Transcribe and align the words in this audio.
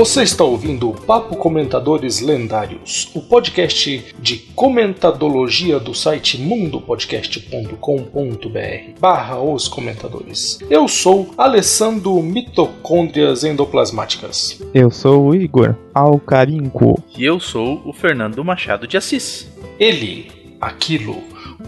Você 0.00 0.22
está 0.22 0.44
ouvindo 0.44 0.88
o 0.88 0.94
Papo 0.94 1.36
Comentadores 1.36 2.20
Lendários, 2.20 3.10
o 3.14 3.20
podcast 3.20 4.14
de 4.18 4.38
comentadologia 4.54 5.78
do 5.78 5.94
site 5.94 6.40
mundopodcast.com.br 6.40 8.98
barra 8.98 9.42
os 9.42 9.68
comentadores. 9.68 10.58
Eu 10.70 10.88
sou 10.88 11.34
Alessandro 11.36 12.14
Mitocôndrias 12.22 13.44
Endoplasmáticas. 13.44 14.62
Eu 14.72 14.90
sou 14.90 15.26
o 15.26 15.34
Igor 15.34 15.74
Alcarinco. 15.92 17.04
E 17.14 17.22
eu 17.22 17.38
sou 17.38 17.82
o 17.84 17.92
Fernando 17.92 18.42
Machado 18.42 18.86
de 18.86 18.96
Assis. 18.96 19.52
Ele, 19.78 20.32
aquilo, 20.58 21.18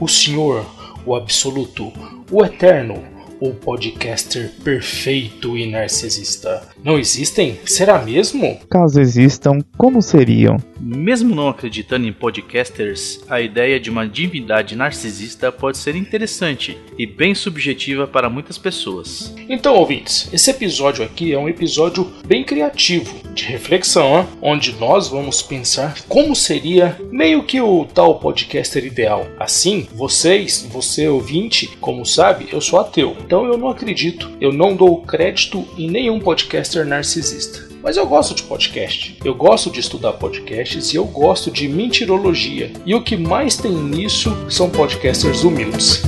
o 0.00 0.08
senhor, 0.08 0.64
o 1.04 1.14
absoluto, 1.14 1.92
o 2.30 2.42
eterno, 2.42 3.04
o 3.38 3.52
podcaster 3.52 4.50
perfeito 4.64 5.58
e 5.58 5.70
narcisista. 5.70 6.71
Não 6.84 6.98
existem? 6.98 7.60
Será 7.64 8.02
mesmo? 8.02 8.58
Caso 8.68 9.00
existam, 9.00 9.58
como 9.76 10.02
seriam? 10.02 10.56
Mesmo 10.80 11.32
não 11.32 11.48
acreditando 11.48 12.08
em 12.08 12.12
podcasters, 12.12 13.20
a 13.28 13.40
ideia 13.40 13.78
de 13.78 13.88
uma 13.88 14.06
divindade 14.06 14.74
narcisista 14.74 15.52
pode 15.52 15.78
ser 15.78 15.94
interessante 15.94 16.76
e 16.98 17.06
bem 17.06 17.36
subjetiva 17.36 18.08
para 18.08 18.28
muitas 18.28 18.58
pessoas. 18.58 19.32
Então, 19.48 19.76
ouvintes, 19.76 20.28
esse 20.32 20.50
episódio 20.50 21.04
aqui 21.04 21.32
é 21.32 21.38
um 21.38 21.48
episódio 21.48 22.12
bem 22.26 22.42
criativo, 22.42 23.14
de 23.32 23.44
reflexão, 23.44 24.18
hein? 24.18 24.26
onde 24.42 24.72
nós 24.72 25.06
vamos 25.06 25.40
pensar 25.40 26.02
como 26.08 26.34
seria 26.34 26.98
meio 27.12 27.44
que 27.44 27.60
o 27.60 27.84
tal 27.84 28.18
podcaster 28.18 28.84
ideal. 28.84 29.26
Assim, 29.38 29.86
vocês, 29.94 30.66
você 30.68 31.06
ouvinte, 31.06 31.68
como 31.80 32.04
sabe, 32.04 32.48
eu 32.50 32.60
sou 32.60 32.80
ateu, 32.80 33.16
então 33.24 33.46
eu 33.46 33.56
não 33.56 33.68
acredito, 33.68 34.32
eu 34.40 34.52
não 34.52 34.74
dou 34.74 35.00
crédito 35.02 35.64
em 35.78 35.88
nenhum 35.88 36.18
podcaster 36.18 36.71
narcisista. 36.84 37.68
Mas 37.82 37.96
eu 37.96 38.06
gosto 38.06 38.34
de 38.34 38.42
podcast. 38.44 39.18
Eu 39.24 39.34
gosto 39.34 39.70
de 39.70 39.80
estudar 39.80 40.12
podcasts 40.14 40.92
e 40.92 40.96
eu 40.96 41.04
gosto 41.04 41.50
de 41.50 41.68
mentirologia. 41.68 42.72
E 42.86 42.94
o 42.94 43.02
que 43.02 43.16
mais 43.16 43.56
tem 43.56 43.72
nisso 43.72 44.30
são 44.48 44.70
podcasters 44.70 45.42
humildes. 45.42 46.02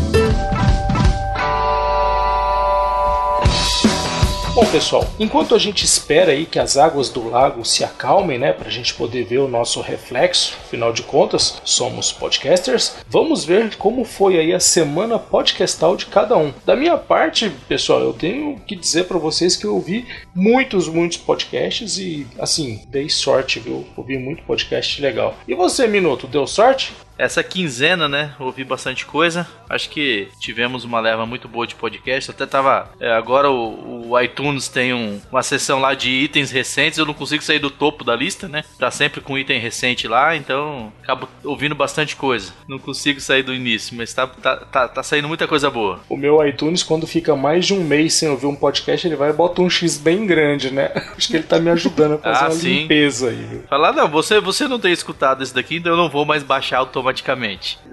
Bom, 4.54 4.64
pessoal, 4.66 5.04
enquanto 5.18 5.52
a 5.52 5.58
gente 5.58 5.84
espera 5.84 6.30
aí 6.30 6.46
que 6.46 6.60
as 6.60 6.76
águas 6.76 7.08
do 7.08 7.28
lago 7.28 7.64
se 7.64 7.82
acalmem, 7.82 8.38
né, 8.38 8.52
para 8.52 8.68
a 8.68 8.70
gente 8.70 8.94
poder 8.94 9.24
ver 9.24 9.38
o 9.38 9.48
nosso 9.48 9.80
reflexo, 9.80 10.56
afinal 10.64 10.92
de 10.92 11.02
contas, 11.02 11.60
somos 11.64 12.12
podcasters, 12.12 12.94
vamos 13.08 13.44
ver 13.44 13.74
como 13.74 14.04
foi 14.04 14.38
aí 14.38 14.54
a 14.54 14.60
semana 14.60 15.18
podcastal 15.18 15.96
de 15.96 16.06
cada 16.06 16.36
um. 16.36 16.52
Da 16.64 16.76
minha 16.76 16.96
parte, 16.96 17.50
pessoal, 17.66 17.98
eu 17.98 18.12
tenho 18.12 18.54
que 18.64 18.76
dizer 18.76 19.06
para 19.06 19.18
vocês 19.18 19.56
que 19.56 19.64
eu 19.64 19.74
ouvi 19.74 20.06
muitos, 20.32 20.86
muitos 20.86 21.18
podcasts 21.18 21.98
e, 21.98 22.24
assim, 22.38 22.84
dei 22.86 23.08
sorte, 23.08 23.58
viu? 23.58 23.84
Ouvi 23.96 24.16
muito 24.16 24.44
podcast 24.44 25.02
legal. 25.02 25.34
E 25.48 25.54
você, 25.56 25.88
Minuto, 25.88 26.28
deu 26.28 26.46
sorte? 26.46 26.92
Essa 27.16 27.42
quinzena, 27.42 28.08
né? 28.08 28.34
Ouvi 28.38 28.64
bastante 28.64 29.06
coisa. 29.06 29.46
Acho 29.68 29.88
que 29.88 30.28
tivemos 30.40 30.84
uma 30.84 31.00
leva 31.00 31.24
muito 31.24 31.48
boa 31.48 31.66
de 31.66 31.74
podcast. 31.74 32.30
Até 32.30 32.44
tava. 32.46 32.90
É, 32.98 33.12
agora 33.12 33.50
o, 33.50 34.10
o, 34.10 34.20
iTunes 34.20 34.68
tem 34.68 34.92
um, 34.92 35.20
uma 35.30 35.42
seção 35.42 35.80
lá 35.80 35.94
de 35.94 36.10
itens 36.10 36.50
recentes. 36.50 36.98
Eu 36.98 37.06
não 37.06 37.14
consigo 37.14 37.42
sair 37.42 37.58
do 37.58 37.70
topo 37.70 38.04
da 38.04 38.16
lista, 38.16 38.48
né? 38.48 38.64
Tá 38.78 38.90
sempre 38.90 39.20
com 39.20 39.38
item 39.38 39.60
recente 39.60 40.08
lá, 40.08 40.34
então 40.36 40.92
acabo 41.02 41.28
ouvindo 41.44 41.74
bastante 41.74 42.16
coisa. 42.16 42.52
Não 42.68 42.78
consigo 42.78 43.20
sair 43.20 43.42
do 43.42 43.54
início, 43.54 43.96
mas 43.96 44.12
tá, 44.12 44.26
tá, 44.26 44.56
tá, 44.56 44.88
tá 44.88 45.02
saindo 45.02 45.28
muita 45.28 45.46
coisa 45.46 45.70
boa. 45.70 46.00
O 46.08 46.16
meu 46.16 46.44
iTunes, 46.46 46.82
quando 46.82 47.06
fica 47.06 47.36
mais 47.36 47.66
de 47.66 47.74
um 47.74 47.84
mês 47.84 48.14
sem 48.14 48.28
ouvir 48.28 48.46
um 48.46 48.56
podcast, 48.56 49.06
ele 49.06 49.16
vai 49.16 49.30
e 49.30 49.32
bota 49.32 49.62
um 49.62 49.70
X 49.70 49.96
bem 49.98 50.26
grande, 50.26 50.70
né? 50.72 50.90
Acho 51.16 51.28
que 51.28 51.36
ele 51.36 51.44
tá 51.44 51.58
me 51.60 51.70
ajudando 51.70 52.14
a 52.14 52.18
fazer 52.18 52.44
Ah, 52.44 52.48
uma 52.48 52.54
sim. 52.54 52.80
limpeza 52.80 53.28
aí? 53.30 53.60
Falar, 53.68 53.92
não, 53.92 54.08
você, 54.08 54.40
você 54.40 54.66
não 54.66 54.78
tem 54.80 54.92
escutado 54.92 55.42
esse 55.42 55.54
daqui, 55.54 55.76
então 55.76 55.92
eu 55.92 55.96
não 55.96 56.08
vou 56.08 56.24
mais 56.24 56.42
baixar 56.42 56.78
automaticamente. 56.78 57.03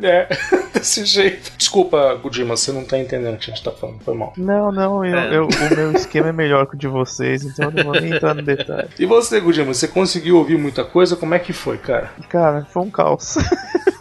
É, 0.02 0.28
desse 0.74 1.06
jeito. 1.06 1.52
Desculpa, 1.58 2.14
Gudima, 2.16 2.56
você 2.56 2.72
não 2.72 2.84
tá 2.86 2.98
entendendo 2.98 3.36
o 3.36 3.38
que 3.38 3.52
a 3.52 3.54
gente 3.54 3.64
tá 3.64 3.72
falando, 3.72 4.00
foi 4.04 4.16
mal. 4.16 4.34
Não, 4.38 4.72
não, 4.72 5.06
eu, 5.06 5.16
É. 5.16 5.36
eu- 5.38 5.48
o 5.48 5.76
meu 5.76 5.92
esquema 5.94 6.30
é 6.30 6.34
melhor 6.34 6.66
que 6.68 6.76
o 6.76 6.78
de 6.78 6.88
vocês, 6.88 7.44
então 7.44 7.66
eu 7.66 7.72
não 7.72 7.84
vou 7.92 8.02
nem 8.02 8.14
entrar 8.14 8.34
no 8.34 8.42
detalhe. 8.42 8.90
E 9.00 9.06
você, 9.06 9.40
Gudima, 9.40 9.74
você 9.74 9.88
conseguiu 9.88 10.38
ouvir 10.38 10.58
muita 10.58 10.84
coisa? 10.84 11.16
Como 11.16 11.34
é 11.34 11.40
que 11.40 11.54
foi, 11.54 11.78
cara? 11.78 12.12
Cara, 12.30 12.66
foi 12.72 12.82
um 12.84 12.90
caos. 12.90 13.38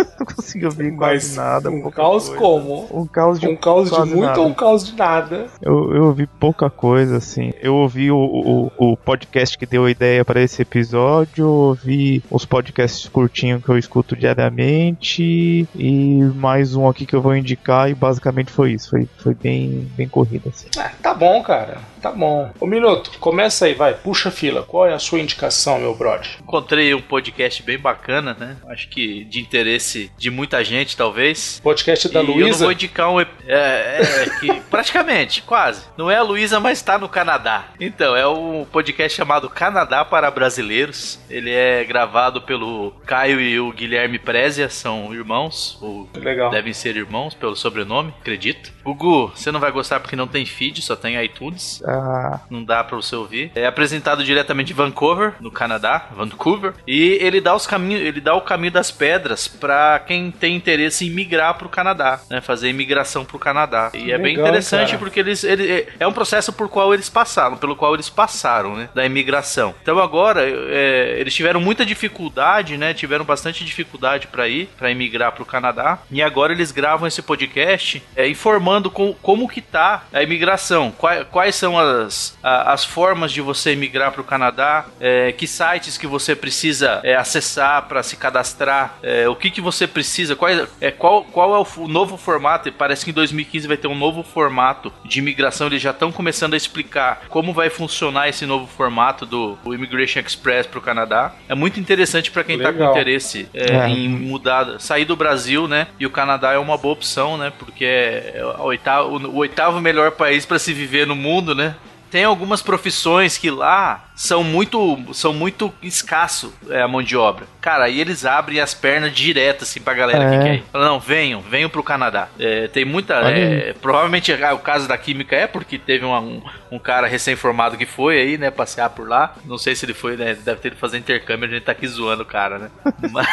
consegui 0.50 0.64
ouvir 0.66 0.96
quase 0.96 1.36
nada. 1.36 1.70
um 1.70 1.90
caos 1.90 2.28
coisa. 2.28 2.40
como? 2.40 2.88
Um 2.92 3.06
caos 3.06 3.38
de 3.38 3.46
Um 3.46 3.56
caos 3.56 3.90
de 3.90 3.98
muito 4.00 4.20
nada. 4.20 4.40
ou 4.40 4.48
um 4.48 4.54
caos 4.54 4.84
de 4.84 4.96
nada? 4.96 5.46
Eu, 5.62 5.94
eu 5.94 6.04
ouvi 6.06 6.26
pouca 6.26 6.68
coisa, 6.68 7.16
assim. 7.16 7.52
Eu 7.60 7.74
ouvi 7.76 8.10
o, 8.10 8.16
o, 8.16 8.92
o 8.92 8.96
podcast 8.96 9.56
que 9.56 9.66
deu 9.66 9.84
a 9.84 9.90
ideia 9.90 10.24
para 10.24 10.40
esse 10.40 10.62
episódio, 10.62 11.46
ouvi 11.46 12.22
os 12.30 12.44
podcasts 12.44 13.08
curtinhos 13.08 13.62
que 13.62 13.68
eu 13.68 13.78
escuto 13.78 14.16
diariamente 14.16 15.68
e 15.74 16.22
mais 16.34 16.74
um 16.74 16.88
aqui 16.88 17.06
que 17.06 17.14
eu 17.14 17.22
vou 17.22 17.36
indicar 17.36 17.90
e 17.90 17.94
basicamente 17.94 18.50
foi 18.50 18.72
isso. 18.72 18.90
Foi, 18.90 19.08
foi 19.18 19.34
bem, 19.34 19.90
bem 19.96 20.08
corrido, 20.08 20.48
assim. 20.48 20.68
Ah, 20.78 20.90
tá 21.02 21.14
bom, 21.14 21.42
cara. 21.42 21.78
Tá 22.00 22.10
bom. 22.10 22.50
Ô, 22.60 22.66
Minuto, 22.66 23.10
começa 23.18 23.66
aí, 23.66 23.74
vai. 23.74 23.94
Puxa 23.94 24.28
a 24.28 24.32
fila. 24.32 24.62
Qual 24.62 24.86
é 24.86 24.92
a 24.94 24.98
sua 24.98 25.20
indicação, 25.20 25.78
meu 25.78 25.94
brother? 25.94 26.28
Encontrei 26.40 26.94
um 26.94 27.00
podcast 27.02 27.62
bem 27.62 27.78
bacana, 27.78 28.34
né? 28.38 28.56
Acho 28.68 28.88
que 28.88 29.24
de 29.24 29.40
interesse 29.40 30.10
de 30.16 30.30
muita 30.30 30.62
gente, 30.64 30.96
talvez. 30.96 31.60
Podcast 31.62 32.08
da 32.08 32.20
e 32.20 32.22
eu 32.24 32.28
não 32.28 32.34
Luísa? 32.36 32.64
vou 32.64 32.72
indicar 32.72 33.10
um. 33.10 33.20
ep- 33.20 33.30
É, 33.46 34.00
é, 34.26 34.30
que 34.40 34.60
praticamente, 34.70 35.42
quase. 35.42 35.82
Não 35.96 36.10
é 36.10 36.16
a 36.16 36.22
Luísa, 36.22 36.58
mas 36.60 36.80
tá 36.82 36.98
no 36.98 37.08
Canadá. 37.08 37.66
Então, 37.78 38.16
é 38.16 38.26
um 38.26 38.64
podcast 38.64 39.16
chamado 39.16 39.48
Canadá 39.50 40.04
para 40.04 40.30
Brasileiros. 40.30 41.18
Ele 41.28 41.50
é 41.50 41.84
gravado 41.84 42.40
pelo 42.42 42.92
Caio 43.06 43.40
e 43.40 43.58
o 43.60 43.72
Guilherme 43.72 44.18
Prezia, 44.18 44.68
são 44.70 45.12
irmãos. 45.14 45.78
Ou 45.80 46.08
Legal. 46.14 46.50
devem 46.50 46.72
ser 46.72 46.96
irmãos 46.96 47.34
pelo 47.34 47.56
sobrenome, 47.56 48.14
acredito. 48.20 48.72
Gugu, 48.84 49.32
você 49.34 49.52
não 49.52 49.60
vai 49.60 49.70
gostar 49.70 50.00
porque 50.00 50.16
não 50.16 50.26
tem 50.26 50.46
feed, 50.46 50.80
só 50.82 50.96
tem 50.96 51.22
iTunes. 51.22 51.82
Ah, 51.90 52.40
Não 52.48 52.62
dá 52.64 52.84
pra 52.84 52.96
você 52.96 53.14
ouvir. 53.16 53.50
É 53.54 53.66
apresentado 53.66 54.22
diretamente 54.22 54.68
de 54.68 54.74
Vancouver, 54.74 55.34
no 55.40 55.50
Canadá, 55.50 56.06
Vancouver, 56.14 56.72
e 56.86 57.18
ele 57.20 57.40
dá 57.40 57.54
os 57.54 57.66
caminhos, 57.66 58.00
ele 58.02 58.20
dá 58.20 58.34
o 58.34 58.40
caminho 58.40 58.72
das 58.72 58.90
pedras 58.90 59.48
pra 59.48 59.98
quem 59.98 60.30
tem 60.30 60.54
interesse 60.54 61.06
em 61.06 61.10
migrar 61.10 61.54
pro 61.54 61.68
Canadá, 61.68 62.20
né, 62.30 62.40
fazer 62.40 62.68
imigração 62.68 63.24
pro 63.24 63.38
Canadá. 63.38 63.90
E 63.94 64.12
é 64.12 64.18
bem 64.18 64.36
Legal, 64.36 64.46
interessante 64.46 64.88
cara. 64.88 64.98
porque 64.98 65.20
eles 65.20 65.42
ele, 65.44 65.86
é 65.98 66.06
um 66.06 66.12
processo 66.12 66.52
por 66.52 66.68
qual 66.68 66.94
eles 66.94 67.08
passaram, 67.08 67.56
pelo 67.56 67.74
qual 67.74 67.94
eles 67.94 68.08
passaram, 68.08 68.76
né, 68.76 68.88
da 68.94 69.04
imigração. 69.04 69.74
Então 69.82 69.98
agora 69.98 70.42
é, 70.44 71.16
eles 71.18 71.34
tiveram 71.34 71.60
muita 71.60 71.84
dificuldade, 71.84 72.76
né, 72.76 72.94
tiveram 72.94 73.24
bastante 73.24 73.64
dificuldade 73.64 74.26
pra 74.26 74.48
ir, 74.48 74.68
pra 74.78 74.90
imigrar 74.90 75.32
pro 75.32 75.44
Canadá. 75.44 75.98
E 76.10 76.22
agora 76.22 76.52
eles 76.52 76.70
gravam 76.70 77.06
esse 77.08 77.22
podcast 77.22 78.02
é, 78.14 78.28
informando 78.28 78.90
com, 78.90 79.12
como 79.14 79.48
que 79.48 79.60
tá 79.60 80.04
a 80.12 80.22
imigração, 80.22 80.90
quais, 80.90 81.26
quais 81.30 81.54
são 81.54 81.78
as, 81.80 82.36
a- 82.42 82.72
as 82.72 82.84
formas 82.84 83.32
de 83.32 83.40
você 83.40 83.74
migrar 83.74 84.12
para 84.12 84.20
o 84.20 84.24
Canadá, 84.24 84.86
é, 85.00 85.32
que 85.32 85.46
sites 85.46 85.96
que 85.98 86.06
você 86.06 86.34
precisa 86.36 87.00
é, 87.02 87.14
acessar 87.16 87.82
para 87.88 88.02
se 88.02 88.16
cadastrar, 88.16 88.94
é, 89.02 89.28
o 89.28 89.34
que, 89.36 89.50
que 89.50 89.60
você 89.60 89.86
precisa, 89.86 90.34
qual, 90.36 90.50
é, 90.80 90.90
qual, 90.90 91.24
qual 91.24 91.54
é 91.54 91.58
o 91.80 91.88
novo 91.88 92.16
formato, 92.16 92.68
e 92.68 92.72
parece 92.72 93.04
que 93.04 93.10
em 93.10 93.14
2015 93.14 93.66
vai 93.68 93.76
ter 93.76 93.88
um 93.88 93.94
novo 93.94 94.22
formato 94.22 94.92
de 95.04 95.18
imigração, 95.18 95.66
eles 95.66 95.82
já 95.82 95.90
estão 95.90 96.10
começando 96.12 96.54
a 96.54 96.56
explicar 96.56 97.22
como 97.28 97.52
vai 97.52 97.70
funcionar 97.70 98.28
esse 98.28 98.46
novo 98.46 98.66
formato 98.66 99.24
do 99.26 99.56
Immigration 99.66 100.20
Express 100.20 100.66
para 100.66 100.78
o 100.78 100.82
Canadá. 100.82 101.32
É 101.48 101.54
muito 101.54 101.78
interessante 101.80 102.30
para 102.30 102.44
quem 102.44 102.56
está 102.56 102.72
com 102.72 102.84
interesse 102.90 103.48
é, 103.54 103.76
É. 103.76 103.88
em 103.88 104.08
mudar, 104.08 104.80
sair 104.80 105.04
do 105.04 105.16
Brasil, 105.16 105.66
né? 105.68 105.86
E 105.98 106.06
o 106.06 106.10
Canadá 106.10 106.52
é 106.52 106.58
uma 106.58 106.76
boa 106.76 106.92
opção, 106.94 107.36
né? 107.36 107.52
Porque 107.58 107.84
é 107.84 108.40
o 108.58 108.62
oitavo, 108.64 109.16
o 109.28 109.36
oitavo 109.36 109.80
melhor 109.80 110.10
país 110.12 110.44
para 110.44 110.58
se 110.58 110.72
viver 110.72 111.06
no 111.06 111.14
mundo, 111.14 111.54
né? 111.54 111.69
Tem 112.10 112.24
algumas 112.24 112.60
profissões 112.60 113.38
que 113.38 113.50
lá 113.50 114.09
são 114.22 114.44
muito 114.44 114.98
são 115.14 115.32
muito 115.32 115.72
escasso 115.82 116.52
é, 116.68 116.82
a 116.82 116.86
mão 116.88 117.02
de 117.02 117.16
obra. 117.16 117.46
Cara, 117.58 117.84
aí 117.84 117.98
eles 117.98 118.26
abrem 118.26 118.60
as 118.60 118.74
pernas 118.74 119.14
direto 119.14 119.62
assim 119.62 119.80
pra 119.80 119.94
galera 119.94 120.22
É. 120.24 120.30
que 120.38 120.44
quer 120.44 120.54
ir. 120.56 120.64
Fala, 120.70 120.84
não, 120.84 121.00
venham, 121.00 121.40
venham 121.40 121.70
pro 121.70 121.82
Canadá. 121.82 122.28
É, 122.38 122.68
tem 122.68 122.84
muita. 122.84 123.14
É, 123.30 123.72
provavelmente 123.80 124.30
ah, 124.32 124.52
o 124.52 124.58
caso 124.58 124.86
da 124.86 124.98
Química 124.98 125.34
é 125.34 125.46
porque 125.46 125.78
teve 125.78 126.04
uma- 126.04 126.20
um, 126.20 126.42
um 126.70 126.78
cara 126.78 127.06
recém-formado 127.06 127.78
que 127.78 127.86
foi 127.86 128.18
aí, 128.20 128.36
né, 128.36 128.50
passear 128.50 128.90
por 128.90 129.08
lá. 129.08 129.34
Não 129.46 129.56
sei 129.56 129.74
se 129.74 129.86
ele 129.86 129.94
foi, 129.94 130.16
né? 130.18 130.34
Deve 130.34 130.60
ter 130.60 130.68
ido 130.68 130.76
fazer 130.76 130.98
intercâmbio, 130.98 131.48
a 131.48 131.52
gente 131.52 131.62
tá 131.64 131.72
aqui 131.72 131.88
zoando 131.88 132.22
o 132.22 132.26
cara, 132.26 132.58
né? 132.58 132.70
Mas, 133.10 133.26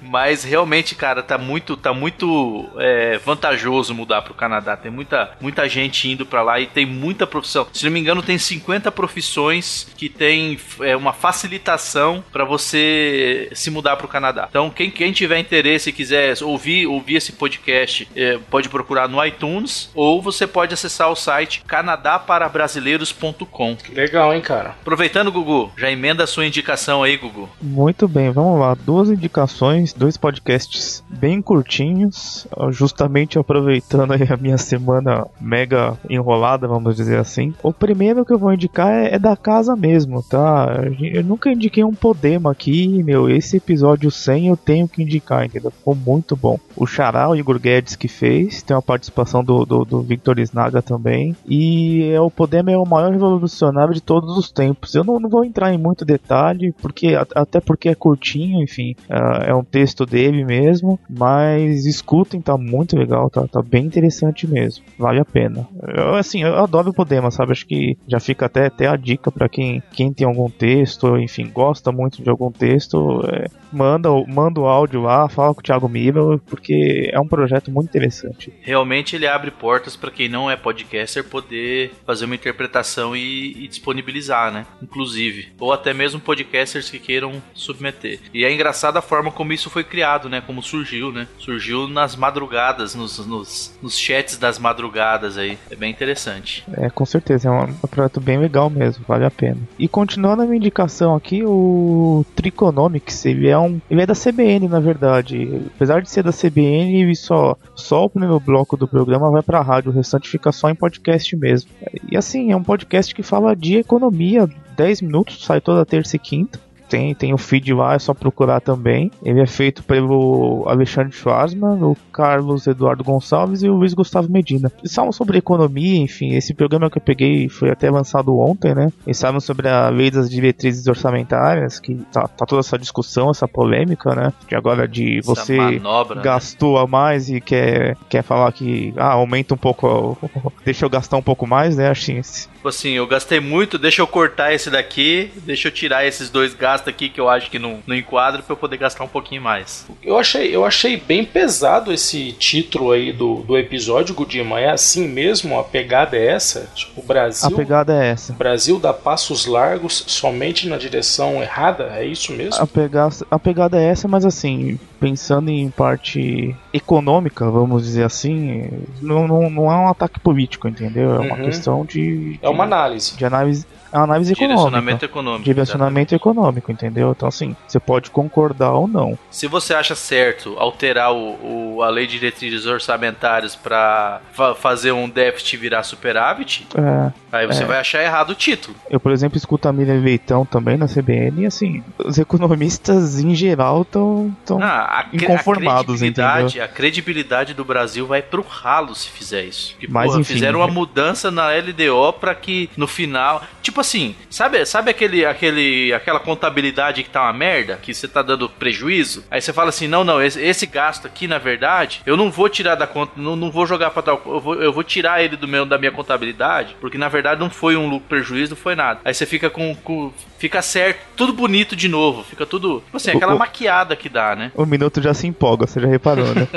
mas 0.00 0.44
realmente, 0.44 0.94
cara, 0.94 1.22
tá 1.22 1.36
muito, 1.36 1.76
tá 1.76 1.92
muito 1.92 2.68
é, 2.78 3.18
vantajoso 3.18 3.94
mudar 3.94 4.22
pro 4.22 4.34
Canadá. 4.34 4.76
Tem 4.76 4.90
muita, 4.90 5.32
muita 5.40 5.68
gente 5.68 6.08
indo 6.08 6.24
pra 6.24 6.42
lá 6.42 6.60
e 6.60 6.66
tem 6.66 6.86
muita 6.86 7.26
profissão. 7.26 7.66
Se 7.72 7.84
não 7.84 7.92
me 7.92 8.00
engano, 8.00 8.22
tem 8.22 8.38
50 8.38 8.90
profissões 8.92 9.71
que 9.96 10.08
tem 10.08 10.58
é, 10.80 10.96
uma 10.96 11.12
facilitação 11.12 12.24
para 12.32 12.44
você 12.44 13.50
se 13.54 13.70
mudar 13.70 13.96
para 13.96 14.06
o 14.06 14.08
Canadá. 14.08 14.46
Então, 14.48 14.70
quem, 14.70 14.90
quem 14.90 15.12
tiver 15.12 15.38
interesse 15.38 15.90
e 15.90 15.92
quiser 15.92 16.34
ouvir, 16.42 16.86
ouvir 16.86 17.16
esse 17.16 17.32
podcast, 17.32 18.08
é, 18.14 18.38
pode 18.50 18.68
procurar 18.68 19.08
no 19.08 19.24
iTunes 19.24 19.90
ou 19.94 20.20
você 20.20 20.46
pode 20.46 20.74
acessar 20.74 21.10
o 21.10 21.16
site 21.16 21.62
canadaparabrasileiros.com. 21.66 23.76
Legal, 23.92 24.34
hein, 24.34 24.40
cara? 24.40 24.70
Aproveitando, 24.80 25.30
Gugu, 25.30 25.70
já 25.76 25.90
emenda 25.90 26.24
a 26.24 26.26
sua 26.26 26.46
indicação 26.46 27.02
aí, 27.02 27.16
Gugu. 27.16 27.48
Muito 27.60 28.08
bem, 28.08 28.30
vamos 28.30 28.60
lá. 28.60 28.74
Duas 28.74 29.10
indicações, 29.10 29.92
dois 29.92 30.16
podcasts 30.16 31.04
bem 31.08 31.40
curtinhos, 31.40 32.46
justamente 32.70 33.38
aproveitando 33.38 34.12
aí 34.12 34.26
a 34.28 34.36
minha 34.36 34.58
semana 34.58 35.26
mega 35.40 35.98
enrolada, 36.08 36.66
vamos 36.66 36.96
dizer 36.96 37.18
assim. 37.18 37.54
O 37.62 37.72
primeiro 37.72 38.24
que 38.24 38.32
eu 38.32 38.38
vou 38.38 38.52
indicar 38.52 38.92
é, 38.92 39.14
é 39.14 39.18
da 39.18 39.36
casa 39.36 39.61
mesmo, 39.76 40.22
tá? 40.22 40.84
Eu 41.00 41.22
nunca 41.24 41.50
indiquei 41.50 41.84
um 41.84 41.94
Podema 41.94 42.50
aqui, 42.50 43.02
meu. 43.02 43.30
Esse 43.30 43.58
episódio 43.58 44.10
100 44.10 44.48
eu 44.48 44.56
tenho 44.56 44.88
que 44.88 45.02
indicar, 45.02 45.44
entendeu? 45.44 45.70
Ficou 45.70 45.94
muito 45.94 46.36
bom. 46.36 46.58
O 46.76 46.86
Xará, 46.86 47.28
o 47.28 47.36
Igor 47.36 47.58
Guedes 47.58 47.96
que 47.96 48.08
fez, 48.08 48.62
tem 48.62 48.74
uma 48.74 48.82
participação 48.82 49.44
do, 49.44 49.64
do, 49.64 49.84
do 49.84 50.02
Victor 50.02 50.38
Snaga 50.40 50.82
também. 50.82 51.36
E 51.46 52.10
é, 52.12 52.20
o 52.20 52.30
Podema 52.30 52.70
é 52.72 52.76
o 52.76 52.84
maior 52.84 53.12
revolucionário 53.12 53.94
de 53.94 54.00
todos 54.00 54.36
os 54.36 54.50
tempos. 54.50 54.94
Eu 54.94 55.04
não, 55.04 55.20
não 55.20 55.28
vou 55.28 55.44
entrar 55.44 55.72
em 55.72 55.78
muito 55.78 56.04
detalhe, 56.04 56.74
porque 56.80 57.16
até 57.34 57.60
porque 57.60 57.88
é 57.88 57.94
curtinho, 57.94 58.62
enfim, 58.62 58.96
é, 59.08 59.50
é 59.50 59.54
um 59.54 59.64
texto 59.64 60.04
dele 60.04 60.44
mesmo, 60.44 60.98
mas 61.08 61.86
escutem, 61.86 62.40
tá 62.40 62.56
muito 62.56 62.96
legal, 62.96 63.30
tá, 63.30 63.46
tá 63.46 63.62
bem 63.62 63.86
interessante 63.86 64.46
mesmo. 64.46 64.84
Vale 64.98 65.20
a 65.20 65.24
pena. 65.24 65.66
Eu, 65.94 66.14
assim, 66.14 66.42
eu 66.42 66.56
adoro 66.56 66.90
o 66.90 66.94
Podema, 66.94 67.30
sabe? 67.30 67.52
Acho 67.52 67.66
que 67.66 67.96
já 68.06 68.20
fica 68.20 68.46
até, 68.46 68.66
até 68.66 68.86
a 68.86 68.96
dica 68.96 69.30
para 69.42 69.48
quem, 69.48 69.82
quem 69.92 70.12
tem 70.12 70.24
algum 70.24 70.48
texto, 70.48 71.16
enfim, 71.16 71.50
gosta 71.52 71.90
muito 71.90 72.22
de 72.22 72.30
algum 72.30 72.52
texto, 72.52 73.24
é, 73.28 73.48
manda, 73.72 74.08
manda 74.28 74.60
o 74.60 74.66
áudio 74.66 75.02
lá, 75.02 75.28
fala 75.28 75.52
com 75.52 75.58
o 75.58 75.62
Thiago 75.64 75.88
Miller, 75.88 76.38
porque 76.46 77.10
é 77.12 77.18
um 77.18 77.26
projeto 77.26 77.68
muito 77.68 77.88
interessante. 77.88 78.52
Realmente 78.60 79.16
ele 79.16 79.26
abre 79.26 79.50
portas 79.50 79.96
para 79.96 80.12
quem 80.12 80.28
não 80.28 80.48
é 80.48 80.54
podcaster 80.54 81.24
poder 81.24 81.90
fazer 82.06 82.26
uma 82.26 82.36
interpretação 82.36 83.16
e, 83.16 83.64
e, 83.64 83.66
disponibilizar, 83.66 84.52
né? 84.52 84.64
Inclusive. 84.80 85.48
Ou 85.58 85.72
até 85.72 85.92
mesmo 85.92 86.20
podcasters 86.20 86.88
que 86.88 87.00
queiram 87.00 87.42
submeter. 87.52 88.20
E 88.32 88.44
é 88.44 88.52
engraçada 88.52 89.00
a 89.00 89.02
forma 89.02 89.32
como 89.32 89.52
isso 89.52 89.68
foi 89.70 89.82
criado, 89.82 90.28
né? 90.28 90.40
Como 90.40 90.62
surgiu, 90.62 91.10
né? 91.10 91.26
Surgiu 91.36 91.88
nas 91.88 92.14
madrugadas, 92.14 92.94
nos, 92.94 93.18
nos, 93.26 93.76
nos 93.82 93.98
chats 93.98 94.36
das 94.36 94.56
madrugadas 94.56 95.36
aí. 95.36 95.58
É 95.68 95.74
bem 95.74 95.90
interessante. 95.90 96.64
É, 96.74 96.88
com 96.90 97.04
certeza. 97.04 97.48
É 97.48 97.50
um, 97.50 97.64
um 97.64 97.88
projeto 97.88 98.20
bem 98.20 98.38
legal 98.38 98.70
mesmo, 98.70 99.04
vale 99.08 99.24
a 99.24 99.31
pena. 99.32 99.58
E 99.78 99.88
continuando 99.88 100.42
a 100.42 100.44
minha 100.44 100.56
indicação 100.56 101.14
aqui, 101.14 101.42
o 101.44 102.24
Triconomics, 102.36 103.24
ele 103.26 103.48
é 103.48 103.58
um. 103.58 103.80
Ele 103.90 104.02
é 104.02 104.06
da 104.06 104.14
CBN, 104.14 104.68
na 104.68 104.80
verdade. 104.80 105.62
Apesar 105.74 106.00
de 106.02 106.10
ser 106.10 106.22
da 106.22 106.32
CBN, 106.32 107.02
ele 107.02 107.14
só, 107.14 107.56
só 107.74 108.04
o 108.04 108.10
primeiro 108.10 108.38
bloco 108.38 108.76
do 108.76 108.86
programa 108.86 109.30
vai 109.30 109.42
pra 109.42 109.60
rádio, 109.60 109.90
o 109.90 109.94
restante 109.94 110.28
fica 110.28 110.52
só 110.52 110.70
em 110.70 110.74
podcast 110.74 111.36
mesmo. 111.36 111.70
E 112.10 112.16
assim, 112.16 112.52
é 112.52 112.56
um 112.56 112.62
podcast 112.62 113.14
que 113.14 113.22
fala 113.22 113.54
de 113.54 113.78
economia, 113.78 114.48
10 114.76 115.02
minutos, 115.02 115.44
sai 115.44 115.60
toda 115.60 115.86
terça 115.86 116.16
e 116.16 116.18
quinta 116.18 116.58
tem, 116.92 117.14
tem 117.14 117.32
o 117.32 117.38
feed 117.38 117.72
lá, 117.72 117.94
é 117.94 117.98
só 117.98 118.12
procurar 118.12 118.60
também. 118.60 119.10
Ele 119.24 119.40
é 119.40 119.46
feito 119.46 119.82
pelo 119.82 120.64
Alexandre 120.68 121.10
Schwarzman, 121.10 121.82
o 121.82 121.96
Carlos 122.12 122.66
Eduardo 122.66 123.02
Gonçalves 123.02 123.62
e 123.62 123.68
o 123.68 123.74
Luiz 123.74 123.94
Gustavo 123.94 124.30
Medina. 124.30 124.70
Eles 124.78 124.94
falam 124.94 125.10
sobre 125.10 125.38
economia, 125.38 126.02
enfim, 126.02 126.34
esse 126.34 126.52
programa 126.52 126.90
que 126.90 126.98
eu 126.98 127.02
peguei 127.02 127.48
foi 127.48 127.70
até 127.70 127.90
lançado 127.90 128.38
ontem, 128.38 128.74
né? 128.74 128.92
Eles 129.06 129.18
falam 129.18 129.40
sobre 129.40 129.68
a 129.68 129.88
lei 129.88 130.10
das 130.10 130.28
diretrizes 130.28 130.86
orçamentárias, 130.86 131.80
que 131.80 131.94
tá, 132.12 132.28
tá 132.28 132.44
toda 132.44 132.60
essa 132.60 132.78
discussão, 132.78 133.30
essa 133.30 133.48
polêmica, 133.48 134.14
né? 134.14 134.30
De 134.46 134.54
agora 134.54 134.86
de 134.86 135.22
você 135.22 135.56
manobra, 135.56 136.16
né? 136.16 136.22
gastou 136.22 136.74
né? 136.74 136.82
a 136.82 136.86
mais 136.86 137.30
e 137.30 137.40
quer, 137.40 137.96
quer 138.10 138.22
falar 138.22 138.52
que 138.52 138.92
ah, 138.98 139.12
aumenta 139.12 139.54
um 139.54 139.58
pouco, 139.58 140.18
deixa 140.62 140.84
eu 140.84 140.90
gastar 140.90 141.16
um 141.16 141.22
pouco 141.22 141.46
mais, 141.46 141.74
né? 141.74 141.88
Assim, 141.88 142.20
Tipo 142.20 142.68
assim, 142.68 142.90
eu 142.90 143.06
gastei 143.06 143.40
muito, 143.40 143.78
deixa 143.78 144.02
eu 144.02 144.06
cortar 144.06 144.52
esse 144.52 144.70
daqui, 144.70 145.32
deixa 145.38 145.68
eu 145.68 145.72
tirar 145.72 146.06
esses 146.06 146.30
dois 146.30 146.54
gastos 146.54 146.81
aqui 146.90 147.08
que 147.08 147.20
eu 147.20 147.28
acho 147.28 147.50
que 147.50 147.58
não, 147.58 147.80
não 147.86 147.94
enquadra 147.94 148.42
pra 148.42 148.52
eu 148.52 148.56
poder 148.56 148.76
gastar 148.76 149.04
um 149.04 149.08
pouquinho 149.08 149.42
mais. 149.42 149.86
Eu 150.02 150.18
achei, 150.18 150.54
eu 150.54 150.64
achei 150.64 150.96
bem 150.96 151.24
pesado 151.24 151.92
esse 151.92 152.32
título 152.32 152.92
aí 152.92 153.12
do, 153.12 153.36
do 153.42 153.56
episódio, 153.56 154.14
Gudima. 154.14 154.60
É 154.60 154.70
assim 154.70 155.08
mesmo? 155.08 155.58
A 155.58 155.64
pegada 155.64 156.16
é 156.16 156.26
essa? 156.26 156.68
Tipo, 156.74 157.00
o 157.00 157.04
Brasil. 157.04 157.48
A 157.48 157.50
pegada 157.50 157.92
é 157.92 158.08
essa. 158.08 158.32
O 158.32 158.36
Brasil 158.36 158.78
dá 158.78 158.92
passos 158.92 159.46
largos 159.46 160.04
somente 160.06 160.68
na 160.68 160.76
direção 160.76 161.42
errada? 161.42 161.92
É 161.94 162.04
isso 162.04 162.32
mesmo? 162.32 162.62
A, 162.62 162.66
pega, 162.66 163.08
a 163.30 163.38
pegada 163.38 163.80
é 163.80 163.84
essa, 163.86 164.06
mas 164.08 164.24
assim, 164.24 164.78
pensando 165.00 165.50
em 165.50 165.70
parte 165.70 166.54
econômica, 166.72 167.50
vamos 167.50 167.84
dizer 167.84 168.04
assim, 168.04 168.70
não, 169.00 169.26
não, 169.26 169.50
não 169.50 169.72
é 169.72 169.76
um 169.76 169.88
ataque 169.88 170.20
político, 170.20 170.68
entendeu? 170.68 171.14
É 171.14 171.18
uma 171.18 171.36
uhum. 171.36 171.44
questão 171.44 171.84
de, 171.84 172.32
de, 172.34 172.38
É 172.42 172.48
uma 172.48 172.64
análise. 172.64 173.16
De 173.16 173.24
análise 173.24 173.66
é 173.92 173.96
uma 173.96 174.04
análise 174.04 174.34
Direcionamento 174.34 175.04
econômico. 175.04 175.44
Direcionamento 175.44 176.14
econômico, 176.14 176.72
entendeu? 176.72 177.12
Então, 177.12 177.28
assim, 177.28 177.54
você 177.66 177.78
pode 177.78 178.10
concordar 178.10 178.72
ou 178.72 178.88
não. 178.88 179.18
Se 179.30 179.46
você 179.46 179.74
acha 179.74 179.94
certo 179.94 180.56
alterar 180.58 181.12
o, 181.12 181.76
o 181.76 181.82
a 181.82 181.90
lei 181.90 182.06
de 182.06 182.18
diretrizes 182.18 182.66
orçamentárias 182.66 183.56
para 183.56 184.20
fa 184.32 184.54
fazer 184.54 184.92
um 184.92 185.08
déficit 185.08 185.56
virar 185.56 185.82
superávit, 185.82 186.66
é, 186.74 187.12
aí 187.32 187.46
você 187.46 187.64
é. 187.64 187.66
vai 187.66 187.78
achar 187.78 188.02
errado 188.02 188.30
o 188.30 188.34
título. 188.34 188.76
Eu, 188.88 189.00
por 189.00 189.12
exemplo, 189.12 189.36
escuto 189.36 189.68
a 189.68 189.72
Miriam 189.72 190.00
Leitão 190.00 190.46
também 190.46 190.76
na 190.76 190.86
CBN 190.86 191.42
e, 191.42 191.46
assim, 191.46 191.82
os 191.98 192.18
economistas 192.18 193.18
em 193.18 193.34
geral 193.34 193.82
estão 193.82 194.34
ah, 194.60 195.06
inconformados, 195.12 195.96
a 195.96 195.98
credibilidade, 195.98 196.46
entendeu? 196.46 196.64
A 196.64 196.68
credibilidade 196.68 197.54
do 197.54 197.64
Brasil 197.64 198.06
vai 198.06 198.22
pro 198.22 198.42
ralo 198.42 198.94
se 198.94 199.08
fizer 199.08 199.44
isso. 199.44 199.72
Porque, 199.72 199.88
Mas, 199.88 200.06
porra, 200.06 200.20
enfim, 200.20 200.34
fizeram 200.34 200.60
uma 200.60 200.68
mudança 200.68 201.30
na 201.30 201.48
LDO 201.50 202.12
para 202.14 202.34
que 202.34 202.70
no 202.76 202.86
final. 202.86 203.42
Tipo 203.60 203.81
assim, 203.82 204.16
sabe, 204.30 204.64
sabe 204.64 204.90
aquele, 204.90 205.24
aquele, 205.26 205.92
aquela 205.92 206.18
contabilidade 206.18 207.02
que 207.02 207.10
tá 207.10 207.22
uma 207.22 207.32
merda, 207.32 207.78
que 207.80 207.92
você 207.92 208.08
tá 208.08 208.22
dando 208.22 208.48
prejuízo? 208.48 209.24
Aí 209.30 209.40
você 209.40 209.52
fala 209.52 209.68
assim: 209.68 209.86
não, 209.86 210.02
não, 210.02 210.22
esse, 210.22 210.40
esse 210.40 210.66
gasto 210.66 211.06
aqui, 211.06 211.28
na 211.28 211.38
verdade, 211.38 212.00
eu 212.06 212.16
não 212.16 212.30
vou 212.30 212.48
tirar 212.48 212.74
da 212.74 212.86
conta, 212.86 213.12
não, 213.16 213.36
não 213.36 213.50
vou 213.50 213.66
jogar 213.66 213.90
pra 213.90 214.02
tal. 214.02 214.22
Eu 214.24 214.40
vou, 214.40 214.54
eu 214.62 214.72
vou 214.72 214.82
tirar 214.82 215.22
ele 215.22 215.36
do 215.36 215.46
meu, 215.46 215.66
da 215.66 215.78
minha 215.78 215.92
contabilidade, 215.92 216.76
porque 216.80 216.96
na 216.96 217.08
verdade 217.08 217.40
não 217.40 217.50
foi 217.50 217.76
um 217.76 217.88
lucro 217.88 218.08
prejuízo, 218.08 218.50
não 218.50 218.56
foi 218.56 218.74
nada. 218.74 219.00
Aí 219.04 219.12
você 219.12 219.26
fica 219.26 219.50
com, 219.50 219.74
com 219.74 220.12
fica 220.42 220.60
certo, 220.60 220.98
tudo 221.16 221.32
bonito 221.32 221.76
de 221.76 221.86
novo, 221.86 222.24
fica 222.24 222.44
tudo, 222.44 222.80
tipo 222.80 222.96
assim, 222.96 223.12
aquela 223.12 223.36
o, 223.36 223.38
maquiada 223.38 223.94
que 223.94 224.08
dá, 224.08 224.34
né? 224.34 224.50
O 224.56 224.66
minuto 224.66 225.00
já 225.00 225.14
se 225.14 225.24
empolga, 225.24 225.68
você 225.68 225.80
já 225.80 225.86
reparou, 225.86 226.34
né? 226.34 226.48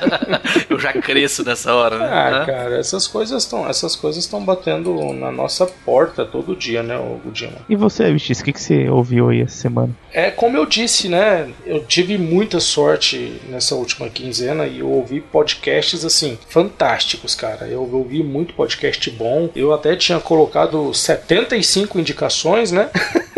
eu 0.70 0.78
já 0.78 0.90
cresço 0.94 1.44
nessa 1.44 1.74
hora, 1.74 1.98
né? 1.98 2.06
Ah, 2.06 2.46
cara, 2.46 2.78
essas 2.78 3.06
coisas 3.06 3.42
estão, 3.42 3.68
essas 3.68 3.94
coisas 3.94 4.24
estão 4.24 4.42
batendo 4.42 5.12
na 5.12 5.30
nossa 5.30 5.66
porta 5.66 6.24
todo 6.24 6.49
dia, 6.56 6.82
né, 6.82 6.96
o 6.96 7.20
Gudima? 7.24 7.58
E 7.68 7.76
você, 7.76 8.10
Vichis, 8.12 8.40
o 8.40 8.44
que, 8.44 8.52
que 8.52 8.60
você 8.60 8.88
ouviu 8.88 9.28
aí 9.28 9.42
essa 9.42 9.56
semana? 9.56 9.94
É, 10.12 10.30
como 10.30 10.56
eu 10.56 10.66
disse, 10.66 11.08
né, 11.08 11.48
eu 11.64 11.84
tive 11.84 12.18
muita 12.18 12.60
sorte 12.60 13.40
nessa 13.48 13.74
última 13.74 14.08
quinzena 14.08 14.66
e 14.66 14.80
eu 14.80 14.88
ouvi 14.88 15.20
podcasts, 15.20 16.04
assim, 16.04 16.38
fantásticos, 16.48 17.34
cara. 17.34 17.66
Eu 17.66 17.88
ouvi 17.92 18.22
muito 18.22 18.54
podcast 18.54 19.10
bom. 19.10 19.50
Eu 19.54 19.72
até 19.72 19.96
tinha 19.96 20.20
colocado 20.20 20.92
75 20.92 21.98
indicações, 21.98 22.72
né? 22.72 22.90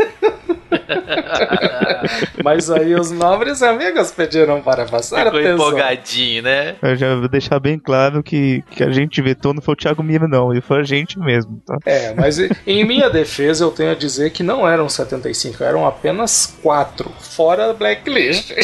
Mas 2.44 2.70
aí 2.70 2.94
os 2.94 3.10
nobres 3.10 3.62
amigos 3.62 4.10
pediram 4.10 4.60
para 4.60 4.84
passar 4.86 5.24
Ficou 5.24 5.40
atenção. 5.40 5.54
empolgadinho, 5.54 6.42
né? 6.42 6.76
Eu 6.82 6.96
já 6.96 7.14
vou 7.16 7.28
deixar 7.28 7.58
bem 7.60 7.78
claro 7.78 8.22
que, 8.22 8.62
que 8.70 8.82
a 8.82 8.90
gente 8.90 9.20
vetou 9.22 9.54
não 9.54 9.62
foi 9.62 9.74
o 9.74 9.76
Thiago 9.76 10.02
Miro, 10.02 10.28
não. 10.28 10.54
E 10.54 10.60
foi 10.60 10.80
a 10.80 10.82
gente 10.82 11.18
mesmo, 11.18 11.62
tá? 11.66 11.78
É, 11.84 12.14
mas 12.14 12.38
em 12.66 12.84
minha 12.84 13.08
defesa 13.10 13.64
eu 13.64 13.70
tenho 13.70 13.90
a 13.92 13.94
dizer 13.94 14.30
que 14.30 14.42
não 14.42 14.68
eram 14.68 14.88
75, 14.88 15.62
eram 15.62 15.86
apenas 15.86 16.58
4, 16.62 17.10
fora 17.20 17.72
Blacklist. 17.72 18.52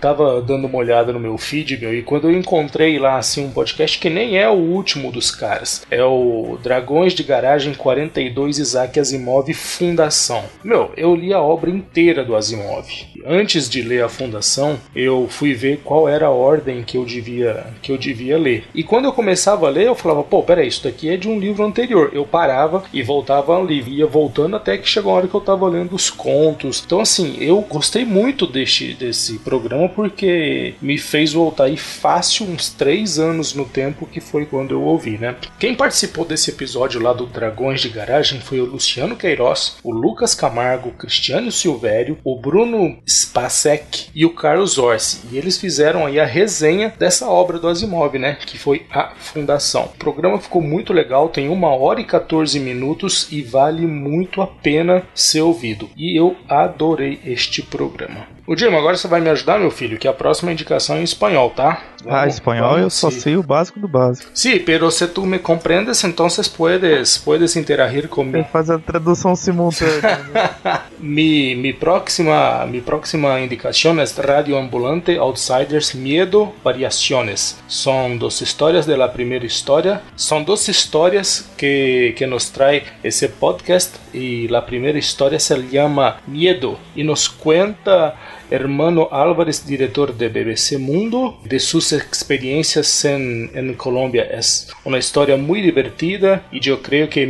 tava 0.00 0.40
dando 0.40 0.66
uma 0.66 0.78
olhada 0.78 1.12
no 1.12 1.20
meu 1.20 1.36
feed, 1.36 1.78
meu, 1.78 1.94
e 1.94 2.02
quando 2.02 2.28
eu 2.28 2.36
encontrei 2.36 2.98
lá 2.98 3.16
assim 3.16 3.44
um 3.44 3.50
podcast 3.50 3.98
que 3.98 4.08
nem 4.08 4.38
é 4.38 4.48
o 4.48 4.54
último 4.54 5.12
dos 5.12 5.30
caras, 5.30 5.86
é 5.90 6.02
o 6.02 6.58
Dragões 6.62 7.12
de 7.12 7.22
Garagem 7.22 7.74
42 7.74 8.58
Isaac 8.58 8.98
Asimov 8.98 9.52
Fundação. 9.52 10.44
Meu, 10.64 10.92
eu 10.96 11.14
li 11.14 11.32
a 11.32 11.40
obra 11.40 11.70
inteira 11.70 12.24
do 12.24 12.34
Asimov. 12.34 12.88
Antes 13.24 13.68
de 13.68 13.82
ler 13.82 14.02
a 14.04 14.08
Fundação, 14.08 14.78
eu 14.94 15.26
fui 15.28 15.54
ver 15.54 15.80
qual 15.84 16.08
era 16.08 16.26
a 16.26 16.30
ordem 16.30 16.82
que 16.82 16.96
eu 16.96 17.04
devia 17.04 17.66
que 17.82 17.92
eu 17.92 17.98
devia 17.98 18.38
ler. 18.38 18.64
E 18.74 18.82
quando 18.82 19.04
eu 19.04 19.12
começava 19.12 19.66
a 19.66 19.70
ler, 19.70 19.86
eu 19.86 19.94
falava, 19.94 20.22
pô, 20.22 20.42
peraí, 20.42 20.68
isso 20.68 20.84
daqui 20.84 21.08
é 21.08 21.16
de 21.16 21.28
um 21.28 21.38
livro 21.38 21.64
anterior. 21.64 22.10
Eu 22.12 22.24
parava 22.24 22.84
e 22.92 23.02
voltava 23.02 23.54
ao 23.54 23.64
livro, 23.64 23.90
ia 23.90 24.06
voltando 24.06 24.56
até 24.56 24.76
que 24.76 24.88
chegou 24.88 25.12
a 25.12 25.16
hora 25.16 25.28
que 25.28 25.34
eu 25.34 25.40
tava 25.40 25.68
lendo 25.68 25.94
os 25.94 26.10
contos. 26.10 26.82
Então, 26.84 27.00
assim, 27.00 27.36
eu 27.40 27.60
gostei 27.62 28.04
muito 28.04 28.46
deste, 28.46 28.94
desse 28.94 29.38
programa 29.38 29.88
porque 29.88 30.74
me 30.80 30.98
fez 30.98 31.32
voltar 31.32 31.64
aí 31.64 31.76
fácil 31.76 32.46
uns 32.46 32.70
três 32.70 33.18
anos 33.18 33.54
no 33.54 33.64
tempo 33.64 34.06
que 34.06 34.20
foi 34.20 34.46
quando 34.46 34.72
eu 34.72 34.82
ouvi, 34.82 35.18
né? 35.18 35.36
Quem 35.58 35.74
participou 35.74 36.24
desse 36.24 36.50
episódio 36.50 37.00
lá 37.00 37.12
do 37.12 37.26
Dragões 37.26 37.80
de 37.80 37.88
Garagem 37.88 38.40
foi 38.40 38.60
o 38.60 38.64
Luciano 38.64 39.16
Queiroz, 39.16 39.76
o 39.82 39.92
Lucas 39.92 40.34
Camargo, 40.34 40.90
o 40.90 40.92
Cristiano 40.92 41.50
Silvério, 41.50 42.18
o 42.24 42.36
Bruno 42.36 42.98
Spacek 43.10 44.10
e 44.14 44.24
o 44.24 44.32
Carlos 44.32 44.78
Orsi. 44.78 45.22
E 45.32 45.36
eles 45.36 45.58
fizeram 45.58 46.06
aí 46.06 46.20
a 46.20 46.24
resenha 46.24 46.94
dessa 46.96 47.28
obra 47.28 47.58
do 47.58 47.66
Asimov, 47.66 48.16
né? 48.16 48.38
Que 48.46 48.56
foi 48.56 48.86
A 48.90 49.12
Fundação. 49.18 49.86
O 49.86 49.98
programa 49.98 50.38
ficou 50.38 50.62
muito 50.62 50.92
legal, 50.92 51.28
tem 51.28 51.48
uma 51.48 51.74
hora 51.74 52.00
e 52.00 52.04
14 52.04 52.60
minutos 52.60 53.26
e 53.32 53.42
vale 53.42 53.86
muito 53.86 54.40
a 54.40 54.46
pena 54.46 55.02
ser 55.14 55.40
ouvido. 55.42 55.90
E 55.96 56.18
eu 56.18 56.36
adorei 56.48 57.18
este 57.24 57.62
programa. 57.62 58.28
O 58.46 58.54
Dima, 58.54 58.78
agora 58.78 58.96
você 58.96 59.08
vai 59.08 59.20
me 59.20 59.28
ajudar, 59.30 59.58
meu 59.58 59.70
filho, 59.70 59.98
que 59.98 60.08
a 60.08 60.12
próxima 60.12 60.52
indicação 60.52 60.96
é 60.96 61.00
em 61.00 61.04
espanhol, 61.04 61.50
tá? 61.50 61.82
ah, 62.08 62.26
espanhol 62.26 62.78
eu 62.78 62.88
só 62.88 63.10
sei 63.10 63.36
o 63.36 63.42
básico 63.42 63.78
do 63.78 63.88
básico. 63.88 64.30
Sí, 64.32 64.58
pero 64.58 64.90
se 64.90 65.06
tu 65.06 65.26
me 65.26 65.38
comprendes, 65.38 66.02
entonces 66.04 66.48
puedes, 66.48 67.18
puedes 67.18 67.56
interagir 67.56 68.08
comigo. 68.08 68.46
Faz 68.50 68.70
a 68.70 68.78
tradução 68.78 69.34
simultânea. 69.36 70.20
mi, 70.98 71.54
mi, 71.54 71.72
próxima, 71.72 72.66
mi 72.66 72.80
próxima 72.80 73.40
indicación 73.40 74.00
es 74.00 74.16
Radio 74.16 74.58
Ambulante 74.58 75.18
Outsiders 75.18 75.94
Miedo 75.94 76.52
Variaciones. 76.64 77.58
Son 77.66 78.18
dos 78.18 78.40
historias 78.40 78.86
de 78.86 78.96
la 78.96 79.12
primera 79.12 79.44
historia. 79.44 80.02
Son 80.16 80.44
dos 80.44 80.68
historias 80.68 81.50
que, 81.56 82.14
que 82.16 82.26
nos 82.26 82.50
trae 82.50 82.84
ese 83.02 83.28
podcast 83.28 83.96
y 84.14 84.48
la 84.48 84.64
primera 84.64 84.98
historia 84.98 85.38
se 85.38 85.56
llama 85.68 86.20
Miedo 86.26 86.78
y 86.94 87.04
nos 87.04 87.28
cuenta 87.28 88.16
Hermano 88.50 89.08
Álvarez, 89.10 89.64
director 89.64 90.16
de 90.16 90.28
BBC 90.28 90.78
Mundo, 90.78 91.38
de 91.44 91.60
sus 91.60 91.92
experiencias 91.92 93.04
en, 93.04 93.50
en, 93.54 93.74
Colombia. 93.74 94.24
Es 94.24 94.68
una 94.84 94.98
historia 94.98 95.36
muy 95.36 95.60
divertida 95.60 96.46
y 96.50 96.60
yo 96.60 96.82
creo 96.82 97.08
que 97.08 97.26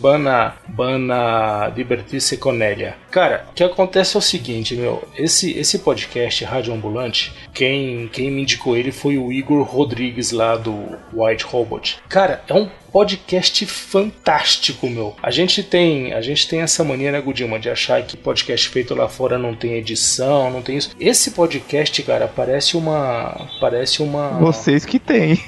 van 0.00 0.28
a, 0.28 0.56
van 0.68 1.10
a 1.10 1.70
divertir-se 1.74 2.38
com 2.38 2.60
ela. 2.62 2.96
Cara, 3.10 3.46
o 3.50 3.54
que 3.54 3.64
acontece 3.64 4.16
é 4.16 4.18
o 4.18 4.22
seguinte, 4.22 4.74
meu, 4.74 5.06
esse, 5.16 5.58
esse 5.58 5.78
podcast 5.78 6.44
Rádio 6.44 6.74
Ambulante, 6.74 7.32
quem, 7.54 8.08
quem 8.08 8.30
me 8.30 8.42
indicou 8.42 8.76
ele 8.76 8.92
foi 8.92 9.16
o 9.16 9.32
Igor 9.32 9.62
Rodrigues 9.62 10.30
lá 10.30 10.56
do 10.56 10.98
White 11.12 11.44
Robot. 11.44 11.98
Cara, 12.08 12.42
é 12.46 12.54
um 12.54 12.68
podcast 12.92 13.64
fantástico, 13.66 14.88
meu. 14.88 15.14
A 15.22 15.30
gente 15.30 15.62
tem, 15.62 16.12
a 16.12 16.20
gente 16.20 16.48
tem 16.48 16.60
essa 16.60 16.84
mania, 16.84 17.12
né, 17.12 17.20
Gudilma, 17.20 17.58
de 17.58 17.70
achar 17.70 18.02
que 18.02 18.16
podcast 18.16 18.68
feito 18.68 18.94
lá 18.94 19.08
fora 19.08 19.38
não 19.38 19.54
tem 19.54 19.74
edição, 19.74 20.50
não 20.50 20.62
tem 20.62 20.76
isso. 20.76 20.90
Esse 21.00 21.30
podcast, 21.30 22.02
cara, 22.02 22.28
parece 22.28 22.76
uma, 22.76 23.48
parece 23.60 24.02
uma 24.02 24.30
Vocês 24.38 24.84
que 24.84 24.98
têm. 24.98 25.38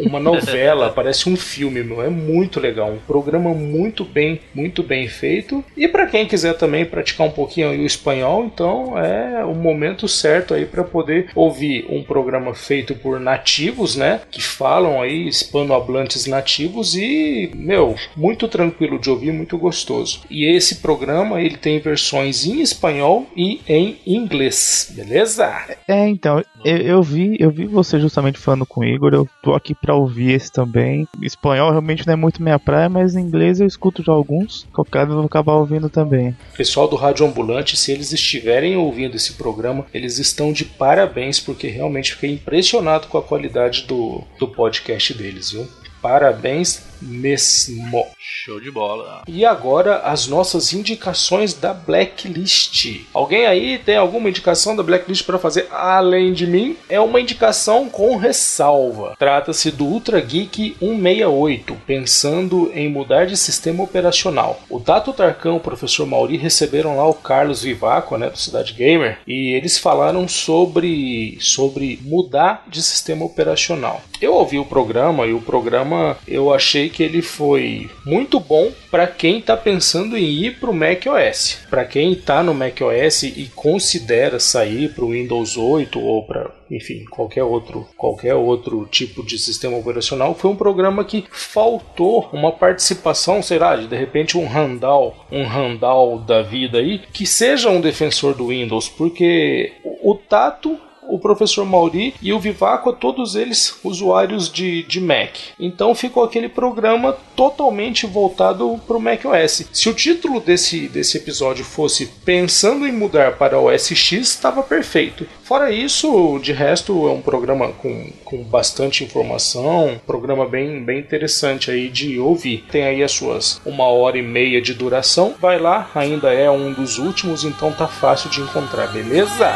Uma 0.00 0.20
novela, 0.20 0.90
parece 0.90 1.28
um 1.28 1.36
filme, 1.36 1.82
meu. 1.82 2.02
É 2.02 2.08
muito 2.08 2.60
legal, 2.60 2.90
um 2.90 2.98
programa 2.98 3.52
muito 3.54 4.04
bem, 4.04 4.40
muito 4.54 4.82
bem 4.82 5.08
feito. 5.08 5.64
E 5.76 5.88
para 5.88 6.06
quem 6.06 6.26
quiser 6.26 6.54
também 6.54 6.84
praticar 6.84 7.26
um 7.26 7.30
pouquinho 7.30 7.70
o 7.70 7.86
espanhol, 7.86 8.44
então 8.44 8.98
é 8.98 9.44
o 9.44 9.54
momento 9.54 10.06
certo 10.08 10.54
aí 10.54 10.66
para 10.66 10.84
poder 10.84 11.30
ouvir 11.34 11.86
um 11.88 12.02
programa 12.02 12.54
feito 12.54 12.94
por 12.94 13.18
nativos, 13.20 13.96
né, 13.96 14.20
que 14.30 14.42
falam 14.42 15.00
aí 15.00 15.28
hispanohablantes 15.28 16.26
nativos 16.26 16.94
e, 16.94 17.50
meu, 17.54 17.94
muito 18.16 18.48
tranquilo 18.48 18.98
de 18.98 19.10
ouvir, 19.10 19.32
muito 19.32 19.58
gostoso. 19.58 20.22
E 20.30 20.44
esse 20.44 20.76
programa 20.76 21.40
ele 21.40 21.56
tem 21.56 21.78
versões 21.78 22.46
em 22.46 22.60
espanhol 22.60 23.26
e 23.36 23.60
em 23.68 23.96
inglês, 24.06 24.92
beleza? 24.94 25.76
É, 25.86 26.08
então, 26.08 26.42
eu, 26.64 26.78
eu 26.78 27.02
vi, 27.02 27.36
eu 27.38 27.50
vi 27.50 27.66
você 27.66 28.00
justamente 28.00 28.38
falando 28.38 28.64
com 28.64 28.80
o 28.80 28.84
Igor, 28.84 29.12
eu 29.12 29.28
tô 29.42 29.54
aqui 29.54 29.74
para 29.74 29.94
ouvir 29.94 30.32
esse 30.32 30.50
também. 30.50 31.06
Espanhol 31.22 31.70
realmente 31.70 32.06
não 32.06 32.14
é 32.14 32.16
muito 32.16 32.42
minha 32.42 32.58
praia, 32.58 32.88
mas 32.88 33.14
em 33.14 33.20
inglês 33.20 33.60
eu 33.60 33.66
escuto 33.66 34.02
já 34.02 34.12
alguns. 34.12 34.66
Qualquer 34.72 35.06
eu 35.06 35.14
vou 35.14 35.24
acabar 35.24 35.54
ouvindo 35.54 35.90
também. 35.90 36.34
Pessoal 36.56 36.88
do 36.88 36.96
Rádio 36.96 37.26
Ambulante, 37.26 37.76
se 37.76 37.92
eles 37.92 38.12
estiverem 38.12 38.76
ouvindo 38.76 39.16
esse 39.16 39.34
programa, 39.34 39.86
eles 39.92 40.18
estão 40.18 40.52
de 40.52 40.64
parabéns, 40.64 41.38
porque 41.38 41.68
realmente 41.68 42.14
fiquei 42.14 42.32
impressionado 42.32 43.08
com 43.08 43.18
a 43.18 43.22
qualidade 43.22 43.84
do, 43.86 44.22
do 44.38 44.48
podcast 44.48 45.12
deles, 45.14 45.52
viu? 45.52 45.66
Parabéns 46.00 46.82
mesmo. 47.04 48.06
Show 48.18 48.60
de 48.60 48.70
bola. 48.70 49.22
E 49.28 49.44
agora 49.44 49.98
as 49.98 50.26
nossas 50.26 50.72
indicações 50.72 51.54
da 51.54 51.72
Blacklist. 51.72 53.02
Alguém 53.12 53.46
aí 53.46 53.78
tem 53.78 53.96
alguma 53.96 54.28
indicação 54.28 54.74
da 54.74 54.82
Blacklist 54.82 55.24
para 55.24 55.38
fazer 55.38 55.68
além 55.70 56.32
de 56.32 56.46
mim? 56.46 56.76
É 56.88 57.00
uma 57.00 57.20
indicação 57.20 57.88
com 57.88 58.16
ressalva. 58.16 59.14
Trata-se 59.18 59.70
do 59.70 59.84
Ultra 59.84 60.20
Geek 60.20 60.76
168, 60.80 61.76
pensando 61.86 62.70
em 62.74 62.88
mudar 62.88 63.26
de 63.26 63.36
sistema 63.36 63.82
operacional. 63.82 64.60
O 64.68 64.80
Tato 64.80 65.12
Tarcão 65.12 65.54
e 65.54 65.56
o 65.58 65.60
professor 65.60 66.06
Mauri 66.06 66.36
receberam 66.36 66.96
lá 66.96 67.08
o 67.08 67.14
Carlos 67.14 67.62
Vivaco, 67.62 68.16
né, 68.16 68.30
do 68.30 68.38
Cidade 68.38 68.72
Gamer, 68.72 69.18
e 69.26 69.52
eles 69.52 69.78
falaram 69.78 70.26
sobre 70.28 71.38
sobre 71.40 71.98
mudar 72.02 72.64
de 72.68 72.82
sistema 72.82 73.24
operacional. 73.24 74.02
Eu 74.20 74.34
ouvi 74.34 74.58
o 74.58 74.64
programa 74.64 75.26
e 75.26 75.32
o 75.32 75.40
programa 75.40 76.16
eu 76.26 76.52
achei 76.52 76.88
que 76.94 77.02
ele 77.02 77.20
foi 77.20 77.90
muito 78.06 78.38
bom 78.38 78.70
para 78.88 79.08
quem 79.08 79.40
está 79.40 79.56
pensando 79.56 80.16
em 80.16 80.24
ir 80.24 80.60
para 80.60 80.70
o 80.70 80.74
macOS. 80.74 81.58
Para 81.68 81.84
quem 81.84 82.12
está 82.12 82.40
no 82.40 82.54
macOS 82.54 83.24
e 83.24 83.50
considera 83.52 84.38
sair 84.38 84.94
para 84.94 85.04
o 85.04 85.10
Windows 85.10 85.56
8 85.56 86.00
ou 86.00 86.24
para 86.24 86.52
enfim, 86.70 87.04
qualquer 87.04 87.44
outro, 87.44 87.86
qualquer 87.96 88.34
outro 88.34 88.86
tipo 88.86 89.24
de 89.24 89.38
sistema 89.38 89.76
operacional, 89.76 90.34
foi 90.34 90.50
um 90.50 90.56
programa 90.56 91.04
que 91.04 91.24
faltou 91.30 92.28
uma 92.32 92.50
participação, 92.50 93.42
sei 93.42 93.58
lá, 93.58 93.76
de, 93.76 93.86
de 93.86 93.96
repente 93.96 94.38
um 94.38 94.46
Randall, 94.46 95.14
um 95.30 95.44
Randall 95.44 96.18
da 96.18 96.42
vida 96.42 96.78
aí, 96.78 97.00
que 97.12 97.26
seja 97.26 97.70
um 97.70 97.80
defensor 97.80 98.34
do 98.34 98.48
Windows, 98.48 98.88
porque 98.88 99.72
o 100.02 100.14
Tato 100.14 100.78
o 101.08 101.18
professor 101.18 101.64
Mauri 101.64 102.14
e 102.20 102.32
o 102.32 102.40
Vivaco, 102.40 102.92
todos 102.92 103.34
eles 103.34 103.78
usuários 103.82 104.50
de, 104.50 104.82
de 104.84 105.00
Mac. 105.00 105.36
Então 105.58 105.94
ficou 105.94 106.24
aquele 106.24 106.48
programa 106.48 107.16
totalmente 107.36 108.06
voltado 108.06 108.80
para 108.86 108.96
o 108.96 109.00
macOS. 109.00 109.66
Se 109.72 109.88
o 109.88 109.94
título 109.94 110.40
desse, 110.40 110.88
desse 110.88 111.16
episódio 111.16 111.64
fosse 111.64 112.06
Pensando 112.24 112.86
em 112.86 112.92
mudar 112.92 113.36
para 113.36 113.58
o 113.58 113.66
OS 113.66 113.88
X, 113.88 114.28
estava 114.28 114.62
perfeito. 114.62 115.26
Fora 115.42 115.70
isso, 115.70 116.38
de 116.42 116.52
resto, 116.52 117.08
é 117.08 117.12
um 117.12 117.20
programa 117.20 117.68
com, 117.72 118.10
com 118.24 118.42
bastante 118.42 119.04
informação, 119.04 119.88
um 119.88 119.98
programa 119.98 120.46
bem, 120.46 120.82
bem 120.82 120.98
interessante 120.98 121.70
aí 121.70 121.88
de 121.88 122.18
ouvir. 122.18 122.64
Tem 122.70 122.84
aí 122.84 123.02
as 123.02 123.12
suas 123.12 123.60
uma 123.64 123.86
hora 123.86 124.18
e 124.18 124.22
meia 124.22 124.60
de 124.60 124.74
duração. 124.74 125.34
Vai 125.40 125.58
lá, 125.58 125.90
ainda 125.94 126.32
é 126.32 126.50
um 126.50 126.72
dos 126.72 126.98
últimos, 126.98 127.44
então 127.44 127.72
tá 127.72 127.86
fácil 127.86 128.30
de 128.30 128.40
encontrar, 128.40 128.86
beleza? 128.88 129.52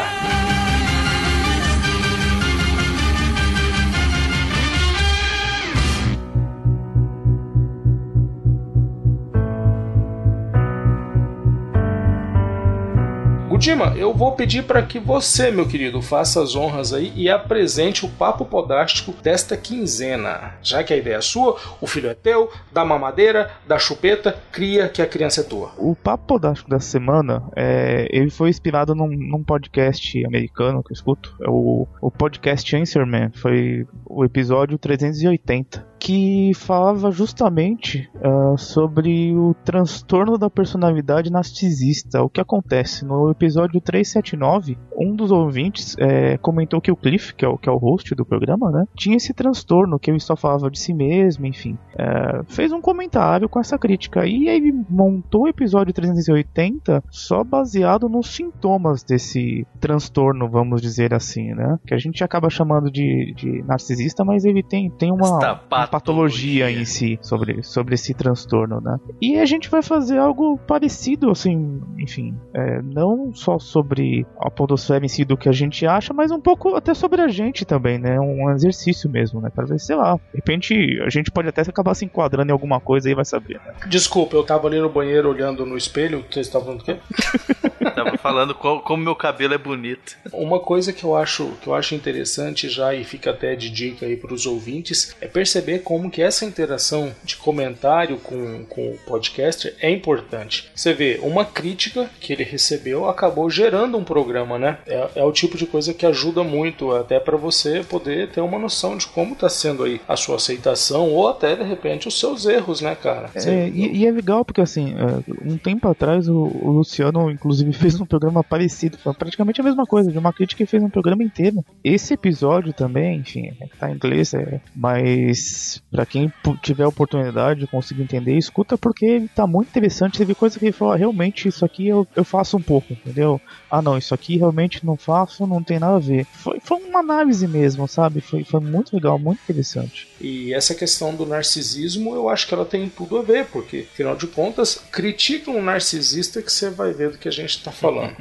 Dima, 13.69 13.93
eu 13.95 14.11
vou 14.11 14.31
pedir 14.31 14.63
para 14.63 14.81
que 14.81 14.97
você, 14.97 15.51
meu 15.51 15.67
querido, 15.67 16.01
faça 16.01 16.41
as 16.41 16.55
honras 16.55 16.91
aí 16.91 17.13
e 17.15 17.29
apresente 17.29 18.03
o 18.03 18.09
papo 18.09 18.43
podástico 18.43 19.13
desta 19.21 19.55
quinzena. 19.55 20.55
Já 20.63 20.83
que 20.83 20.91
a 20.91 20.97
ideia 20.97 21.17
é 21.17 21.21
sua, 21.21 21.55
o 21.79 21.85
filho 21.85 22.09
é 22.09 22.15
teu, 22.15 22.51
dá 22.71 22.83
mamadeira, 22.83 23.51
dá 23.67 23.77
chupeta, 23.77 24.35
cria 24.51 24.89
que 24.89 25.03
a 25.03 25.05
criança 25.05 25.41
é 25.41 25.43
tua. 25.43 25.71
O 25.77 25.95
papo 25.95 26.25
podástico 26.25 26.67
dessa 26.67 26.89
semana, 26.89 27.43
é, 27.55 28.07
ele 28.09 28.31
foi 28.31 28.49
inspirado 28.49 28.95
num, 28.95 29.07
num, 29.07 29.43
podcast 29.43 30.25
americano 30.25 30.81
que 30.81 30.91
eu 30.91 30.95
escuto, 30.95 31.35
é 31.39 31.47
o, 31.47 31.87
o 32.01 32.09
podcast 32.09 32.75
Answer 32.75 33.05
Man, 33.05 33.29
foi 33.35 33.85
o 34.03 34.25
episódio 34.25 34.79
380 34.79 35.87
que 35.99 36.51
falava 36.55 37.11
justamente 37.11 38.09
uh, 38.15 38.57
sobre 38.57 39.35
o 39.35 39.53
transtorno 39.65 40.37
da 40.37 40.49
personalidade 40.49 41.31
narcisista. 41.31 42.23
O 42.23 42.29
que 42.29 42.39
acontece? 42.39 43.05
No 43.05 43.29
episódio 43.29 43.81
379, 43.81 44.77
um 44.97 45.15
dos 45.15 45.31
ouvintes 45.31 45.95
é, 45.99 46.37
comentou 46.37 46.79
que 46.79 46.91
o 46.91 46.95
Cliff, 46.95 47.33
que 47.35 47.43
é 47.43 47.47
o, 47.47 47.57
que 47.57 47.67
é 47.67 47.71
o 47.71 47.77
host 47.77 48.15
do 48.15 48.25
programa, 48.25 48.71
né, 48.71 48.85
tinha 48.95 49.17
esse 49.17 49.33
transtorno, 49.33 49.99
que 49.99 50.09
ele 50.09 50.19
só 50.19 50.35
falava 50.35 50.71
de 50.71 50.79
si 50.79 50.93
mesmo, 50.93 51.45
enfim. 51.45 51.77
É, 51.97 52.41
fez 52.47 52.71
um 52.71 52.81
comentário 52.81 53.49
com 53.49 53.59
essa 53.59 53.77
crítica. 53.77 54.25
E 54.25 54.47
ele 54.47 54.71
montou 54.89 55.43
o 55.43 55.47
episódio 55.47 55.93
380 55.93 57.03
só 57.09 57.43
baseado 57.43 58.07
nos 58.07 58.33
sintomas 58.33 59.03
desse 59.03 59.67
transtorno, 59.79 60.49
vamos 60.49 60.81
dizer 60.81 61.13
assim, 61.13 61.53
né? 61.53 61.77
Que 61.85 61.93
a 61.93 61.97
gente 61.97 62.23
acaba 62.23 62.49
chamando 62.49 62.89
de, 62.89 63.33
de 63.35 63.63
narcisista, 63.63 64.23
mas 64.23 64.45
ele 64.45 64.63
tem, 64.63 64.89
tem 64.89 65.11
uma, 65.11 65.59
uma 65.69 65.88
patologia 65.89 66.69
em 66.71 66.85
si 66.85 67.19
sobre, 67.21 67.63
sobre 67.63 67.95
esse 67.95 68.13
transtorno, 68.13 68.79
né? 68.81 68.97
E 69.21 69.37
a 69.37 69.45
gente 69.45 69.69
vai 69.69 69.81
fazer 69.81 70.17
algo 70.17 70.57
parecido, 70.67 71.31
assim, 71.31 71.81
enfim, 71.97 72.37
é, 72.53 72.81
não 72.81 73.33
só 73.33 73.59
sobre 73.59 74.25
a 74.39 74.49
podosfera 74.49 75.03
em 75.05 75.07
si 75.07 75.25
do 75.25 75.37
que 75.37 75.49
a 75.49 75.53
gente 75.53 75.85
acha, 75.85 76.13
mas 76.13 76.31
um 76.31 76.39
pouco 76.39 76.75
até 76.75 76.93
sobre 76.93 77.21
a 77.21 77.27
gente 77.27 77.65
também, 77.65 77.97
né? 77.97 78.19
Um 78.19 78.49
exercício 78.51 79.09
mesmo, 79.09 79.41
né? 79.41 79.49
Para 79.49 79.65
ver, 79.65 79.79
sei 79.79 79.95
lá, 79.95 80.15
de 80.15 80.35
repente 80.35 80.99
a 81.05 81.09
gente 81.09 81.31
pode 81.31 81.47
até 81.47 81.61
acabar 81.61 81.93
se 81.93 82.05
enquadrando 82.05 82.49
em 82.49 82.53
alguma 82.53 82.79
coisa 82.79 83.09
e 83.09 83.15
vai 83.15 83.25
saber, 83.25 83.59
né? 83.65 83.73
Desculpa, 83.87 84.35
eu 84.35 84.43
tava 84.43 84.67
ali 84.67 84.79
no 84.79 84.89
banheiro 84.89 85.29
olhando 85.29 85.65
no 85.65 85.77
espelho, 85.77 86.25
vocês 86.29 86.47
estavam 86.47 86.77
falando 86.77 86.81
o 86.81 86.85
quê? 86.85 86.97
tava 88.03 88.17
falando 88.17 88.53
como, 88.55 88.81
como 88.81 89.03
meu 89.03 89.15
cabelo 89.15 89.53
é 89.53 89.57
bonito. 89.57 90.17
Uma 90.31 90.59
coisa 90.59 90.93
que 90.93 91.03
eu 91.03 91.15
acho 91.15 91.51
que 91.61 91.67
eu 91.67 91.73
acho 91.73 91.95
interessante 91.95 92.69
já 92.69 92.93
e 92.93 93.03
fica 93.03 93.31
até 93.31 93.55
de 93.55 93.69
dica 93.69 94.05
aí 94.05 94.15
para 94.15 94.33
os 94.33 94.45
ouvintes 94.45 95.15
é 95.21 95.27
perceber 95.27 95.79
como 95.79 96.09
que 96.09 96.21
essa 96.21 96.45
interação 96.45 97.13
de 97.23 97.35
comentário 97.35 98.17
com, 98.17 98.65
com 98.65 98.91
o 98.91 98.97
podcaster 99.05 99.75
é 99.81 99.89
importante. 99.89 100.69
Você 100.75 100.93
vê, 100.93 101.19
uma 101.21 101.45
crítica 101.45 102.09
que 102.19 102.33
ele 102.33 102.43
recebeu 102.43 103.07
acabou 103.07 103.49
gerando 103.49 103.97
um 103.97 104.03
programa, 104.03 104.57
né? 104.57 104.77
É, 104.87 105.09
é 105.15 105.23
o 105.23 105.31
tipo 105.31 105.57
de 105.57 105.65
coisa 105.65 105.93
que 105.93 106.05
ajuda 106.05 106.43
muito 106.43 106.91
até 106.91 107.19
para 107.19 107.37
você 107.37 107.83
poder 107.83 108.29
ter 108.29 108.41
uma 108.41 108.59
noção 108.59 108.97
de 108.97 109.07
como 109.07 109.33
está 109.33 109.49
sendo 109.49 109.83
aí 109.83 110.01
a 110.07 110.15
sua 110.15 110.35
aceitação 110.35 111.09
ou 111.11 111.27
até 111.27 111.55
de 111.55 111.63
repente 111.63 112.07
os 112.07 112.19
seus 112.19 112.45
erros, 112.45 112.81
né, 112.81 112.95
cara? 112.95 113.29
É, 113.35 113.67
e, 113.67 113.97
e, 113.97 114.05
é 114.05 114.11
legal 114.11 114.43
porque 114.43 114.61
assim, 114.61 114.93
é, 114.93 115.33
um 115.45 115.57
tempo 115.57 115.87
atrás 115.87 116.27
o, 116.27 116.35
o, 116.35 116.71
Luciano 116.71 117.29
inclusive 117.29 117.71
fez 117.73 117.88
um 117.95 118.05
programa 118.05 118.43
parecido, 118.43 118.97
foi 118.97 119.13
praticamente 119.13 119.61
a 119.61 119.63
mesma 119.63 119.85
coisa, 119.85 120.11
de 120.11 120.17
uma 120.17 120.33
crítica 120.33 120.63
que 120.63 120.69
fez 120.69 120.83
um 120.83 120.89
programa 120.89 121.23
inteiro. 121.23 121.63
Esse 121.83 122.13
episódio 122.13 122.73
também, 122.73 123.19
enfim, 123.19 123.53
é 123.59 123.67
tá 123.79 123.89
em 123.89 123.95
inglês, 123.95 124.33
é, 124.33 124.59
mas 124.75 125.81
para 125.91 126.05
quem 126.05 126.31
tiver 126.61 126.85
oportunidade 126.85 127.61
de 127.61 127.67
conseguir 127.67 128.03
entender, 128.03 128.37
escuta 128.37 128.77
porque 128.77 129.27
tá 129.35 129.47
muito 129.47 129.69
interessante. 129.69 130.17
Teve 130.17 130.35
coisa 130.35 130.59
que 130.59 130.65
ele 130.65 130.71
falou, 130.71 130.93
ah, 130.93 130.97
realmente 130.97 131.47
isso 131.47 131.63
aqui 131.63 131.87
eu, 131.87 132.07
eu 132.15 132.23
faço 132.23 132.57
um 132.57 132.61
pouco, 132.61 132.93
entendeu? 132.93 133.39
Ah 133.69 133.81
não, 133.81 133.97
isso 133.97 134.13
aqui 134.13 134.37
realmente 134.37 134.85
não 134.85 134.97
faço, 134.97 135.45
não 135.47 135.63
tem 135.63 135.79
nada 135.79 135.95
a 135.95 135.99
ver. 135.99 136.25
Foi, 136.25 136.59
foi 136.59 136.77
uma 136.77 136.99
análise 136.99 137.47
mesmo, 137.47 137.87
sabe? 137.87 138.21
Foi, 138.21 138.43
foi 138.43 138.59
muito 138.59 138.93
legal, 138.95 139.17
muito 139.17 139.39
interessante. 139.43 140.07
E 140.19 140.53
essa 140.53 140.75
questão 140.75 141.15
do 141.15 141.25
narcisismo, 141.25 142.15
eu 142.15 142.29
acho 142.29 142.47
que 142.47 142.53
ela 142.53 142.65
tem 142.65 142.89
tudo 142.89 143.17
a 143.17 143.21
ver, 143.21 143.45
porque, 143.47 143.87
afinal 143.91 144.15
de 144.15 144.27
contas, 144.27 144.81
critica 144.91 145.51
um 145.51 145.61
narcisista 145.61 146.41
que 146.41 146.51
você 146.51 146.69
vai 146.69 146.91
ver 146.91 147.11
do 147.11 147.17
que 147.17 147.27
a 147.27 147.31
gente 147.31 147.63
tá 147.63 147.71
falando. 147.79 148.15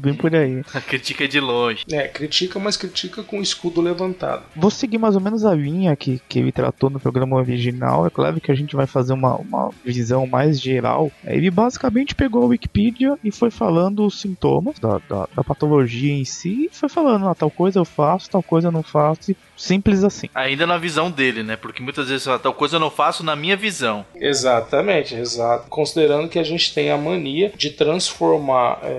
Bem 0.00 0.14
por 0.14 0.34
aí. 0.34 0.62
A 0.74 0.80
crítica 0.80 1.24
é 1.24 1.26
de 1.26 1.40
longe. 1.40 1.84
É, 1.90 2.06
critica, 2.08 2.58
mas 2.58 2.76
critica 2.76 3.22
com 3.22 3.38
o 3.38 3.42
escudo 3.42 3.80
levantado. 3.80 4.44
Vou 4.54 4.70
seguir 4.70 4.98
mais 4.98 5.14
ou 5.14 5.20
menos 5.20 5.44
a 5.44 5.54
linha 5.54 5.96
que, 5.96 6.20
que 6.28 6.38
ele 6.38 6.52
tratou 6.52 6.90
no 6.90 7.00
programa 7.00 7.36
original. 7.36 8.06
É 8.06 8.10
claro 8.10 8.40
que 8.40 8.52
a 8.52 8.54
gente 8.54 8.76
vai 8.76 8.86
fazer 8.86 9.12
uma, 9.12 9.36
uma 9.36 9.70
visão 9.84 10.26
mais 10.26 10.60
geral. 10.60 11.10
Ele 11.24 11.50
basicamente 11.50 12.14
pegou 12.14 12.42
a 12.42 12.46
Wikipedia 12.46 13.18
e 13.22 13.30
foi 13.30 13.50
falando 13.50 14.06
os 14.06 14.20
sintomas 14.20 14.78
da, 14.78 14.98
da, 15.08 15.28
da 15.34 15.44
patologia 15.44 16.12
em 16.12 16.24
si 16.24 16.68
e 16.70 16.74
foi 16.74 16.88
falando, 16.88 17.28
ah, 17.28 17.34
tal 17.34 17.50
coisa 17.50 17.78
eu 17.78 17.84
faço, 17.84 18.30
tal 18.30 18.42
coisa 18.42 18.68
eu 18.68 18.72
não 18.72 18.82
faço, 18.82 19.30
e 19.30 19.36
Simples 19.58 20.04
assim. 20.04 20.28
Ainda 20.34 20.66
na 20.66 20.78
visão 20.78 21.10
dele, 21.10 21.42
né? 21.42 21.56
Porque 21.56 21.82
muitas 21.82 22.08
vezes 22.08 22.26
tal 22.40 22.54
coisa 22.54 22.76
eu 22.76 22.80
não 22.80 22.90
faço 22.90 23.24
na 23.24 23.34
minha 23.34 23.56
visão. 23.56 24.06
Exatamente, 24.14 25.16
exato. 25.16 25.68
Considerando 25.68 26.28
que 26.28 26.38
a 26.38 26.44
gente 26.44 26.72
tem 26.72 26.92
a 26.92 26.96
mania 26.96 27.52
de 27.56 27.70
transformar 27.70 28.78
é, 28.82 28.97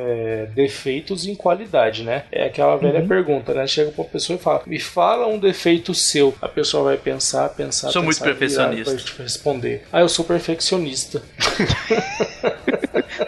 defeitos 0.53 1.25
em 1.25 1.35
qualidade, 1.35 2.03
né? 2.03 2.23
É 2.31 2.45
aquela 2.45 2.75
velha 2.77 3.01
uhum. 3.01 3.07
pergunta, 3.07 3.53
né? 3.53 3.67
Chega 3.67 3.91
pra 3.91 4.03
uma 4.03 4.09
pessoa 4.09 4.37
e 4.37 4.41
fala: 4.41 4.61
Me 4.65 4.79
fala 4.79 5.27
um 5.27 5.39
defeito 5.39 5.93
seu. 5.93 6.33
A 6.41 6.47
pessoa 6.47 6.83
vai 6.83 6.97
pensar, 6.97 7.49
pensar, 7.49 7.91
sou 7.91 8.01
pensar. 8.01 8.25
muito 8.25 8.39
perfeccionista. 8.39 9.13
Pra 9.15 9.23
responder. 9.23 9.83
Ah, 9.91 10.01
eu 10.01 10.09
sou 10.09 10.25
perfeccionista. 10.25 11.21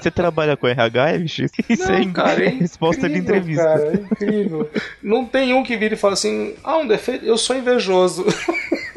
Você 0.02 0.10
trabalha 0.10 0.56
com 0.58 0.68
RH, 0.68 1.18
bicho? 1.20 1.46
Isso 1.70 1.88
não, 1.88 1.96
é 1.96 2.12
cara, 2.12 2.46
é 2.46 2.50
resposta 2.60 3.08
incrível, 3.08 3.22
de 3.22 3.28
entrevista. 3.28 3.64
Cara, 3.64 3.92
é 3.92 3.96
incrível. 3.96 4.70
Não 5.02 5.26
tem 5.26 5.54
um 5.54 5.64
que 5.64 5.78
vira 5.78 5.94
e 5.94 5.98
fala 5.98 6.14
assim: 6.14 6.56
Ah, 6.64 6.78
um 6.78 6.88
defeito 6.88 7.26
eu 7.26 7.38
sou 7.38 7.56
invejoso. 7.56 8.26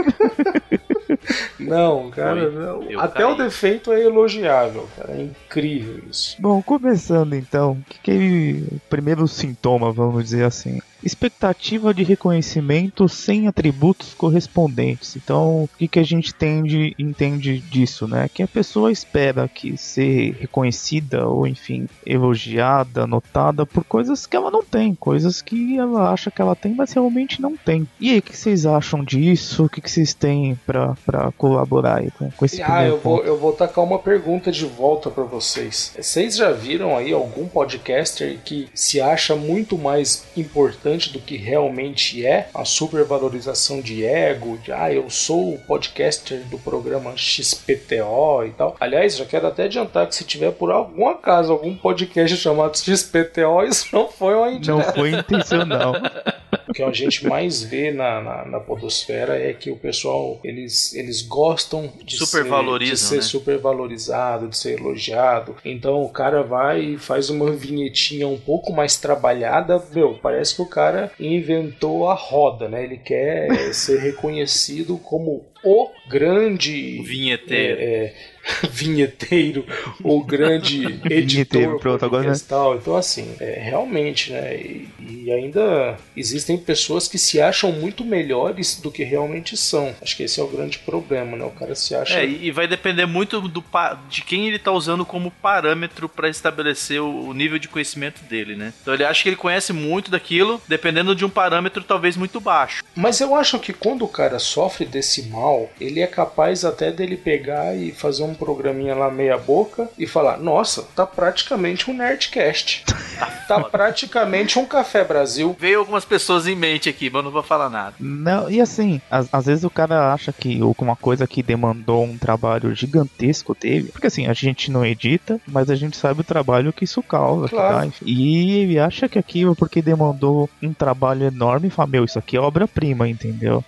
Não, 1.58 2.10
cara, 2.10 2.50
não. 2.50 3.00
até 3.00 3.22
caí. 3.22 3.32
o 3.32 3.36
defeito 3.36 3.92
é 3.92 4.02
elogiável, 4.02 4.88
cara. 4.96 5.12
É 5.12 5.22
incrível 5.22 6.02
isso. 6.10 6.36
Bom, 6.40 6.62
começando 6.62 7.34
então, 7.34 7.72
o 7.72 7.84
que, 7.84 7.98
que 8.00 8.10
é 8.10 8.74
o 8.74 8.80
primeiro 8.88 9.26
sintoma, 9.28 9.92
vamos 9.92 10.24
dizer 10.24 10.44
assim? 10.44 10.80
Expectativa 11.04 11.92
de 11.92 12.02
reconhecimento 12.02 13.08
sem 13.08 13.46
atributos 13.46 14.14
correspondentes. 14.14 15.16
Então, 15.16 15.64
o 15.64 15.70
que, 15.78 15.86
que 15.86 15.98
a 15.98 16.04
gente 16.04 16.34
tende, 16.34 16.94
entende 16.98 17.58
disso, 17.58 18.08
né? 18.08 18.28
Que 18.32 18.42
a 18.42 18.48
pessoa 18.48 18.90
espera 18.90 19.48
que 19.48 19.76
ser 19.76 20.36
reconhecida 20.40 21.26
ou, 21.28 21.46
enfim, 21.46 21.86
elogiada, 22.06 23.06
notada 23.06 23.66
por 23.66 23.84
coisas 23.84 24.26
que 24.26 24.36
ela 24.36 24.50
não 24.50 24.62
tem, 24.62 24.94
coisas 24.94 25.42
que 25.42 25.78
ela 25.78 26.10
acha 26.10 26.30
que 26.30 26.40
ela 26.40 26.56
tem, 26.56 26.74
mas 26.74 26.92
realmente 26.92 27.40
não 27.40 27.56
tem. 27.56 27.86
E 28.00 28.10
aí, 28.10 28.18
o 28.18 28.22
que 28.22 28.36
vocês 28.36 28.64
acham 28.64 29.04
disso? 29.04 29.64
O 29.64 29.68
que, 29.68 29.80
que 29.80 29.90
vocês 29.90 30.14
têm 30.14 30.58
para 30.66 31.32
colaborar 31.36 31.98
aí 31.98 32.10
com, 32.12 32.30
com 32.30 32.44
esse 32.44 32.62
Ah, 32.62 32.84
eu 32.84 32.98
vou, 32.98 33.22
eu 33.24 33.38
vou 33.38 33.52
tacar 33.52 33.84
uma 33.84 33.98
pergunta 33.98 34.50
de 34.50 34.64
volta 34.64 35.10
para 35.10 35.24
vocês. 35.24 35.92
Vocês 36.00 36.36
já 36.36 36.50
viram 36.50 36.96
aí 36.96 37.12
algum 37.12 37.46
podcaster 37.46 38.38
que 38.44 38.68
se 38.74 39.00
acha 39.00 39.36
muito 39.36 39.76
mais 39.76 40.24
importante 40.36 40.93
do 41.12 41.20
que 41.20 41.36
realmente 41.36 42.24
é, 42.24 42.48
a 42.54 42.64
supervalorização 42.64 43.80
de 43.80 44.04
ego, 44.04 44.58
de 44.58 44.72
ah, 44.72 44.92
eu 44.92 45.08
sou 45.10 45.54
o 45.54 45.58
podcaster 45.58 46.40
do 46.44 46.58
programa 46.58 47.16
XPTO 47.16 48.44
e 48.46 48.50
tal. 48.50 48.76
Aliás, 48.80 49.16
já 49.16 49.24
quero 49.24 49.46
até 49.46 49.64
adiantar 49.64 50.06
que 50.06 50.14
se 50.14 50.24
tiver 50.24 50.52
por 50.52 50.70
algum 50.70 51.08
acaso 51.08 51.52
algum 51.52 51.74
podcast 51.76 52.36
chamado 52.36 52.76
XPTO, 52.76 53.62
isso 53.68 53.88
não 53.92 54.08
foi 54.08 54.34
uma 54.34 54.50
Não 54.50 54.80
foi 54.80 55.10
intencional. 55.10 55.94
o 56.82 56.90
que 56.90 56.90
a 56.90 56.92
gente 56.92 57.26
mais 57.26 57.62
vê 57.62 57.92
na, 57.92 58.20
na, 58.20 58.44
na, 58.44 58.60
podosfera 58.60 59.38
é 59.38 59.52
que 59.52 59.70
o 59.70 59.76
pessoal 59.76 60.40
eles, 60.42 60.92
eles 60.94 61.22
gostam 61.22 61.92
de 62.02 62.16
super 62.16 62.44
ser, 62.44 62.78
de 62.80 62.96
ser 62.96 63.16
né? 63.16 63.22
super 63.22 63.58
valorizado, 63.58 64.48
de 64.48 64.58
ser 64.58 64.78
elogiado. 64.78 65.56
Então 65.64 66.02
o 66.02 66.08
cara 66.08 66.42
vai 66.42 66.80
e 66.80 66.98
faz 66.98 67.30
uma 67.30 67.52
vinhetinha 67.52 68.26
um 68.26 68.38
pouco 68.38 68.72
mais 68.72 68.96
trabalhada, 68.96 69.82
meu, 69.94 70.18
parece 70.20 70.56
que 70.56 70.62
o 70.62 70.68
cara 70.68 71.12
inventou 71.18 72.08
a 72.08 72.14
roda, 72.14 72.68
né? 72.68 72.82
Ele 72.82 72.98
quer 72.98 73.72
ser 73.72 74.00
reconhecido 74.00 74.98
como 74.98 75.46
o 75.62 75.88
grande 76.08 77.00
vinheteiro. 77.02 77.80
É, 77.80 77.84
é, 77.84 78.14
vinheteiro 78.70 79.64
ou 80.02 80.22
grande 80.24 81.00
editor 81.10 81.78
pronto, 81.78 82.04
agora, 82.04 82.30
né? 82.30 82.36
Então, 82.36 82.96
assim, 82.96 83.34
é, 83.40 83.60
realmente, 83.60 84.32
né? 84.32 84.56
E, 84.56 84.88
e, 85.00 85.32
ainda 85.32 85.96
existem 86.16 86.56
pessoas 86.58 87.08
que 87.08 87.18
se 87.18 87.40
acham 87.40 87.72
muito 87.72 88.04
melhores 88.04 88.80
do 88.80 88.90
que 88.90 89.02
realmente 89.02 89.56
são. 89.56 89.94
Acho 90.00 90.16
que 90.16 90.24
esse 90.24 90.40
é 90.40 90.42
o 90.42 90.48
grande 90.48 90.78
problema, 90.78 91.36
né? 91.36 91.44
O 91.44 91.50
cara 91.50 91.74
se 91.74 91.94
acha. 91.94 92.20
É, 92.20 92.26
e 92.26 92.50
vai 92.50 92.66
depender 92.66 93.06
muito 93.06 93.40
do, 93.40 93.64
de 94.08 94.22
quem 94.22 94.46
ele 94.46 94.56
está 94.56 94.72
usando 94.72 95.04
como 95.04 95.30
parâmetro 95.30 96.08
para 96.08 96.28
estabelecer 96.28 97.00
o, 97.00 97.28
o, 97.28 97.34
nível 97.34 97.58
de 97.58 97.68
conhecimento 97.68 98.22
dele, 98.24 98.54
né? 98.54 98.72
Então 98.82 98.94
ele 98.94 99.04
acha 99.04 99.22
que 99.22 99.28
ele 99.28 99.36
conhece 99.36 99.72
muito 99.72 100.10
daquilo, 100.10 100.60
dependendo 100.68 101.14
de 101.14 101.24
um 101.24 101.30
parâmetro 101.30 101.82
talvez 101.82 102.16
muito 102.16 102.40
baixo. 102.40 102.84
Mas 102.94 103.20
eu 103.20 103.34
acho 103.34 103.58
que 103.58 103.72
quando 103.72 104.04
o 104.04 104.08
cara 104.08 104.38
sofre 104.38 104.84
desse 104.84 105.28
mal, 105.28 105.70
ele 105.80 106.00
é 106.00 106.06
capaz 106.06 106.64
até 106.64 106.90
dele 106.90 107.16
pegar 107.16 107.76
e 107.76 107.92
fazer 107.92 108.22
um 108.22 108.33
programinha 108.34 108.94
lá 108.94 109.10
meia 109.10 109.38
boca 109.38 109.88
e 109.98 110.06
falar: 110.06 110.38
"Nossa, 110.38 110.82
tá 110.94 111.06
praticamente 111.06 111.90
um 111.90 111.94
Nerdcast". 111.94 112.84
tá 113.46 113.60
praticamente 113.60 114.58
um 114.58 114.66
Café 114.66 115.04
Brasil. 115.04 115.54
Veio 115.58 115.80
algumas 115.80 116.04
pessoas 116.04 116.46
em 116.46 116.56
mente 116.56 116.88
aqui, 116.88 117.10
mas 117.10 117.24
não 117.24 117.30
vou 117.30 117.42
falar 117.42 117.70
nada. 117.70 117.94
Não, 118.00 118.50
e 118.50 118.60
assim, 118.60 119.00
às, 119.10 119.28
às 119.32 119.46
vezes 119.46 119.64
o 119.64 119.70
cara 119.70 120.12
acha 120.12 120.32
que 120.32 120.60
alguma 120.60 120.96
coisa 120.96 121.26
que 121.26 121.42
demandou 121.42 122.04
um 122.04 122.18
trabalho 122.18 122.74
gigantesco 122.74 123.54
teve, 123.54 123.90
porque 123.90 124.06
assim, 124.06 124.26
a 124.26 124.32
gente 124.32 124.70
não 124.70 124.84
edita, 124.84 125.40
mas 125.46 125.70
a 125.70 125.74
gente 125.74 125.96
sabe 125.96 126.20
o 126.20 126.24
trabalho 126.24 126.72
que 126.72 126.84
isso 126.84 127.02
causa. 127.02 127.48
Claro. 127.48 127.90
Que 127.90 128.04
e 128.04 128.60
ele 128.62 128.78
acha 128.78 129.08
que 129.08 129.18
aquilo 129.18 129.54
porque 129.54 129.82
demandou 129.82 130.48
um 130.62 130.72
trabalho 130.72 131.26
enorme, 131.26 131.70
fala, 131.70 131.88
meu, 131.88 132.04
isso 132.04 132.18
aqui 132.18 132.36
é 132.36 132.40
obra-prima, 132.40 133.08
entendeu? 133.08 133.64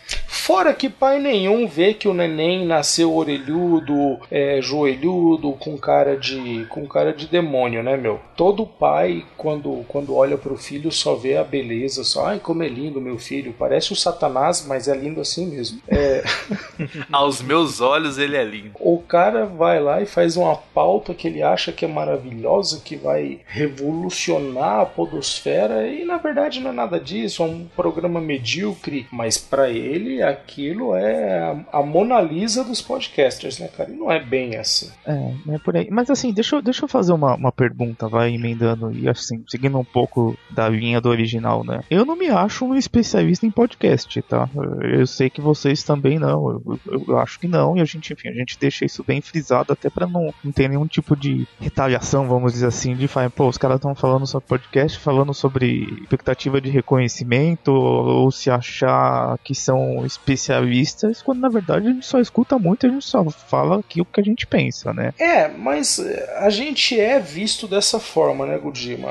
Fora 0.47 0.73
que 0.73 0.89
pai 0.89 1.19
nenhum 1.19 1.67
vê 1.67 1.93
que 1.93 2.07
o 2.07 2.15
neném 2.15 2.65
nasceu 2.65 3.13
orelhudo, 3.13 4.17
é, 4.31 4.61
joelhudo, 4.63 5.51
com 5.55 5.77
cara 5.77 6.17
de 6.17 6.65
com 6.71 6.87
cara 6.87 7.13
de 7.13 7.27
demônio, 7.27 7.83
né, 7.83 7.97
meu? 7.97 8.21
Todo 8.37 8.65
pai 8.65 9.25
quando 9.37 9.85
quando 9.89 10.15
olha 10.15 10.39
pro 10.39 10.57
filho 10.57 10.93
só 10.93 11.17
vê 11.17 11.37
a 11.37 11.43
beleza, 11.43 12.05
só 12.05 12.27
ai 12.27 12.39
como 12.39 12.63
é 12.63 12.69
lindo 12.69 13.01
meu 13.01 13.19
filho, 13.19 13.57
parece 13.59 13.93
o 13.93 13.97
Satanás, 13.97 14.65
mas 14.65 14.87
é 14.87 14.97
lindo 14.97 15.21
assim 15.21 15.47
mesmo. 15.47 15.81
É... 15.89 16.23
Aos 17.11 17.43
meus 17.43 17.81
olhos 17.81 18.17
ele 18.17 18.37
é 18.37 18.45
lindo. 18.45 18.71
O 18.79 19.01
cara 19.01 19.47
vai 19.47 19.81
lá 19.81 20.01
e 20.01 20.07
faz 20.07 20.37
uma 20.37 20.55
pauta 20.55 21.13
que 21.13 21.27
ele 21.27 21.43
acha 21.43 21.73
que 21.73 21.85
é 21.85 21.89
maravilhosa, 21.89 22.83
que 22.85 22.95
vai 22.95 23.41
revolucionar 23.47 24.83
a 24.83 24.87
podosfera 24.87 25.89
e 25.89 26.05
na 26.05 26.19
verdade 26.19 26.61
não 26.61 26.71
é 26.71 26.75
nada 26.75 27.01
disso, 27.01 27.43
é 27.43 27.47
um 27.47 27.67
programa 27.75 28.21
medíocre, 28.21 29.09
mas 29.11 29.37
para 29.37 29.69
ele 29.69 30.23
aquilo 30.37 30.95
é 30.95 31.65
a 31.73 31.83
Mona 31.83 32.21
Lisa 32.21 32.65
dos 32.65 32.81
podcasters, 32.81 33.59
né, 33.59 33.69
cara? 33.69 33.91
E 33.91 33.95
não 33.95 34.11
é 34.11 34.21
bem 34.21 34.57
assim. 34.57 34.91
É, 35.07 35.55
é 35.55 35.59
por 35.59 35.77
aí. 35.77 35.89
Mas 35.91 36.11
assim, 36.11 36.33
deixa, 36.33 36.57
eu, 36.57 36.63
deixa 36.63 36.85
eu 36.85 36.89
fazer 36.89 37.13
uma, 37.13 37.35
uma 37.35 37.53
pergunta, 37.53 38.09
vai 38.09 38.35
emendando 38.35 38.93
e 38.93 39.09
assim, 39.09 39.45
seguindo 39.49 39.79
um 39.79 39.85
pouco 39.85 40.37
da 40.51 40.69
linha 40.69 41.01
do 41.01 41.09
original, 41.09 41.65
né? 41.65 41.81
Eu 41.91 42.05
não 42.05 42.17
me 42.17 42.29
acho 42.29 42.65
um 42.65 42.75
especialista 42.75 43.47
em 43.47 43.51
podcast, 43.51 44.21
tá? 44.23 44.49
Eu 44.83 45.07
sei 45.07 45.31
que 45.31 45.41
vocês 45.41 45.83
também 45.83 46.19
não, 46.19 46.51
eu, 46.51 46.81
eu, 46.87 47.05
eu 47.09 47.19
acho 47.19 47.39
que 47.39 47.49
não, 47.49 47.77
e 47.77 47.81
a 47.81 47.85
gente, 47.85 48.13
enfim, 48.13 48.29
a 48.29 48.33
gente 48.33 48.59
deixa 48.59 48.85
isso 48.85 49.05
bem 49.05 49.21
frisado 49.21 49.73
até 49.73 49.89
para 49.91 50.07
não, 50.07 50.33
não 50.43 50.53
ter 50.53 50.69
nenhum 50.69 50.87
tipo 50.87 51.17
de 51.17 51.47
retaliação, 51.61 52.29
vamos 52.29 52.53
dizer 52.53 52.67
assim, 52.67 52.95
de 52.95 53.09
falar, 53.09 53.31
pô, 53.31 53.49
os 53.49 53.59
caras 53.59 53.77
estão 53.77 53.95
falando 53.95 54.27
sobre 54.27 54.49
podcast, 54.49 54.99
falando 54.99 55.33
sobre 55.35 55.85
expectativa 56.03 56.61
de 56.61 56.71
reconhecimento, 56.71 57.73
ou, 57.73 58.25
ou 58.25 58.31
se 58.31 58.51
achar 58.51 59.39
que 59.39 59.55
são 59.55 60.05
especialistas, 60.27 61.23
quando 61.23 61.41
na 61.41 61.49
verdade 61.49 61.87
a 61.87 61.93
gente 61.93 62.05
só 62.05 62.21
escuta 62.21 62.59
muito, 62.59 62.87
a 62.87 62.91
gente 62.91 63.05
só 63.05 63.25
fala 63.31 63.79
aqui 63.79 64.01
o 64.01 64.05
que 64.05 64.21
a 64.21 64.25
gente 64.25 64.47
pensa, 64.47 64.93
né? 64.93 65.15
É, 65.19 65.49
mas 65.49 66.01
eh, 66.01 66.37
a 66.39 66.51
gente 66.51 66.99
é 66.99 67.21
visto 67.21 67.69
dessa 67.69 68.01
forma, 68.01 68.45
né, 68.45 68.59
Gudima? 68.59 69.11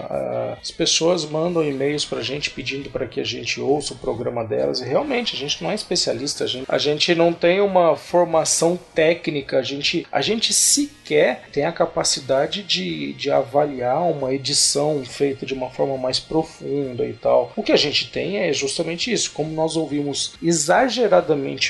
As 0.62 0.72
pessoas 0.72 1.26
mandam 1.26 1.64
e-mails 1.64 2.04
pra 2.04 2.22
gente 2.22 2.52
pedindo 2.52 2.90
para 2.90 3.08
que 3.08 3.22
a 3.22 3.24
gente 3.24 3.62
ouça 3.62 3.94
o 3.94 3.98
programa 3.98 4.44
delas, 4.44 4.82
e 4.82 4.86
realmente 4.86 5.36
a 5.36 5.40
gente 5.40 5.64
não 5.64 5.72
é 5.72 5.76
especialista, 5.76 6.44
a 6.44 6.48
gente, 6.48 6.66
a 6.68 6.78
gente 6.78 7.16
não 7.16 7.32
tem 7.32 7.62
uma 7.62 7.96
formação 7.96 8.78
técnica, 8.94 9.60
a 9.60 9.64
gente, 9.64 10.06
a 10.12 10.22
gente 10.22 10.54
sequer 10.54 11.48
tem 11.52 11.66
a 11.66 11.72
capacidade 11.72 12.64
de, 12.64 13.14
de 13.14 13.32
avaliar 13.32 14.02
uma 14.02 14.34
edição 14.34 15.04
feita 15.06 15.46
de 15.46 15.54
uma 15.54 15.70
forma 15.70 15.98
mais 15.98 16.20
profunda 16.20 17.06
e 17.06 17.14
tal. 17.14 17.54
O 17.56 17.64
que 17.64 17.72
a 17.72 17.78
gente 17.78 18.12
tem 18.12 18.38
é 18.38 18.52
justamente 18.52 19.12
isso, 19.12 19.32
como 19.32 19.52
nós 19.52 19.76
ouvimos 19.76 20.34
exageradamente 20.42 21.05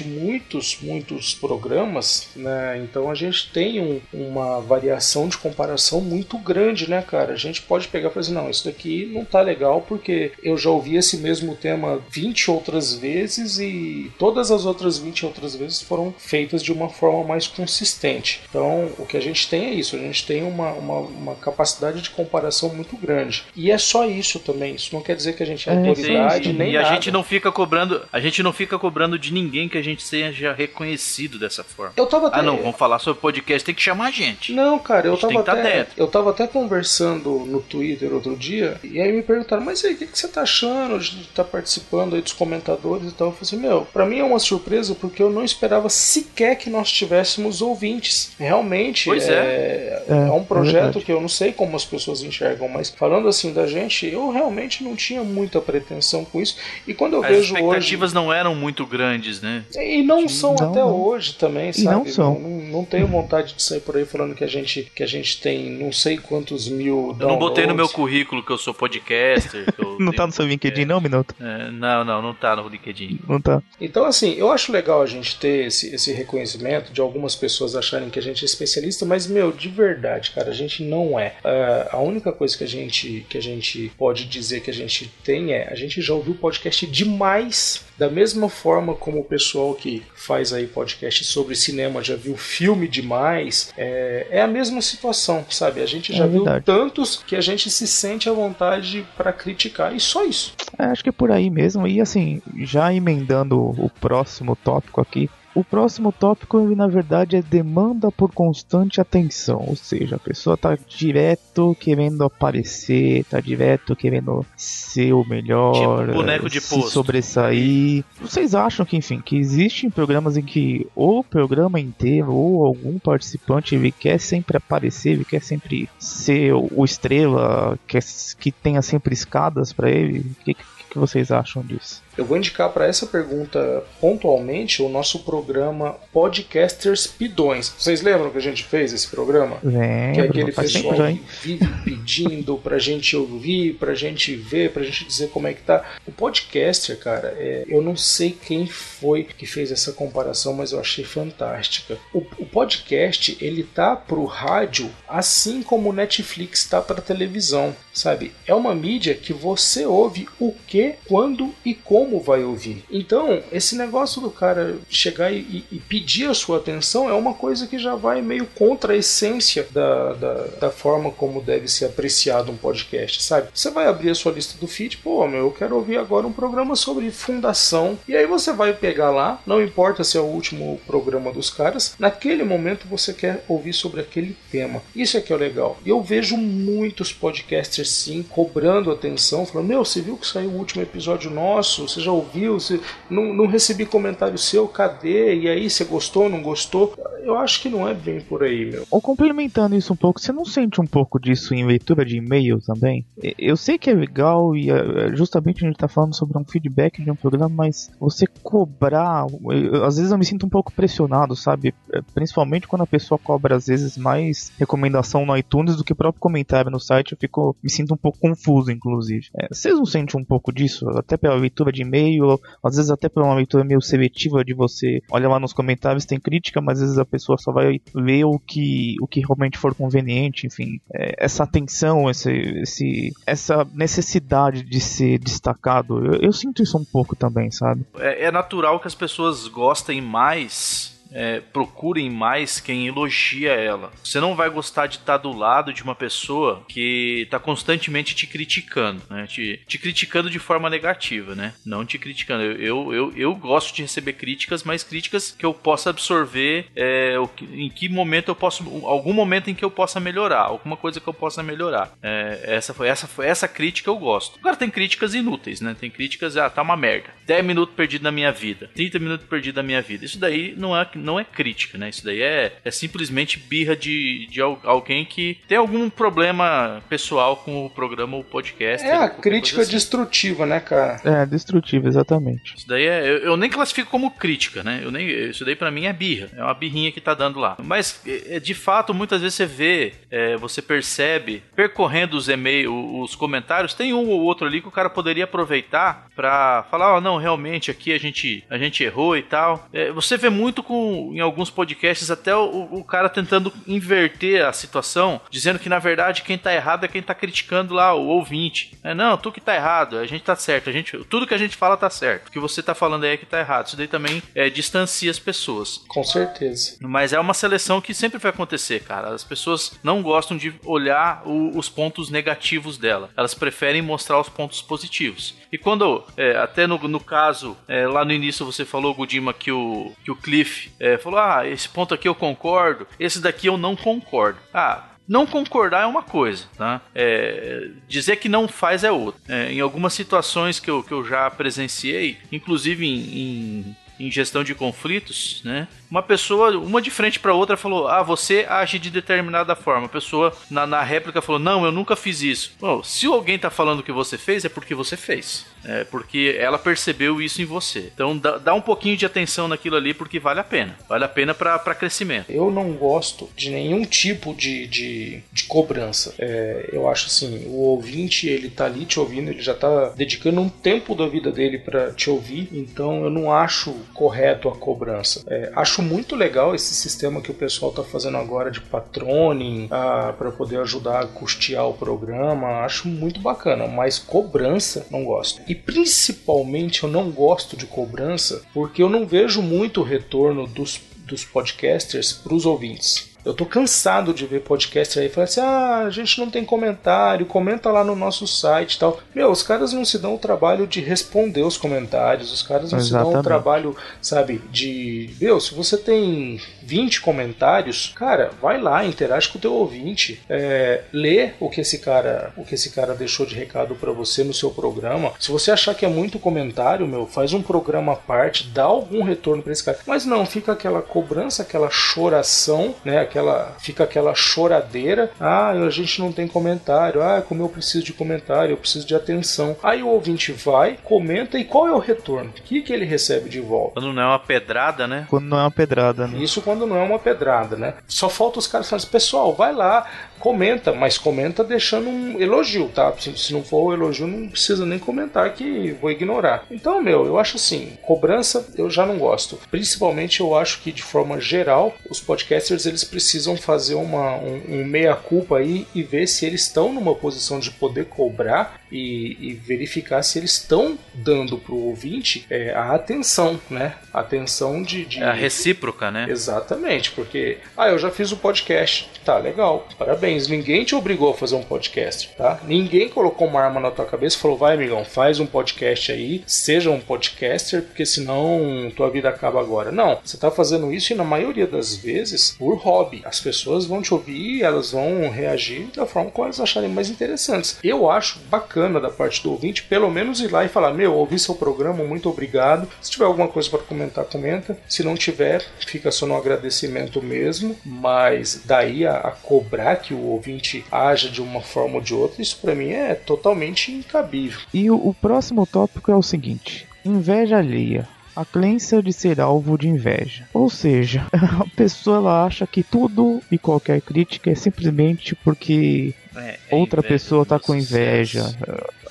muitos, 0.04 0.78
muitos 0.82 1.34
programas, 1.34 2.30
né? 2.36 2.80
Então 2.84 3.10
a 3.10 3.15
gente 3.15 3.50
tem 3.52 3.80
um, 3.80 4.02
uma 4.13 4.62
variação 4.62 5.28
de 5.28 5.38
comparação 5.38 6.02
muito 6.02 6.38
grande, 6.38 6.89
né, 6.89 7.02
cara? 7.02 7.34
A 7.34 7.38
gente 7.38 7.62
pode 7.62 7.88
pegar 7.88 8.10
e 8.10 8.12
falar 8.12 8.21
assim, 8.21 8.34
não, 8.34 8.50
isso 8.50 8.65
daqui 8.65 9.10
não 9.13 9.26
tá 9.26 9.41
legal 9.41 9.82
porque 9.82 10.32
eu 10.43 10.58
já 10.58 10.69
ouvi 10.69 10.95
esse 10.95 11.17
mesmo 11.17 11.56
tema 11.56 12.00
20 12.10 12.52
outras 12.52 12.93
vezes 12.93 13.60
e 13.60 14.12
todas 14.17 14.52
as 14.52 14.65
outras 14.65 14.98
20 14.98 15.26
outras 15.26 15.56
vezes 15.56 15.82
foram 15.82 16.13
feitas 16.17 16.63
de 16.63 16.71
uma 16.71 16.89
forma 16.89 17.24
mais 17.24 17.48
consistente. 17.48 18.41
Então 18.50 18.89
o 18.98 19.06
que 19.06 19.17
a 19.17 19.21
gente 19.21 19.48
tem 19.48 19.65
é 19.65 19.74
isso, 19.74 19.95
a 19.95 20.00
gente 20.00 20.26
tem 20.26 20.43
uma, 20.43 20.71
uma, 20.71 21.00
uma 21.00 21.36
capacidade 21.36 22.02
de 22.02 22.10
comparação 22.10 22.69
muito 22.69 22.95
grande. 22.98 23.43
E 23.56 23.71
é 23.71 23.78
só 23.78 24.06
isso 24.08 24.39
também, 24.39 24.76
isso 24.76 24.93
não 24.93 25.02
quer 25.02 25.15
dizer 25.15 25.36
que 25.36 25.43
a 25.43 25.45
gente 25.45 25.69
é, 25.69 25.74
é 25.74 25.78
autoridade 25.78 26.45
sim, 26.45 26.52
sim. 26.52 26.58
nem 26.58 26.71
e 26.71 26.74
nada. 26.74 26.88
a 26.88 26.93
gente 26.93 27.12
não 27.12 27.24
fica 27.24 27.52
cobrando, 27.52 28.02
a 28.12 28.19
gente 28.19 28.41
não 28.41 28.54
fica 28.54 28.78
cobrando 28.78 29.17
de 29.25 29.33
ninguém 29.33 29.67
que 29.67 29.77
a 29.77 29.81
gente 29.81 30.03
seja 30.03 30.53
reconhecido 30.53 31.39
dessa 31.39 31.63
forma. 31.63 31.93
Eu 31.97 32.05
tava 32.05 32.27
até... 32.27 32.39
Ah, 32.39 32.43
não, 32.43 32.57
vamos 32.57 32.77
falar 32.77 32.99
sobre 32.99 33.21
podcast, 33.21 33.65
tem 33.65 33.75
que 33.75 33.81
chamar 33.81 34.07
a 34.07 34.11
gente. 34.11 34.53
Não, 34.53 34.77
cara, 34.79 35.07
eu 35.07 35.17
tava 35.17 35.43
tá 35.43 35.53
até 35.53 35.88
eu 35.97 36.07
tava 36.07 36.29
até 36.29 36.47
conversando 36.47 37.29
no 37.45 37.61
Twitter 37.61 38.13
outro 38.13 38.35
dia 38.35 38.79
e 38.83 38.99
aí 38.99 39.11
me 39.11 39.21
perguntaram: 39.21 39.63
"Mas 39.63 39.83
aí, 39.83 39.93
o 39.93 39.97
que, 39.97 40.07
que 40.07 40.17
você 40.17 40.27
tá 40.27 40.41
achando 40.41 40.99
de 40.99 41.21
estar 41.21 41.43
tá 41.43 41.49
participando 41.49 42.15
aí 42.15 42.21
dos 42.21 42.33
comentadores 42.33 43.09
e 43.09 43.13
tal?" 43.13 43.27
Eu 43.27 43.33
falei 43.33 43.43
assim: 43.43 43.57
"Meu, 43.57 43.88
para 43.91 44.05
mim 44.05 44.19
é 44.19 44.23
uma 44.23 44.39
surpresa 44.39 44.95
porque 44.95 45.21
eu 45.21 45.29
não 45.29 45.43
esperava 45.43 45.89
sequer 45.89 46.55
que 46.55 46.69
nós 46.69 46.91
tivéssemos 46.91 47.61
ouvintes. 47.61 48.31
Realmente 48.38 49.05
pois 49.05 49.27
é, 49.27 50.03
é, 50.07 50.27
é 50.27 50.31
um 50.31 50.43
projeto 50.43 50.99
é 50.99 51.01
que 51.01 51.11
eu 51.11 51.19
não 51.19 51.29
sei 51.29 51.51
como 51.51 51.75
as 51.75 51.85
pessoas 51.85 52.21
enxergam, 52.21 52.67
mas 52.67 52.89
falando 52.89 53.27
assim 53.27 53.53
da 53.53 53.65
gente, 53.65 54.05
eu 54.05 54.31
realmente 54.31 54.83
não 54.83 54.95
tinha 54.95 55.23
muita 55.23 55.59
pretensão 55.61 56.25
com 56.25 56.41
isso. 56.41 56.57
E 56.88 56.93
quando 56.93 57.13
eu 57.13 57.23
As 57.23 57.29
vejo 57.29 57.39
hoje. 57.39 57.53
As 57.53 57.59
expectativas 57.59 58.13
não 58.13 58.31
eram 58.31 58.55
muito 58.55 58.85
grandes, 58.85 59.14
né? 59.41 59.63
E 59.75 60.01
não 60.01 60.28
são 60.28 60.56
não, 60.56 60.69
até 60.69 60.80
não. 60.80 60.91
hoje 60.91 61.34
também, 61.34 61.71
sabe? 61.71 61.88
E 61.88 61.89
não 61.89 62.06
são. 62.06 62.39
Não, 62.39 62.49
não, 62.80 62.86
tenho 62.86 63.08
vontade 63.08 63.54
de 63.54 63.62
sair 63.62 63.80
por 63.80 63.95
aí 63.97 64.06
falando 64.06 64.36
que 64.36 64.43
a 64.43 64.47
gente, 64.47 64.91
que 64.95 65.04
a 65.04 65.08
gente 65.08 65.39
tem 65.41 65.69
não 65.69 65.91
sei 65.91 66.17
quantos 66.17 66.67
mil. 66.67 67.15
Eu 67.19 67.28
não 67.28 67.38
botei 67.38 67.65
no 67.65 67.75
meu 67.75 67.89
currículo 67.89 68.43
que 68.43 68.51
eu 68.51 68.58
sou 68.58 68.73
podcaster. 68.73 69.65
Eu 69.78 69.97
não 69.99 70.12
tá 70.12 70.25
no 70.25 70.34
seu 70.34 70.45
LinkedIn, 70.45 70.82
é. 70.82 70.86
não, 70.86 71.01
Minuto? 71.01 71.36
É, 71.39 71.71
não, 71.71 72.04
não, 72.04 72.21
não 72.21 72.34
tá 72.34 72.56
no 72.56 72.67
LinkedIn. 72.67 73.19
Não 73.28 73.39
tá. 73.39 73.62
Então, 73.80 74.06
assim, 74.06 74.34
eu 74.34 74.51
acho 74.51 74.71
legal 74.71 75.01
a 75.01 75.06
gente 75.06 75.38
ter 75.39 75.67
esse, 75.67 75.93
esse 75.93 76.12
reconhecimento 76.12 76.91
de 76.91 77.01
algumas 77.01 77.36
pessoas 77.36 77.75
acharem 77.75 78.10
que 78.10 78.19
a 78.19 78.21
gente 78.21 78.43
é 78.43 78.45
especialista, 78.45 79.06
mas, 79.06 79.28
meu, 79.28 79.51
de 79.51 79.69
verdade, 79.69 80.32
cara, 80.32 80.49
a 80.49 80.54
gente 80.54 80.84
não 80.84 81.19
é. 81.19 81.36
Uh, 81.43 81.95
a 81.95 81.99
única 81.99 82.32
coisa 82.32 82.58
que 82.58 82.63
a 82.63 82.67
gente 82.67 83.25
que 83.30 83.38
a 83.38 83.41
gente 83.41 83.91
pode 83.97 84.25
dizer 84.25 84.62
que 84.62 84.69
a 84.69 84.73
gente 84.73 85.12
tem 85.23 85.54
é 85.54 85.69
a 85.71 85.75
gente 85.75 86.01
já 86.01 86.13
ouviu 86.13 86.34
podcast 86.36 86.86
demais 86.88 87.85
da 87.97 88.10
mesma 88.10 88.49
forma 88.49 88.93
como 88.93 89.19
o 89.19 89.23
pessoal 89.23 89.73
que 89.73 90.03
faz 90.15 90.51
aí 90.51 90.67
podcast 90.67 91.23
sobre 91.25 91.55
cinema 91.55 92.03
já 92.03 92.15
viu 92.15 92.36
filme 92.36 92.88
demais, 92.88 93.73
é, 93.77 94.27
é 94.29 94.41
a 94.41 94.47
mesma 94.47 94.81
situação, 94.81 95.45
sabe? 95.49 95.81
A 95.81 95.86
gente 95.86 96.13
já 96.13 96.25
é 96.25 96.27
viu 96.27 96.43
tantos 96.63 97.23
que 97.25 97.36
a 97.36 97.41
gente 97.41 97.69
se 97.69 97.88
sente 97.88 98.29
à 98.29 98.34
vontade 98.34 99.05
para 99.15 99.31
criticar 99.31 99.95
e 99.95 99.99
só 99.99 100.25
isso. 100.25 100.53
É, 100.77 100.86
acho 100.86 101.03
que 101.03 101.10
é 101.10 101.13
por 101.13 101.31
aí 101.31 101.49
mesmo. 101.49 101.88
E 101.88 102.01
assim, 102.01 102.41
já 102.58 102.93
emendando 102.93 103.60
o 103.60 103.89
próximo 104.01 104.55
tópico 104.55 105.01
aqui, 105.01 105.29
o 105.56 105.63
próximo 105.63 106.12
tópico, 106.12 106.60
na 106.76 106.86
verdade, 106.86 107.38
é 107.38 107.41
demanda 107.41 108.12
por 108.12 108.32
constante 108.34 109.00
atenção. 109.00 109.63
Ou 109.65 109.76
seja, 109.76 110.18
a 110.18 110.20
pessoa 110.20 110.58
tá 110.58 110.78
direto 110.88 111.76
querendo 111.80 112.26
aparecer, 112.26 113.24
tá 113.24 113.39
direto 113.39 113.96
querendo 113.96 114.46
ser 114.58 115.13
o 115.13 115.24
melhor, 115.24 116.06
tipo 116.06 116.13
boneco 116.13 116.50
de 116.50 116.60
se 116.60 116.82
sobressair. 116.89 118.04
Vocês 118.20 118.54
acham 118.54 118.86
que, 118.86 118.98
enfim, 118.98 119.22
que 119.22 119.38
existem 119.38 119.89
programas 119.89 120.36
em 120.36 120.44
que 120.44 120.86
o 120.94 121.24
programa 121.24 121.80
inteiro 121.80 122.34
ou 122.34 122.65
algum 122.65 123.00
participante 123.00 123.76
ele 123.76 123.94
quer 123.94 124.20
sempre 124.20 124.58
aparecer, 124.58 125.12
ele 125.12 125.26
quer 125.26 125.41
sempre 125.41 125.89
ser 125.98 126.54
o 126.54 126.84
estrela, 126.84 127.80
quer 127.88 128.04
que 128.38 128.52
tenha 128.52 128.82
sempre 128.82 129.13
escadas 129.13 129.72
para 129.72 129.89
ele? 129.89 130.20
O 130.20 130.44
que, 130.44 130.54
que 130.54 131.00
vocês 131.00 131.32
acham 131.32 131.63
disso? 131.63 132.05
Eu 132.17 132.23
vou 132.23 132.38
indicar 132.38 132.69
para 132.69 132.88
essa 132.88 133.06
pergunta 133.06 133.84
pontualmente 133.99 134.82
o 134.82 134.88
nosso 134.88 135.19
programa 135.19 135.97
Podcasters 136.13 137.08
Pidões. 137.08 137.73
Vocês 137.78 138.01
lembram 138.01 138.32
que 138.32 138.38
a 138.38 138.41
gente 138.41 138.63
fez 138.63 138.93
esse 138.93 139.08
programa? 139.08 139.58
Lembro, 139.62 140.13
que 140.13 140.19
é 140.21 140.23
aquele 140.23 140.51
pessoal 140.54 140.95
que 140.95 141.21
vive 141.43 141.67
pedindo 141.84 142.58
pra 142.58 142.80
gente 142.80 143.17
ouvir, 143.17 143.73
pra 143.75 143.93
gente 143.93 144.34
ver, 144.34 144.71
pra 144.71 144.84
gente 144.84 145.06
dizer 145.06 145.30
como 145.30 145.47
é 145.47 145.54
que 145.54 145.62
tá. 145.63 145.84
O 146.08 146.12
podcaster, 146.12 146.97
cara, 146.97 147.36
é, 147.38 147.65
eu 147.67 147.82
não 147.82 147.97
sei 147.97 148.32
quem 148.32 148.65
foi 148.65 149.23
que 149.23 149.45
fez 149.45 149.69
essa 149.71 149.91
comparação, 149.91 150.54
mas 150.54 150.71
eu 150.71 150.80
achei 150.80 151.04
fantástica. 151.04 151.97
O, 152.13 152.19
o 152.39 152.45
podcast, 152.45 153.38
ele 153.41 153.63
tá 153.63 153.93
pro 153.95 154.23
rádio 154.23 154.89
assim 155.08 155.62
como 155.62 155.89
o 155.89 155.93
Netflix 155.93 156.63
tá 156.65 156.82
pra 156.82 157.01
televisão, 157.01 157.75
sabe? 157.93 158.32
É 158.47 158.54
uma 158.54 158.73
mídia 158.73 159.13
que 159.15 159.34
você 159.34 159.86
ouve 159.86 160.28
o 160.39 160.54
que, 160.65 160.95
quando 161.08 161.54
e 161.65 161.73
como 161.73 162.05
como 162.06 162.20
vai 162.20 162.44
ouvir. 162.44 162.84
Então, 162.89 163.41
esse 163.52 163.76
negócio 163.76 164.22
do 164.22 164.30
cara 164.30 164.78
chegar 164.88 165.34
e, 165.34 165.65
e, 165.72 165.80
pedir 165.80 166.30
a 166.30 166.34
sua 166.34 166.58
atenção 166.58 167.10
é 167.10 167.13
uma 167.13 167.34
coisa 167.34 167.65
que 167.65 167.80
já 167.80 167.96
vai 167.96 168.22
meio 168.22 168.46
contra 168.46 168.94
a 168.94 168.96
essência 168.96 169.68
da, 169.72 170.13
da, 170.13 170.34
da, 170.62 170.70
forma 170.70 171.10
como 171.10 171.41
deve 171.41 171.68
ser 171.68 171.86
apreciado 171.86 172.52
um 172.52 172.58
podcast, 172.58 173.24
sabe? 173.24 173.50
Você 173.54 173.72
vai 173.72 173.88
abrir 173.88 174.12
a 174.12 174.15
sua 174.15 174.32
lista 174.32 174.58
do 174.60 174.68
feed, 174.68 174.98
pô, 174.98 175.28
meu, 175.28 175.46
eu 175.46 175.52
quero 175.52 175.76
ouvir 175.76 175.98
agora 175.98 176.28
um 176.28 176.34
programa 176.34 176.76
sobre 176.76 177.10
fundação, 177.10 177.98
e 178.08 178.15
aí 178.15 178.26
você 178.28 178.54
vai 178.54 178.74
pegar 178.74 179.10
lá, 179.10 179.41
não 179.46 179.62
importa 179.62 180.04
se 180.04 180.18
é 180.18 180.22
o 180.22 180.26
último 180.26 180.80
programa 180.86 181.32
dos 181.32 181.50
caras, 181.50 181.96
naquele 181.98 182.44
momento 182.44 182.88
você 182.88 183.13
quer 183.13 183.44
ouvir 183.48 183.74
sobre 183.74 184.02
aquele 184.02 184.36
tema. 184.52 184.82
Isso 184.96 185.18
é 185.18 185.22
que 185.22 185.34
é 185.34 185.36
legal. 185.36 185.78
E 185.84 185.89
eu 185.89 186.02
vejo 186.02 186.38
muitos 186.38 187.12
podcasters 187.12 187.89
sim 187.89 188.22
cobrando 188.24 188.91
atenção, 188.91 189.46
falando: 189.46 189.68
Meu, 189.68 189.84
você 189.84 190.02
viu 190.02 190.18
que 190.18 190.28
saiu 190.28 190.50
o 190.50 190.58
último 190.58 190.84
episódio 190.84 191.32
nosso? 191.32 191.88
Você 191.95 192.01
já 192.01 192.12
ouviu? 192.12 192.60
Você, 192.60 192.79
não, 193.10 193.34
não 193.34 193.47
recebi 193.47 193.86
comentário 193.86 194.38
seu, 194.38 194.67
cadê? 194.67 195.36
E 195.36 195.49
aí, 195.49 195.69
você 195.69 195.84
gostou, 195.84 196.29
não 196.29 196.41
gostou? 196.41 196.93
Eu 197.23 197.38
acho 197.38 197.62
que 197.62 197.69
não 197.69 197.88
é 197.88 197.93
bem 197.93 198.21
por 198.21 198.43
aí, 198.43 198.65
meu. 198.65 198.86
Ou 198.91 199.01
complementando 199.01 199.75
isso 199.75 199.93
um 199.93 199.95
pouco, 199.95 200.19
você 200.19 200.31
não 200.31 200.45
sente 200.45 200.79
um 200.79 200.86
pouco 200.86 201.19
disso 201.19 201.53
em 201.53 201.65
leitura 201.65 202.05
de 202.05 202.17
e-mail 202.17 202.62
também? 202.62 203.05
Eu 203.38 203.58
sei 203.58 203.77
que 203.77 203.89
é 203.89 203.93
legal 203.93 204.55
e 204.55 204.69
é, 204.69 205.15
justamente 205.15 205.63
a 205.63 205.67
gente 205.67 205.77
tá 205.77 205.88
falando 205.88 206.15
sobre 206.15 206.38
um 206.38 206.45
feedback 206.45 207.03
de 207.03 207.10
um 207.10 207.15
programa, 207.15 207.49
mas 207.49 207.89
você 207.99 208.27
cobrar, 208.43 209.25
eu, 209.49 209.84
às 209.84 209.97
vezes 209.97 210.12
eu 210.12 210.17
me 210.17 210.25
sinto 210.25 210.45
um 210.45 210.49
pouco 210.49 210.71
pressionado, 210.71 211.36
sabe? 211.36 211.73
É, 211.91 212.01
principalmente 212.13 212.67
quando 212.67 212.84
a 212.84 212.88
pessoa 212.88 213.17
cobra 213.17 213.55
às 213.55 213.67
vezes 213.67 213.97
mais 213.97 214.51
recomendação 214.60 215.25
no 215.25 215.36
iTunes 215.36 215.75
do 215.75 215.84
que 215.84 215.93
o 215.93 215.95
próprio 215.95 216.21
comentário 216.21 216.69
no 216.69 216.79
site, 216.79 217.13
eu 217.13 217.17
fico 217.17 217.55
me 217.63 217.69
sinto 217.69 217.93
um 217.93 217.97
pouco 217.97 218.19
confuso, 218.19 218.71
inclusive. 218.71 219.27
É, 219.36 219.47
vocês 219.51 219.75
não 219.75 219.86
sentem 219.86 220.19
um 220.19 220.23
pouco 220.23 220.53
disso? 220.53 220.88
Até 220.89 221.17
pela 221.17 221.36
leitura 221.36 221.71
de 221.71 221.81
e-mail, 221.86 222.39
às 222.63 222.76
vezes 222.76 222.91
até 222.91 223.08
pela 223.08 223.26
uma 223.26 223.36
leitura 223.36 223.63
meio 223.63 223.82
seletiva 223.82 224.43
de 224.43 224.54
você 224.54 225.02
olha 225.12 225.30
lá 225.30 225.39
nos 225.39 225.54
comentários, 225.54 226.06
tem 226.06 226.19
crítica, 226.19 226.62
mas 226.62 226.80
às 226.80 226.86
vezes 226.86 226.98
a 226.98 227.06
pessoa 227.06 227.38
só 227.38 227.52
vai 227.52 227.80
ler 227.93 228.26
o 228.26 228.39
que, 228.39 228.95
o 229.02 229.08
que 229.08 229.21
realmente 229.21 229.58
for 229.58 229.74
conveniente, 229.74 230.48
enfim. 230.48 230.80
É, 230.93 231.15
essa 231.17 231.43
atenção, 231.43 232.10
esse, 232.10 232.32
esse, 232.32 233.13
essa 233.26 233.67
necessidade 233.74 234.63
de 234.63 234.80
ser 234.80 235.19
destacado, 235.19 236.06
eu, 236.06 236.21
eu 236.21 236.34
sinto 236.34 236.62
isso 236.62 236.78
um 236.78 236.86
pouco 236.86 237.15
também, 237.15 237.52
sabe? 237.52 237.86
É, 237.98 238.26
é 238.26 238.32
natural 238.32 238.80
que 238.80 238.88
as 238.88 238.95
pessoas 238.95 239.48
gostem 239.48 240.02
mais 240.02 240.94
é, 241.15 241.39
procurem 241.39 242.10
mais 242.10 242.60
quem 242.60 242.88
elogia 242.88 243.54
ela. 243.54 243.91
Você 244.04 244.19
não 244.19 244.36
vai 244.36 244.49
gostar 244.49 244.88
de 244.88 244.97
estar 244.97 245.17
do 245.17 245.32
lado 245.32 245.71
de 245.71 245.82
uma 245.82 245.95
pessoa 245.95 246.63
que 246.67 247.21
está 247.23 247.39
constantemente 247.39 248.13
te 248.13 248.28
criticando, 248.28 249.01
né? 249.10 249.25
Te, 249.25 249.62
te, 249.65 249.78
criticando 249.78 250.30
de 250.30 250.39
forma 250.39 250.69
negativa, 250.69 251.34
né? 251.34 251.54
Não 251.65 251.86
te 251.86 251.97
criticando. 251.97 252.43
Eu, 252.43 252.93
eu, 252.93 253.13
eu, 253.15 253.36
gosto 253.36 253.73
de 253.73 253.82
receber 253.82 254.13
críticas, 254.13 254.63
mas 254.63 254.84
críticas 254.84 255.32
que 255.32 255.45
eu 255.45 255.54
possa 255.54 255.89
absorver 255.89 256.67
é, 256.75 257.15
em 257.51 257.69
que 257.69 257.88
momento 257.88 258.30
eu 258.30 258.36
posso. 258.36 258.63
Algum 258.86 259.13
momento 259.13 259.49
em 259.49 259.56
que 259.56 259.63
eu 259.63 259.71
possa 259.71 259.99
melhorar, 259.99 260.41
alguma 260.41 260.75
coisa 260.75 260.99
que 260.99 261.08
eu 261.08 261.13
possa 261.13 261.41
melhorar. 261.41 261.93
É, 262.04 262.41
essa 262.43 262.73
foi 262.73 262.89
essa 262.89 263.08
foi 263.08 263.28
essa 263.28 263.47
crítica 263.47 263.89
eu 263.89 263.97
gosto. 263.97 264.38
Agora 264.39 264.56
tem 264.58 264.69
críticas 264.69 265.13
inúteis, 265.13 265.62
né? 265.62 265.75
Tem 265.80 265.89
críticas, 265.89 266.36
ah, 266.36 266.49
tá 266.49 266.62
uma 266.62 266.75
merda. 266.75 267.10
10 267.25 267.45
minutos 267.45 267.75
perdido 267.75 268.04
na 268.04 268.12
minha 268.12 268.32
vida, 268.32 268.69
30 268.75 268.99
minutos 268.99 269.28
perdido 269.28 269.56
na 269.56 269.63
minha 269.63 269.82
vida. 269.82 270.06
Isso 270.06 270.19
daí 270.19 270.54
não 270.58 270.75
é 270.78 270.86
não 271.06 271.20
é 271.20 271.24
crítica, 271.24 271.78
né? 271.78 271.89
Isso 271.89 272.04
daí 272.04 272.22
é, 272.22 272.54
é 272.63 272.72
simplesmente 272.72 273.39
birra 273.39 273.76
de, 273.76 274.28
de 274.28 274.41
alguém 274.41 275.06
que 275.06 275.39
tem 275.48 275.58
algum 275.58 275.89
problema 275.89 276.82
pessoal 276.89 277.38
com 277.38 277.65
o 277.65 277.70
programa 277.70 278.18
ou 278.18 278.24
podcast. 278.24 278.86
É 278.86 278.96
a 278.96 279.10
crítica 279.10 279.62
assim. 279.62 279.72
destrutiva, 279.72 280.46
né, 280.46 280.60
cara? 280.60 281.00
É, 281.04 281.26
destrutiva, 281.26 281.88
exatamente. 281.88 282.56
Isso 282.56 282.68
daí 282.68 282.86
é. 282.86 283.02
Eu, 283.08 283.18
eu, 283.20 283.38
nem 283.38 283.50
classifico 283.50 283.89
como 283.89 284.12
crítica, 284.12 284.63
né? 284.63 284.82
Eu 284.84 284.91
nem, 284.91 285.08
isso 285.30 285.46
daí 285.46 285.56
para 285.56 285.72
mim 285.72 285.86
é 285.86 285.94
birra. 285.94 286.30
É 286.36 286.44
uma 286.44 286.54
birrinha 286.54 286.91
que 286.91 287.00
tá 287.00 287.13
dando 287.13 287.39
lá. 287.39 287.56
Mas, 287.63 288.02
é, 288.06 288.39
de 288.39 288.54
fato, 288.54 288.94
muitas 288.94 289.22
vezes 289.22 289.36
você 289.36 289.46
vê, 289.46 289.94
é, 290.10 290.36
você 290.38 290.62
percebe, 290.62 291.44
percorrendo 291.56 292.18
os 292.18 292.28
e-mails, 292.28 292.74
os 293.10 293.15
comentários, 293.15 293.74
tem 293.74 293.94
um 293.94 294.10
ou 294.10 294.22
outro 294.22 294.48
ali 294.48 294.62
que 294.62 294.68
o 294.68 294.72
cara 294.72 294.89
poderia 294.89 295.26
aproveitar 295.26 296.08
para 296.15 296.63
falar, 296.72 296.94
ó, 296.94 296.98
oh, 296.98 297.02
não, 297.02 297.18
realmente 297.18 297.70
aqui 297.70 297.91
a 297.91 297.98
gente, 297.98 298.44
a 298.50 298.58
gente 298.58 298.84
errou 298.84 299.18
e 299.18 299.22
tal. 299.22 299.68
É, 299.72 299.91
você 299.91 300.18
vê 300.18 300.30
muito 300.30 300.63
com 300.63 300.85
em 301.13 301.19
alguns 301.19 301.50
podcasts 301.50 302.12
até 302.12 302.36
o, 302.36 302.67
o, 302.71 302.84
cara 302.84 303.10
tentando 303.10 303.52
inverter 303.67 304.45
a 304.45 304.54
situação, 304.54 305.19
dizendo 305.30 305.60
que 305.60 305.69
na 305.69 305.80
verdade 305.80 306.21
quem 306.21 306.38
tá 306.38 306.54
errado 306.54 306.86
é 306.86 306.88
quem 306.88 307.02
tá 307.02 307.13
criticando 307.13 307.74
lá 307.74 307.93
o 307.93 308.08
ouvinte. 308.08 308.78
É, 308.84 308.93
não, 308.93 309.17
tu 309.17 309.32
que 309.32 309.41
tá 309.41 309.56
errado, 309.56 309.98
a 309.98 310.06
gente 310.06 310.24
tá 310.24 310.36
certo, 310.36 310.69
a 310.69 310.74
gente, 310.74 310.98
tudo 311.06 311.28
que 311.28 311.34
a 311.34 311.38
gente 311.38 311.56
fala 311.56 311.78
tá 311.78 311.89
certo. 311.89 312.28
O 312.28 312.32
que 312.32 312.39
você 312.39 312.62
tá 312.62 312.74
falando 312.74 313.04
aí 313.04 313.12
é 313.12 313.17
que 313.17 313.26
tá 313.26 313.39
errado. 313.39 313.67
Isso 313.67 313.78
daí 313.78 313.88
também 313.88 314.21
é, 314.34 314.50
distancia 314.50 315.12
as 315.12 315.19
pessoas. 315.19 315.84
Com 315.88 316.04
certeza. 316.04 316.78
Mas 316.82 317.13
é 317.13 317.19
uma 317.19 317.34
seleção 317.34 317.82
que 317.82 317.93
sempre 317.93 318.19
vai 318.19 318.32
acontecer, 318.32 318.82
cara. 318.82 319.10
As 319.10 319.24
pessoas 319.24 319.74
não 319.84 320.02
gostam 320.02 320.38
de 320.38 320.54
olhar 320.63 321.21
o, 321.26 321.58
os 321.58 321.69
pontos 321.69 322.10
negativos 322.10 322.78
dela. 322.78 323.10
Elas 323.15 323.34
preferem 323.34 323.82
mostrar 323.82 324.19
os 324.19 324.30
pontos 324.30 324.62
positivos. 324.62 325.36
E 325.52 325.58
quando, 325.58 326.04
é, 326.17 326.38
até 326.38 326.67
no, 326.67 326.78
no 326.88 327.00
caso, 327.00 327.58
é, 327.67 327.88
lá 327.88 328.04
no 328.04 328.12
início 328.12 328.45
você 328.45 328.65
falou, 328.65 328.93
Gudima, 328.93 329.34
que 329.34 329.52
o, 329.52 329.91
que 330.04 330.12
o 330.12 330.15
Cliff 330.15 330.71
é, 330.79 330.97
falou: 330.97 331.19
ah, 331.19 331.47
esse 331.47 331.67
ponto 331.69 331.93
aqui 331.93 332.07
eu 332.07 332.15
concordo, 332.15 332.88
esse 332.99 333.21
daqui 333.21 333.47
eu 333.47 333.57
não 333.57 333.75
concordo. 333.75 334.39
Ah, 334.53 334.83
não 335.07 335.25
concordar 335.25 335.83
é 335.83 335.85
uma 335.85 336.01
coisa, 336.01 336.45
tá? 336.57 336.81
É, 336.93 337.69
dizer 337.88 338.15
que 338.17 338.27
não 338.27 338.47
faz 338.47 338.83
é 338.83 338.91
outra. 338.91 339.21
É, 339.27 339.51
em 339.51 339.59
algumas 339.59 339.93
situações 339.93 340.59
que 340.59 340.69
eu, 340.69 340.81
que 340.81 340.91
eu 340.91 341.05
já 341.05 341.29
presenciei, 341.29 342.17
inclusive 342.31 342.85
em, 342.85 343.19
em, 343.19 343.77
em 343.99 344.11
gestão 344.11 344.43
de 344.43 344.55
conflitos, 344.55 345.41
né? 345.43 345.67
uma 345.89 346.01
pessoa, 346.01 346.57
uma 346.57 346.81
de 346.81 346.89
frente 346.89 347.19
para 347.19 347.33
outra, 347.33 347.55
falou: 347.55 347.88
Ah, 347.88 348.01
você 348.01 348.45
age 348.49 348.79
de 348.79 348.89
determinada 348.89 349.55
forma. 349.55 349.85
A 349.85 349.89
pessoa, 349.89 350.35
na, 350.49 350.65
na 350.65 350.81
réplica, 350.81 351.21
falou: 351.21 351.39
Não, 351.39 351.63
eu 351.63 351.71
nunca 351.71 351.95
fiz 351.95 352.21
isso. 352.21 352.53
Bom, 352.59 352.83
se 352.83 353.05
alguém 353.05 353.38
tá 353.38 353.49
falando 353.49 353.83
que 353.83 353.91
você 353.91 354.17
fez, 354.17 354.43
é 354.43 354.49
porque 354.49 354.73
você 354.73 354.97
fez. 354.97 355.45
É 355.67 355.84
porque 355.84 356.36
ela 356.39 356.58
percebeu 356.58 357.21
isso 357.21 357.41
em 357.41 357.45
você. 357.45 357.91
Então 357.93 358.17
dá, 358.17 358.38
dá 358.38 358.54
um 358.54 358.62
pouquinho 358.62 358.97
de 358.97 359.06
atenção 359.06 359.47
naquilo 359.47 359.75
ali, 359.75 359.93
porque 359.93 360.19
vale 360.19 360.39
a 360.39 360.43
pena. 360.43 360.75
Vale 360.88 361.04
a 361.04 361.10
pena 361.10 361.34
para 361.34 361.75
crescimento. 361.75 362.30
Eu 362.30 362.51
não 362.51 362.73
gosto 362.73 363.30
de 363.36 363.49
nenhum 363.49 363.84
tipo 363.84 364.34
de, 364.34 364.67
de, 364.67 365.23
de 365.32 365.43
cobrança. 365.43 366.13
É, 366.19 366.69
eu 366.71 366.88
acho 366.88 367.08
assim: 367.08 367.45
o 367.47 367.60
ouvinte, 367.62 368.28
ele 368.28 368.49
tá 368.49 368.65
ali 368.65 368.86
te 368.86 368.99
ouvindo, 368.99 369.32
ele 369.32 369.41
já 369.41 369.54
tá 369.54 369.89
dedicando 369.89 370.41
um 370.41 370.49
tempo 370.49 370.95
da 370.95 371.08
vida 371.08 371.32
dele 371.32 371.58
para 371.58 371.91
te 371.91 372.10
ouvir. 372.10 372.49
Então 372.51 373.04
eu 373.04 373.10
não 373.10 373.32
acho 373.34 373.73
correto 373.93 374.47
a 374.49 374.56
cobrança. 374.56 375.23
É, 375.28 375.51
acho 375.56 375.82
muito 375.82 376.15
legal 376.15 376.54
esse 376.54 376.73
sistema 376.75 377.21
que 377.21 377.32
o 377.32 377.36
pessoal 377.36 377.71
está 377.71 377.84
fazendo 377.84 378.17
agora 378.17 378.51
de 378.51 378.62
patroning 378.62 379.67
ah, 379.71 380.13
para 380.17 380.32
poder 380.32 380.60
ajudar 380.60 381.01
a 381.01 381.08
custear 381.08 381.67
o 381.67 381.73
programa. 381.73 382.65
Acho 382.65 382.88
muito 382.88 383.19
bacana, 383.19 383.67
mas 383.67 383.97
cobrança 383.97 384.86
não 384.91 385.04
gosto. 385.04 385.41
E 385.47 385.55
principalmente 385.56 386.84
eu 386.84 386.89
não 386.89 387.10
gosto 387.10 387.56
de 387.56 387.65
cobrança 387.65 388.44
porque 388.54 388.82
eu 388.82 388.89
não 388.89 389.06
vejo 389.06 389.41
muito 389.41 389.82
retorno 389.82 390.46
dos, 390.46 390.80
dos 390.98 391.24
podcasters 391.24 392.13
para 392.13 392.34
os 392.34 392.46
ouvintes. 392.46 393.14
Eu 393.25 393.33
tô 393.33 393.43
cansado 393.45 394.13
de 394.13 394.27
ver 394.27 394.41
podcast 394.41 394.99
aí 394.99 395.09
falando 395.09 395.29
assim: 395.29 395.41
ah, 395.41 395.83
a 395.88 395.89
gente 395.89 396.19
não 396.19 396.29
tem 396.29 396.45
comentário, 396.45 397.25
comenta 397.25 397.71
lá 397.71 397.83
no 397.83 397.95
nosso 397.95 398.27
site 398.27 398.75
e 398.75 398.79
tal. 398.79 398.99
Meu, 399.15 399.31
os 399.31 399.41
caras 399.41 399.73
não 399.73 399.83
se 399.83 399.97
dão 399.97 400.13
o 400.13 400.19
trabalho 400.19 400.67
de 400.67 400.79
responder 400.79 401.41
os 401.41 401.57
comentários, 401.57 402.31
os 402.31 402.43
caras 402.43 402.71
não 402.71 402.77
Exatamente. 402.77 403.07
se 403.07 403.13
dão 403.13 403.19
o 403.19 403.23
trabalho, 403.23 403.75
sabe, 403.99 404.41
de. 404.51 405.09
Meu, 405.19 405.39
se 405.39 405.55
você 405.55 405.75
tem 405.75 406.39
20 406.61 407.01
comentários, 407.01 407.93
cara, 407.95 408.29
vai 408.39 408.61
lá, 408.61 408.85
interage 408.85 409.29
com 409.29 409.39
o 409.39 409.41
teu 409.41 409.53
ouvinte, 409.53 410.21
é, 410.29 410.83
lê 410.93 411.31
o 411.39 411.49
que 411.49 411.61
esse 411.61 411.79
cara, 411.79 412.31
o 412.38 412.45
que 412.45 412.53
esse 412.53 412.69
cara 412.69 412.93
deixou 412.93 413.25
de 413.25 413.33
recado 413.33 413.73
para 413.73 413.91
você 413.91 414.23
no 414.23 414.33
seu 414.33 414.51
programa. 414.51 415.13
Se 415.19 415.31
você 415.31 415.49
achar 415.51 415.73
que 415.73 415.85
é 415.85 415.89
muito 415.89 416.19
comentário, 416.19 416.88
meu, 416.88 417.07
faz 417.07 417.33
um 417.33 417.41
programa 417.41 417.93
à 417.93 417.95
parte, 417.95 418.47
dá 418.49 418.63
algum 418.63 419.01
retorno 419.01 419.41
para 419.41 419.51
esse 419.51 419.63
cara. 419.63 419.79
Mas 419.88 420.05
não, 420.05 420.25
fica 420.27 420.51
aquela 420.51 420.81
cobrança, 420.81 421.41
aquela 421.41 421.71
choração, 421.71 422.75
né? 422.83 422.99
Aquela 423.15 423.56
fica 423.60 423.84
aquela 423.84 424.13
choradeira. 424.13 425.12
Ah, 425.19 425.51
a 425.51 425.69
gente 425.69 425.99
não 426.01 426.12
tem 426.12 426.28
comentário. 426.28 427.01
Ah, 427.01 427.21
como 427.21 427.43
eu 427.43 427.49
preciso 427.49 427.84
de 427.84 427.93
comentário, 427.93 428.54
eu 428.54 428.58
preciso 428.58 428.86
de 428.86 428.93
atenção. 428.93 429.56
Aí 429.63 429.82
o 429.82 429.88
ouvinte 429.88 430.32
vai, 430.34 430.78
comenta 430.84 431.39
e 431.39 431.45
qual 431.45 431.67
é 431.67 431.71
o 431.71 431.80
retorno? 431.80 432.30
O 432.30 432.34
que, 432.34 432.62
que 432.62 432.73
ele 432.73 432.86
recebe 432.86 433.30
de 433.30 433.39
volta? 433.39 433.75
Quando 433.75 433.93
não 433.93 434.01
é 434.01 434.06
uma 434.06 434.19
pedrada, 434.19 434.88
né? 434.88 435.08
Quando 435.10 435.25
não 435.25 435.38
é 435.38 435.41
uma 435.41 435.51
pedrada, 435.51 436.08
né? 436.08 436.17
Isso 436.19 436.41
quando 436.41 436.67
não 436.67 436.78
é 436.78 436.84
uma 436.84 436.99
pedrada, 436.99 437.56
né? 437.56 437.75
Só 437.88 438.10
falta 438.10 438.39
os 438.39 438.47
caras 438.47 438.69
falando, 438.69 438.88
pessoal, 438.88 439.34
vai 439.34 439.54
lá, 439.54 439.88
comenta, 440.19 440.73
mas 440.73 440.97
comenta 440.97 441.43
deixando 441.43 441.89
um 441.89 442.19
elogio, 442.19 442.69
tá? 442.69 442.93
Se, 442.99 443.17
se 443.17 443.34
não 443.34 443.43
for 443.43 443.65
o 443.65 443.73
elogio, 443.73 444.08
não 444.08 444.28
precisa 444.28 444.65
nem 444.65 444.80
comentar 444.80 445.32
que 445.34 445.71
vou 445.80 445.91
ignorar. 445.91 446.43
Então, 446.49 446.82
meu, 446.82 447.06
eu 447.06 447.19
acho 447.19 447.38
assim, 447.38 447.78
cobrança 447.82 448.47
eu 448.58 448.69
já 448.69 448.86
não 448.86 448.97
gosto. 448.97 449.39
Principalmente 449.49 450.19
eu 450.19 450.36
acho 450.38 450.62
que 450.62 450.71
de 450.71 450.84
forma 450.84 451.19
geral, 451.19 451.75
os 451.89 451.99
podcasters 451.99 452.65
eles 452.65 452.84
precisam 452.84 453.05
fazer 453.41 453.76
uma, 453.76 454.15
um, 454.18 454.41
um 454.50 454.65
meia-culpa 454.65 455.38
aí 455.38 455.68
e 455.74 455.84
ver 455.84 456.08
se 456.08 456.26
eles 456.26 456.41
estão 456.41 456.74
numa 456.74 456.96
posição 456.96 457.39
de 457.39 457.52
poder 457.52 457.86
cobrar 457.86 458.62
e, 458.75 459.17
e 459.19 459.33
verificar 459.33 460.03
se 460.03 460.19
eles 460.19 460.33
estão 460.33 460.77
dando 460.93 461.38
pro 461.38 461.55
ouvinte 461.55 462.25
é, 462.29 462.53
a 462.53 462.73
atenção, 462.73 463.39
né? 463.49 463.75
A 463.93 464.01
atenção 464.01 464.61
de, 464.61 464.85
de... 464.85 465.01
É 465.01 465.05
a 465.05 465.13
recíproca, 465.13 465.89
né? 465.89 466.07
Exatamente, 466.09 466.91
porque, 466.91 467.38
ah, 467.55 467.69
eu 467.69 467.79
já 467.79 467.89
fiz 467.89 468.11
o 468.11 468.17
podcast, 468.17 468.89
tá, 469.05 469.17
legal, 469.17 469.67
parabéns, 469.77 470.27
ninguém 470.27 470.65
te 470.65 470.75
obrigou 470.75 471.11
a 471.11 471.13
fazer 471.13 471.35
um 471.35 471.43
podcast, 471.43 472.09
tá? 472.17 472.39
Ninguém 472.45 472.89
colocou 472.89 473.27
uma 473.27 473.41
arma 473.41 473.59
na 473.59 473.71
tua 473.71 473.85
cabeça 473.85 474.17
e 474.17 474.19
falou, 474.19 474.38
vai, 474.38 474.55
amigão, 474.55 474.83
faz 474.83 475.19
um 475.19 475.25
podcast 475.25 475.91
aí, 475.91 476.23
seja 476.27 476.69
um 476.69 476.79
podcaster, 476.79 477.61
porque 477.61 477.85
senão 477.85 478.71
tua 478.75 478.89
vida 478.89 479.07
acaba 479.07 479.39
agora. 479.39 479.71
Não, 479.71 479.99
você 480.03 480.17
tá 480.17 480.29
fazendo 480.29 480.73
isso 480.73 480.91
e 480.91 480.95
na 480.95 481.03
maioria 481.03 481.47
das 481.47 481.75
vezes 481.75 482.35
por 482.38 482.57
hobby. 482.57 483.01
As 483.05 483.19
pessoas 483.19 483.65
vão 483.65 483.81
te 483.81 483.93
ouvir, 483.93 484.43
elas 484.43 484.71
vão 484.71 485.09
reagir 485.09 485.67
da 485.75 485.85
forma 485.85 486.11
como 486.11 486.25
elas 486.25 486.39
acharem 486.39 486.69
mais 486.69 486.89
interessantes. 486.89 487.57
Eu 487.63 487.89
acho 487.89 488.19
bacana 488.29 488.64
bacana 488.65 488.80
da 488.80 488.89
parte 488.89 489.21
do 489.21 489.32
ouvinte, 489.32 489.63
pelo 489.63 489.89
menos 489.89 490.19
ir 490.19 490.32
lá 490.32 490.43
e 490.43 490.49
falar: 490.49 490.73
Meu, 490.73 490.93
ouvi 490.93 491.19
seu 491.19 491.36
programa, 491.36 491.84
muito 491.84 492.10
obrigado. 492.10 492.67
Se 492.82 492.91
tiver 492.91 493.06
alguma 493.06 493.28
coisa 493.28 493.49
para 493.49 493.60
comentar, 493.60 494.06
comenta. 494.06 494.58
Se 494.67 494.84
não 494.84 494.95
tiver, 494.95 495.43
fica 495.60 495.91
só 495.91 496.06
no 496.06 496.15
agradecimento 496.15 497.01
mesmo. 497.01 497.56
Mas 497.63 498.41
daí 498.45 498.86
a, 498.86 498.97
a 498.97 499.12
cobrar 499.12 499.78
que 499.78 499.93
o 499.93 500.01
ouvinte 500.01 500.65
haja 500.71 501.10
de 501.10 501.21
uma 501.21 501.41
forma 501.41 501.75
ou 501.75 501.82
de 501.82 501.93
outra, 501.93 502.21
isso 502.21 502.38
para 502.41 502.56
mim 502.56 502.71
é 502.71 502.95
totalmente 502.95 503.71
incabível. 503.71 504.39
E 504.54 504.69
o, 504.69 504.75
o 504.75 504.93
próximo 504.93 505.45
tópico 505.45 505.91
é 505.91 505.95
o 505.95 506.04
seguinte: 506.04 506.67
inveja 506.84 507.38
alheia 507.38 507.94
a 508.15 508.23
crença 508.23 508.82
de 508.82 508.93
ser 508.93 509.19
alvo 509.19 509.58
de 509.58 509.67
inveja. 509.67 510.28
Ou 510.34 510.49
seja, 510.49 511.06
a 511.12 511.45
pessoa 511.56 511.97
ela 511.97 512.25
acha 512.25 512.47
que 512.47 512.63
tudo 512.63 513.21
e 513.32 513.38
qualquer 513.38 513.82
crítica 513.82 514.32
é 514.32 514.36
simplesmente 514.36 515.15
porque 515.15 515.93
é, 516.15 516.39
é 516.49 516.56
outra 516.56 516.82
pessoa 516.82 517.23
está 517.23 517.39
com 517.39 517.54
inveja. 517.56 518.23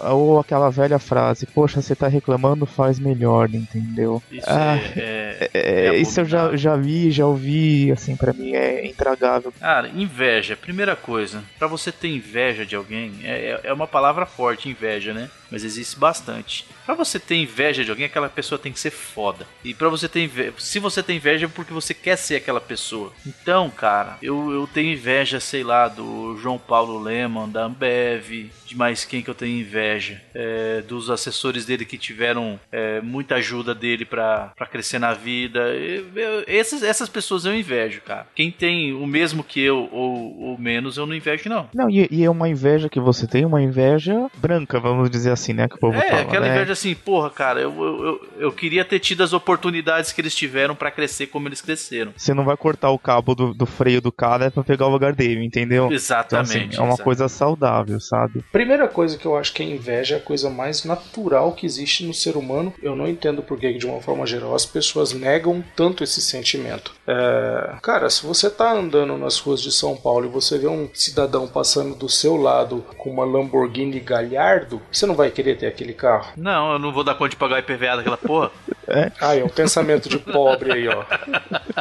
Ou 0.00 0.38
aquela 0.38 0.70
velha 0.70 0.98
frase, 0.98 1.46
poxa, 1.46 1.80
você 1.80 1.94
tá 1.94 2.08
reclamando, 2.08 2.66
faz 2.66 2.98
melhor, 2.98 3.48
entendeu? 3.52 4.22
Isso, 4.30 4.46
ah, 4.48 4.76
é, 4.96 5.50
é, 5.54 5.60
é, 5.60 5.86
é 5.86 5.96
isso 5.96 6.20
eu 6.20 6.24
já, 6.24 6.56
já 6.56 6.76
vi, 6.76 7.10
já 7.10 7.26
ouvi, 7.26 7.90
assim, 7.92 8.16
para 8.16 8.32
mim 8.32 8.54
é 8.54 8.86
intragável. 8.86 9.52
Cara, 9.58 9.88
inveja, 9.88 10.56
primeira 10.56 10.96
coisa, 10.96 11.42
para 11.58 11.66
você 11.66 11.90
ter 11.90 12.08
inveja 12.08 12.64
de 12.64 12.76
alguém, 12.76 13.12
é, 13.22 13.60
é 13.62 13.72
uma 13.72 13.86
palavra 13.86 14.26
forte, 14.26 14.68
inveja, 14.68 15.12
né? 15.12 15.30
Mas 15.50 15.62
existe 15.62 15.96
bastante. 15.96 16.66
Para 16.84 16.94
você 16.94 17.18
ter 17.18 17.36
inveja 17.36 17.84
de 17.84 17.90
alguém, 17.90 18.06
aquela 18.06 18.28
pessoa 18.28 18.58
tem 18.58 18.72
que 18.72 18.80
ser 18.80 18.90
foda. 18.90 19.46
E 19.62 19.72
para 19.72 19.88
você 19.88 20.08
ter 20.08 20.24
inveja, 20.24 20.52
se 20.58 20.78
você 20.78 21.02
tem 21.02 21.16
inveja 21.16 21.46
é 21.46 21.48
porque 21.48 21.72
você 21.72 21.94
quer 21.94 22.16
ser 22.16 22.36
aquela 22.36 22.60
pessoa. 22.60 23.12
Então, 23.24 23.70
cara, 23.70 24.18
eu, 24.20 24.50
eu 24.50 24.66
tenho 24.66 24.92
inveja, 24.92 25.38
sei 25.38 25.62
lá, 25.62 25.86
do 25.86 26.36
João 26.38 26.58
Paulo 26.58 26.98
Leman, 26.98 27.48
da 27.48 27.64
Ambev, 27.64 28.50
de 28.66 28.76
mais 28.76 29.04
quem 29.04 29.22
que 29.22 29.30
eu 29.30 29.34
tenho 29.34 29.60
inveja. 29.60 29.93
É, 30.34 30.82
dos 30.86 31.10
assessores 31.10 31.64
dele 31.64 31.84
que 31.84 31.98
tiveram 31.98 32.58
é, 32.70 33.00
muita 33.00 33.36
ajuda 33.36 33.74
dele 33.74 34.04
para 34.04 34.52
crescer 34.70 34.98
na 34.98 35.12
vida. 35.12 35.60
Eu, 35.74 36.06
eu, 36.14 36.44
essas, 36.46 36.82
essas 36.82 37.08
pessoas 37.08 37.44
eu 37.44 37.54
invejo, 37.54 38.00
cara. 38.02 38.26
Quem 38.34 38.50
tem 38.50 38.92
o 38.92 39.06
mesmo 39.06 39.42
que 39.44 39.60
eu 39.60 39.88
ou, 39.92 40.40
ou 40.40 40.58
menos, 40.58 40.96
eu 40.96 41.06
não 41.06 41.14
invejo, 41.14 41.48
não. 41.48 41.68
Não, 41.74 41.90
e, 41.90 42.08
e, 42.10 42.24
é 42.24 42.30
uma 42.30 42.48
inveja 42.48 42.88
que 42.88 43.00
você 43.00 43.26
tem, 43.26 43.44
uma 43.44 43.62
inveja 43.62 44.28
branca, 44.36 44.80
vamos 44.80 45.10
dizer 45.10 45.30
assim, 45.30 45.52
né? 45.52 45.68
Que 45.68 45.76
o 45.76 45.78
povo 45.78 45.98
é, 45.98 46.08
fala, 46.08 46.22
aquela 46.22 46.46
né? 46.46 46.54
inveja 46.54 46.72
assim, 46.72 46.94
porra, 46.94 47.30
cara, 47.30 47.60
eu, 47.60 47.72
eu, 47.82 48.28
eu, 48.38 48.52
queria 48.52 48.84
ter 48.84 48.98
tido 48.98 49.22
as 49.22 49.32
oportunidades 49.32 50.12
que 50.12 50.20
eles 50.20 50.34
tiveram 50.34 50.74
para 50.74 50.90
crescer 50.90 51.26
como 51.26 51.48
eles 51.48 51.60
cresceram. 51.60 52.12
Você 52.16 52.34
não 52.34 52.44
vai 52.44 52.56
cortar 52.56 52.90
o 52.90 52.98
cabo 52.98 53.34
do, 53.34 53.54
do 53.54 53.66
freio 53.66 54.00
do 54.00 54.12
cara 54.12 54.50
para 54.50 54.62
pegar 54.62 54.86
o 54.86 54.90
lugar 54.90 55.14
dele, 55.14 55.44
entendeu? 55.44 55.90
Exatamente. 55.90 56.26
Então, 56.26 56.40
assim, 56.40 56.58
é 56.58 56.62
uma 56.62 56.68
exatamente. 56.68 57.02
coisa 57.02 57.28
saudável, 57.28 58.00
sabe? 58.00 58.44
Primeira 58.52 58.88
coisa 58.88 59.18
que 59.18 59.26
eu 59.26 59.36
acho 59.36 59.52
que 59.52 59.62
a 59.62 59.66
inveja 59.74 60.16
é 60.16 60.18
a 60.18 60.22
coisa 60.22 60.48
mais 60.48 60.84
natural 60.84 61.52
que 61.52 61.66
existe 61.66 62.04
no 62.04 62.14
ser 62.14 62.36
humano. 62.36 62.72
Eu 62.82 62.96
não 62.96 63.08
entendo 63.08 63.42
por 63.42 63.58
que, 63.58 63.72
de 63.72 63.86
uma 63.86 64.00
forma 64.00 64.26
geral, 64.26 64.54
as 64.54 64.66
pessoas 64.66 65.12
negam 65.12 65.64
tanto 65.76 66.04
esse 66.04 66.20
sentimento. 66.20 66.92
É... 67.06 67.76
Cara, 67.82 68.08
se 68.10 68.24
você 68.24 68.48
tá 68.50 68.72
andando 68.72 69.16
nas 69.16 69.38
ruas 69.38 69.60
de 69.60 69.72
São 69.72 69.96
Paulo 69.96 70.26
e 70.26 70.28
você 70.28 70.58
vê 70.58 70.66
um 70.66 70.88
cidadão 70.92 71.46
passando 71.46 71.94
do 71.94 72.08
seu 72.08 72.36
lado 72.36 72.84
com 72.96 73.10
uma 73.10 73.24
Lamborghini 73.24 74.00
Galhardo, 74.00 74.80
você 74.90 75.06
não 75.06 75.14
vai 75.14 75.30
querer 75.30 75.56
ter 75.56 75.66
aquele 75.66 75.92
carro? 75.92 76.32
Não, 76.36 76.72
eu 76.72 76.78
não 76.78 76.92
vou 76.92 77.04
dar 77.04 77.14
conta 77.14 77.30
de 77.30 77.36
pagar 77.36 77.56
o 77.56 77.58
IPVA 77.58 77.96
daquela 77.96 78.16
porra. 78.16 78.50
É. 78.86 79.10
Ah, 79.20 79.36
é 79.36 79.42
um 79.42 79.48
pensamento 79.48 80.08
de 80.08 80.18
pobre 80.18 80.72
aí, 80.72 80.88
ó. 80.88 81.04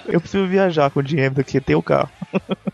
Eu 0.07 0.21
preciso 0.21 0.47
viajar 0.47 0.89
com 0.89 0.99
o 0.99 1.03
dinheiro 1.03 1.35
daqui 1.35 1.59
ter 1.59 1.75
o 1.75 1.83
carro. 1.83 2.09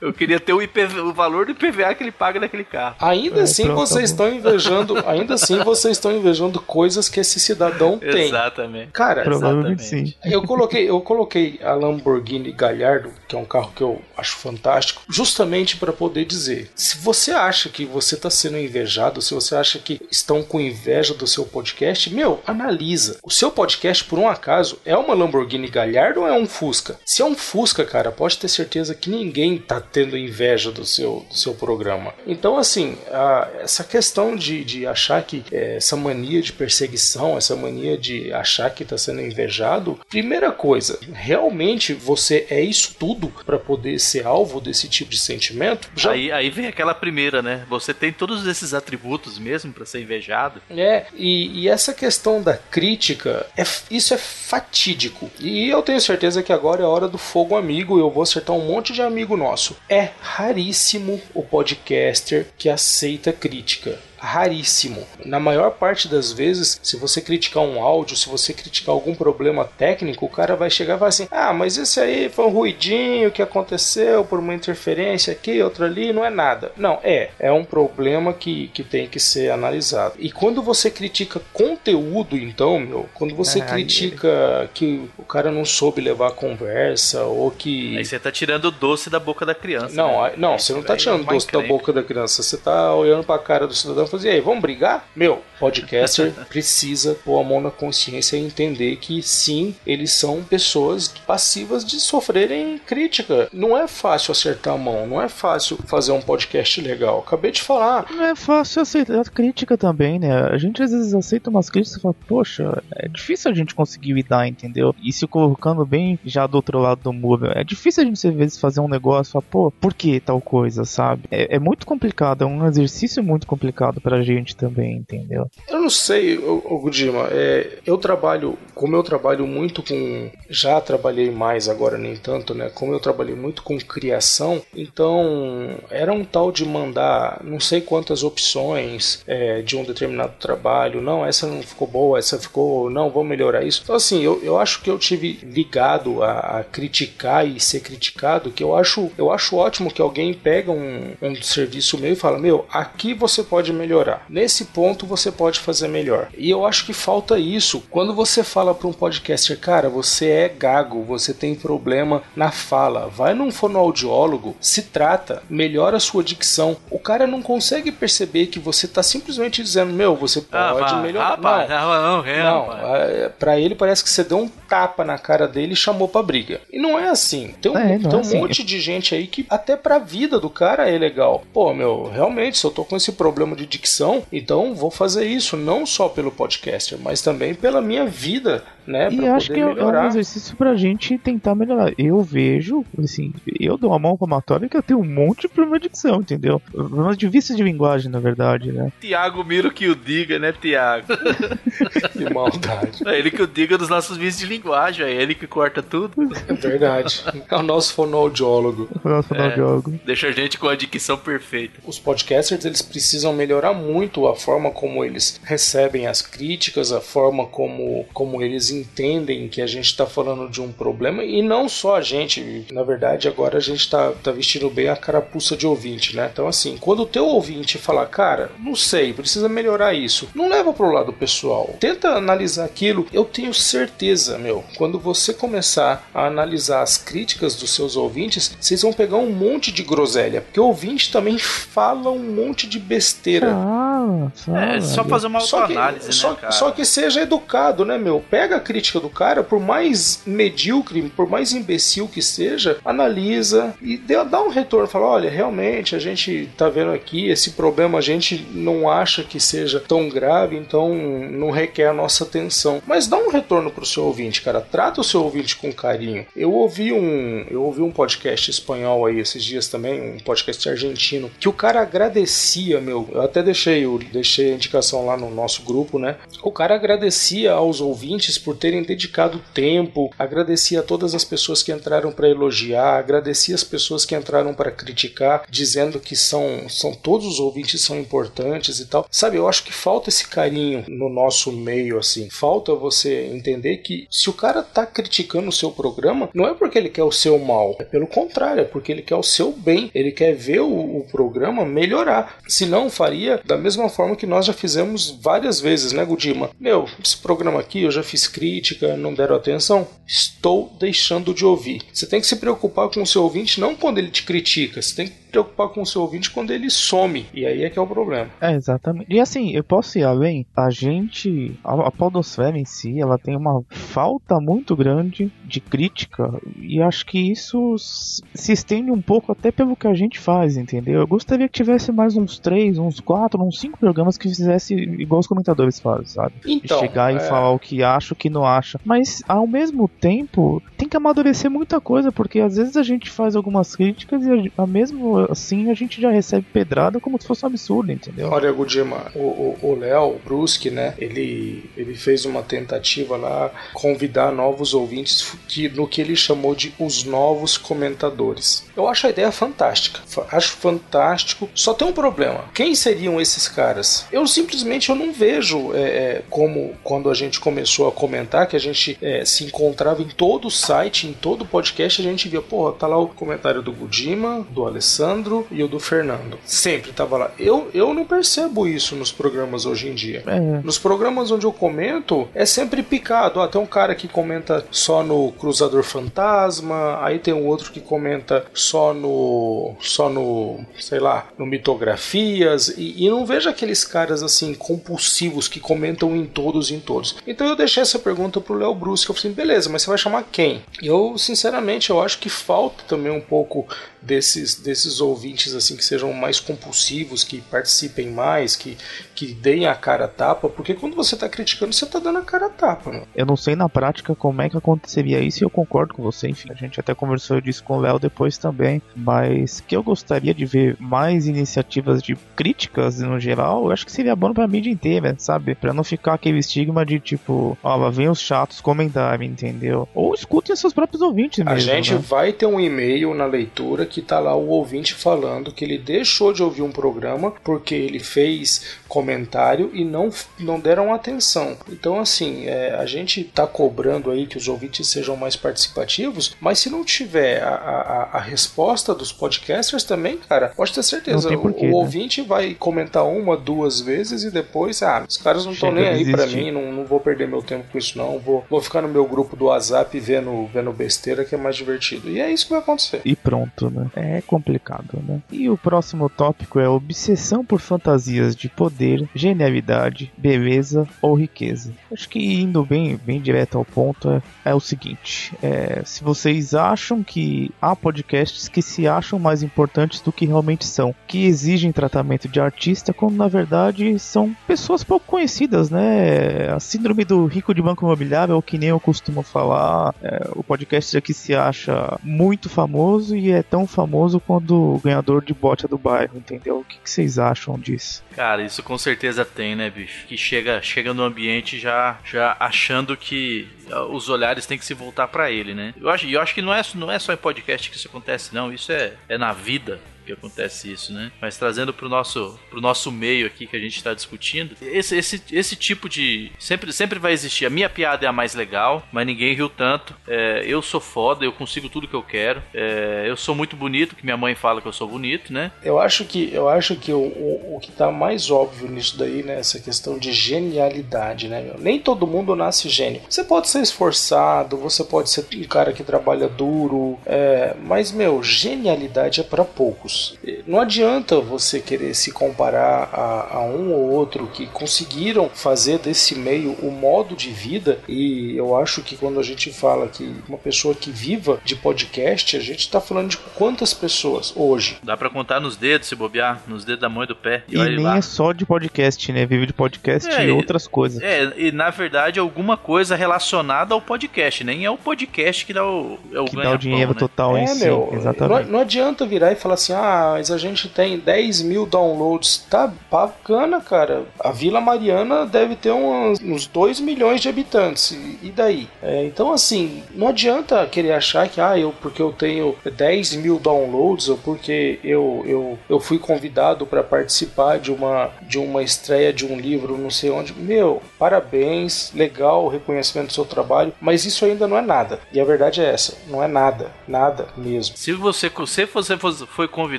Eu 0.01 0.13
queria 0.13 0.39
ter 0.39 0.53
o, 0.53 0.61
IPV, 0.61 1.01
o 1.01 1.13
valor 1.13 1.45
do 1.45 1.51
IPVA 1.51 1.93
que 1.93 2.03
ele 2.03 2.11
paga 2.11 2.39
naquele 2.39 2.63
carro. 2.63 2.95
Ainda 2.99 3.39
é, 3.39 3.43
assim 3.43 3.65
pronto, 3.65 3.79
vocês 3.79 4.11
tá 4.11 4.25
estão 4.25 4.37
invejando, 4.37 4.95
ainda 5.09 5.33
assim 5.35 5.63
vocês 5.63 5.97
estão 5.97 6.11
invejando 6.11 6.59
coisas 6.61 7.09
que 7.09 7.19
esse 7.19 7.39
cidadão 7.39 7.97
tem. 7.99 8.27
Exatamente. 8.27 8.91
Cara, 8.91 9.23
provavelmente 9.23 9.83
sim. 9.83 10.13
Eu 10.23 10.43
coloquei, 10.43 10.89
eu 10.89 10.99
coloquei 11.01 11.59
a 11.63 11.73
Lamborghini 11.73 12.51
Gallardo, 12.51 13.11
que 13.27 13.35
é 13.35 13.39
um 13.39 13.45
carro 13.45 13.71
que 13.75 13.81
eu 13.81 14.01
acho 14.17 14.37
fantástico, 14.37 15.01
justamente 15.09 15.77
para 15.77 15.93
poder 15.93 16.25
dizer, 16.25 16.69
se 16.75 16.97
você 16.97 17.31
acha 17.31 17.69
que 17.69 17.85
você 17.85 18.15
está 18.15 18.29
sendo 18.29 18.57
invejado, 18.57 19.21
se 19.21 19.33
você 19.33 19.55
acha 19.55 19.79
que 19.79 20.01
estão 20.11 20.43
com 20.43 20.59
inveja 20.59 21.13
do 21.13 21.27
seu 21.27 21.45
podcast, 21.45 22.13
meu, 22.13 22.41
analisa. 22.45 23.17
O 23.23 23.31
seu 23.31 23.51
podcast, 23.51 24.03
por 24.03 24.19
um 24.19 24.27
acaso, 24.27 24.79
é 24.85 24.95
uma 24.95 25.13
Lamborghini 25.13 25.67
Gallardo 25.67 26.21
ou 26.21 26.27
é 26.27 26.33
um 26.33 26.47
Fusca? 26.47 26.99
Se 27.05 27.21
é 27.21 27.25
um 27.25 27.35
Fusca, 27.35 27.85
cara, 27.85 28.11
pode 28.11 28.37
ter 28.37 28.47
certeza 28.47 28.93
que 28.93 29.09
ninguém 29.09 29.57
tá 29.57 29.79
tendo 29.79 30.17
inveja 30.17 30.71
do 30.71 30.85
seu, 30.85 31.25
do 31.29 31.37
seu 31.37 31.53
programa. 31.53 32.13
Então, 32.27 32.57
assim, 32.57 32.97
a, 33.11 33.47
essa 33.61 33.83
questão 33.83 34.35
de, 34.35 34.63
de 34.63 34.85
achar 34.85 34.98
que 35.25 35.43
é, 35.51 35.77
essa 35.77 35.95
mania 35.95 36.41
de 36.41 36.53
perseguição, 36.53 37.37
essa 37.37 37.55
mania 37.55 37.97
de 37.97 38.31
achar 38.33 38.69
que 38.69 38.83
está 38.83 38.97
sendo 38.97 39.21
invejado, 39.21 39.99
primeira 40.09 40.51
coisa, 40.51 40.99
realmente 41.13 41.93
você 41.93 42.45
é 42.49 42.61
isso 42.61 42.95
tudo 42.99 43.33
para 43.45 43.57
poder 43.57 43.99
ser 43.99 44.25
alvo 44.25 44.59
desse 44.59 44.87
tipo 44.87 45.11
de 45.11 45.17
sentimento? 45.17 45.89
Já... 45.95 46.11
Aí, 46.11 46.31
aí 46.31 46.49
vem 46.49 46.67
aquela 46.67 46.93
primeira, 46.93 47.41
né? 47.41 47.65
Você 47.69 47.93
tem 47.93 48.11
todos 48.11 48.45
esses 48.45 48.73
atributos 48.73 49.39
mesmo 49.39 49.71
para 49.71 49.85
ser 49.85 50.01
invejado. 50.01 50.61
É, 50.69 51.05
e, 51.15 51.63
e, 51.63 51.69
essa 51.69 51.93
questão 51.93 52.41
da 52.41 52.57
crítica, 52.57 53.45
é, 53.57 53.63
isso 53.89 54.13
é 54.13 54.17
fatídico. 54.17 55.29
E 55.39 55.69
eu 55.69 55.81
tenho 55.81 56.01
certeza 56.01 56.43
que 56.43 56.53
agora 56.53 56.81
é 56.81 56.85
a 56.85 56.89
hora 56.89 57.07
do 57.07 57.17
fogo 57.17 57.55
amigo. 57.55 57.99
Eu 57.99 58.09
vou 58.09 58.23
acertar 58.23 58.55
um 58.55 58.65
monte 58.65 58.93
de 58.93 59.01
amigo 59.01 59.37
nosso. 59.37 59.75
É 59.87 60.09
raríssimo 60.21 61.21
o 61.33 61.43
podcaster 61.43 62.47
que 62.57 62.69
aceita 62.69 63.31
crítica 63.31 63.97
raríssimo. 64.19 65.05
Na 65.25 65.39
maior 65.39 65.71
parte 65.71 66.07
das 66.07 66.31
vezes, 66.31 66.79
se 66.83 66.97
você 66.97 67.21
criticar 67.21 67.63
um 67.63 67.81
áudio, 67.81 68.15
se 68.15 68.29
você 68.29 68.53
criticar 68.53 68.93
algum 68.93 69.15
problema 69.15 69.65
técnico, 69.65 70.25
o 70.25 70.29
cara 70.29 70.55
vai 70.55 70.69
chegar 70.69 70.95
e 70.95 70.99
falar 70.99 71.09
assim: 71.09 71.27
ah, 71.31 71.53
mas 71.53 71.77
esse 71.77 71.99
aí 71.99 72.29
foi 72.29 72.45
um 72.45 72.49
ruidinho 72.49 73.31
que 73.31 73.41
aconteceu 73.41 74.23
por 74.25 74.39
uma 74.39 74.53
interferência 74.53 75.31
aqui, 75.31 75.61
outra 75.61 75.85
ali, 75.85 76.13
não 76.13 76.23
é 76.23 76.29
nada. 76.29 76.71
Não, 76.75 76.99
é. 77.03 77.29
É 77.39 77.51
um 77.51 77.63
problema 77.63 78.33
que, 78.33 78.67
que 78.69 78.83
tem 78.83 79.07
que 79.07 79.19
ser 79.19 79.51
analisado. 79.51 80.15
E 80.19 80.31
quando 80.31 80.61
você 80.61 80.91
critica 80.91 81.41
conteúdo, 81.53 82.37
então, 82.37 82.79
meu, 82.79 83.09
quando 83.13 83.35
você 83.35 83.59
é, 83.59 83.65
critica 83.65 84.27
ele... 84.59 84.69
que 84.73 85.09
o 85.17 85.23
cara 85.23 85.51
não 85.51 85.63
soube 85.63 86.01
levar 86.01 86.27
a 86.27 86.31
conversa 86.31 87.23
ou 87.23 87.51
que. 87.51 87.97
Aí 87.97 88.05
você 88.05 88.19
tá 88.19 88.31
tirando 88.31 88.65
o 88.65 88.71
doce 88.71 89.09
da 89.09 89.19
boca 89.19 89.45
da 89.45 89.55
criança. 89.55 89.95
Não, 89.95 90.23
né? 90.23 90.33
não, 90.37 90.59
você 90.59 90.73
não 90.73 90.83
tá 90.83 90.97
tirando 90.97 91.21
o 91.21 91.25
doce 91.25 91.51
da 91.51 91.61
boca 91.61 91.93
da 91.93 92.03
criança, 92.03 92.43
você 92.43 92.57
tá 92.57 92.93
olhando 92.93 93.23
pra 93.23 93.39
cara 93.39 93.67
do 93.67 93.73
cidadão 93.73 94.07
fazer, 94.09 94.29
e 94.29 94.31
aí, 94.33 94.41
vamos 94.41 94.61
brigar? 94.61 95.07
Meu, 95.15 95.41
podcaster 95.59 96.33
precisa 96.49 97.15
pôr 97.23 97.39
a 97.39 97.43
mão 97.43 97.61
na 97.61 97.71
consciência 97.71 98.37
e 98.37 98.45
entender 98.45 98.95
que 98.97 99.21
sim, 99.21 99.75
eles 99.85 100.11
são 100.11 100.43
pessoas 100.43 101.07
passivas 101.07 101.85
de 101.85 101.99
sofrerem 101.99 102.79
crítica. 102.79 103.49
Não 103.53 103.77
é 103.77 103.87
fácil 103.87 104.31
acertar 104.31 104.73
a 104.73 104.77
mão, 104.77 105.05
não 105.05 105.21
é 105.21 105.29
fácil 105.29 105.77
fazer 105.85 106.11
um 106.11 106.21
podcast 106.21 106.81
legal. 106.81 107.19
Acabei 107.19 107.51
de 107.51 107.61
falar. 107.61 108.05
Não 108.09 108.25
é 108.25 108.35
fácil 108.35 108.81
aceitar 108.81 109.29
crítica 109.29 109.77
também, 109.77 110.19
né? 110.19 110.31
A 110.31 110.57
gente 110.57 110.81
às 110.81 110.91
vezes 110.91 111.13
aceita 111.13 111.49
umas 111.49 111.69
críticas 111.69 111.97
e 111.97 112.01
fala, 112.01 112.15
poxa, 112.27 112.83
é 112.95 113.07
difícil 113.07 113.51
a 113.51 113.53
gente 113.53 113.75
conseguir 113.75 114.13
lidar, 114.13 114.47
entendeu? 114.47 114.95
E 115.03 115.11
se 115.11 115.27
colocando 115.27 115.85
bem 115.85 116.19
já 116.25 116.47
do 116.47 116.55
outro 116.55 116.79
lado 116.79 117.01
do 117.03 117.13
muro, 117.13 117.51
é 117.53 117.63
difícil 117.63 118.03
a 118.03 118.05
gente 118.05 118.27
às 118.27 118.33
vezes 118.33 118.59
fazer 118.59 118.79
um 118.79 118.87
negócio 118.87 119.31
e 119.31 119.33
falar, 119.33 119.45
pô, 119.49 119.71
por 119.71 119.93
que 119.93 120.19
tal 120.19 120.41
coisa, 120.41 120.85
sabe? 120.85 121.23
É, 121.31 121.55
é 121.55 121.59
muito 121.59 121.85
complicado, 121.85 122.43
é 122.43 122.47
um 122.47 122.65
exercício 122.67 123.23
muito 123.23 123.45
complicado 123.47 123.98
pra 123.99 124.21
gente 124.21 124.55
também, 124.55 124.97
entendeu? 124.97 125.49
Eu 125.67 125.81
não 125.81 125.89
sei, 125.89 126.37
Gudima, 126.37 127.27
é, 127.31 127.79
eu 127.85 127.97
trabalho, 127.97 128.57
como 128.73 128.95
eu 128.95 129.03
trabalho 129.03 129.45
muito 129.45 129.83
com, 129.83 130.31
já 130.49 130.79
trabalhei 130.81 131.31
mais 131.31 131.67
agora 131.67 131.97
nem 131.97 132.15
tanto, 132.15 132.53
né? 132.53 132.69
Como 132.73 132.93
eu 132.93 132.99
trabalhei 132.99 133.35
muito 133.35 133.63
com 133.63 133.77
criação, 133.79 134.61
então 134.75 135.77
era 135.89 136.11
um 136.11 136.23
tal 136.23 136.51
de 136.51 136.65
mandar 136.65 137.41
não 137.43 137.59
sei 137.59 137.81
quantas 137.81 138.23
opções 138.23 139.23
é, 139.27 139.61
de 139.61 139.75
um 139.77 139.83
determinado 139.83 140.33
trabalho, 140.39 141.01
não, 141.01 141.25
essa 141.25 141.47
não 141.47 141.61
ficou 141.61 141.87
boa, 141.87 142.19
essa 142.19 142.39
ficou, 142.39 142.89
não, 142.89 143.09
vou 143.09 143.23
melhorar 143.23 143.63
isso. 143.63 143.81
Então 143.83 143.95
assim, 143.95 144.23
eu, 144.23 144.41
eu 144.43 144.57
acho 144.57 144.81
que 144.81 144.89
eu 144.89 144.97
tive 144.97 145.39
ligado 145.43 146.23
a, 146.23 146.59
a 146.59 146.63
criticar 146.63 147.47
e 147.47 147.59
ser 147.59 147.81
criticado, 147.81 148.51
que 148.51 148.63
eu 148.63 148.75
acho, 148.75 149.11
eu 149.17 149.31
acho 149.31 149.55
ótimo 149.55 149.91
que 149.91 150.01
alguém 150.01 150.33
pega 150.33 150.71
um, 150.71 151.13
um 151.21 151.35
serviço 151.41 151.97
meu 151.97 152.13
e 152.13 152.15
fala, 152.15 152.37
meu, 152.37 152.65
aqui 152.71 153.13
você 153.13 153.43
pode 153.43 153.73
melhorar. 153.73 153.88
Nesse 154.29 154.65
ponto 154.65 155.05
você 155.05 155.31
pode 155.31 155.59
fazer 155.59 155.87
melhor. 155.87 156.29
E 156.37 156.49
eu 156.49 156.65
acho 156.65 156.85
que 156.85 156.93
falta 156.93 157.37
isso. 157.37 157.83
Quando 157.89 158.13
você 158.13 158.43
fala 158.43 158.73
para 158.73 158.87
um 158.87 158.93
podcaster, 158.93 159.59
cara, 159.59 159.89
você 159.89 160.29
é 160.29 160.49
gago, 160.49 161.03
você 161.03 161.33
tem 161.33 161.55
problema 161.55 162.23
na 162.35 162.51
fala, 162.51 163.07
vai 163.07 163.33
num 163.33 163.51
fonoaudiólogo, 163.51 164.55
se 164.59 164.83
trata, 164.83 165.43
melhora 165.49 165.97
a 165.97 165.99
sua 165.99 166.23
dicção. 166.23 166.77
O 166.89 166.99
cara 166.99 167.25
não 167.25 167.41
consegue 167.41 167.91
perceber 167.91 168.47
que 168.47 168.59
você 168.59 168.85
está 168.85 169.01
simplesmente 169.01 169.63
dizendo, 169.63 169.93
meu, 169.93 170.15
você 170.15 170.43
ah, 170.51 170.73
pode 170.73 170.93
ah, 170.93 170.97
melhorar. 170.97 171.29
Rapaz, 171.29 171.69
não, 171.69 171.89
não, 171.89 172.01
não, 172.01 172.23
não, 172.23 172.67
não. 172.67 172.95
É, 172.95 173.29
para 173.29 173.59
ele 173.59 173.75
parece 173.75 174.03
que 174.03 174.09
você 174.09 174.23
deu 174.23 174.39
um 174.39 174.47
tapa 174.47 175.03
na 175.03 175.17
cara 175.17 175.47
dele 175.47 175.73
e 175.73 175.75
chamou 175.75 176.07
pra 176.07 176.21
briga. 176.21 176.61
E 176.71 176.79
não 176.79 176.99
é 176.99 177.09
assim. 177.09 177.53
Tem 177.61 177.71
um, 177.71 177.77
É, 177.77 177.97
tem 177.97 178.11
é 178.11 178.15
um 178.15 178.19
assim. 178.19 178.39
monte 178.39 178.63
de 178.63 178.79
gente 178.79 179.15
aí 179.15 179.27
que 179.27 179.45
até 179.49 179.75
pra 179.75 179.97
vida 179.99 180.39
do 180.39 180.49
cara 180.49 180.89
é 180.89 180.97
legal. 180.97 181.43
Pô, 181.53 181.73
meu, 181.73 182.09
realmente, 182.09 182.57
se 182.57 182.65
eu 182.65 182.71
tô 182.71 182.83
com 182.83 182.95
esse 182.95 183.11
problema 183.11 183.55
de 183.55 183.65
dicção, 183.79 184.23
então 184.31 184.75
vou 184.75 184.91
fazer 184.91 185.25
isso 185.25 185.55
não 185.55 185.85
só 185.85 186.09
pelo 186.09 186.31
podcaster, 186.31 186.97
mas 187.01 187.21
também 187.21 187.53
pela 187.55 187.81
minha 187.81 188.05
vida, 188.05 188.63
né? 188.85 189.09
E 189.11 189.17
pra 189.17 189.35
acho 189.35 189.47
poder 189.47 189.59
que 189.59 189.59
é, 189.59 189.63
é 189.63 189.65
um 189.71 189.75
melhorar. 189.75 190.07
exercício 190.07 190.55
pra 190.55 190.75
gente 190.75 191.17
tentar 191.17 191.55
melhorar. 191.55 191.93
Eu 191.97 192.21
vejo, 192.21 192.83
assim, 193.01 193.33
eu 193.59 193.77
dou 193.77 193.93
a 193.93 193.99
mão 193.99 194.17
pra 194.17 194.27
matória 194.27 194.67
que 194.67 194.75
eu 194.75 194.83
tenho 194.83 194.99
um 194.99 195.05
monte 195.05 195.41
de 195.41 195.47
problema 195.49 195.79
de 195.79 195.87
dicção, 195.87 196.17
entendeu? 196.21 196.59
Problemas 196.71 197.17
de 197.17 197.27
vício 197.27 197.55
de 197.55 197.63
linguagem, 197.63 198.11
na 198.11 198.19
verdade, 198.19 198.71
né? 198.71 198.91
Tiago 198.99 199.43
mira 199.43 199.67
o 199.67 199.71
que 199.71 199.87
o 199.87 199.95
diga, 199.95 200.37
né, 200.39 200.51
Tiago? 200.51 201.07
Que 202.13 202.33
maldade. 202.33 203.07
É 203.07 203.17
ele 203.17 203.31
que 203.31 203.41
o 203.41 203.47
diga 203.47 203.77
dos 203.77 203.89
nossos 203.89 204.17
vícios 204.17 204.39
de 204.39 204.45
linguagem, 204.53 205.05
é 205.05 205.11
ele 205.11 205.33
que 205.35 205.47
corta 205.47 205.81
tudo. 205.81 206.13
É 206.47 206.53
verdade. 206.53 207.23
É 207.49 207.55
o 207.55 207.61
nosso 207.63 207.93
fonoaudiólogo. 207.93 208.89
Nossa, 209.03 209.27
final 209.29 209.45
É. 209.47 209.49
de 209.51 209.55
jogo. 209.57 209.99
Deixa 210.05 210.27
a 210.27 210.31
gente 210.31 210.57
com 210.57 210.67
a 210.67 210.75
dicção 210.75 211.17
perfeita. 211.17 211.79
Os 211.85 211.99
podcasters 211.99 212.65
eles 212.65 212.81
precisam 212.81 213.31
melhorar 213.33 213.68
muito 213.73 214.27
a 214.27 214.35
forma 214.35 214.71
como 214.71 215.03
eles 215.03 215.39
recebem 215.43 216.07
as 216.07 216.21
críticas, 216.21 216.91
a 216.91 217.01
forma 217.01 217.45
como, 217.45 218.05
como 218.13 218.41
eles 218.41 218.69
entendem 218.69 219.47
que 219.47 219.61
a 219.61 219.67
gente 219.67 219.85
está 219.85 220.05
falando 220.05 220.49
de 220.49 220.61
um 220.61 220.71
problema 220.71 221.23
e 221.23 221.41
não 221.41 221.67
só 221.67 221.95
a 221.95 222.01
gente. 222.01 222.65
Na 222.71 222.83
verdade, 222.83 223.27
agora 223.27 223.57
a 223.57 223.61
gente 223.61 223.79
está 223.79 224.11
tá 224.11 224.31
vestindo 224.31 224.69
bem 224.69 224.89
a 224.89 224.95
carapuça 224.95 225.55
de 225.55 225.67
ouvinte, 225.67 226.15
né? 226.15 226.29
Então, 226.31 226.47
assim, 226.47 226.77
quando 226.77 227.01
o 227.01 227.05
teu 227.05 227.25
ouvinte 227.25 227.77
falar, 227.77 228.05
cara, 228.07 228.51
não 228.59 228.75
sei, 228.75 229.13
precisa 229.13 229.49
melhorar 229.49 229.93
isso, 229.93 230.29
não 230.33 230.49
leva 230.49 230.73
pro 230.73 230.91
lado 230.91 231.13
pessoal. 231.13 231.75
Tenta 231.79 232.09
analisar 232.09 232.65
aquilo. 232.65 233.07
Eu 233.11 233.25
tenho 233.25 233.53
certeza, 233.53 234.37
meu, 234.37 234.63
quando 234.77 234.99
você 234.99 235.33
começar 235.33 236.09
a 236.13 236.25
analisar 236.25 236.81
as 236.81 236.97
críticas 236.97 237.55
dos 237.55 237.73
seus 237.73 237.95
ouvintes, 237.95 238.55
vocês 238.59 238.81
vão 238.81 238.93
pegar 238.93 239.17
um 239.17 239.31
monte 239.31 239.71
de 239.71 239.83
groselha, 239.83 240.41
porque 240.41 240.59
o 240.59 240.65
ouvinte 240.65 241.11
também 241.11 241.37
fala 241.37 242.11
um 242.11 242.19
monte 242.19 242.67
de 242.67 242.79
besteira. 242.79 243.49
Ah, 243.59 244.31
É 244.75 244.81
só 244.81 245.03
fazer 245.03 245.27
uma 245.27 245.39
Só 245.39 245.57
que, 245.67 245.73
autoanálise, 245.73 246.13
só, 246.13 246.31
né, 246.31 246.37
cara? 246.41 246.51
só 246.51 246.71
que 246.71 246.85
seja 246.85 247.21
educado, 247.21 247.85
né, 247.85 247.97
meu? 247.97 248.23
Pega 248.29 248.55
a 248.57 248.59
crítica 248.59 248.99
do 248.99 249.09
cara, 249.09 249.43
por 249.43 249.59
mais 249.59 250.21
medíocre, 250.25 251.01
por 251.15 251.29
mais 251.29 251.51
imbecil 251.53 252.07
que 252.07 252.21
seja, 252.21 252.77
analisa 252.85 253.73
e 253.81 253.97
dê, 253.97 254.23
dá 254.23 254.41
um 254.41 254.49
retorno. 254.49 254.87
Fala, 254.87 255.05
olha, 255.07 255.29
realmente 255.29 255.95
a 255.95 255.99
gente 255.99 256.49
tá 256.57 256.69
vendo 256.69 256.91
aqui 256.91 257.29
esse 257.29 257.51
problema, 257.51 257.97
a 257.97 258.01
gente 258.01 258.47
não 258.51 258.89
acha 258.89 259.23
que 259.23 259.39
seja 259.39 259.79
tão 259.79 260.09
grave, 260.09 260.55
então 260.55 260.93
não 260.95 261.51
requer 261.51 261.87
a 261.87 261.93
nossa 261.93 262.23
atenção. 262.23 262.81
Mas 262.85 263.07
dá 263.07 263.17
um 263.17 263.29
retorno 263.29 263.69
pro 263.71 263.85
seu 263.85 264.03
ouvinte, 264.05 264.41
cara. 264.41 264.61
Trata 264.61 265.01
o 265.01 265.03
seu 265.03 265.23
ouvinte 265.23 265.55
com 265.55 265.71
carinho. 265.71 266.25
Eu 266.35 266.51
ouvi 266.53 266.91
um, 266.93 267.45
eu 267.49 267.63
ouvi 267.63 267.81
um 267.81 267.91
podcast 267.91 268.49
espanhol 268.51 269.05
aí 269.05 269.19
esses 269.19 269.43
dias 269.43 269.67
também, 269.67 270.01
um 270.01 270.17
podcast 270.19 270.67
argentino, 270.69 271.29
que 271.39 271.49
o 271.49 271.53
cara 271.53 271.81
agradecia, 271.81 272.79
meu. 272.81 273.07
Eu 273.11 273.21
até 273.21 273.38
deixei, 273.41 273.85
eu 273.85 273.97
deixei 273.97 274.51
a 274.51 274.55
indicação 274.55 275.05
lá 275.05 275.17
no 275.17 275.29
nosso 275.29 275.63
grupo, 275.63 275.99
né? 275.99 276.17
O 276.43 276.51
cara 276.51 276.75
agradecia 276.75 277.51
aos 277.51 277.81
ouvintes 277.81 278.37
por 278.37 278.55
terem 278.57 278.83
dedicado 278.83 279.41
tempo, 279.53 280.09
agradecia 280.17 280.79
a 280.79 280.83
todas 280.83 281.13
as 281.13 281.23
pessoas 281.23 281.61
que 281.61 281.71
entraram 281.71 282.11
para 282.11 282.29
elogiar, 282.29 282.97
agradecia 282.97 283.55
as 283.55 283.63
pessoas 283.63 284.05
que 284.05 284.15
entraram 284.15 284.53
para 284.53 284.71
criticar, 284.71 285.43
dizendo 285.49 285.99
que 285.99 286.15
são, 286.15 286.67
são 286.69 286.93
todos 286.93 287.25
os 287.27 287.39
ouvintes 287.39 287.81
são 287.81 287.99
importantes 287.99 288.79
e 288.79 288.85
tal. 288.85 289.05
Sabe, 289.11 289.37
eu 289.37 289.47
acho 289.47 289.63
que 289.63 289.73
falta 289.73 290.09
esse 290.09 290.27
carinho 290.27 290.83
no 290.87 291.09
nosso 291.09 291.51
meio 291.51 291.97
assim. 291.97 292.29
Falta 292.29 292.73
você 292.75 293.25
entender 293.33 293.77
que 293.77 294.07
se 294.09 294.29
o 294.29 294.33
cara 294.33 294.61
tá 294.61 294.85
criticando 294.85 295.49
o 295.49 295.53
seu 295.53 295.71
programa, 295.71 296.29
não 296.33 296.47
é 296.47 296.53
porque 296.53 296.77
ele 296.77 296.89
quer 296.89 297.03
o 297.03 297.11
seu 297.11 297.37
mal, 297.39 297.75
é 297.79 297.83
pelo 297.83 298.07
contrário, 298.07 298.61
é 298.61 298.65
porque 298.65 298.91
ele 298.91 299.01
quer 299.01 299.15
o 299.15 299.23
seu 299.23 299.51
bem. 299.51 299.89
Ele 299.93 300.11
quer 300.11 300.33
ver 300.33 300.61
o, 300.61 300.97
o 300.99 301.05
programa 301.11 301.65
melhorar. 301.65 302.37
Senão 302.47 302.89
faria 302.89 303.28
da 303.37 303.57
mesma 303.57 303.89
forma 303.89 304.15
que 304.15 304.25
nós 304.25 304.45
já 304.45 304.53
fizemos 304.53 305.17
várias 305.21 305.59
vezes, 305.59 305.91
né, 305.91 306.03
Gudima? 306.05 306.49
Meu, 306.59 306.87
esse 307.03 307.17
programa 307.17 307.59
aqui 307.59 307.83
eu 307.83 307.91
já 307.91 308.03
fiz 308.03 308.27
crítica, 308.27 308.95
não 308.95 309.13
deram 309.13 309.35
atenção. 309.35 309.87
Estou 310.07 310.75
deixando 310.79 311.33
de 311.33 311.45
ouvir. 311.45 311.81
Você 311.93 312.05
tem 312.05 312.19
que 312.19 312.27
se 312.27 312.35
preocupar 312.37 312.89
com 312.89 313.01
o 313.01 313.07
seu 313.07 313.23
ouvinte 313.23 313.59
não 313.59 313.75
quando 313.75 313.97
ele 313.97 314.09
te 314.09 314.23
critica, 314.23 314.81
você 314.81 314.95
tem 314.95 315.07
que 315.07 315.13
preocupar 315.29 315.69
com 315.69 315.81
o 315.81 315.85
seu 315.85 316.01
ouvinte 316.01 316.31
quando 316.31 316.51
ele 316.51 316.69
some. 316.69 317.25
E 317.33 317.45
aí 317.45 317.63
é 317.63 317.69
que 317.69 317.79
é 317.79 317.81
o 317.81 317.87
problema. 317.87 318.29
É, 318.41 318.53
exatamente. 318.53 319.13
E 319.13 319.19
assim, 319.19 319.51
eu 319.51 319.63
posso 319.63 319.97
ir 319.97 320.03
além. 320.03 320.45
A 320.55 320.69
gente, 320.69 321.57
a, 321.63 321.87
a 321.87 321.91
podosfera 321.91 322.57
em 322.57 322.65
si, 322.65 322.99
ela 322.99 323.17
tem 323.17 323.35
uma 323.35 323.63
falta 323.69 324.39
muito 324.39 324.75
grande 324.75 325.31
de 325.45 325.59
crítica. 325.59 326.39
E 326.57 326.81
acho 326.81 327.05
que 327.05 327.19
isso 327.19 327.75
se 327.77 328.51
estende 328.51 328.91
um 328.91 329.01
pouco 329.01 329.31
até 329.31 329.51
pelo 329.51 329.75
que 329.75 329.87
a 329.87 329.93
gente 329.93 330.19
faz, 330.19 330.57
entendeu? 330.57 330.99
Eu 331.01 331.07
gostaria 331.07 331.47
que 331.47 331.53
tivesse 331.53 331.91
mais 331.91 332.15
uns 332.15 332.39
três, 332.39 332.77
uns 332.77 332.99
quatro, 332.99 333.41
uns 333.43 333.59
cinco 333.59 333.77
programas 333.77 334.17
que 334.17 334.27
fizesse 334.27 334.73
igual 334.73 335.19
os 335.19 335.27
comentadores 335.27 335.79
fazem, 335.79 336.05
sabe? 336.05 336.33
Então, 336.45 336.79
chegar 336.79 337.13
e 337.13 337.17
é, 337.17 337.19
falar 337.19 337.51
o 337.51 337.59
que 337.59 337.83
acha, 337.83 338.13
o 338.13 338.17
que 338.17 338.29
não 338.29 338.45
acha. 338.45 338.79
Mas 338.83 339.23
ao 339.27 339.47
mesmo 339.47 339.87
tempo, 339.87 340.61
tem 340.77 340.87
que 340.87 340.97
amadurecer 340.97 341.49
muita 341.49 341.79
coisa, 341.79 342.11
porque 342.11 342.39
às 342.39 342.55
vezes 342.55 342.77
a 342.77 342.83
gente 342.83 343.09
faz 343.09 343.35
algumas 343.35 343.75
críticas 343.75 344.23
e 344.25 344.51
a, 344.57 344.63
a 344.63 344.67
mesmo 344.67 345.18
assim 345.29 345.69
a 345.69 345.73
gente 345.73 346.01
já 346.01 346.09
recebe 346.09 346.45
pedrada 346.51 346.99
como 346.99 347.19
se 347.19 347.27
fosse 347.27 347.43
um 347.45 347.47
absurdo, 347.47 347.91
entendeu? 347.91 348.29
Olha, 348.31 348.51
Gudima, 348.51 349.11
o 349.15 349.75
Léo 349.75 350.19
Bruschi, 350.23 350.69
né? 350.69 350.93
Ele, 350.97 351.69
ele 351.75 351.95
fez 351.95 352.25
uma 352.25 352.41
tentativa 352.41 353.17
lá 353.17 353.51
convidar 353.73 354.31
novos 354.31 354.73
ouvintes 354.73 355.33
que, 355.47 355.67
no 355.69 355.87
que 355.87 356.01
ele 356.01 356.15
chamou 356.15 356.53
de 356.55 356.73
os 356.79 357.03
novos 357.03 357.57
comentadores. 357.57 358.65
Eu 358.75 358.87
acho 358.87 359.07
a 359.07 359.09
ideia 359.09 359.31
fantástica. 359.31 359.99
Fa- 360.07 360.27
Acho 360.31 360.51
fantástico. 360.57 361.49
Só 361.55 361.73
tem 361.73 361.87
um 361.87 361.91
problema. 361.93 362.45
Quem 362.53 362.75
seriam 362.75 363.19
esses 363.19 363.47
caras? 363.47 364.05
Eu 364.11 364.25
simplesmente 364.27 364.89
eu 364.89 364.95
não 364.95 365.11
vejo 365.11 365.73
é, 365.73 365.79
é, 365.81 366.21
como 366.29 366.73
quando 366.83 367.09
a 367.09 367.13
gente 367.13 367.39
começou 367.39 367.87
a 367.87 367.91
comentar 367.91 368.47
que 368.47 368.55
a 368.55 368.59
gente 368.59 368.97
é, 369.01 369.25
se 369.25 369.43
encontrava 369.43 370.01
em 370.01 370.07
todo 370.07 370.47
o 370.47 370.51
site, 370.51 371.07
em 371.07 371.13
todo 371.13 371.41
o 371.41 371.45
podcast, 371.45 372.01
a 372.01 372.03
gente 372.03 372.29
via, 372.29 372.41
porra, 372.41 372.73
tá 372.73 372.87
lá 372.87 372.97
o 372.97 373.07
comentário 373.07 373.61
do 373.61 373.71
Gudima, 373.71 374.45
do 374.51 374.65
Alessandro 374.65 375.08
e 375.51 375.63
o 375.63 375.67
do 375.67 375.79
Fernando. 375.79 376.37
Sempre 376.45 376.91
tava 376.91 377.17
lá. 377.17 377.31
Eu, 377.39 377.69
eu 377.73 377.93
não 377.93 378.05
percebo 378.05 378.67
isso 378.67 378.95
nos 378.95 379.11
programas 379.11 379.65
hoje 379.65 379.87
em 379.87 379.95
dia. 379.95 380.23
É, 380.27 380.39
Nos 380.39 380.77
programas 380.77 381.31
onde 381.31 381.45
eu 381.45 381.51
comento, 381.51 382.27
é 382.33 382.45
sempre 382.45 382.83
picado. 382.83 383.41
Ah, 383.41 383.47
tem 383.47 383.59
um 383.59 383.65
cara 383.65 383.95
que 383.95 384.07
comenta 384.07 384.65
só 384.71 385.03
no 385.03 385.31
Cruzador 385.33 385.83
Fantasma, 385.83 386.99
aí 387.03 387.19
tem 387.19 387.33
um 387.33 387.47
outro 387.47 387.71
que 387.71 387.79
comenta 387.79 388.45
só 388.53 388.93
no. 388.93 389.75
só 389.79 390.09
no. 390.09 390.59
sei 390.79 390.99
lá, 390.99 391.27
no 391.37 391.45
Mitografias. 391.45 392.69
E, 392.69 393.05
e 393.05 393.09
não 393.09 393.25
vejo 393.25 393.49
aqueles 393.49 393.83
caras 393.83 394.21
assim, 394.21 394.53
compulsivos, 394.53 395.47
que 395.47 395.59
comentam 395.59 396.15
em 396.15 396.25
todos 396.25 396.69
e 396.69 396.75
em 396.75 396.79
todos. 396.79 397.17
Então 397.25 397.47
eu 397.47 397.55
deixei 397.55 397.81
essa 397.81 397.99
pergunta 397.99 398.39
pro 398.39 398.55
Léo 398.55 398.75
Brusque. 398.75 399.09
Eu 399.09 399.15
falei 399.15 399.31
assim, 399.31 399.35
beleza, 399.35 399.69
mas 399.69 399.81
você 399.81 399.89
vai 399.89 399.97
chamar 399.97 400.23
quem? 400.31 400.61
Eu, 400.81 401.17
sinceramente, 401.17 401.89
eu 401.89 402.01
acho 402.01 402.19
que 402.19 402.29
falta 402.29 402.83
também 402.87 403.11
um 403.11 403.21
pouco 403.21 403.67
desses, 404.01 404.55
desses 404.55 405.01
ouvintes 405.01 405.53
assim 405.53 405.75
que 405.75 405.83
sejam 405.83 406.11
mais 406.13 406.39
compulsivos, 406.39 407.23
que 407.23 407.41
participem 407.41 408.09
mais, 408.09 408.55
que, 408.55 408.77
que 409.15 409.33
deem 409.33 409.65
a 409.65 409.75
cara 409.75 410.05
a 410.05 410.07
tapa, 410.07 410.49
porque 410.49 410.73
quando 410.73 410.95
você 410.95 411.15
está 411.15 411.27
criticando, 411.27 411.73
você 411.73 411.85
está 411.85 411.99
dando 411.99 412.19
a 412.19 412.23
cara 412.23 412.47
a 412.47 412.49
tapa. 412.49 412.91
Né? 412.91 413.03
eu 413.15 413.25
não 413.25 413.35
sei 413.35 413.55
na 413.55 413.67
prática 413.67 414.15
como 414.15 414.41
é 414.41 414.49
que 414.49 414.57
aconteceria 414.57 415.19
isso 415.19 415.43
e 415.43 415.45
eu 415.45 415.49
concordo 415.49 415.93
com 415.93 416.03
você, 416.03 416.29
enfim, 416.29 416.49
a 416.51 416.55
gente 416.55 416.79
até 416.79 416.93
conversou 416.93 417.41
disso 417.41 417.63
com 417.63 417.77
o 417.77 417.81
Léo 417.81 417.99
depois 417.99 418.37
também, 418.37 418.81
mas 418.95 419.61
que 419.61 419.75
eu 419.75 419.83
gostaria 419.83 420.33
de 420.33 420.45
ver 420.45 420.77
mais 420.79 421.27
iniciativas 421.27 422.01
de 422.01 422.15
críticas 422.35 422.99
no 422.99 423.19
geral, 423.19 423.65
eu 423.65 423.71
acho 423.71 423.85
que 423.85 423.91
seria 423.91 424.15
bom 424.15 424.33
pra 424.33 424.47
mídia 424.47 424.71
inteira, 424.71 425.15
sabe? 425.17 425.55
Pra 425.55 425.73
não 425.73 425.83
ficar 425.83 426.13
aquele 426.13 426.39
estigma 426.39 426.85
de 426.85 426.99
tipo, 426.99 427.57
ó, 427.63 427.75
lá 427.75 427.89
vem 427.89 428.09
os 428.09 428.19
chatos 428.19 428.61
comentarem, 428.61 429.29
entendeu? 429.29 429.87
Ou 429.93 430.13
escutem 430.13 430.55
seus 430.55 430.73
próprios 430.73 431.01
ouvintes 431.01 431.39
mesmo, 431.39 431.51
A 431.51 431.59
gente 431.59 431.93
né? 431.93 432.01
vai 432.07 432.31
ter 432.33 432.45
um 432.45 432.59
e-mail 432.59 433.13
na 433.13 433.25
leitura 433.25 433.85
que 433.89 434.01
tá 434.01 434.19
lá 434.19 434.35
o 434.35 434.47
ouvinte 434.47 434.93
falando 434.93 435.51
que 435.51 435.65
ele 435.65 435.77
deixou 435.77 436.31
de 436.31 436.43
ouvir 436.43 436.61
um 436.61 436.71
programa 436.71 437.31
porque 437.43 437.75
ele 437.75 437.99
fez 437.99 438.77
comentário 438.87 439.69
e 439.73 439.83
não, 439.83 440.09
não 440.39 440.59
deram 440.59 440.93
atenção. 440.93 441.57
Então, 441.69 441.99
assim, 441.99 442.45
é, 442.45 442.75
a 442.75 442.85
gente 442.85 443.23
tá 443.23 443.45
cobrando 443.45 444.11
aí 444.11 444.27
que 444.27 444.37
os 444.37 444.47
ouvintes 444.47 444.87
sejam 444.87 445.15
mais 445.15 445.35
participativos, 445.35 446.35
mas 446.39 446.59
se 446.59 446.69
não 446.69 446.83
tiver 446.83 447.41
a, 447.43 447.49
a, 447.49 448.17
a 448.17 448.19
resposta 448.19 448.93
dos 448.93 449.11
podcasters 449.11 449.83
também, 449.83 450.17
cara, 450.17 450.49
pode 450.49 450.73
ter 450.73 450.83
certeza. 450.83 451.27
Tem 451.27 451.37
o, 451.37 451.41
porquê, 451.41 451.65
o 451.65 451.69
né? 451.69 451.75
ouvinte 451.75 452.21
vai 452.21 452.53
comentar 452.53 453.05
uma, 453.05 453.35
duas 453.37 453.81
vezes 453.81 454.23
e 454.23 454.31
depois, 454.31 454.81
ah, 454.81 455.03
os 455.07 455.17
caras 455.17 455.45
não 455.45 455.53
estão 455.53 455.71
nem 455.71 455.87
aí 455.87 456.11
pra 456.11 456.23
desiste. 456.23 456.43
mim, 456.43 456.51
não, 456.51 456.71
não 456.71 456.85
vou 456.85 456.99
perder 456.99 457.27
meu 457.27 457.41
tempo 457.41 457.65
com 457.71 457.77
isso, 457.77 457.97
não. 457.97 458.19
Vou, 458.19 458.45
vou 458.49 458.61
ficar 458.61 458.81
no 458.81 458.87
meu 458.87 459.05
grupo 459.05 459.35
do 459.35 459.45
WhatsApp 459.45 459.97
vendo, 459.99 460.47
vendo 460.53 460.71
besteira 460.71 461.25
que 461.25 461.35
é 461.35 461.37
mais 461.37 461.55
divertido. 461.55 462.09
E 462.09 462.19
é 462.19 462.31
isso 462.31 462.45
que 462.45 462.51
vai 462.51 462.61
acontecer. 462.61 463.01
E 463.05 463.15
pronto, 463.15 463.69
né? 463.69 463.78
É 463.95 464.21
complicado. 464.21 464.99
né? 465.07 465.21
E 465.31 465.49
o 465.49 465.57
próximo 465.57 466.09
tópico 466.09 466.59
é 466.59 466.67
obsessão 466.67 467.43
por 467.43 467.59
fantasias 467.59 468.35
de 468.35 468.49
poder, 468.49 469.07
genialidade, 469.13 470.11
beleza 470.17 470.87
ou 471.01 471.13
riqueza. 471.13 471.73
Acho 471.91 472.09
que 472.09 472.19
indo 472.41 472.65
bem, 472.65 472.97
bem 472.97 473.21
direto 473.21 473.57
ao 473.57 473.65
ponto 473.65 474.09
é, 474.09 474.21
é 474.45 474.55
o 474.55 474.59
seguinte: 474.59 475.33
é, 475.41 475.81
se 475.85 476.03
vocês 476.03 476.53
acham 476.53 477.03
que 477.03 477.51
há 477.61 477.75
podcasts 477.75 478.47
que 478.47 478.61
se 478.61 478.87
acham 478.87 479.19
mais 479.19 479.43
importantes 479.43 480.01
do 480.01 480.11
que 480.11 480.25
realmente 480.25 480.65
são, 480.65 480.93
que 481.07 481.25
exigem 481.25 481.71
tratamento 481.71 482.27
de 482.27 482.39
artista, 482.39 482.93
quando 482.93 483.15
na 483.15 483.27
verdade 483.27 483.97
são 483.99 484.35
pessoas 484.47 484.83
pouco 484.83 485.05
conhecidas, 485.05 485.69
né? 485.69 486.49
A 486.49 486.59
síndrome 486.59 487.05
do 487.05 487.25
rico 487.25 487.53
de 487.53 487.61
banco 487.61 487.85
imobiliário, 487.85 488.35
ou 488.35 488.41
que 488.41 488.57
nem 488.57 488.69
eu 488.69 488.79
costumo 488.79 489.21
falar, 489.21 489.93
é, 490.01 490.29
o 490.35 490.43
podcast 490.43 490.97
aqui 490.97 491.13
se 491.13 491.35
acha 491.35 491.97
muito 492.03 492.49
famoso 492.49 493.15
e 493.15 493.31
é 493.31 493.43
tão 493.43 493.65
famoso 493.69 494.19
quanto 494.19 494.75
o 494.75 494.79
ganhador 494.79 495.23
de 495.23 495.33
bota 495.33 495.67
do 495.67 495.77
bairro, 495.77 496.17
entendeu? 496.17 496.59
O 496.59 496.63
que, 496.63 496.77
que 496.77 496.89
vocês 496.89 497.17
acham 497.17 497.57
disso? 497.57 498.03
Cara, 498.15 498.43
isso 498.43 498.61
com 498.63 498.77
certeza 498.77 499.23
tem, 499.23 499.55
né, 499.55 499.69
bicho? 499.69 500.05
Que 500.07 500.17
chega, 500.17 500.61
chega 500.61 500.93
no 500.93 501.03
ambiente 501.03 501.59
já, 501.59 501.97
já 502.03 502.35
achando 502.39 502.97
que 502.97 503.47
os 503.91 504.09
olhares 504.09 504.45
têm 504.45 504.57
que 504.57 504.65
se 504.65 504.73
voltar 504.73 505.07
para 505.07 505.31
ele, 505.31 505.53
né? 505.53 505.73
Eu 505.79 505.89
acho, 505.89 506.07
eu 506.07 506.21
acho 506.21 506.33
que 506.33 506.41
não 506.41 506.53
é, 506.53 506.61
não 506.75 506.91
é 506.91 506.99
só 506.99 507.13
em 507.13 507.17
podcast 507.17 507.69
que 507.69 507.75
isso 507.75 507.87
acontece, 507.87 508.33
não. 508.33 508.51
Isso 508.51 508.71
é, 508.71 508.93
é 509.07 509.17
na 509.17 509.31
vida 509.31 509.79
que 510.09 510.13
acontece 510.13 510.71
isso, 510.71 510.91
né? 510.91 511.11
Mas 511.21 511.37
trazendo 511.37 511.73
pro 511.73 511.87
nosso, 511.87 512.39
pro 512.49 512.61
nosso 512.61 512.91
meio 512.91 513.27
aqui 513.27 513.45
que 513.45 513.55
a 513.55 513.59
gente 513.59 513.77
está 513.77 513.93
discutindo, 513.93 514.55
esse, 514.61 514.97
esse, 514.97 515.21
esse 515.31 515.55
tipo 515.55 515.87
de. 515.87 516.31
Sempre, 516.39 516.73
sempre 516.73 516.99
vai 516.99 517.13
existir. 517.13 517.45
A 517.45 517.49
minha 517.49 517.69
piada 517.69 518.05
é 518.05 518.09
a 518.09 518.11
mais 518.11 518.33
legal, 518.33 518.83
mas 518.91 519.05
ninguém 519.05 519.35
riu 519.35 519.49
tanto. 519.49 519.95
É, 520.07 520.43
eu 520.45 520.61
sou 520.61 520.79
foda, 520.79 521.23
eu 521.23 521.31
consigo 521.31 521.69
tudo 521.69 521.87
que 521.87 521.93
eu 521.93 522.03
quero. 522.03 522.41
É, 522.53 523.05
eu 523.05 523.15
sou 523.15 523.35
muito 523.35 523.55
bonito, 523.55 523.95
que 523.95 524.03
minha 524.03 524.17
mãe 524.17 524.33
fala 524.35 524.61
que 524.61 524.67
eu 524.67 524.73
sou 524.73 524.87
bonito, 524.87 525.31
né? 525.31 525.51
Eu 525.63 525.79
acho 525.79 526.05
que, 526.05 526.33
eu 526.33 526.49
acho 526.49 526.75
que 526.75 526.91
o, 526.91 526.99
o, 526.99 527.55
o 527.55 527.59
que 527.59 527.71
tá 527.71 527.91
mais 527.91 528.31
óbvio 528.31 528.67
nisso 528.69 528.97
daí, 528.97 529.21
né? 529.23 529.39
Essa 529.39 529.59
questão 529.59 529.97
de 529.97 530.11
genialidade, 530.11 531.27
né? 531.27 531.41
Meu? 531.41 531.59
Nem 531.59 531.79
todo 531.79 532.07
mundo 532.07 532.35
nasce 532.35 532.69
gênio. 532.69 533.01
Você 533.09 533.23
pode 533.23 533.49
ser 533.49 533.61
esforçado, 533.61 534.57
você 534.57 534.83
pode 534.83 535.09
ser 535.09 535.25
um 535.35 535.43
cara 535.43 535.71
que 535.71 535.83
trabalha 535.83 536.27
duro, 536.27 536.97
é, 537.05 537.55
mas, 537.63 537.91
meu, 537.91 538.23
genialidade 538.23 539.21
é 539.21 539.23
para 539.23 539.45
poucos. 539.45 539.98
Não 540.47 540.59
adianta 540.59 541.19
você 541.19 541.59
querer 541.59 541.93
se 541.93 542.11
comparar 542.11 542.89
a, 542.93 543.37
a, 543.37 543.43
um 543.43 543.71
ou 543.71 543.89
outro 543.91 544.27
que 544.27 544.47
conseguiram 544.47 545.29
fazer 545.29 545.79
desse 545.79 546.15
meio 546.15 546.51
o 546.61 546.71
modo 546.71 547.15
de 547.15 547.29
vida. 547.29 547.79
E 547.87 548.35
eu 548.35 548.55
acho 548.55 548.81
que 548.81 548.95
quando 548.95 549.19
a 549.19 549.23
gente 549.23 549.51
fala 549.51 549.87
que 549.87 550.13
uma 550.27 550.37
pessoa 550.37 550.73
que 550.73 550.91
viva 550.91 551.39
de 551.43 551.55
podcast, 551.55 552.37
a 552.37 552.39
gente 552.39 552.59
está 552.59 552.81
falando 552.81 553.09
de 553.09 553.17
quantas 553.17 553.73
pessoas 553.73 554.33
hoje. 554.35 554.77
Dá 554.83 554.95
para 554.95 555.09
contar 555.09 555.39
nos 555.39 555.55
dedos, 555.55 555.87
se 555.87 555.95
bobear, 555.95 556.41
nos 556.47 556.63
dedos 556.63 556.81
da 556.81 556.89
mão 556.89 557.03
e 557.03 557.07
do 557.07 557.15
pé. 557.15 557.43
E, 557.47 557.57
e 557.57 557.63
nem 557.63 557.79
lá. 557.79 557.97
é 557.97 558.01
só 558.01 558.31
de 558.31 558.45
podcast, 558.45 559.11
né? 559.11 559.25
Vive 559.25 559.45
de 559.45 559.53
podcast 559.53 560.09
é, 560.09 560.27
e 560.27 560.31
outras 560.31 560.67
coisas. 560.67 561.01
É, 561.01 561.33
e 561.37 561.51
na 561.51 561.69
verdade 561.69 562.19
alguma 562.19 562.57
coisa 562.57 562.95
relacionada 562.95 563.73
ao 563.73 563.81
podcast. 563.81 564.43
Nem 564.43 564.65
é 564.65 564.71
o 564.71 564.77
podcast 564.77 565.45
que 565.45 565.53
dá 565.53 565.65
o, 565.65 565.99
é 566.13 566.19
o, 566.19 566.25
que 566.25 566.35
dá 566.35 566.51
o 566.51 566.57
dinheiro 566.57 566.93
né? 566.93 566.99
total 566.99 567.37
é, 567.37 567.43
em 567.43 567.47
si. 567.47 567.65
Meu, 567.65 567.89
exatamente. 567.93 568.45
Não, 568.45 568.51
não 568.53 568.59
adianta 568.59 569.05
virar 569.05 569.31
e 569.31 569.35
falar 569.35 569.55
assim, 569.55 569.73
ah, 569.73 569.88
mas 569.89 570.29
a 570.29 570.37
gente 570.37 570.69
tem 570.69 570.99
10 570.99 571.41
mil 571.41 571.65
downloads. 571.65 572.45
Tá 572.47 572.71
bacana, 572.91 573.59
cara. 573.59 574.03
A 574.19 574.31
Vila 574.31 574.61
Mariana 574.61 575.25
deve 575.25 575.55
ter 575.55 575.71
uns, 575.71 576.19
uns 576.21 576.45
2 576.45 576.79
milhões 576.79 577.21
de 577.21 577.27
habitantes. 577.27 577.97
E 578.21 578.29
daí? 578.29 578.67
É, 578.83 579.03
então, 579.03 579.33
assim, 579.33 579.83
não 579.95 580.09
adianta 580.09 580.65
querer 580.67 580.91
achar 580.91 581.27
que, 581.27 581.41
ah, 581.41 581.57
eu, 581.57 581.73
porque 581.81 582.01
eu 582.01 582.11
tenho 582.11 582.55
10 582.63 583.15
mil 583.15 583.39
downloads 583.39 584.09
ou 584.09 584.17
porque 584.17 584.79
eu, 584.83 585.23
eu, 585.25 585.59
eu 585.67 585.79
fui 585.79 585.97
convidado 585.97 586.67
para 586.67 586.83
participar 586.83 587.57
de 587.57 587.71
uma, 587.71 588.11
de 588.21 588.37
uma 588.37 588.61
estreia 588.61 589.11
de 589.11 589.25
um 589.25 589.39
livro, 589.39 589.75
não 589.75 589.89
sei 589.89 590.11
onde. 590.11 590.33
Meu, 590.33 590.83
parabéns, 590.99 591.91
legal 591.95 592.45
o 592.45 592.49
reconhecimento 592.49 593.07
do 593.07 593.13
seu 593.13 593.25
trabalho, 593.25 593.73
mas 593.81 594.05
isso 594.05 594.23
ainda 594.23 594.47
não 594.47 594.57
é 594.57 594.61
nada. 594.61 594.99
E 595.11 595.19
a 595.19 595.25
verdade 595.25 595.61
é 595.61 595.73
essa: 595.73 595.97
não 596.07 596.21
é 596.21 596.27
nada, 596.27 596.71
nada 596.87 597.27
mesmo. 597.35 597.75
Se 597.75 597.91
você, 597.93 598.31
se 598.45 598.65
você 598.65 598.97
foi 598.97 599.47
convidado 599.47 599.78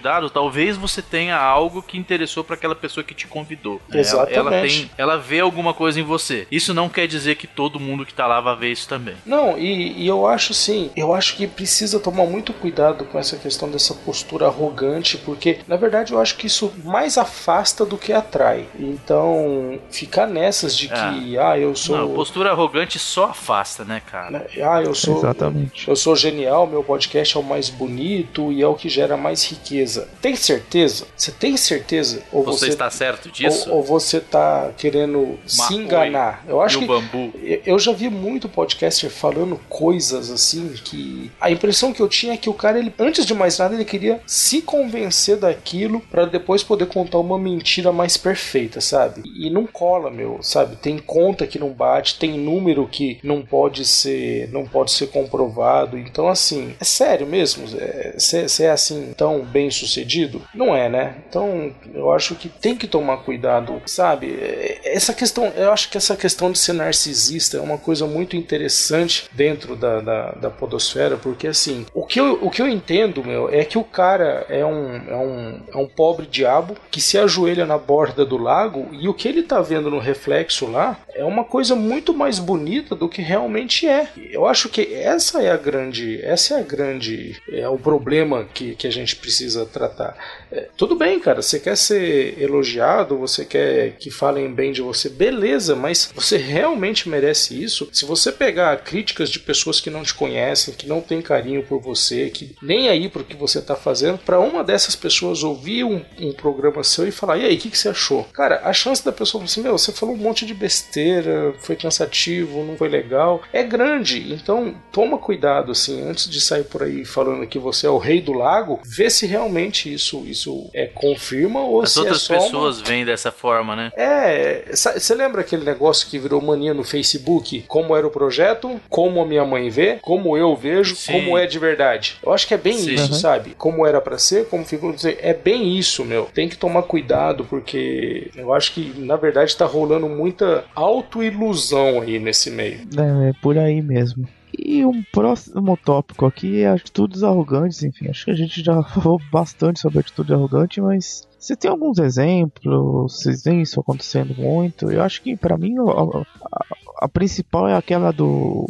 convidado, 0.00 0.30
talvez 0.30 0.76
você 0.76 1.02
tenha 1.02 1.36
algo 1.36 1.82
que 1.82 1.98
interessou 1.98 2.42
para 2.42 2.54
aquela 2.54 2.74
pessoa 2.74 3.04
que 3.04 3.14
te 3.14 3.26
convidou. 3.26 3.80
Exatamente. 3.92 4.34
Ela, 4.34 4.54
ela, 4.56 4.62
tem, 4.62 4.90
ela 4.96 5.16
vê 5.18 5.40
alguma 5.40 5.74
coisa 5.74 6.00
em 6.00 6.02
você. 6.02 6.46
Isso 6.50 6.72
não 6.72 6.88
quer 6.88 7.06
dizer 7.06 7.36
que 7.36 7.46
todo 7.46 7.78
mundo 7.78 8.06
que 8.06 8.14
tá 8.14 8.26
lá 8.26 8.40
vai 8.40 8.56
ver 8.56 8.72
isso 8.72 8.88
também. 8.88 9.14
Não, 9.26 9.58
e, 9.58 10.02
e 10.02 10.06
eu 10.06 10.26
acho 10.26 10.54
sim, 10.54 10.90
eu 10.96 11.14
acho 11.14 11.36
que 11.36 11.46
precisa 11.46 12.00
tomar 12.00 12.24
muito 12.24 12.52
cuidado 12.54 13.04
com 13.04 13.18
essa 13.18 13.36
questão 13.36 13.70
dessa 13.70 13.94
postura 13.94 14.46
arrogante, 14.46 15.18
porque 15.18 15.58
na 15.68 15.76
verdade 15.76 16.12
eu 16.12 16.20
acho 16.20 16.36
que 16.36 16.46
isso 16.46 16.72
mais 16.82 17.18
afasta 17.18 17.84
do 17.84 17.98
que 17.98 18.12
atrai. 18.12 18.66
Então, 18.78 19.78
ficar 19.90 20.26
nessas 20.26 20.76
de 20.76 20.88
que, 20.88 21.36
é. 21.36 21.42
ah, 21.42 21.58
eu 21.58 21.76
sou. 21.76 21.96
Não, 21.96 22.14
postura 22.14 22.50
arrogante 22.50 22.98
só 22.98 23.26
afasta, 23.26 23.84
né, 23.84 24.00
cara? 24.10 24.30
Né, 24.30 24.46
ah, 24.62 24.82
eu 24.82 24.94
sou. 24.94 25.18
Exatamente. 25.18 25.88
Eu 25.88 25.96
sou 25.96 26.16
genial, 26.16 26.66
meu 26.66 26.82
podcast 26.82 27.36
é 27.36 27.40
o 27.40 27.42
mais 27.42 27.68
bonito 27.68 28.50
e 28.52 28.62
é 28.62 28.66
o 28.66 28.74
que 28.74 28.88
gera 28.88 29.16
mais 29.16 29.44
riqueza 29.44 29.79
Tem 30.20 30.36
certeza? 30.36 31.06
Você 31.16 31.30
tem 31.30 31.56
certeza? 31.56 32.22
Ou 32.32 32.44
você, 32.44 32.66
você 32.66 32.72
está 32.72 32.90
certo 32.90 33.30
disso? 33.30 33.70
Ou, 33.70 33.76
ou 33.76 33.82
você 33.82 34.18
está 34.18 34.70
querendo 34.76 35.38
se 35.46 35.74
enganar? 35.74 36.44
Eu 36.46 36.60
acho 36.60 36.78
que 36.78 36.86
bambu. 36.86 37.32
eu 37.64 37.78
já 37.78 37.92
vi 37.92 38.08
muito 38.08 38.48
podcaster 38.48 39.10
falando 39.10 39.60
coisas 39.68 40.30
assim 40.30 40.74
que 40.84 41.30
a 41.40 41.50
impressão 41.50 41.92
que 41.92 42.00
eu 42.00 42.08
tinha 42.08 42.34
é 42.34 42.36
que 42.36 42.50
o 42.50 42.54
cara 42.54 42.78
ele 42.78 42.92
antes 42.98 43.24
de 43.26 43.34
mais 43.34 43.58
nada 43.58 43.74
ele 43.74 43.84
queria 43.84 44.20
se 44.26 44.62
convencer 44.62 45.36
daquilo 45.36 46.00
para 46.10 46.26
depois 46.26 46.62
poder 46.62 46.86
contar 46.86 47.18
uma 47.18 47.38
mentira 47.38 47.92
mais 47.92 48.16
perfeita, 48.16 48.80
sabe? 48.80 49.22
E 49.24 49.50
não 49.50 49.66
cola, 49.66 50.10
meu, 50.10 50.38
sabe? 50.42 50.76
Tem 50.76 50.98
conta 50.98 51.46
que 51.46 51.58
não 51.58 51.70
bate, 51.70 52.18
tem 52.18 52.38
número 52.38 52.86
que 52.86 53.18
não 53.22 53.42
pode 53.42 53.84
ser, 53.84 54.48
não 54.52 54.64
pode 54.66 54.92
ser 54.92 55.08
comprovado. 55.08 55.98
Então 55.98 56.28
assim, 56.28 56.74
é 56.80 56.84
sério 56.84 57.26
mesmo? 57.26 57.66
Você 57.66 58.62
é, 58.62 58.66
é 58.66 58.70
assim 58.70 59.12
tão 59.16 59.40
bem 59.44 59.69
sucedido? 59.70 60.42
Não 60.54 60.74
é, 60.74 60.88
né? 60.88 61.16
Então 61.28 61.72
eu 61.94 62.12
acho 62.12 62.34
que 62.34 62.48
tem 62.48 62.76
que 62.76 62.86
tomar 62.86 63.18
cuidado, 63.18 63.80
sabe? 63.86 64.36
Essa 64.84 65.12
questão, 65.12 65.46
eu 65.56 65.72
acho 65.72 65.90
que 65.90 65.96
essa 65.96 66.16
questão 66.16 66.50
de 66.50 66.58
ser 66.58 66.72
narcisista 66.72 67.56
é 67.56 67.60
uma 67.60 67.78
coisa 67.78 68.06
muito 68.06 68.36
interessante 68.36 69.28
dentro 69.32 69.76
da, 69.76 70.00
da, 70.00 70.32
da 70.32 70.50
podosfera, 70.50 71.16
porque 71.16 71.46
assim, 71.46 71.86
o 71.94 72.04
que, 72.04 72.20
eu, 72.20 72.38
o 72.42 72.50
que 72.50 72.62
eu 72.62 72.68
entendo, 72.68 73.24
meu, 73.24 73.48
é 73.50 73.64
que 73.64 73.78
o 73.78 73.84
cara 73.84 74.46
é 74.48 74.64
um, 74.64 74.96
é, 75.08 75.16
um, 75.16 75.60
é 75.72 75.76
um 75.76 75.86
pobre 75.86 76.26
diabo 76.26 76.76
que 76.90 77.00
se 77.00 77.18
ajoelha 77.18 77.66
na 77.66 77.78
borda 77.78 78.24
do 78.24 78.36
lago 78.36 78.88
e 78.92 79.08
o 79.08 79.14
que 79.14 79.28
ele 79.28 79.42
tá 79.42 79.60
vendo 79.60 79.90
no 79.90 79.98
reflexo 79.98 80.66
lá 80.70 80.98
é 81.14 81.24
uma 81.24 81.44
coisa 81.44 81.74
muito 81.74 82.14
mais 82.14 82.38
bonita 82.38 82.94
do 82.94 83.08
que 83.08 83.22
realmente 83.22 83.86
é. 83.86 84.08
Eu 84.30 84.46
acho 84.46 84.68
que 84.68 84.94
essa 84.94 85.42
é 85.42 85.50
a 85.50 85.56
grande, 85.56 86.20
essa 86.22 86.54
é 86.54 86.60
a 86.60 86.62
grande, 86.62 87.40
é 87.50 87.68
o 87.68 87.78
problema 87.78 88.46
que, 88.52 88.74
que 88.74 88.86
a 88.86 88.92
gente 88.92 89.16
precisa 89.16 89.59
tratar. 89.66 90.16
É, 90.50 90.68
tudo 90.76 90.94
bem, 90.94 91.18
cara, 91.20 91.42
você 91.42 91.58
quer 91.58 91.76
ser 91.76 92.40
elogiado, 92.40 93.18
você 93.18 93.44
quer 93.44 93.92
que 93.98 94.10
falem 94.10 94.52
bem 94.52 94.72
de 94.72 94.82
você, 94.82 95.08
beleza, 95.08 95.74
mas 95.74 96.10
você 96.14 96.36
realmente 96.36 97.08
merece 97.08 97.62
isso? 97.62 97.88
Se 97.92 98.04
você 98.04 98.30
pegar 98.30 98.76
críticas 98.78 99.30
de 99.30 99.40
pessoas 99.40 99.80
que 99.80 99.90
não 99.90 100.02
te 100.02 100.14
conhecem, 100.14 100.74
que 100.74 100.88
não 100.88 101.00
têm 101.00 101.20
carinho 101.20 101.62
por 101.62 101.80
você, 101.80 102.30
que 102.30 102.54
nem 102.62 102.88
aí 102.88 103.08
pro 103.08 103.24
que 103.24 103.36
você 103.36 103.60
tá 103.60 103.74
fazendo, 103.74 104.18
para 104.18 104.40
uma 104.40 104.62
dessas 104.62 104.96
pessoas 104.96 105.42
ouvir 105.42 105.84
um, 105.84 106.02
um, 106.18 106.32
programa 106.32 106.82
seu 106.82 107.06
e 107.06 107.12
falar, 107.12 107.38
e 107.38 107.44
aí, 107.44 107.56
o 107.56 107.58
que, 107.58 107.70
que 107.70 107.78
você 107.78 107.88
achou? 107.88 108.24
Cara, 108.32 108.60
a 108.64 108.72
chance 108.72 109.04
da 109.04 109.12
pessoa 109.12 109.40
falar 109.40 109.44
assim, 109.44 109.62
meu, 109.62 109.78
você 109.78 109.92
falou 109.92 110.14
um 110.14 110.18
monte 110.18 110.44
de 110.44 110.54
besteira, 110.54 111.54
foi 111.58 111.76
cansativo, 111.76 112.64
não 112.64 112.76
foi 112.76 112.88
legal, 112.88 113.42
é 113.52 113.62
grande. 113.62 114.32
Então, 114.32 114.74
toma 114.92 115.18
cuidado, 115.18 115.72
assim, 115.72 116.08
antes 116.08 116.28
de 116.28 116.40
sair 116.40 116.64
por 116.64 116.82
aí 116.82 117.04
falando 117.04 117.46
que 117.46 117.58
você 117.58 117.86
é 117.86 117.90
o 117.90 117.98
rei 117.98 118.20
do 118.20 118.32
lago, 118.32 118.80
vê 118.84 119.08
se 119.08 119.26
realmente 119.26 119.49
isso, 119.58 120.24
isso 120.26 120.40
isso 120.40 120.70
é 120.74 120.86
confirma 120.86 121.60
ou 121.60 121.82
As 121.82 121.92
se 121.92 121.98
é 121.98 122.02
outras 122.02 122.30
é 122.30 122.38
pessoas 122.38 122.78
uma... 122.78 122.86
veem 122.86 123.04
dessa 123.04 123.30
forma, 123.30 123.76
né? 123.76 123.92
É, 123.96 124.64
você 124.72 125.14
lembra 125.14 125.42
aquele 125.42 125.64
negócio 125.64 126.08
que 126.08 126.18
virou 126.18 126.40
mania 126.40 126.74
no 126.74 126.82
Facebook? 126.82 127.64
Como 127.68 127.94
era 127.96 128.06
o 128.06 128.10
projeto, 128.10 128.80
como 128.88 129.20
a 129.20 129.26
minha 129.26 129.44
mãe 129.44 129.70
vê, 129.70 129.98
como 130.02 130.36
eu 130.36 130.56
vejo, 130.56 130.96
Sim. 130.96 131.12
como 131.12 131.38
é 131.38 131.46
de 131.46 131.58
verdade. 131.58 132.16
Eu 132.22 132.32
acho 132.32 132.46
que 132.46 132.54
é 132.54 132.58
bem 132.58 132.74
Sim. 132.74 132.94
isso, 132.94 133.12
uhum. 133.12 133.18
sabe? 133.18 133.54
Como 133.56 133.86
era 133.86 134.00
para 134.00 134.18
ser, 134.18 134.46
como 134.48 134.64
ficou 134.64 134.92
dizer, 134.92 135.18
é 135.20 135.34
bem 135.34 135.76
isso, 135.78 136.04
meu. 136.04 136.28
Tem 136.34 136.48
que 136.48 136.56
tomar 136.56 136.82
cuidado 136.82 137.44
porque 137.44 138.30
eu 138.34 138.52
acho 138.52 138.72
que 138.72 138.92
na 138.98 139.16
verdade 139.16 139.56
tá 139.56 139.66
rolando 139.66 140.08
muita 140.08 140.64
autoilusão 140.74 142.00
aí 142.00 142.18
nesse 142.18 142.50
meio. 142.50 142.80
É, 142.96 143.30
é 143.30 143.32
por 143.40 143.58
aí 143.58 143.80
mesmo. 143.82 144.26
E 144.58 144.84
um 144.84 145.02
próximo 145.02 145.76
tópico 145.76 146.26
aqui 146.26 146.62
é 146.62 146.68
atitudes 146.68 147.22
arrogantes, 147.22 147.82
enfim, 147.82 148.08
acho 148.08 148.24
que 148.24 148.30
a 148.30 148.36
gente 148.36 148.62
já 148.62 148.82
falou 148.84 149.20
bastante 149.32 149.80
sobre 149.80 150.00
atitude 150.00 150.32
arrogante, 150.32 150.80
mas 150.80 151.28
você 151.38 151.56
tem 151.56 151.70
alguns 151.70 151.98
exemplos? 151.98 153.14
Vocês 153.14 153.42
veem 153.42 153.62
isso 153.62 153.80
acontecendo 153.80 154.34
muito? 154.34 154.90
Eu 154.90 155.02
acho 155.02 155.22
que 155.22 155.36
para 155.36 155.56
mim 155.56 155.76
a, 155.78 155.82
a, 155.82 157.04
a, 157.04 157.08
principal 157.08 157.68
é 157.68 157.74
aquela 157.74 158.12
do 158.12 158.68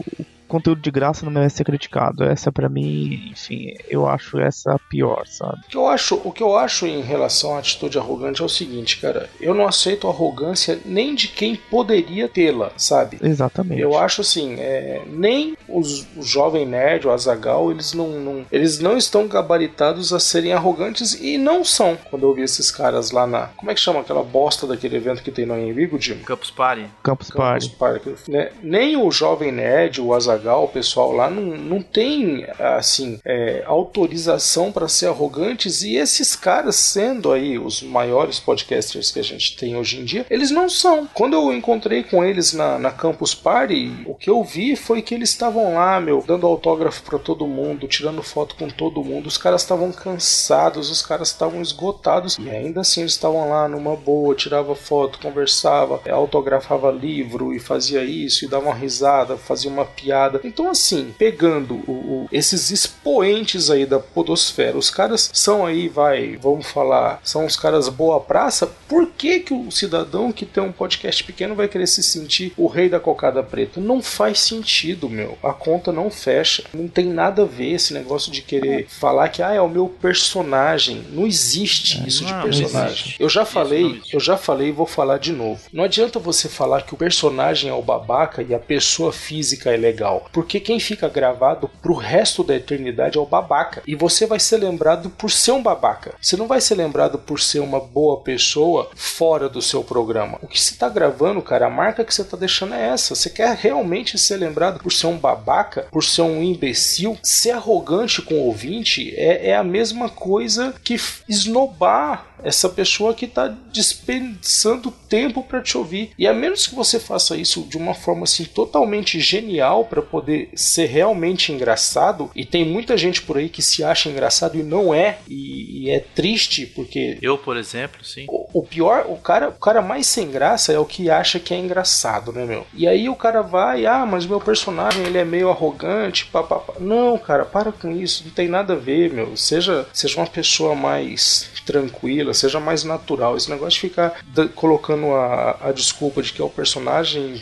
conteúdo 0.51 0.83
de 0.83 0.91
graça 0.91 1.25
não 1.25 1.33
merece 1.33 1.59
ser 1.59 1.65
criticado. 1.65 2.25
Essa 2.25 2.51
para 2.51 2.69
mim, 2.69 3.31
enfim, 3.31 3.75
eu 3.89 4.07
acho 4.09 4.39
essa 4.41 4.79
pior, 4.91 5.27
sabe? 5.27 5.61
O 5.67 5.69
que 5.69 5.77
eu 5.77 5.87
acho, 5.87 6.21
o 6.25 6.33
que 6.33 6.43
eu 6.43 6.57
acho 6.57 6.87
em 6.87 7.01
relação 7.01 7.55
à 7.55 7.61
atitude 7.61 7.99
arrogante 7.99 8.43
é 8.43 8.45
o 8.45 8.49
seguinte, 8.49 8.99
cara, 9.01 9.31
eu 9.41 9.55
não 9.55 9.67
aceito 9.67 10.09
arrogância 10.09 10.79
nem 10.85 11.15
de 11.15 11.29
quem 11.29 11.55
poderia 11.55 12.29
tê-la, 12.29 12.73
sabe? 12.77 13.19
Exatamente. 13.23 13.81
Eu 13.81 13.97
acho 13.97 14.21
assim, 14.23 14.57
é, 14.59 15.03
nem 15.07 15.57
os, 15.69 16.07
o 16.17 16.23
jovem 16.23 16.67
nerd, 16.67 17.07
o 17.07 17.13
Azagal, 17.13 17.71
eles 17.71 17.95
não, 17.95 18.09
não, 18.21 18.45
eles 18.51 18.81
não 18.81 18.97
estão 18.97 19.29
gabaritados 19.29 20.13
a 20.13 20.19
serem 20.19 20.53
arrogantes 20.53 21.15
e 21.15 21.39
não 21.39 21.65
são. 21.65 21.97
Quando 22.11 22.27
eu 22.27 22.35
vi 22.35 22.43
esses 22.43 22.71
caras 22.71 23.13
lá 23.13 23.27
na, 23.27 23.47
como 23.57 23.71
é 23.71 23.75
que 23.75 23.81
chama 23.81 24.01
aquela 24.01 24.23
bosta 24.23 24.67
daquele 24.67 24.97
evento 24.97 25.23
que 25.23 25.31
tem 25.31 25.47
no 25.47 25.57
Envigo, 25.59 26.01
Jim? 26.01 26.19
Campus 26.19 26.51
Party. 26.51 26.87
Campus, 27.03 27.31
Campus 27.31 27.69
Party. 27.69 28.05
Party. 28.05 28.31
Né? 28.31 28.51
Nem 28.63 28.97
o 28.97 29.11
Jovem 29.11 29.53
Nerd, 29.53 30.01
o 30.01 30.13
Azagal, 30.13 30.39
o 30.49 30.68
pessoal 30.68 31.12
lá 31.12 31.28
não, 31.28 31.57
não 31.57 31.82
tem 31.82 32.47
assim 32.59 33.18
é, 33.24 33.62
autorização 33.66 34.72
para 34.72 34.88
ser 34.88 35.07
arrogantes 35.07 35.82
e 35.82 35.97
esses 35.97 36.36
caras 36.36 36.76
sendo 36.76 37.32
aí 37.32 37.59
os 37.59 37.82
maiores 37.82 38.38
podcasters 38.38 39.11
que 39.11 39.18
a 39.18 39.24
gente 39.24 39.57
tem 39.57 39.76
hoje 39.76 39.99
em 39.99 40.05
dia, 40.05 40.26
eles 40.30 40.51
não 40.51 40.68
são. 40.68 41.07
Quando 41.12 41.34
eu 41.34 41.53
encontrei 41.53 42.03
com 42.03 42.24
eles 42.24 42.53
na, 42.53 42.78
na 42.78 42.91
Campus 42.91 43.34
Party, 43.34 43.93
o 44.07 44.14
que 44.14 44.30
eu 44.30 44.43
vi 44.43 44.76
foi 44.76 45.03
que 45.03 45.14
eles 45.14 45.30
estavam 45.30 45.74
lá, 45.74 46.01
meu, 46.01 46.22
dando 46.26 46.47
autógrafo 46.47 47.03
para 47.03 47.18
todo 47.18 47.47
mundo, 47.47 47.88
tirando 47.88 48.22
foto 48.22 48.55
com 48.57 48.68
todo 48.68 49.05
mundo. 49.05 49.26
Os 49.26 49.38
caras 49.38 49.62
estavam 49.62 49.93
cansados, 49.93 50.91
os 50.91 51.03
caras 51.03 51.28
estavam 51.28 51.61
esgotados 51.61 52.38
e 52.38 52.49
ainda 52.49 52.80
assim 52.80 53.01
eles 53.01 53.12
estavam 53.12 53.49
lá 53.49 53.68
numa 53.68 53.97
boa, 53.97 54.34
tirava 54.34 54.74
foto, 54.74 55.18
conversava, 55.20 56.01
é, 56.05 56.11
autografava 56.11 56.91
livro 56.91 57.53
e 57.55 57.59
fazia 57.59 58.05
isso 58.05 58.45
e 58.45 58.49
dava 58.49 58.66
uma 58.66 58.74
risada, 58.74 59.36
fazia 59.36 59.70
uma 59.70 59.84
piada. 59.84 60.30
Então 60.45 60.70
assim, 60.70 61.14
pegando 61.18 61.74
o, 61.87 61.93
o, 61.93 62.28
esses 62.31 62.70
expoentes 62.70 63.70
aí 63.70 63.87
da 63.87 63.99
podosfera, 63.99 64.76
os 64.76 64.91
caras 64.91 65.31
são 65.33 65.64
aí, 65.64 65.89
vai, 65.89 66.37
vamos 66.37 66.66
falar, 66.66 67.20
são 67.24 67.47
os 67.47 67.57
caras 67.57 67.89
boa 67.89 68.20
praça. 68.20 68.66
Por 68.89 69.07
que 69.07 69.41
que 69.41 69.55
o 69.55 69.70
cidadão 69.70 70.33
que 70.33 70.47
tem 70.47 70.62
um 70.62 70.72
podcast 70.72 71.22
pequeno 71.24 71.55
vai 71.55 71.68
querer 71.68 71.87
se 71.87 72.03
sentir 72.03 72.53
o 72.57 72.66
rei 72.66 72.89
da 72.89 73.01
cocada 73.01 73.43
preta? 73.43 73.81
Não 73.81 74.03
faz 74.03 74.41
sentido, 74.41 75.09
meu. 75.09 75.39
A 75.43 75.53
conta 75.53 75.93
não 75.93 76.11
fecha. 76.11 76.64
Não 76.72 76.89
tem 76.89 77.07
nada 77.07 77.43
a 77.43 77.47
ver 77.47 77.72
esse 77.72 77.93
negócio 77.93 78.31
de 78.33 78.43
querer 78.43 78.87
falar 78.89 79.28
que 79.28 79.43
ah, 79.43 79.53
é 79.53 79.61
o 79.61 79.68
meu 79.68 79.89
personagem. 79.89 81.05
Não 81.11 81.26
existe 81.26 82.07
isso 82.07 82.24
de 82.24 82.33
não, 82.33 82.39
não 82.39 82.45
personagem. 82.45 83.14
Eu 83.18 83.28
já 83.28 83.43
Isso 83.43 83.53
falei, 83.53 84.01
eu 84.12 84.20
já 84.20 84.37
falei 84.37 84.68
e 84.68 84.72
vou 84.72 84.87
falar 84.87 85.18
de 85.18 85.33
novo. 85.33 85.61
Não 85.72 85.85
adianta 85.85 86.18
você 86.18 86.49
falar 86.49 86.83
que 86.83 86.95
o 86.95 86.97
personagem 86.97 87.70
é 87.70 87.74
o 87.74 87.83
babaca 87.83 88.43
e 88.43 88.55
a 88.55 88.59
pessoa 88.59 89.12
física 89.12 89.70
é 89.72 89.76
legal, 89.76 90.20
porque 90.33 90.61
quem 90.61 90.79
fica 90.79 91.09
gravado 91.09 91.68
pro 91.83 91.95
resto 91.95 92.43
da 92.43 92.55
eternidade 92.55 93.18
é 93.18 93.21
o 93.21 93.27
babaca. 93.27 93.83
E 93.87 93.95
você 93.95 94.27
vai 94.27 94.39
ser 94.39 94.59
lembrado 94.59 95.11
por 95.11 95.31
ser 95.31 95.53
um 95.53 95.62
babaca. 95.62 96.14
Você 96.21 96.37
não 96.37 96.47
vai 96.47 96.61
ser 96.61 96.75
lembrado 96.75 97.18
por 97.18 97.41
ser 97.41 97.61
uma 97.61 97.81
boa 97.81 98.21
pessoa 98.21 98.91
fora 98.95 99.49
do 99.49 99.62
seu 99.62 99.83
programa. 99.83 100.39
O 100.43 100.47
que 100.47 100.61
você 100.61 100.75
tá 100.75 100.89
gravando, 100.89 101.43
cara, 101.43 101.66
a 101.66 101.71
marca 101.71 102.05
que 102.05 102.14
você 102.14 102.25
tá 102.25 102.37
deixando 102.37 102.75
é 102.75 102.89
essa. 102.89 103.14
Você 103.14 103.31
quer 103.31 103.57
realmente 103.57 104.18
ser 104.18 104.37
lembrado 104.37 104.81
por 104.81 104.93
ser 104.93 105.07
um 105.07 105.18
babaca, 105.18 105.87
por 105.91 106.05
ser 106.05 106.23
um 106.23 106.43
imbecil? 106.43 107.18
Ser 107.23 107.53
arrogante 107.53 108.23
com 108.23 108.35
o 108.35 108.47
ouvinte 108.47 109.14
é, 109.16 109.51
é 109.51 109.57
a 109.57 109.64
mesma 109.64 110.09
coisa 110.09 110.75
que 110.83 110.97
esnobar 111.29 112.30
essa 112.45 112.68
pessoa 112.68 113.14
que 113.14 113.24
está 113.24 113.55
dispensando 113.70 114.91
tempo 115.09 115.43
para 115.43 115.62
te 115.62 115.76
ouvir. 115.76 116.11
E 116.18 116.26
a 116.26 116.32
menos 116.32 116.66
que 116.66 116.74
você 116.74 116.99
faça 116.99 117.36
isso 117.36 117.62
de 117.62 117.76
uma 117.76 117.95
forma 117.95 118.24
assim 118.24 118.45
totalmente 118.45 119.20
genial 119.20 119.84
para 119.84 120.03
poder 120.03 120.51
ser 120.55 120.86
realmente 120.86 121.53
engraçado, 121.53 122.30
e 122.34 122.45
tem 122.45 122.64
muita 122.64 122.97
gente 122.97 123.22
por 123.22 123.36
aí 123.36 123.49
que 123.49 123.62
se 123.62 123.82
acha 123.84 124.09
engraçado 124.09 124.59
e 124.59 124.62
não 124.62 124.95
é, 124.95 125.18
e, 125.28 125.84
e 125.84 125.91
é 125.91 126.01
triste 126.01 126.66
porque 126.66 127.18
Eu, 127.20 127.38
por 127.38 127.57
exemplo, 127.57 128.05
sim. 128.05 128.26
o 128.28 128.41
o 128.53 128.62
pior, 128.62 129.07
o 129.09 129.16
cara, 129.16 129.49
o 129.49 129.53
cara 129.59 129.82
mais 129.82 130.07
sem 130.07 130.30
graça 130.30 130.72
é 130.72 130.78
o 130.78 130.84
que 130.84 131.11
acha 131.11 131.38
que 131.38 131.55
é 131.55 131.59
engraçado, 131.59 132.32
né, 132.32 132.45
meu? 132.45 132.66
E 132.74 132.86
aí 132.86 133.09
o 133.09 133.14
cara 133.14 133.43
vai, 133.43 133.86
ah, 133.86 134.05
mas 134.05 134.26
meu 134.26 134.41
personagem 134.41 135.05
ele 135.05 135.18
é 135.18 135.24
meio 135.24 135.51
arrogante, 135.51 136.26
papapá. 136.26 136.74
Não, 136.80 137.16
cara, 137.18 137.45
para 137.45 137.72
com 137.72 137.91
isso, 137.91 138.24
não 138.24 138.32
tem 138.32 138.49
nada 138.49 138.74
a 138.74 138.76
ver, 138.76 139.12
meu. 139.12 139.36
Seja, 139.36 139.86
seja 139.93 140.16
uma 140.18 140.26
pessoa 140.26 140.74
mais 140.74 141.51
tranquila, 141.64 142.30
seja 142.35 142.61
mais 142.61 142.85
natural. 142.85 143.37
Esse 143.37 143.51
negócio 143.51 143.81
de 143.81 143.89
ficar 143.89 144.20
colocando 144.55 145.12
a, 145.14 145.59
a 145.68 145.72
desculpa 145.72 146.22
de 146.22 146.33
que 146.33 146.41
é 146.41 146.45
o 146.45 146.51
personagem, 146.51 147.35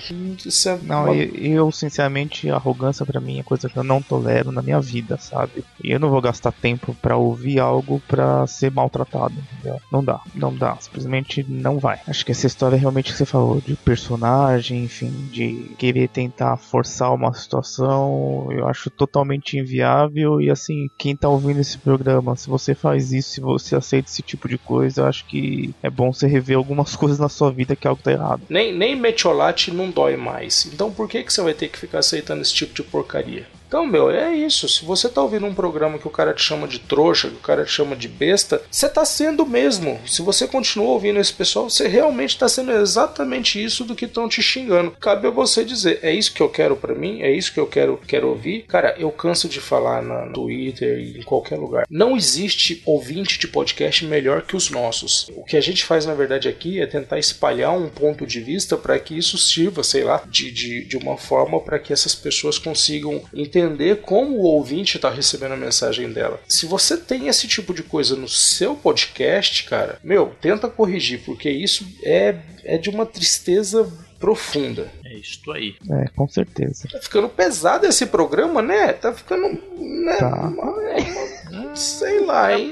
isso 0.44 0.68
é 0.68 0.78
Não, 0.82 1.04
uma- 1.04 1.14
eu, 1.14 1.34
eu, 1.34 1.72
sinceramente, 1.72 2.50
arrogância 2.50 3.04
pra 3.04 3.20
mim 3.20 3.38
é 3.38 3.42
coisa 3.42 3.68
que 3.68 3.76
eu 3.76 3.84
não 3.84 4.00
tolero 4.02 4.50
na 4.52 4.62
minha 4.62 4.80
vida, 4.80 5.16
sabe? 5.18 5.64
E 5.82 5.90
eu 5.90 5.98
não 6.00 6.10
vou 6.10 6.20
gastar 6.20 6.52
tempo 6.52 6.94
pra 7.00 7.16
ouvir 7.16 7.58
algo 7.60 8.00
pra 8.06 8.46
ser 8.46 8.70
maltratado, 8.70 9.34
entendeu? 9.52 9.80
Não 9.92 10.02
dá, 10.04 10.20
não 10.34 10.54
dá, 10.54 10.76
simplesmente 10.80 11.44
não 11.48 11.78
vai. 11.78 12.00
Acho 12.06 12.24
que 12.24 12.32
essa 12.32 12.46
história 12.46 12.76
realmente 12.78 13.12
que 13.12 13.18
você 13.18 13.26
falou 13.26 13.60
de 13.60 13.74
personagem, 13.76 14.84
enfim, 14.84 15.10
de 15.30 15.70
querer 15.78 16.08
tentar 16.08 16.56
forçar 16.56 17.12
uma 17.12 17.32
situação, 17.34 18.48
eu 18.50 18.66
acho 18.66 18.90
totalmente 18.90 19.58
inviável 19.58 20.40
e 20.40 20.50
assim, 20.50 20.88
quem 20.96 21.14
tá 21.16 21.28
ouvindo 21.28 21.60
esse 21.60 21.78
programa, 21.78 22.36
se 22.36 22.48
você 22.48 22.74
faz 22.74 23.12
isso, 23.12 23.30
se 23.34 23.40
você 23.40 23.76
aceita 23.76 24.08
esse 24.08 24.22
tipo 24.22 24.48
de 24.48 24.56
coisa, 24.58 24.77
eu 24.82 25.04
acho 25.04 25.24
que 25.26 25.74
é 25.82 25.90
bom 25.90 26.12
você 26.12 26.26
rever 26.26 26.56
algumas 26.56 26.94
coisas 26.96 27.18
na 27.18 27.28
sua 27.28 27.50
vida 27.50 27.76
que 27.76 27.86
algo 27.86 28.02
tá 28.02 28.12
errado. 28.12 28.42
Nem, 28.48 28.74
nem 28.74 28.96
metiolate 28.96 29.72
não 29.72 29.90
dói 29.90 30.16
mais. 30.16 30.66
Então 30.72 30.90
por 30.90 31.08
que, 31.08 31.22
que 31.22 31.32
você 31.32 31.42
vai 31.42 31.54
ter 31.54 31.68
que 31.68 31.78
ficar 31.78 31.98
aceitando 31.98 32.42
esse 32.42 32.54
tipo 32.54 32.74
de 32.74 32.82
porcaria? 32.82 33.46
Então, 33.68 33.86
meu, 33.86 34.10
é 34.10 34.34
isso. 34.34 34.66
Se 34.66 34.82
você 34.82 35.10
tá 35.10 35.20
ouvindo 35.20 35.44
um 35.44 35.54
programa 35.54 35.98
que 35.98 36.08
o 36.08 36.10
cara 36.10 36.32
te 36.32 36.42
chama 36.42 36.66
de 36.66 36.78
trouxa, 36.78 37.28
que 37.28 37.34
o 37.34 37.40
cara 37.40 37.66
te 37.66 37.70
chama 37.70 37.94
de 37.94 38.08
besta, 38.08 38.62
você 38.70 38.88
tá 38.88 39.04
sendo 39.04 39.44
mesmo. 39.44 40.00
Se 40.06 40.22
você 40.22 40.48
continua 40.48 40.88
ouvindo 40.88 41.20
esse 41.20 41.34
pessoal, 41.34 41.68
você 41.68 41.86
realmente 41.86 42.38
tá 42.38 42.48
sendo 42.48 42.72
exatamente 42.72 43.62
isso 43.62 43.84
do 43.84 43.94
que 43.94 44.06
estão 44.06 44.26
te 44.26 44.42
xingando. 44.42 44.92
Cabe 44.92 45.28
a 45.28 45.30
você 45.30 45.62
dizer, 45.66 46.00
é 46.02 46.10
isso 46.10 46.32
que 46.32 46.40
eu 46.40 46.48
quero 46.48 46.76
pra 46.76 46.94
mim? 46.94 47.20
É 47.20 47.30
isso 47.30 47.52
que 47.52 47.60
eu 47.60 47.66
quero, 47.66 48.00
quero 48.08 48.28
ouvir? 48.28 48.62
Cara, 48.62 48.94
eu 48.98 49.10
canso 49.10 49.46
de 49.50 49.60
falar 49.60 50.02
na, 50.02 50.24
no 50.24 50.32
Twitter 50.32 50.98
e 50.98 51.18
em 51.18 51.22
qualquer 51.22 51.58
lugar. 51.58 51.84
Não 51.90 52.16
existe 52.16 52.82
ouvinte 52.86 53.38
de 53.38 53.46
podcast 53.46 54.02
melhor 54.06 54.42
que 54.42 54.56
os 54.56 54.70
nossos. 54.70 55.28
O 55.36 55.44
que 55.44 55.58
a 55.58 55.60
gente 55.60 55.84
faz, 55.84 56.06
na 56.06 56.14
verdade, 56.14 56.48
aqui 56.48 56.80
é 56.80 56.86
tentar 56.86 57.18
espalhar 57.18 57.76
um 57.76 57.90
ponto 57.90 58.26
de 58.26 58.40
vista 58.40 58.78
para 58.78 58.98
que 58.98 59.16
isso 59.16 59.36
sirva, 59.36 59.84
sei 59.84 60.04
lá, 60.04 60.22
de, 60.26 60.50
de, 60.50 60.84
de 60.86 60.96
uma 60.96 61.18
forma 61.18 61.60
para 61.60 61.78
que 61.78 61.92
essas 61.92 62.14
pessoas 62.14 62.58
consigam 62.58 63.20
entender 63.34 63.57
como 64.02 64.36
o 64.36 64.42
ouvinte 64.42 64.96
está 64.96 65.10
recebendo 65.10 65.52
a 65.52 65.56
mensagem 65.56 66.12
dela. 66.12 66.40
Se 66.48 66.66
você 66.66 66.96
tem 66.96 67.28
esse 67.28 67.46
tipo 67.46 67.72
de 67.74 67.82
coisa 67.82 68.16
no 68.16 68.28
seu 68.28 68.74
podcast, 68.74 69.64
cara, 69.64 69.98
meu, 70.02 70.32
tenta 70.40 70.68
corrigir, 70.68 71.22
porque 71.24 71.50
isso 71.50 71.86
é, 72.02 72.36
é 72.64 72.78
de 72.78 72.90
uma 72.90 73.06
tristeza 73.06 73.90
profunda. 74.18 74.90
É 75.04 75.14
isto 75.14 75.50
aí. 75.52 75.76
É, 75.90 76.08
com 76.14 76.28
certeza. 76.28 76.88
Tá 76.90 77.00
ficando 77.00 77.28
pesado 77.28 77.86
esse 77.86 78.06
programa, 78.06 78.60
né? 78.60 78.92
Tá 78.92 79.12
ficando. 79.12 79.48
Né? 79.78 80.16
Tá. 80.18 80.52
Sei 81.78 82.24
lá, 82.24 82.58
hein? 82.58 82.70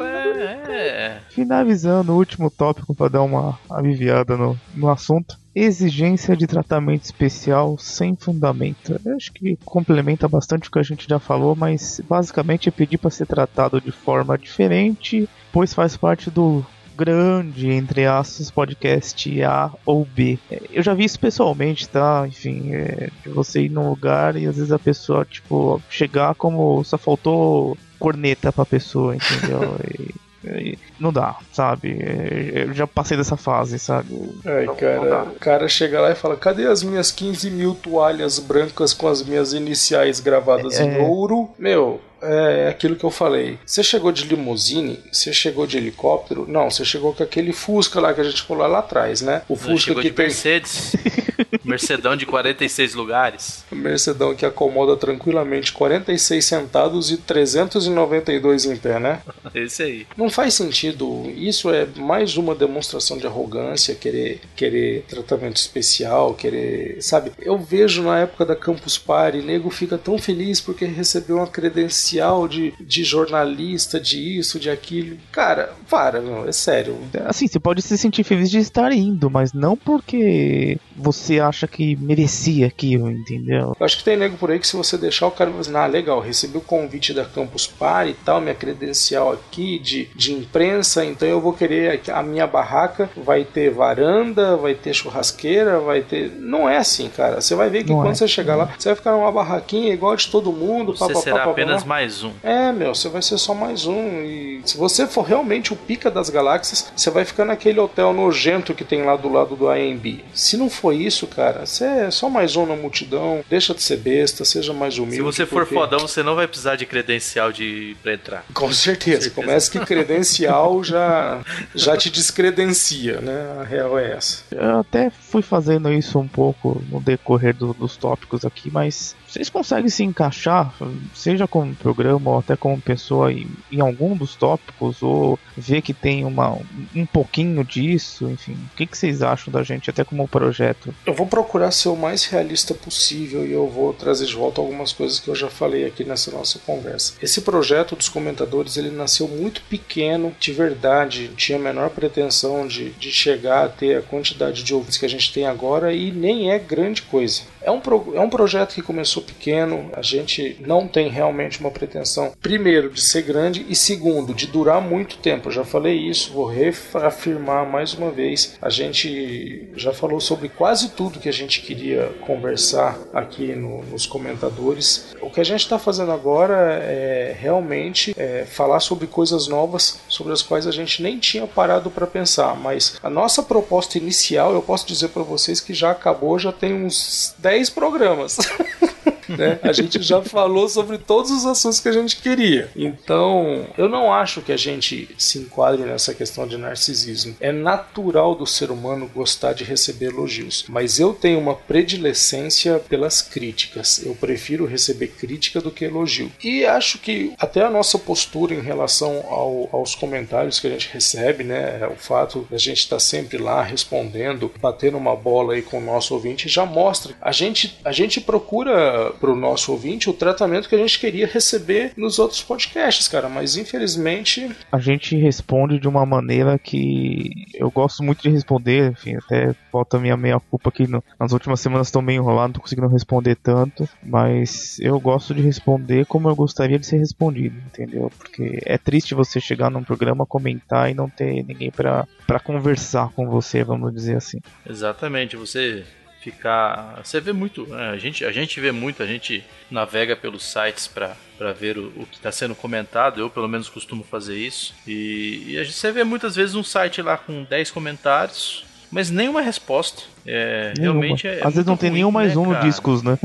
É. 0.68 1.20
Finalizando 1.30 2.12
o 2.12 2.16
último 2.16 2.50
tópico 2.50 2.92
para 2.92 3.09
dar 3.09 3.22
uma 3.22 3.57
aliviada 3.70 4.36
no, 4.36 4.59
no 4.74 4.90
assunto. 4.90 5.38
Exigência 5.54 6.36
de 6.36 6.44
tratamento 6.44 7.04
especial 7.04 7.78
sem 7.78 8.16
fundamento. 8.16 9.00
Eu 9.04 9.16
acho 9.16 9.32
que 9.32 9.57
complementa 9.64 10.28
bastante 10.28 10.68
o 10.68 10.72
que 10.72 10.80
a 10.80 10.82
gente 10.82 11.09
já 11.09 11.20
falou, 11.20 11.54
mas 11.54 12.00
basicamente 12.09 12.68
é 12.68 12.72
pedir 12.72 12.98
para 12.98 13.11
ser 13.11 13.26
tratado 13.26 13.80
de 13.80 13.92
forma 13.92 14.36
diferente, 14.36 15.28
pois 15.52 15.72
faz 15.72 15.96
parte 15.96 16.28
do 16.28 16.66
grande, 16.96 17.70
entre 17.70 18.07
aspas, 18.07 18.50
podcast 18.50 19.42
A 19.42 19.70
ou 19.84 20.04
B. 20.04 20.38
Eu 20.72 20.82
já 20.82 20.94
vi 20.94 21.04
isso 21.04 21.20
pessoalmente, 21.20 21.88
tá? 21.88 22.24
Enfim, 22.26 22.74
é, 22.74 23.11
de 23.22 23.28
você 23.28 23.62
ir 23.62 23.68
num 23.68 23.88
lugar 23.90 24.34
e 24.34 24.46
às 24.46 24.57
vezes 24.57 24.72
a 24.72 24.78
pessoa, 24.78 25.24
tipo, 25.24 25.80
chegar 25.88 26.34
como 26.34 26.82
só 26.82 26.98
faltou 26.98 27.76
corneta 27.99 28.53
pra 28.53 28.64
pessoa, 28.64 29.14
entendeu? 29.16 29.76
E- 29.99 30.14
e 30.49 30.78
não 31.01 31.12
dá, 31.12 31.36
sabe? 31.53 31.99
É, 32.01 32.64
Eu 32.68 32.72
já 32.72 32.86
passei 32.86 33.16
dessa 33.16 33.36
fase, 33.36 33.78
sabe? 33.80 34.09
Ai, 34.44 34.61
Não- 34.64 34.66
não 34.66 34.76
cara, 34.76 35.09
dá. 35.11 35.22
o 35.24 35.34
cara 35.40 35.68
chega 35.68 36.01
lá 36.01 36.12
e 36.12 36.14
fala: 36.14 36.36
cadê 36.36 36.66
as 36.66 36.84
minhas 36.84 37.11
15 37.11 37.51
mil 37.51 37.74
toalhas 37.74 38.38
brancas 38.38 38.92
com 38.92 39.09
as 39.09 39.22
minhas 39.24 39.53
iniciais 39.53 40.20
gravadas 40.20 40.78
em 40.78 40.94
É. 40.94 40.99
ouro? 41.03 41.49
Meu. 41.59 42.01
É 42.20 42.68
aquilo 42.68 42.96
que 42.96 43.04
eu 43.04 43.10
falei. 43.10 43.58
Você 43.64 43.82
chegou 43.82 44.10
de 44.10 44.24
limusine? 44.24 45.00
Você 45.12 45.32
chegou 45.32 45.66
de 45.66 45.76
helicóptero? 45.76 46.46
Não, 46.48 46.70
você 46.70 46.84
chegou 46.84 47.14
com 47.14 47.22
aquele 47.22 47.52
Fusca 47.52 48.00
lá 48.00 48.14
que 48.14 48.20
a 48.20 48.24
gente 48.24 48.42
falou 48.42 48.66
lá 48.66 48.78
atrás, 48.78 49.20
né? 49.20 49.42
O 49.48 49.56
Fusca 49.56 49.78
chegou 49.78 50.02
que 50.02 50.10
de 50.10 50.14
tem. 50.14 50.26
Mercedes. 50.26 50.92
Mercedão 51.62 52.16
de 52.16 52.24
46 52.24 52.94
lugares. 52.94 53.64
Mercedão 53.70 54.34
que 54.34 54.46
acomoda 54.46 54.96
tranquilamente 54.96 55.72
46 55.72 56.44
sentados 56.44 57.10
e 57.10 57.16
392 57.18 58.64
em 58.66 58.76
pé, 58.76 58.98
né? 58.98 59.20
Esse 59.54 59.82
aí. 59.82 60.06
Não 60.16 60.30
faz 60.30 60.54
sentido. 60.54 61.30
Isso 61.36 61.70
é 61.70 61.86
mais 61.96 62.36
uma 62.36 62.54
demonstração 62.54 63.18
de 63.18 63.26
arrogância, 63.26 63.94
querer, 63.94 64.40
querer 64.54 65.04
tratamento 65.08 65.56
especial, 65.56 66.34
querer. 66.34 67.02
Sabe? 67.02 67.32
Eu 67.38 67.58
vejo 67.58 68.02
na 68.02 68.20
época 68.20 68.44
da 68.46 68.56
Campus 68.56 68.96
Party, 68.96 69.38
nego 69.38 69.68
fica 69.70 69.98
tão 69.98 70.18
feliz 70.18 70.60
porque 70.60 70.84
recebeu 70.84 71.36
uma 71.36 71.46
credencial 71.46 72.05
de, 72.48 72.72
de 72.80 73.04
jornalista, 73.04 73.98
de 73.98 74.38
isso, 74.38 74.59
de 74.59 74.70
aquilo. 74.70 75.16
Cara, 75.32 75.72
para, 75.88 76.20
meu, 76.20 76.48
é 76.48 76.52
sério. 76.52 76.98
Assim, 77.24 77.46
você 77.46 77.59
pode 77.59 77.82
se 77.82 77.96
sentir 77.98 78.24
feliz 78.24 78.50
de 78.50 78.59
estar 78.59 78.92
indo, 78.92 79.30
mas 79.30 79.52
não 79.52 79.76
porque 79.76 80.78
você 80.96 81.40
acha 81.40 81.66
que 81.66 81.96
merecia 81.96 82.66
aquilo, 82.66 83.11
entendeu? 83.11 83.76
Eu 83.78 83.86
acho 83.86 83.98
que 83.98 84.04
tem 84.04 84.16
nego 84.16 84.36
por 84.36 84.50
aí 84.50 84.59
que 84.59 84.66
se 84.66 84.76
você 84.76 84.96
deixar 84.96 85.26
o 85.26 85.30
cara 85.30 85.50
dizer, 85.50 85.76
ah, 85.76 85.86
legal, 85.86 86.20
recebi 86.20 86.57
o 86.57 86.61
convite 86.61 87.12
da 87.12 87.24
Campus 87.24 87.66
Party 87.66 88.12
e 88.12 88.24
tal, 88.24 88.40
minha 88.40 88.54
credencial 88.54 89.32
aqui 89.32 89.78
de, 89.78 90.09
de 90.14 90.32
imprensa, 90.32 91.04
então 91.04 91.28
eu 91.28 91.40
vou 91.40 91.52
querer 91.52 92.00
a 92.11 92.22
minha 92.22 92.46
barraca 92.46 93.11
vai 93.16 93.44
ter 93.44 93.70
varanda, 93.70 94.57
vai 94.57 94.74
ter 94.74 94.94
churrasqueira, 94.94 95.80
vai 95.80 96.02
ter. 96.02 96.30
Não 96.38 96.68
é 96.68 96.78
assim, 96.78 97.09
cara. 97.09 97.40
Você 97.40 97.54
vai 97.54 97.68
ver 97.68 97.84
que 97.84 97.90
não 97.90 97.98
quando 97.98 98.12
é. 98.12 98.14
você 98.14 98.28
chegar 98.28 98.57
lá, 98.57 98.70
você 98.78 98.88
vai 98.88 98.96
ficar 98.96 99.12
numa 99.12 99.30
barraquinha 99.32 99.92
igual 99.92 100.14
de 100.16 100.28
todo 100.28 100.52
mundo. 100.52 100.96
Você 100.96 101.12
pá, 101.12 101.20
será 101.20 101.38
pá, 101.38 101.44
pá, 101.44 101.50
apenas 101.50 101.84
mais 101.97 102.22
um. 102.22 102.32
É, 102.42 102.72
meu, 102.72 102.94
você 102.94 103.09
vai 103.09 103.22
ser 103.22 103.38
só 103.38 103.55
mais 103.55 103.86
um. 103.86 104.20
E 104.22 104.61
se 104.66 104.76
você 104.76 105.07
for 105.07 105.22
realmente 105.22 105.72
o 105.72 105.76
pica 105.76 106.11
das 106.11 106.28
galáxias, 106.28 106.92
você 106.94 107.11
vai 107.11 107.24
ficar 107.24 107.47
naquele 107.47 107.80
hotel 107.80 108.12
nojento 108.12 108.74
que 108.74 108.84
tem 108.84 109.03
lá 109.03 109.16
do 109.16 109.32
lado 109.32 109.57
do 109.57 109.66
AMB. 109.66 110.22
Se 110.34 110.59
não 110.59 110.68
for 110.68 110.92
isso, 110.92 111.26
cara, 111.26 111.64
você 111.64 111.84
é 111.84 112.11
só 112.11 112.28
mais 112.28 112.55
um 112.55 112.66
na 112.66 112.76
multidão. 112.76 113.42
Deixa 113.49 113.72
de 113.72 113.82
ser 113.82 113.97
besta, 113.97 114.44
seja 114.44 114.74
mais 114.74 114.99
humilde. 114.99 115.16
Se 115.16 115.22
você 115.22 115.47
for 115.47 115.61
porque... 115.61 115.74
fodão, 115.74 116.01
você 116.01 116.22
não 116.22 116.34
vai 116.34 116.47
precisar 116.47 116.76
de 116.76 116.84
credencial 116.84 117.51
de 117.51 117.97
pra 118.03 118.12
entrar. 118.12 118.44
Com 118.53 118.70
certeza. 118.70 119.16
Com 119.16 119.22
certeza. 119.22 119.30
Começa 119.30 119.70
que 119.70 119.80
credencial 119.80 120.84
já, 120.84 121.40
já 121.74 121.97
te 121.97 122.11
descredencia, 122.11 123.22
né? 123.22 123.57
A 123.59 123.64
real 123.64 123.99
é 123.99 124.12
essa. 124.12 124.42
Eu 124.51 124.80
até 124.80 125.09
fui 125.09 125.40
fazendo 125.40 125.90
isso 125.90 126.18
um 126.18 126.28
pouco 126.28 126.82
no 126.90 127.01
decorrer 127.01 127.57
do, 127.57 127.72
dos 127.72 127.97
tópicos 127.97 128.44
aqui, 128.44 128.70
mas 128.70 129.16
vocês 129.28 129.50
conseguem 129.50 129.88
se 129.88 130.04
encaixar, 130.04 130.72
seja 131.14 131.46
como 131.46 131.74
programa 131.74 132.30
ou 132.30 132.38
até 132.38 132.56
como 132.56 132.80
pessoa, 132.80 133.32
em, 133.32 133.48
em 133.70 133.80
algum 133.80 134.16
dos 134.16 134.34
tópicos, 134.34 135.02
ou 135.02 135.38
ver 135.56 135.82
que 135.82 135.92
tem 135.92 136.24
uma, 136.24 136.58
um 136.94 137.06
pouquinho 137.06 137.64
disso, 137.64 138.28
enfim. 138.30 138.56
O 138.72 138.76
que, 138.76 138.86
que 138.86 138.96
vocês 138.96 139.22
acham 139.22 139.52
da 139.52 139.62
gente, 139.62 139.90
até 139.90 140.04
como 140.04 140.28
projeto? 140.28 140.94
Eu 141.04 141.14
vou 141.14 141.26
procurar 141.26 141.70
ser 141.70 141.88
o 141.88 141.96
mais 141.96 142.24
realista 142.24 142.74
possível 142.74 143.46
e 143.46 143.52
eu 143.52 143.68
vou 143.68 143.92
trazer 143.92 144.26
de 144.26 144.34
volta 144.34 144.60
algumas 144.60 144.92
coisas 144.92 145.18
que 145.18 145.28
eu 145.28 145.34
já 145.34 145.48
falei 145.48 145.86
aqui 145.86 146.04
nessa 146.04 146.30
nossa 146.30 146.58
conversa. 146.60 147.14
Esse 147.20 147.40
projeto 147.40 147.96
dos 147.96 148.08
comentadores, 148.08 148.76
ele 148.76 148.90
nasceu 148.90 149.26
muito 149.28 149.60
pequeno, 149.62 150.34
de 150.38 150.52
verdade, 150.52 151.30
tinha 151.36 151.58
a 151.58 151.60
menor 151.60 151.90
pretensão 151.90 152.66
de, 152.66 152.90
de 152.90 153.10
chegar 153.10 153.64
a 153.64 153.68
ter 153.68 153.96
a 153.96 154.02
quantidade 154.02 154.62
de 154.62 154.74
ouvintes 154.74 154.98
que 154.98 155.06
a 155.06 155.08
gente 155.08 155.32
tem 155.32 155.46
agora 155.46 155.92
e 155.92 156.10
nem 156.10 156.50
é 156.50 156.58
grande 156.58 157.02
coisa. 157.02 157.42
É 157.66 157.70
um, 157.72 157.80
pro, 157.80 158.12
é 158.14 158.20
um 158.20 158.30
projeto 158.30 158.76
que 158.76 158.80
começou 158.80 159.24
pequeno, 159.24 159.90
a 159.92 160.00
gente 160.00 160.56
não 160.60 160.86
tem 160.86 161.08
realmente 161.08 161.58
uma 161.58 161.68
pretensão, 161.68 162.32
primeiro, 162.40 162.90
de 162.90 163.02
ser 163.02 163.22
grande 163.22 163.66
e 163.68 163.74
segundo, 163.74 164.32
de 164.32 164.46
durar 164.46 164.80
muito 164.80 165.16
tempo. 165.18 165.48
Eu 165.48 165.52
já 165.52 165.64
falei 165.64 165.96
isso, 165.96 166.32
vou 166.32 166.46
reafirmar 166.46 167.68
mais 167.68 167.92
uma 167.92 168.12
vez. 168.12 168.56
A 168.62 168.70
gente 168.70 169.68
já 169.74 169.92
falou 169.92 170.20
sobre 170.20 170.48
quase 170.48 170.90
tudo 170.90 171.18
que 171.18 171.28
a 171.28 171.32
gente 171.32 171.60
queria 171.60 172.14
conversar 172.20 173.00
aqui 173.12 173.48
no, 173.56 173.82
nos 173.86 174.06
comentadores. 174.06 175.16
O 175.20 175.28
que 175.28 175.40
a 175.40 175.44
gente 175.44 175.62
está 175.62 175.76
fazendo 175.76 176.12
agora 176.12 176.78
é 176.84 177.36
realmente 177.36 178.14
é, 178.16 178.44
falar 178.44 178.78
sobre 178.78 179.08
coisas 179.08 179.48
novas, 179.48 179.98
sobre 180.08 180.32
as 180.32 180.40
quais 180.40 180.68
a 180.68 180.70
gente 180.70 181.02
nem 181.02 181.18
tinha 181.18 181.48
parado 181.48 181.90
para 181.90 182.06
pensar, 182.06 182.54
mas 182.54 182.96
a 183.02 183.10
nossa 183.10 183.42
proposta 183.42 183.98
inicial, 183.98 184.54
eu 184.54 184.62
posso 184.62 184.86
dizer 184.86 185.08
para 185.08 185.24
vocês 185.24 185.60
que 185.60 185.74
já 185.74 185.90
acabou, 185.90 186.38
já 186.38 186.52
tem 186.52 186.72
uns 186.72 187.34
10 187.38 187.55
programas. 187.70 188.38
né? 189.28 189.58
A 189.62 189.72
gente 189.72 190.00
já 190.02 190.22
falou 190.22 190.68
sobre 190.68 190.98
todos 190.98 191.30
os 191.30 191.46
assuntos 191.46 191.80
que 191.80 191.88
a 191.88 191.92
gente 191.92 192.16
queria. 192.16 192.70
Então, 192.76 193.66
eu 193.76 193.88
não 193.88 194.12
acho 194.12 194.40
que 194.42 194.52
a 194.52 194.56
gente 194.56 195.08
se 195.18 195.38
enquadre 195.38 195.84
nessa 195.84 196.14
questão 196.14 196.46
de 196.46 196.56
narcisismo. 196.56 197.36
É 197.40 197.52
natural 197.52 198.34
do 198.34 198.46
ser 198.46 198.70
humano 198.70 199.10
gostar 199.12 199.52
de 199.52 199.64
receber 199.64 200.06
elogios, 200.06 200.64
mas 200.68 200.98
eu 200.98 201.12
tenho 201.12 201.38
uma 201.38 201.54
predilecência 201.54 202.78
pelas 202.78 203.22
críticas. 203.22 204.04
Eu 204.04 204.14
prefiro 204.14 204.66
receber 204.66 205.08
crítica 205.08 205.60
do 205.60 205.70
que 205.70 205.84
elogio. 205.84 206.30
E 206.42 206.64
acho 206.64 206.98
que 206.98 207.32
até 207.38 207.62
a 207.62 207.70
nossa 207.70 207.98
postura 207.98 208.54
em 208.54 208.60
relação 208.60 209.24
ao, 209.28 209.68
aos 209.72 209.94
comentários 209.94 210.60
que 210.60 210.66
a 210.66 210.70
gente 210.70 210.88
recebe, 210.92 211.44
né, 211.44 211.86
o 211.88 211.96
fato 211.96 212.46
a 212.50 212.58
gente 212.58 212.80
estar 212.80 212.96
tá 212.96 213.00
sempre 213.00 213.38
lá 213.38 213.62
respondendo, 213.62 214.50
batendo 214.60 214.96
uma 214.96 215.14
bola 215.14 215.54
aí 215.54 215.62
com 215.62 215.78
o 215.78 215.84
nosso 215.84 216.14
ouvinte, 216.14 216.48
já 216.48 216.64
mostra. 216.64 217.14
A 217.20 217.32
gente, 217.32 217.78
a 217.84 217.92
gente 217.92 218.20
procura 218.20 219.12
para 219.16 219.30
o 219.30 219.36
nosso 219.36 219.72
ouvinte 219.72 220.08
o 220.08 220.12
tratamento 220.12 220.68
que 220.68 220.74
a 220.74 220.78
gente 220.78 220.98
queria 220.98 221.26
receber 221.26 221.92
nos 221.96 222.18
outros 222.18 222.42
podcasts, 222.42 223.08
cara. 223.08 223.28
Mas 223.28 223.56
infelizmente. 223.56 224.50
A 224.70 224.78
gente 224.78 225.16
responde 225.16 225.78
de 225.78 225.88
uma 225.88 226.06
maneira 226.06 226.58
que 226.58 227.30
eu 227.54 227.70
gosto 227.70 228.02
muito 228.02 228.22
de 228.22 228.30
responder, 228.30 228.92
enfim, 228.92 229.16
até 229.16 229.54
falta 229.72 229.98
minha 229.98 230.16
meia 230.16 230.40
culpa 230.40 230.68
aqui. 230.68 230.86
No, 230.86 231.02
nas 231.18 231.32
últimas 231.32 231.60
semanas 231.60 231.88
estou 231.88 232.02
meio 232.02 232.20
enrolado, 232.20 232.48
não 232.48 232.54
tô 232.54 232.60
conseguindo 232.60 232.88
responder 232.88 233.36
tanto. 233.36 233.88
Mas 234.02 234.78
eu 234.80 234.98
gosto 235.00 235.34
de 235.34 235.42
responder 235.42 236.06
como 236.06 236.28
eu 236.28 236.36
gostaria 236.36 236.78
de 236.78 236.86
ser 236.86 236.98
respondido, 236.98 237.56
entendeu? 237.66 238.10
Porque 238.16 238.60
é 238.64 238.78
triste 238.78 239.14
você 239.14 239.40
chegar 239.40 239.70
num 239.70 239.82
programa, 239.82 240.26
comentar 240.26 240.90
e 240.90 240.94
não 240.94 241.08
ter 241.08 241.42
ninguém 241.44 241.70
para 241.70 242.06
conversar 242.42 243.10
com 243.12 243.28
você, 243.28 243.64
vamos 243.64 243.92
dizer 243.92 244.16
assim. 244.16 244.38
Exatamente, 244.68 245.36
você 245.36 245.84
ficar. 246.30 247.00
Você 247.04 247.20
vê 247.20 247.32
muito, 247.32 247.66
né? 247.68 247.90
a, 247.90 247.96
gente, 247.96 248.24
a 248.24 248.32
gente 248.32 248.60
vê 248.60 248.72
muito, 248.72 249.02
a 249.02 249.06
gente 249.06 249.44
navega 249.70 250.16
pelos 250.16 250.44
sites 250.44 250.88
para 250.88 251.52
ver 251.52 251.78
o, 251.78 251.92
o 251.96 252.06
que 252.06 252.16
está 252.16 252.32
sendo 252.32 252.54
comentado. 252.54 253.20
Eu, 253.20 253.30
pelo 253.30 253.48
menos, 253.48 253.68
costumo 253.68 254.02
fazer 254.02 254.36
isso. 254.36 254.74
E, 254.86 255.44
e 255.46 255.58
a 255.58 255.62
gente, 255.62 255.76
você 255.76 255.92
vê 255.92 256.02
muitas 256.02 256.34
vezes 256.34 256.56
um 256.56 256.64
site 256.64 257.00
lá 257.00 257.16
com 257.16 257.44
10 257.44 257.70
comentários, 257.70 258.64
mas 258.91 259.11
nenhuma 259.11 259.41
resposta. 259.41 260.03
É, 260.26 260.72
realmente 260.78 261.26
é. 261.26 261.41
Às 261.43 261.55
vezes 261.55 261.66
não 261.66 261.76
tem 261.76 261.91
nenhum 261.91 262.11
mais 262.11 262.34
né, 262.34 262.41
um 262.41 262.53
no 262.53 262.61
discos, 262.61 263.03
né? 263.03 263.18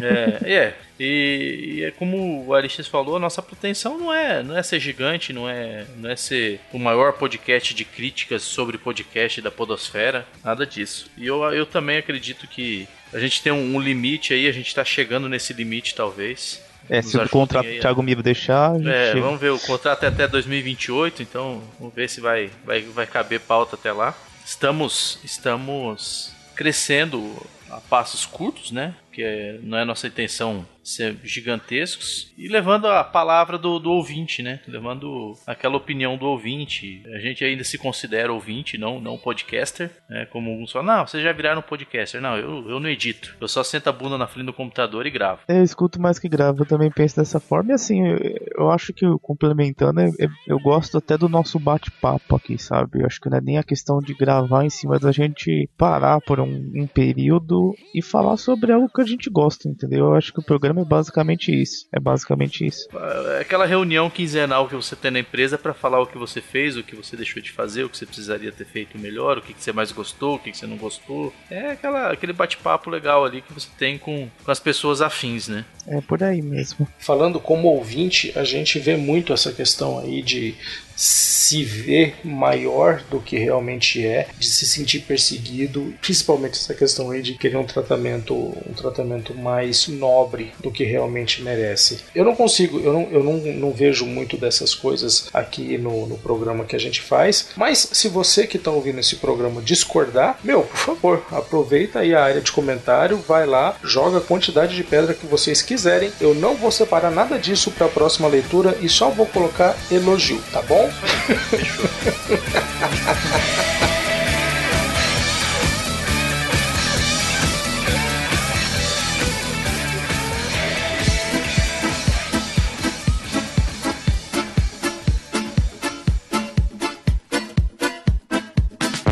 É, 0.00 0.52
é. 0.52 0.74
E, 0.98 1.76
e, 1.76 1.84
é 1.84 1.90
como 1.90 2.44
o 2.46 2.54
Aristes 2.54 2.86
falou, 2.86 3.16
a 3.16 3.18
nossa 3.18 3.40
pretensão 3.40 3.98
não 3.98 4.12
é, 4.12 4.42
não 4.42 4.56
é 4.56 4.62
ser 4.62 4.78
gigante, 4.78 5.32
não 5.32 5.48
é, 5.48 5.86
não 5.96 6.10
é 6.10 6.16
ser 6.16 6.60
o 6.74 6.78
maior 6.78 7.14
podcast 7.14 7.72
de 7.74 7.86
críticas 7.86 8.42
sobre 8.42 8.76
podcast 8.76 9.40
da 9.40 9.50
podosfera, 9.50 10.26
nada 10.44 10.66
disso. 10.66 11.10
E 11.16 11.26
eu, 11.26 11.42
eu 11.54 11.64
também 11.64 11.96
acredito 11.96 12.46
que 12.46 12.86
a 13.14 13.18
gente 13.18 13.42
tem 13.42 13.50
um, 13.50 13.76
um 13.76 13.80
limite 13.80 14.34
aí, 14.34 14.46
a 14.46 14.52
gente 14.52 14.68
está 14.68 14.84
chegando 14.84 15.26
nesse 15.26 15.54
limite 15.54 15.94
talvez. 15.94 16.62
É, 16.88 17.00
se 17.00 17.16
o 17.16 17.28
contrato 17.28 17.66
do 17.66 17.80
Thiago 17.80 18.02
Miro 18.02 18.22
deixar. 18.22 18.74
É, 18.84 19.12
chega. 19.12 19.20
vamos 19.20 19.40
ver, 19.40 19.50
o 19.50 19.58
contrato 19.58 20.04
é 20.04 20.08
até 20.08 20.26
2028, 20.26 21.22
então 21.22 21.62
vamos 21.78 21.94
ver 21.94 22.10
se 22.10 22.20
vai, 22.20 22.50
vai, 22.64 22.82
vai 22.82 23.06
caber 23.06 23.40
pauta 23.40 23.76
até 23.76 23.92
lá. 23.92 24.14
Estamos, 24.50 25.20
estamos 25.22 26.32
crescendo 26.56 27.24
a 27.70 27.80
passos 27.80 28.26
curtos, 28.26 28.72
né? 28.72 28.96
Que 29.12 29.58
não 29.62 29.78
é 29.78 29.84
nossa 29.84 30.06
intenção 30.06 30.66
ser 30.82 31.16
gigantescos 31.22 32.32
e 32.36 32.48
levando 32.48 32.86
a 32.86 33.04
palavra 33.04 33.58
do, 33.58 33.78
do, 33.78 33.90
ouvinte, 33.90 34.42
né? 34.42 34.60
Levando 34.66 35.34
aquela 35.46 35.76
opinião 35.76 36.16
do 36.16 36.26
ouvinte. 36.26 37.02
A 37.14 37.18
gente 37.18 37.44
ainda 37.44 37.64
se 37.64 37.78
considera 37.78 38.32
ouvinte, 38.32 38.78
não, 38.78 39.00
não 39.00 39.18
podcaster, 39.18 39.90
né? 40.08 40.26
Como 40.26 40.50
alguns 40.50 40.72
falam, 40.72 40.96
não, 40.96 41.06
vocês 41.06 41.22
já 41.22 41.32
viraram 41.32 41.62
podcaster. 41.62 42.20
Não, 42.20 42.36
eu, 42.36 42.68
eu 42.68 42.80
não 42.80 42.88
edito. 42.88 43.36
Eu 43.40 43.48
só 43.48 43.62
sento 43.62 43.88
a 43.88 43.92
bunda 43.92 44.16
na 44.16 44.26
frente 44.26 44.46
do 44.46 44.52
computador 44.52 45.06
e 45.06 45.10
gravo. 45.10 45.42
Eu 45.48 45.62
escuto 45.62 46.00
mais 46.00 46.18
que 46.18 46.28
gravo, 46.28 46.62
eu 46.62 46.66
também 46.66 46.90
penso 46.90 47.16
dessa 47.16 47.38
forma. 47.38 47.70
E 47.70 47.74
assim, 47.74 48.06
eu, 48.06 48.18
eu 48.58 48.70
acho 48.70 48.92
que 48.92 49.06
complementando, 49.20 50.00
eu, 50.00 50.30
eu 50.46 50.58
gosto 50.58 50.98
até 50.98 51.16
do 51.16 51.28
nosso 51.28 51.58
bate-papo 51.58 52.36
aqui, 52.36 52.58
sabe? 52.58 53.00
Eu 53.00 53.06
acho 53.06 53.20
que 53.20 53.28
não 53.28 53.38
é 53.38 53.40
nem 53.40 53.58
a 53.58 53.62
questão 53.62 54.00
de 54.00 54.14
gravar 54.14 54.64
em 54.64 54.70
cima 54.70 54.98
da 54.98 55.12
gente 55.12 55.68
parar 55.76 56.20
por 56.20 56.40
um, 56.40 56.72
um 56.74 56.86
período 56.86 57.74
e 57.94 58.02
falar 58.02 58.36
sobre 58.36 58.72
algo 58.72 58.88
que 58.88 58.99
a 59.00 59.06
gente 59.06 59.30
gosta, 59.30 59.68
entendeu? 59.68 60.06
Eu 60.06 60.14
acho 60.14 60.32
que 60.32 60.40
o 60.40 60.44
programa 60.44 60.82
é 60.82 60.84
basicamente 60.84 61.50
isso. 61.50 61.86
É 61.92 62.00
basicamente 62.00 62.66
isso. 62.66 62.88
É 63.36 63.40
aquela 63.40 63.66
reunião 63.66 64.08
quinzenal 64.10 64.68
que 64.68 64.74
você 64.74 64.94
tem 64.96 65.10
na 65.10 65.20
empresa 65.20 65.58
para 65.58 65.74
falar 65.74 66.00
o 66.00 66.06
que 66.06 66.18
você 66.18 66.40
fez, 66.40 66.76
o 66.76 66.82
que 66.82 66.96
você 66.96 67.16
deixou 67.16 67.42
de 67.42 67.50
fazer, 67.50 67.84
o 67.84 67.88
que 67.88 67.96
você 67.96 68.06
precisaria 68.06 68.52
ter 68.52 68.64
feito 68.64 68.98
melhor, 68.98 69.38
o 69.38 69.42
que, 69.42 69.54
você 69.56 69.72
mais 69.72 69.92
gostou, 69.92 70.36
o 70.36 70.38
que, 70.38 70.56
você 70.56 70.66
não 70.66 70.76
gostou. 70.76 71.32
É 71.50 71.72
aquela, 71.72 72.12
aquele 72.12 72.32
bate-papo 72.32 72.90
legal 72.90 73.24
ali 73.24 73.42
que 73.42 73.52
você 73.52 73.68
tem 73.78 73.98
com, 73.98 74.28
com 74.44 74.50
as 74.50 74.60
pessoas 74.60 75.00
afins, 75.00 75.48
né? 75.48 75.64
É 75.86 76.00
por 76.00 76.22
aí 76.22 76.42
mesmo. 76.42 76.86
Falando 76.98 77.40
como 77.40 77.68
ouvinte, 77.68 78.32
a 78.36 78.44
gente 78.44 78.78
vê 78.78 78.96
muito 78.96 79.32
essa 79.32 79.52
questão 79.52 79.98
aí 79.98 80.22
de 80.22 80.54
se 81.00 81.64
vê 81.64 82.12
maior 82.22 83.02
do 83.10 83.20
que 83.20 83.38
realmente 83.38 84.06
é, 84.06 84.28
de 84.38 84.46
se 84.46 84.66
sentir 84.66 85.00
perseguido, 85.00 85.94
principalmente 86.02 86.58
essa 86.58 86.74
questão 86.74 87.10
aí 87.10 87.22
de 87.22 87.38
querer 87.38 87.56
um 87.56 87.64
tratamento, 87.64 88.34
um 88.34 88.74
tratamento 88.74 89.34
mais 89.34 89.88
nobre 89.88 90.52
do 90.60 90.70
que 90.70 90.84
realmente 90.84 91.40
merece. 91.42 92.00
Eu 92.14 92.22
não 92.22 92.36
consigo, 92.36 92.78
eu 92.80 92.92
não, 92.92 93.08
eu 93.10 93.24
não, 93.24 93.32
não 93.54 93.72
vejo 93.72 94.04
muito 94.04 94.36
dessas 94.36 94.74
coisas 94.74 95.30
aqui 95.32 95.78
no, 95.78 96.06
no 96.06 96.18
programa 96.18 96.66
que 96.66 96.76
a 96.76 96.78
gente 96.78 97.00
faz, 97.00 97.48
mas 97.56 97.88
se 97.92 98.06
você 98.08 98.46
que 98.46 98.58
está 98.58 98.70
ouvindo 98.70 99.00
esse 99.00 99.16
programa 99.16 99.62
discordar, 99.62 100.38
meu, 100.44 100.64
por 100.64 100.76
favor, 100.76 101.26
aproveita 101.32 102.00
aí 102.00 102.14
a 102.14 102.22
área 102.22 102.42
de 102.42 102.52
comentário, 102.52 103.16
vai 103.26 103.46
lá, 103.46 103.74
joga 103.82 104.18
a 104.18 104.22
quantidade 104.22 104.76
de 104.76 104.84
pedra 104.84 105.14
que 105.14 105.26
vocês 105.26 105.62
quiserem. 105.62 106.12
Eu 106.20 106.34
não 106.34 106.56
vou 106.56 106.70
separar 106.70 107.10
nada 107.10 107.38
disso 107.38 107.70
para 107.70 107.86
a 107.86 107.90
próxima 107.90 108.28
leitura 108.28 108.76
e 108.82 108.88
só 108.88 109.08
vou 109.08 109.24
colocar 109.24 109.74
elogio, 109.90 110.42
tá 110.52 110.60
bom? 110.60 110.89
Fechou. 110.90 111.88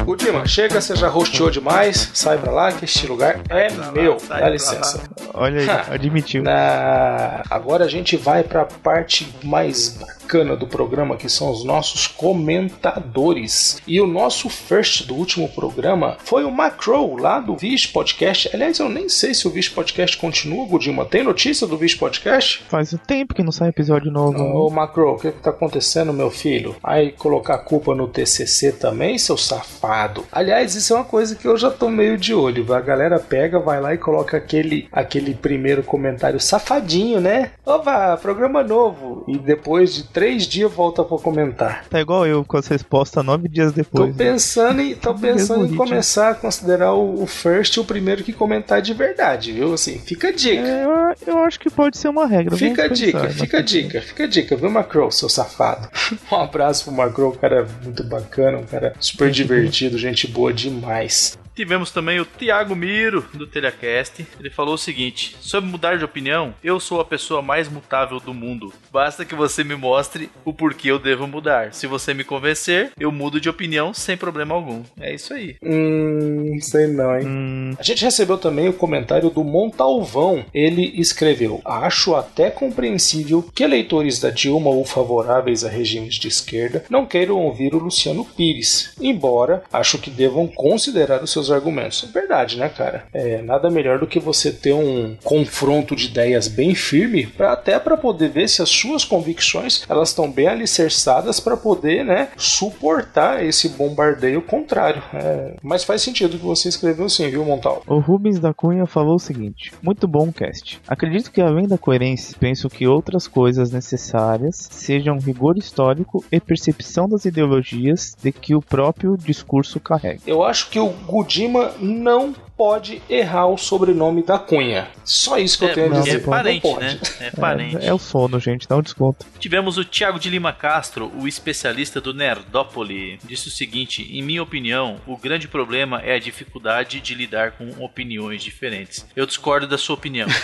Ultima, 0.07 0.47
chega, 0.47 0.81
você 0.81 0.97
já 0.97 1.07
rosteou 1.07 1.51
demais, 1.51 2.11
sai 2.15 2.39
pra 2.39 2.51
lá 2.51 2.73
que 2.73 2.87
este 2.87 3.07
lugar 3.07 3.41
é 3.51 3.71
meu. 3.93 4.17
Dá 4.27 4.49
licença. 4.49 5.03
Olha 5.35 5.61
aí, 5.61 5.95
admitiu. 5.95 6.43
Na... 6.43 7.43
Agora 7.51 7.85
a 7.85 7.89
gente 7.89 8.17
vai 8.17 8.43
pra 8.43 8.65
parte 8.65 9.29
mais 9.43 9.99
bacana 10.29 10.55
do 10.55 10.67
programa, 10.67 11.17
que 11.17 11.27
são 11.27 11.51
os 11.51 11.65
nossos 11.65 12.07
comentadores. 12.07 13.81
E 13.87 13.99
o 13.99 14.07
nosso 14.07 14.51
first 14.51 15.07
do 15.07 15.15
último 15.15 15.49
programa 15.49 16.19
foi 16.23 16.45
o 16.45 16.51
Macro, 16.51 17.17
lá 17.17 17.41
do 17.41 17.57
Vish 17.57 17.87
Podcast. 17.87 18.51
Aliás, 18.53 18.79
eu 18.79 18.91
nem 18.91 19.09
sei 19.09 19.33
se 19.33 19.49
o 19.49 19.51
Vish 19.51 19.71
Podcast 19.71 20.19
continua, 20.19 20.67
Gudima. 20.67 21.07
Tem 21.07 21.23
notícia 21.23 21.67
do 21.67 21.79
Vish 21.79 21.95
Podcast? 21.95 22.63
Faz 22.69 22.93
um 22.93 22.99
tempo 22.99 23.33
que 23.33 23.43
não 23.43 23.51
sai 23.51 23.71
episódio 23.71 24.13
novo. 24.13 24.39
Ô, 24.39 24.69
Macro, 24.69 25.15
o 25.15 25.17
que, 25.17 25.33
que 25.33 25.41
tá 25.41 25.49
acontecendo, 25.49 26.13
meu 26.13 26.31
filho? 26.31 26.77
Aí 26.83 27.13
colocar 27.13 27.55
a 27.55 27.59
culpa 27.59 27.95
no 27.95 28.07
TCC 28.07 28.73
também, 28.73 29.17
seu 29.17 29.39
safado. 29.39 30.27
Aliás, 30.31 30.75
isso 30.75 30.93
é 30.93 30.97
uma 30.97 31.07
coisa 31.07 31.37
que 31.37 31.49
eu 31.49 31.57
já 31.57 31.71
tô 31.71 31.89
meio 31.89 32.19
de 32.19 32.35
olho. 32.35 32.71
A 32.75 32.81
galera 32.83 33.19
pega, 33.19 33.59
vai 33.59 33.81
lá 33.81 33.95
e 33.95 33.99
coloca 33.99 34.37
aquele, 34.37 34.89
aquele 34.93 35.33
primeiro 35.33 35.83
comentário 35.83 36.39
safadinho, 36.39 37.19
né? 37.19 37.53
Opa, 37.65 38.15
programa 38.19 38.63
novo. 38.63 39.25
E 39.27 39.39
depois 39.39 39.95
de 39.95 40.18
três 40.19 40.49
dias 40.49 40.73
volta 40.73 41.05
pra 41.05 41.17
comentar. 41.17 41.85
Tá 41.89 42.01
igual 42.01 42.27
eu 42.27 42.45
com 42.45 42.57
as 42.57 42.67
respostas 42.67 43.25
nove 43.25 43.49
dias 43.49 43.73
depois. 43.73 44.11
Tô 44.11 44.17
pensando 44.17 44.81
em, 44.81 44.93
tô 44.97 45.15
pensando 45.15 45.73
em 45.73 45.77
começar 45.77 46.31
a 46.31 46.35
considerar 46.35 46.93
o, 46.93 47.23
o 47.23 47.27
first 47.27 47.77
o 47.77 47.85
primeiro 47.85 48.25
que 48.25 48.33
comentar 48.33 48.83
de 48.83 48.93
verdade, 48.93 49.53
viu? 49.53 49.73
Assim, 49.73 49.97
fica 50.01 50.29
a 50.29 50.33
dica. 50.33 50.61
É, 50.61 50.85
eu, 50.85 51.35
eu, 51.35 51.39
acho 51.45 51.61
que 51.61 51.71
pode 51.71 51.97
ser 51.97 52.09
uma 52.09 52.27
regra. 52.27 52.57
Fica 52.57 52.87
a 52.87 52.89
dica, 52.89 53.21
pensar, 53.21 53.35
fica 53.35 53.59
a 53.59 53.63
dica, 53.63 54.01
fica 54.01 54.25
a 54.25 54.27
dica, 54.27 54.57
viu, 54.57 54.69
Macro, 54.69 55.13
seu 55.13 55.29
safado? 55.29 55.89
um 56.33 56.35
abraço 56.35 56.87
pro 56.87 56.95
Macro, 56.95 57.29
um 57.29 57.37
cara 57.37 57.69
muito 57.85 58.03
bacana, 58.03 58.59
um 58.59 58.67
cara 58.67 58.95
super 58.99 59.31
divertido, 59.33 59.97
gente 59.97 60.27
boa 60.27 60.53
demais. 60.53 61.39
Tivemos 61.59 61.91
também 61.91 62.21
o 62.21 62.25
Thiago 62.25 62.77
Miro, 62.77 63.27
do 63.35 63.45
Telecast. 63.45 64.25
Ele 64.39 64.49
falou 64.49 64.75
o 64.75 64.79
seguinte: 64.79 65.37
Sobre 65.41 65.69
mudar 65.69 65.99
de 65.99 66.05
opinião, 66.05 66.55
eu 66.63 66.79
sou 66.79 67.01
a 67.01 67.05
pessoa 67.05 67.43
mais 67.43 67.69
mutável 67.69 68.21
do 68.21 68.33
mundo. 68.33 68.73
Basta 68.93 69.25
que 69.25 69.35
você 69.35 69.65
me 69.65 69.75
mostre 69.75 70.31
o 70.45 70.53
porquê 70.53 70.93
eu 70.93 71.01
devo 71.01 71.27
mudar. 71.27 71.75
Se 71.75 71.89
você 71.89 72.15
me 72.15 72.23
convencer, 72.23 72.93
eu 72.97 73.11
mudo 73.11 73.41
de 73.41 73.49
opinião 73.49 73.93
sem 73.93 74.17
problema 74.17 74.55
algum. 74.55 74.85
É 75.01 75.13
isso 75.13 75.35
aí. 75.35 75.57
Hum, 75.61 76.57
sei 76.61 76.87
não, 76.87 77.19
hein? 77.19 77.27
Hum. 77.27 77.75
A 77.77 77.83
gente 77.83 78.05
recebeu 78.05 78.39
também 78.39 78.69
o 78.69 78.73
comentário 78.73 79.29
do 79.29 79.43
Montalvão. 79.43 80.45
Ele 80.55 80.93
escreveu: 80.95 81.61
Acho 81.65 82.15
até 82.15 82.51
compreensível 82.51 83.43
que 83.53 83.65
eleitores 83.65 84.21
da 84.21 84.31
Dilma 84.31 84.71
ou 84.71 84.85
favoráveis 84.85 85.65
a 85.65 85.69
regimes 85.69 86.15
de 86.15 86.29
esquerda 86.29 86.85
não 86.89 87.05
queiram 87.05 87.35
ouvir 87.35 87.75
o 87.75 87.79
Luciano 87.79 88.25
Pires, 88.25 88.93
embora 89.01 89.65
acho 89.73 89.99
que 89.99 90.09
devam 90.09 90.47
considerar 90.47 91.21
os 91.21 91.33
seus 91.33 91.48
seus 91.49 91.51
argumentos. 91.51 92.05
É 92.09 92.13
verdade, 92.13 92.59
né, 92.59 92.69
cara? 92.69 93.05
É 93.13 93.43
nada 93.43 93.71
melhor 93.71 93.99
do 93.99 94.07
que 94.07 94.21
você 94.21 94.53
ter 94.53 94.73
um 94.73 95.17
confronto 95.25 95.97
de 95.97 96.07
ideias 96.07 96.47
bem 96.47 96.75
firme, 96.75 97.27
pra, 97.27 97.53
até 97.53 97.79
para 97.79 97.97
poder 97.97 98.29
ver 98.29 98.49
se 98.49 98.63
as 98.63 98.69
suas 98.69 99.05
convicções 99.05 99.85
elas 99.89 100.11
estão 100.11 100.31
bem 100.31 100.47
alicerçadas 100.47 101.41
para 101.41 101.57
poder, 101.57 102.05
né, 102.05 102.29
suportar 102.37 103.45
esse 103.45 103.71
bombardeio 103.71 104.43
contrário. 104.43 105.03
É, 105.15 105.55
mas 105.63 105.85
faz 105.85 106.03
sentido 106.03 106.35
o 106.35 106.39
que 106.39 106.45
você 106.45 106.69
escreveu 106.69 107.09
sim, 107.09 107.29
viu, 107.31 107.45
Montal? 107.45 107.83
O 107.87 107.99
Rubens 107.99 108.39
da 108.39 108.53
Cunha 108.53 108.87
falou 108.87 109.17
o 109.17 109.21
seguinte: 109.21 109.73
muito 109.83 110.07
bom 110.07 110.31
cast. 110.31 110.81
Acredito 110.87 111.31
que 111.31 111.41
além 111.41 111.67
da 111.67 111.79
coerência, 111.79 112.37
penso 112.39 112.69
que 112.69 112.87
outras 112.87 113.27
coisas 113.27 113.71
necessárias 113.71 114.69
sejam 114.71 115.19
rigor 115.19 115.57
histórico 115.57 116.25
e 116.31 116.41
percepção 116.41 117.09
das 117.09 117.25
ideologias 117.25 118.17
de 118.21 118.33
que 118.33 118.55
o 118.55 118.61
próprio 118.61 119.17
discurso 119.17 119.81
carrega. 119.81 120.21
Eu 120.27 120.43
acho 120.43 120.71
que 120.71 120.79
o 120.79 120.89
Gudi 121.07 121.38
Kojima 121.39 121.73
não 121.79 122.35
pode 122.57 123.01
errar 123.09 123.47
o 123.47 123.57
sobrenome 123.57 124.25
da 124.25 124.37
Cunha. 124.39 124.89
Só 125.05 125.39
isso 125.39 125.61
que 125.61 125.67
é, 125.67 125.71
eu 125.71 125.75
tenho 125.75 125.95
a 125.95 126.01
dizer. 126.01 126.17
É 126.17 126.19
parente, 126.19 126.75
né? 126.75 127.01
É 127.21 127.31
parente. 127.31 127.77
É, 127.77 127.87
é, 127.87 127.95
o 127.95 127.99
sono, 127.99 128.41
gente, 128.41 128.67
dá 128.67 128.77
um 128.77 128.83
desconto. 128.83 129.25
Tivemos 129.39 129.79
o 129.79 129.85
Thiago 129.85 130.19
de 130.19 130.29
Lima 130.29 130.53
Castro, 130.53 131.13
o 131.17 131.29
especialista 131.29 132.01
do 132.01 132.13
Nerdópole. 132.13 133.21
Disse 133.25 133.47
o 133.47 133.53
seguinte: 133.53 134.03
em 134.11 134.21
minha 134.21 134.43
opinião, 134.43 134.97
o 135.07 135.17
grande 135.17 135.47
problema 135.47 136.01
é 136.01 136.15
a 136.15 136.19
dificuldade 136.19 137.01
de 137.01 137.15
lidar 137.15 137.53
com 137.53 137.71
opiniões 137.79 138.43
diferentes. 138.43 139.07
Eu 139.15 139.25
discordo 139.25 139.69
da 139.69 139.79
sua 139.79 139.95
opinião. 139.95 140.27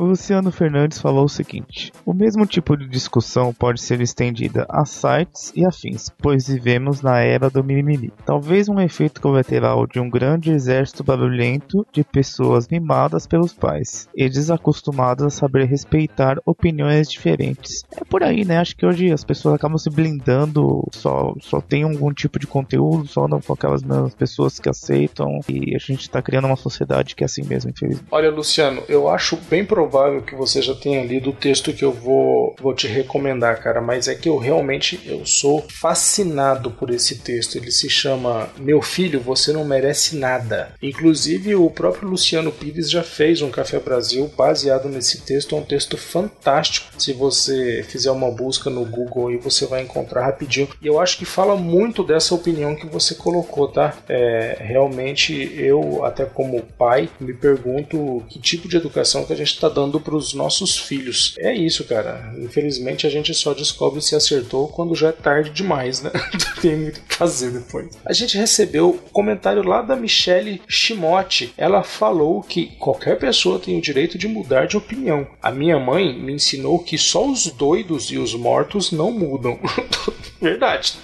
O 0.00 0.04
Luciano 0.04 0.50
Fernandes 0.50 0.98
falou 0.98 1.26
o 1.26 1.28
seguinte: 1.28 1.92
O 2.06 2.14
mesmo 2.14 2.46
tipo 2.46 2.74
de 2.74 2.88
discussão 2.88 3.52
pode 3.52 3.82
ser 3.82 4.00
estendida 4.00 4.64
a 4.70 4.86
sites 4.86 5.52
e 5.54 5.62
afins, 5.62 6.08
pois 6.16 6.48
vivemos 6.48 7.02
na 7.02 7.18
era 7.18 7.50
do 7.50 7.62
mimimi. 7.62 8.10
Talvez 8.24 8.66
um 8.70 8.80
efeito 8.80 9.20
colateral 9.20 9.86
de 9.86 10.00
um 10.00 10.08
grande 10.08 10.52
exército 10.52 11.04
barulhento 11.04 11.86
de 11.92 12.02
pessoas 12.02 12.66
mimadas 12.66 13.26
pelos 13.26 13.52
pais 13.52 14.08
e 14.16 14.26
desacostumadas 14.26 15.26
a 15.26 15.28
saber 15.28 15.66
respeitar 15.66 16.38
opiniões 16.46 17.10
diferentes. 17.10 17.84
É 17.94 18.02
por 18.02 18.22
aí, 18.22 18.42
né? 18.42 18.56
Acho 18.56 18.74
que 18.78 18.86
hoje 18.86 19.12
as 19.12 19.22
pessoas 19.22 19.56
acabam 19.56 19.76
se 19.76 19.90
blindando, 19.90 20.82
só, 20.92 21.34
só 21.42 21.60
tem 21.60 21.82
algum 21.82 22.10
tipo 22.10 22.38
de 22.38 22.46
conteúdo, 22.46 23.06
só 23.06 23.28
não 23.28 23.42
com 23.42 23.52
aquelas 23.52 23.82
mesmas 23.82 24.14
pessoas 24.14 24.58
que 24.58 24.70
aceitam 24.70 25.40
e 25.46 25.76
a 25.76 25.78
gente 25.78 26.08
tá 26.08 26.22
criando 26.22 26.46
uma 26.46 26.56
sociedade 26.56 27.14
que 27.14 27.22
é 27.22 27.26
assim 27.26 27.44
mesmo, 27.44 27.68
infelizmente. 27.68 28.08
Olha, 28.10 28.30
Luciano, 28.30 28.82
eu 28.88 29.06
acho 29.06 29.36
bem 29.36 29.62
provável 29.62 29.89
provável 29.90 30.22
que 30.22 30.36
você 30.36 30.62
já 30.62 30.72
tenha 30.72 31.04
lido 31.04 31.30
o 31.30 31.32
texto 31.32 31.72
que 31.72 31.84
eu 31.84 31.92
vou, 31.92 32.54
vou 32.60 32.72
te 32.72 32.86
recomendar, 32.86 33.60
cara, 33.60 33.80
mas 33.80 34.06
é 34.06 34.14
que 34.14 34.28
eu 34.28 34.38
realmente 34.38 35.00
eu 35.04 35.26
sou 35.26 35.66
fascinado 35.68 36.70
por 36.70 36.90
esse 36.90 37.18
texto. 37.18 37.56
Ele 37.56 37.72
se 37.72 37.90
chama 37.90 38.48
Meu 38.56 38.80
Filho, 38.80 39.20
Você 39.20 39.52
Não 39.52 39.64
Merece 39.64 40.16
Nada. 40.16 40.72
Inclusive, 40.80 41.56
o 41.56 41.68
próprio 41.68 42.08
Luciano 42.08 42.52
Pires 42.52 42.88
já 42.88 43.02
fez 43.02 43.42
um 43.42 43.50
Café 43.50 43.80
Brasil 43.80 44.30
baseado 44.36 44.88
nesse 44.88 45.22
texto. 45.22 45.56
É 45.56 45.58
um 45.58 45.64
texto 45.64 45.96
fantástico. 45.96 46.86
Se 46.96 47.12
você 47.12 47.84
fizer 47.88 48.12
uma 48.12 48.30
busca 48.30 48.70
no 48.70 48.84
Google 48.84 49.28
aí, 49.28 49.36
você 49.38 49.66
vai 49.66 49.82
encontrar 49.82 50.24
rapidinho. 50.24 50.68
E 50.80 50.86
eu 50.86 51.00
acho 51.00 51.18
que 51.18 51.24
fala 51.24 51.56
muito 51.56 52.04
dessa 52.04 52.32
opinião 52.34 52.76
que 52.76 52.86
você 52.86 53.16
colocou, 53.16 53.66
tá? 53.66 53.96
É, 54.08 54.56
realmente, 54.60 55.52
eu, 55.56 56.04
até 56.04 56.24
como 56.24 56.62
pai, 56.78 57.08
me 57.18 57.34
pergunto 57.34 58.22
que 58.28 58.38
tipo 58.38 58.68
de 58.68 58.76
educação 58.76 59.24
que 59.24 59.32
a 59.32 59.36
gente 59.36 59.52
está 59.52 59.68
dando 59.68 59.79
dando 59.80 59.98
para 59.98 60.14
os 60.14 60.34
nossos 60.34 60.76
filhos. 60.76 61.34
É 61.38 61.54
isso, 61.54 61.84
cara. 61.84 62.34
Infelizmente 62.38 63.06
a 63.06 63.10
gente 63.10 63.32
só 63.32 63.54
descobre 63.54 64.02
se 64.02 64.14
acertou 64.14 64.68
quando 64.68 64.94
já 64.94 65.08
é 65.08 65.12
tarde 65.12 65.50
demais, 65.50 66.02
né? 66.02 66.10
Tem 66.60 66.76
muito 66.76 66.98
o 66.98 67.02
que 67.02 67.14
fazer 67.14 67.50
depois. 67.50 67.98
A 68.04 68.12
gente 68.12 68.36
recebeu 68.36 69.00
comentário 69.12 69.62
lá 69.62 69.80
da 69.80 69.96
Michelle 69.96 70.60
Shimote. 70.68 71.54
Ela 71.56 71.82
falou 71.82 72.42
que 72.42 72.66
qualquer 72.78 73.18
pessoa 73.18 73.58
tem 73.58 73.78
o 73.78 73.82
direito 73.82 74.18
de 74.18 74.28
mudar 74.28 74.66
de 74.66 74.76
opinião. 74.76 75.26
A 75.42 75.50
minha 75.50 75.78
mãe 75.78 76.12
me 76.12 76.32
ensinou 76.32 76.78
que 76.78 76.98
só 76.98 77.26
os 77.26 77.46
doidos 77.46 78.10
e 78.10 78.18
os 78.18 78.34
mortos 78.34 78.92
não 78.92 79.10
mudam. 79.10 79.58
Verdade. 80.40 80.94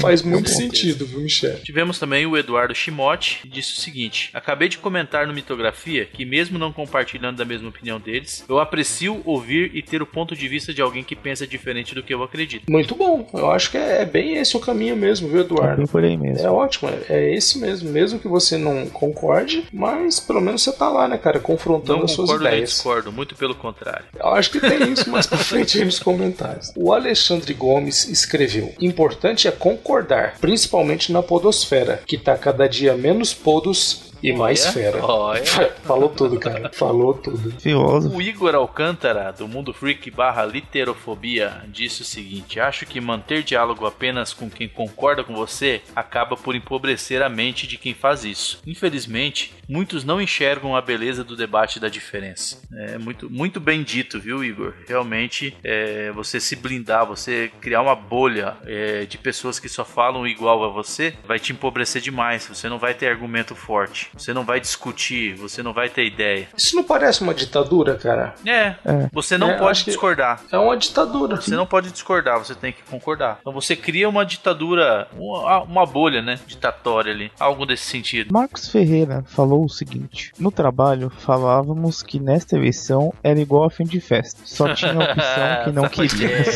Faz 0.00 0.22
muito 0.22 0.50
sentido, 0.50 1.06
viu, 1.06 1.20
Michel? 1.20 1.60
Tivemos 1.62 1.98
também 1.98 2.26
o 2.26 2.36
Eduardo 2.36 2.74
Shimote, 2.74 3.40
que 3.42 3.48
disse 3.48 3.72
o 3.72 3.80
seguinte: 3.80 4.30
Acabei 4.34 4.68
de 4.68 4.78
comentar 4.78 5.26
no 5.26 5.32
Mitografia 5.32 6.04
que, 6.04 6.24
mesmo 6.24 6.58
não 6.58 6.72
compartilhando 6.72 7.36
da 7.36 7.44
mesma 7.44 7.53
opinião 7.62 8.00
deles, 8.00 8.44
eu 8.48 8.58
aprecio 8.58 9.20
ouvir 9.24 9.70
e 9.74 9.82
ter 9.82 10.02
o 10.02 10.06
ponto 10.06 10.34
de 10.34 10.48
vista 10.48 10.72
de 10.72 10.80
alguém 10.82 11.02
que 11.04 11.14
pensa 11.14 11.46
diferente 11.46 11.94
do 11.94 12.02
que 12.02 12.12
eu 12.14 12.22
acredito. 12.22 12.64
Muito 12.70 12.94
bom. 12.94 13.28
Eu 13.32 13.50
acho 13.50 13.70
que 13.70 13.76
é 13.76 14.04
bem 14.04 14.36
esse 14.36 14.56
o 14.56 14.60
caminho 14.60 14.96
mesmo, 14.96 15.28
viu, 15.28 15.38
É 15.38 15.40
Eduardo? 15.44 15.76
bem 15.78 15.86
por 15.86 16.02
aí 16.04 16.16
mesmo. 16.16 16.46
É 16.46 16.50
ótimo, 16.50 16.90
é- 16.90 17.12
é 17.14 17.34
esse 17.34 17.58
mesmo. 17.58 17.90
Mesmo 17.90 18.18
que 18.18 18.28
você 18.28 18.56
não 18.58 18.86
concorde, 18.88 19.64
mas 19.72 20.18
pelo 20.20 20.40
menos 20.40 20.62
você 20.62 20.72
tá 20.72 20.88
lá, 20.88 21.06
né, 21.08 21.18
cara, 21.18 21.38
confrontando 21.40 21.98
Não 21.98 22.04
as 22.04 22.12
suas 22.12 22.30
ideias. 22.30 22.70
discordo, 22.70 23.12
muito 23.12 23.34
pelo 23.34 23.54
contrário. 23.54 24.06
Eu 24.18 24.28
acho 24.28 24.50
que 24.50 24.60
tem 24.60 24.92
isso 24.92 25.10
mais 25.10 25.26
pra 25.26 25.38
frente 25.38 25.78
aí 25.78 25.84
nos 25.84 25.98
comentários. 25.98 26.72
O 26.76 26.92
Alexandre 26.92 27.52
Gomes 27.54 28.08
escreveu: 28.08 28.72
Importante 28.80 29.46
é 29.48 29.50
concordar, 29.50 30.38
principalmente 30.40 31.12
na 31.12 31.22
podosfera, 31.22 32.02
que 32.06 32.16
tá 32.18 32.36
cada 32.36 32.66
dia 32.66 32.96
menos 32.96 33.34
podos 33.34 34.12
e 34.24 34.32
mais 34.32 34.66
fera. 34.66 35.04
olha. 35.04 35.44
Falou 35.84 36.08
tudo, 36.08 36.40
cara. 36.40 36.70
Falou 36.72 37.12
tudo. 37.12 37.50
Filósofo. 37.60 38.16
O 38.16 38.22
Igor 38.22 38.54
Alcântara, 38.54 39.30
do 39.32 39.46
Mundo 39.46 39.74
Freak 39.74 40.10
barra 40.10 40.46
Literofobia, 40.46 41.62
disse 41.68 42.00
o 42.00 42.04
seguinte: 42.04 42.58
Acho 42.58 42.86
que 42.86 43.00
manter 43.00 43.42
diálogo 43.42 43.86
apenas 43.86 44.32
com 44.32 44.48
quem 44.48 44.66
concorda 44.66 45.22
com 45.22 45.34
você 45.34 45.82
acaba 45.94 46.36
por 46.36 46.54
empobrecer 46.54 47.22
a 47.22 47.28
mente 47.28 47.66
de 47.66 47.76
quem 47.76 47.92
faz 47.92 48.24
isso. 48.24 48.62
Infelizmente, 48.66 49.52
muitos 49.68 50.04
não 50.04 50.20
enxergam 50.20 50.74
a 50.74 50.80
beleza 50.80 51.22
do 51.22 51.36
debate 51.36 51.78
da 51.78 51.88
diferença. 51.88 52.62
É 52.72 52.98
muito, 52.98 53.28
muito 53.30 53.60
bem 53.60 53.82
dito, 53.82 54.18
viu, 54.18 54.42
Igor? 54.42 54.72
Realmente, 54.88 55.54
é, 55.62 56.10
você 56.12 56.40
se 56.40 56.56
blindar, 56.56 57.06
você 57.06 57.50
criar 57.60 57.82
uma 57.82 57.94
bolha 57.94 58.56
é, 58.64 59.04
de 59.04 59.18
pessoas 59.18 59.58
que 59.58 59.68
só 59.68 59.84
falam 59.84 60.26
igual 60.26 60.64
a 60.64 60.68
você, 60.68 61.14
vai 61.26 61.38
te 61.38 61.52
empobrecer 61.52 62.00
demais. 62.00 62.46
Você 62.46 62.68
não 62.68 62.78
vai 62.78 62.94
ter 62.94 63.08
argumento 63.08 63.54
forte, 63.54 64.10
você 64.16 64.32
não 64.32 64.44
vai 64.44 64.60
discutir, 64.60 65.34
você 65.34 65.62
não 65.62 65.72
vai 65.72 65.88
ter 65.88 66.04
ideia. 66.06 66.48
Isso 66.56 66.74
não 66.76 66.84
parece 66.84 67.22
uma 67.22 67.34
ditadura, 67.34 67.94
cara? 67.96 68.34
É, 68.46 68.74
É. 68.84 69.08
você 69.12 69.36
não 69.38 69.50
É, 69.50 69.58
pode 69.58 69.84
discordar. 69.84 70.40
É 70.50 70.58
uma 70.58 70.76
ditadura. 70.76 71.36
Você 71.36 71.54
não 71.54 71.66
pode 71.66 71.90
discordar, 71.90 72.38
você 72.38 72.54
tem 72.54 72.72
que 72.72 72.82
concordar. 72.82 73.38
Então 73.40 73.52
você 73.52 73.74
cria 73.76 74.08
uma 74.08 74.24
ditadura, 74.24 75.06
uma, 75.16 75.62
uma 75.62 75.86
bolha, 75.86 76.20
né? 76.22 76.38
Ditatória 76.46 77.12
ali. 77.12 77.30
Algo 77.38 77.66
desse 77.66 77.84
sentido. 77.84 78.32
Marcos 78.32 78.68
Ferreira 78.68 79.24
falou 79.26 79.64
o 79.64 79.68
seguinte: 79.68 80.32
No 80.38 80.50
trabalho 80.50 81.10
falávamos 81.10 82.02
que 82.02 82.18
nesta 82.20 82.56
eleição 82.56 83.12
era 83.22 83.38
igual 83.40 83.64
a 83.64 83.70
fim 83.70 83.84
de 83.84 84.00
festa, 84.00 84.40
só 84.44 84.72
tinha 84.74 84.92
a 84.92 84.98
opção 85.12 85.64
que 85.64 85.70
não 85.72 85.88
queríamos. 85.88 86.46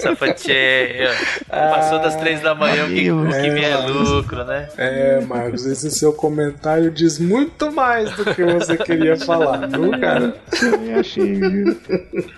Sapateia. 0.00 1.10
Passou 1.48 1.98
das 1.98 2.16
três 2.16 2.40
da 2.40 2.54
manhã, 2.54 2.84
o 2.84 2.88
que, 2.88 3.10
o 3.10 3.26
que 3.28 3.50
vier 3.50 3.72
é 3.72 3.76
lucro, 3.86 4.44
né? 4.44 4.68
É, 4.76 5.20
Marcos, 5.20 5.64
esse 5.66 5.90
seu 5.90 6.12
comentário 6.28 6.90
diz 6.90 7.18
muito 7.18 7.72
mais 7.72 8.14
do 8.14 8.22
que 8.34 8.44
você 8.44 8.76
queria 8.76 9.16
falar, 9.16 9.66
viu, 9.66 9.90
cara? 9.98 10.32
Também 10.60 10.94
achei. 10.94 11.34
viu? 11.34 11.80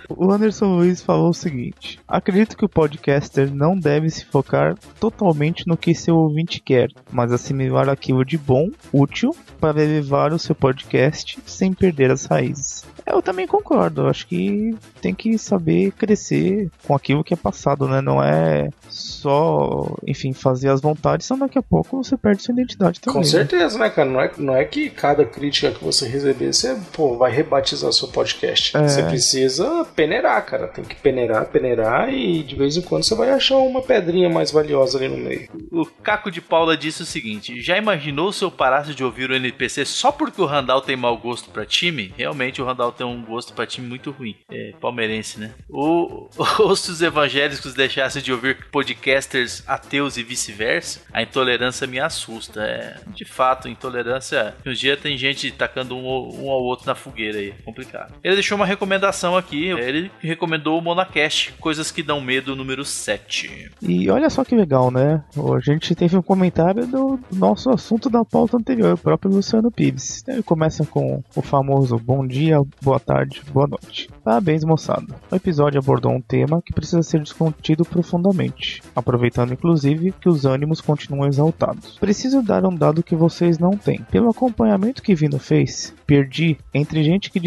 O 0.09 0.31
Anderson 0.31 0.77
Luiz 0.77 1.03
falou 1.03 1.31
o 1.31 1.35
seguinte: 1.35 1.99
Acredito 2.07 2.57
que 2.57 2.65
o 2.65 2.69
podcaster 2.69 3.53
não 3.53 3.77
deve 3.77 4.09
se 4.09 4.25
focar 4.25 4.77
totalmente 5.01 5.67
no 5.67 5.77
que 5.77 5.93
seu 5.95 6.17
ouvinte 6.17 6.61
quer, 6.61 6.89
mas 7.11 7.33
assimilar 7.33 7.89
aquilo 7.89 8.25
de 8.25 8.39
bom, 8.39 8.71
útil, 8.93 9.35
para 9.61 9.83
elevar 9.83 10.33
o 10.33 10.39
seu 10.39 10.55
podcast 10.55 11.39
sem 11.45 11.73
perder 11.73 12.13
as 12.13 12.27
raízes. 12.27 12.85
Eu 13.13 13.23
também 13.23 13.47
concordo, 13.47 14.07
acho 14.07 14.27
que 14.27 14.75
tem 15.01 15.15
que 15.15 15.37
saber 15.39 15.93
crescer 15.93 16.71
com 16.87 16.95
aquilo 16.95 17.25
que 17.25 17.35
é 17.35 17.37
passado, 17.37 17.89
né? 17.89 18.01
Não 18.01 18.23
é 18.23 18.69
só, 18.89 19.95
enfim, 20.07 20.33
fazer 20.33 20.69
as 20.69 20.81
vontades, 20.81 21.27
senão 21.27 21.41
daqui 21.41 21.59
a 21.59 21.63
pouco 21.63 22.03
você 22.03 22.17
perde 22.17 22.43
sua 22.43 22.53
identidade 22.53 23.01
também. 23.01 23.15
Com 23.15 23.21
né? 23.21 23.27
certeza, 23.27 23.79
né, 23.79 23.91
cara? 23.91 24.09
Não 24.09 24.21
é, 24.21 24.31
não 24.39 24.57
é 24.57 24.65
que 24.65 24.91
cada 24.91 25.25
crítica 25.25 25.71
que 25.71 25.83
você 25.83 26.07
receber, 26.09 26.53
você 26.53 26.77
pô, 26.93 27.17
vai 27.17 27.31
rebatizar 27.31 27.93
seu 27.93 28.09
podcast. 28.09 28.77
É. 28.77 28.89
Você 28.89 29.03
precisa 29.03 29.87
peneirar, 29.95 30.45
cara. 30.45 30.69
Tem 30.69 30.85
que 30.85 30.97
peneirar, 30.97 31.47
peneirar 31.47 32.13
e 32.13 32.43
de 32.43 32.55
vez 32.55 32.77
em 32.77 32.83
quando 32.83 33.05
você 33.05 33.15
vai 33.15 33.31
achar 33.31 33.57
uma 33.57 33.83
pedrinha 33.83 34.29
mais 34.29 34.51
valiosa 34.51 34.99
ali 34.99 35.09
no 35.09 35.17
meio. 35.17 35.49
O 35.71 35.87
Caco 35.87 36.31
de 36.31 36.41
Paula 36.41 36.77
disse 36.77 37.03
o 37.03 37.07
seguinte: 37.07 37.61
Já 37.61 37.77
imaginou 37.77 38.33
se 38.33 38.45
eu 38.45 38.51
parasse 38.51 38.95
de 38.95 39.05
ouvir 39.05 39.31
o 39.31 39.35
NPC 39.35 39.85
só 39.85 40.11
porque 40.11 40.41
o 40.41 40.47
Randall 40.47 40.81
tem 40.81 40.97
mau 40.97 41.17
gosto 41.17 41.51
pra 41.51 41.65
time? 41.65 42.13
Realmente 42.17 42.61
o 42.61 42.65
Randall 42.65 42.93
tem 43.01 43.07
um 43.07 43.25
gosto 43.25 43.55
pra 43.55 43.67
time 43.67 43.87
muito 43.87 44.11
ruim. 44.11 44.37
É 44.51 44.73
palmeirense, 44.81 45.41
né? 45.41 45.53
O, 45.69 46.29
ou 46.59 46.77
se 46.77 46.91
os 46.91 47.01
evangélicos 47.01 47.73
deixassem 47.73 48.23
de 48.23 48.31
ouvir 48.33 48.67
podcasters 48.71 49.63
ateus 49.67 50.17
e 50.19 50.23
vice-versa, 50.23 51.01
a 51.13 51.23
intolerância 51.23 51.87
me 51.87 51.99
assusta. 51.99 52.61
É, 52.63 52.97
de 53.15 53.25
fato, 53.25 53.69
intolerância. 53.69 54.55
Um 54.67 54.73
dia 54.73 54.97
tem 54.97 55.17
gente 55.17 55.51
tacando 55.51 55.97
um, 55.97 56.07
ao- 56.07 56.35
um 56.35 56.51
ao 56.51 56.63
outro 56.63 56.87
na 56.87 56.95
fogueira 56.95 57.39
aí. 57.39 57.55
Complicado. 57.65 58.15
Ele 58.23 58.35
deixou 58.35 58.57
uma 58.57 58.67
recomendação 58.67 59.37
aqui. 59.37 59.69
Ele 59.71 60.11
recomendou 60.21 60.79
o 60.79 60.83
Monacast, 60.83 61.53
Coisas 61.61 61.91
que 61.91 62.03
Dão 62.03 62.21
Medo, 62.21 62.55
número 62.55 62.85
7. 62.85 63.71
E 63.83 64.11
olha 64.11 64.29
só 64.29 64.45
que 64.45 64.55
legal, 64.55 64.91
né? 64.91 65.25
A 65.57 65.61
gente 65.61 65.95
teve 65.95 66.17
um 66.17 66.23
comentário 66.23 66.87
do 66.87 67.19
nosso 67.33 67.71
assunto 67.71 68.11
da 68.11 68.25
pauta 68.25 68.57
anterior, 68.57 68.95
o 68.95 68.99
próprio 68.99 69.33
Luciano 69.33 69.71
Pires. 69.71 70.23
Ele 70.29 70.43
começa 70.43 70.85
com 70.85 71.23
o 71.35 71.41
famoso 71.43 71.97
bom 71.99 72.27
dia, 72.27 72.57
boa 72.91 72.99
tarde, 72.99 73.41
boa 73.53 73.69
noite. 73.69 74.11
Parabéns, 74.31 74.63
moçada. 74.63 75.17
O 75.29 75.35
episódio 75.35 75.81
abordou 75.81 76.13
um 76.13 76.21
tema 76.21 76.63
que 76.63 76.73
precisa 76.73 77.03
ser 77.03 77.21
discutido 77.21 77.85
profundamente, 77.85 78.81
aproveitando 78.95 79.53
inclusive 79.53 80.13
que 80.13 80.29
os 80.29 80.45
ânimos 80.45 80.81
continuam 80.81 81.27
exaltados. 81.27 81.99
Preciso 81.99 82.41
dar 82.41 82.65
um 82.65 82.73
dado 82.73 83.03
que 83.03 83.17
vocês 83.17 83.59
não 83.59 83.73
têm. 83.73 84.07
Pelo 84.09 84.31
acompanhamento 84.31 85.03
que 85.03 85.17
vi 85.17 85.29
no 85.29 85.41
Face, 85.41 85.93
perdi, 86.07 86.57
entre 86.73 87.03
gente 87.03 87.29
que 87.29 87.41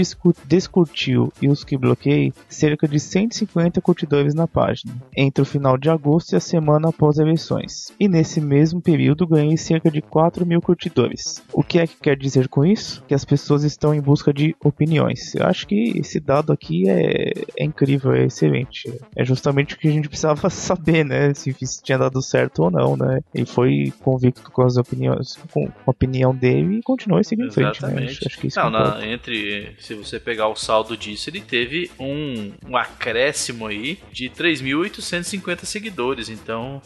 descurtiu 0.46 1.32
e 1.42 1.48
os 1.48 1.64
que 1.64 1.78
bloqueei, 1.78 2.34
cerca 2.50 2.86
de 2.86 3.00
150 3.00 3.80
curtidores 3.80 4.34
na 4.34 4.46
página, 4.46 4.94
entre 5.16 5.42
o 5.42 5.46
final 5.46 5.78
de 5.78 5.90
agosto 5.90 6.34
e 6.34 6.36
a 6.36 6.42
semana 6.42 6.90
após 6.90 7.18
eleições. 7.18 7.94
E 7.98 8.10
nesse 8.10 8.42
mesmo 8.42 8.82
período 8.82 9.26
ganhei 9.26 9.56
cerca 9.56 9.90
de 9.90 10.02
4 10.02 10.46
mil 10.46 10.62
curtidores. 10.62 11.42
O 11.54 11.64
que 11.64 11.80
é 11.80 11.88
que 11.88 11.96
quer 11.96 12.18
dizer 12.18 12.50
com 12.50 12.66
isso? 12.66 13.02
Que 13.08 13.14
as 13.14 13.24
pessoas 13.24 13.64
estão 13.64 13.94
em 13.94 14.02
busca 14.02 14.34
de 14.34 14.54
opiniões. 14.62 15.34
Eu 15.34 15.46
acho 15.46 15.66
que 15.66 15.98
esse 15.98 16.20
dado 16.20 16.52
aqui 16.52 16.73
é, 16.90 17.32
é 17.58 17.64
incrível, 17.64 18.14
é 18.14 18.26
excelente. 18.26 18.92
É 19.16 19.24
justamente 19.24 19.76
o 19.76 19.78
que 19.78 19.88
a 19.88 19.92
gente 19.92 20.08
precisava 20.10 20.50
saber, 20.52 21.04
né? 21.06 21.34
Se 21.34 21.56
isso 21.62 21.82
tinha 21.84 21.98
dado 21.98 22.22
certo 22.22 22.64
ou 22.64 22.72
não, 22.72 22.98
né? 22.98 23.20
Ele 23.34 23.46
foi 23.46 23.94
convicto 24.02 24.52
com 24.52 24.64
as 24.64 24.78
opiniões, 24.78 25.38
com 25.52 25.66
a 25.86 25.92
opinião 25.92 26.36
dele 26.36 26.78
e 26.78 26.82
continuou 26.82 27.24
seguindo 27.24 27.48
em 27.48 27.52
frente, 27.52 27.82
né? 27.84 28.06
Acho, 28.06 28.28
acho 28.28 28.40
que 28.40 28.48
isso 28.48 28.60
Não, 28.60 28.70
na- 28.70 29.06
entre. 29.06 29.76
Se 29.80 29.94
você 29.94 30.20
pegar 30.20 30.48
o 30.48 30.56
saldo 30.56 30.96
disso, 30.98 31.30
ele 31.30 31.42
teve 31.42 31.90
um, 32.00 32.52
um 32.68 32.76
acréscimo 32.78 33.68
aí 33.68 34.00
de 34.12 34.30
3.850 34.30 35.66
seguidores. 35.66 36.30
Então. 36.30 36.82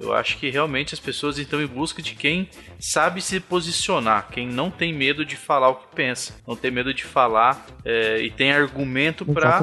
Eu 0.00 0.14
acho 0.14 0.38
que 0.38 0.48
realmente 0.48 0.94
as 0.94 1.00
pessoas 1.00 1.36
estão 1.36 1.60
em 1.60 1.66
busca 1.66 2.00
de 2.00 2.14
quem 2.14 2.48
sabe 2.78 3.20
se 3.20 3.38
posicionar, 3.38 4.28
quem 4.30 4.48
não 4.48 4.70
tem 4.70 4.92
medo 4.94 5.24
de 5.24 5.36
falar 5.36 5.68
o 5.68 5.74
que 5.74 5.94
pensa, 5.94 6.34
não 6.48 6.56
tem 6.56 6.70
medo 6.70 6.94
de 6.94 7.04
falar 7.04 7.66
é, 7.84 8.22
e 8.22 8.30
tem 8.30 8.50
argumento 8.50 9.26
para 9.26 9.62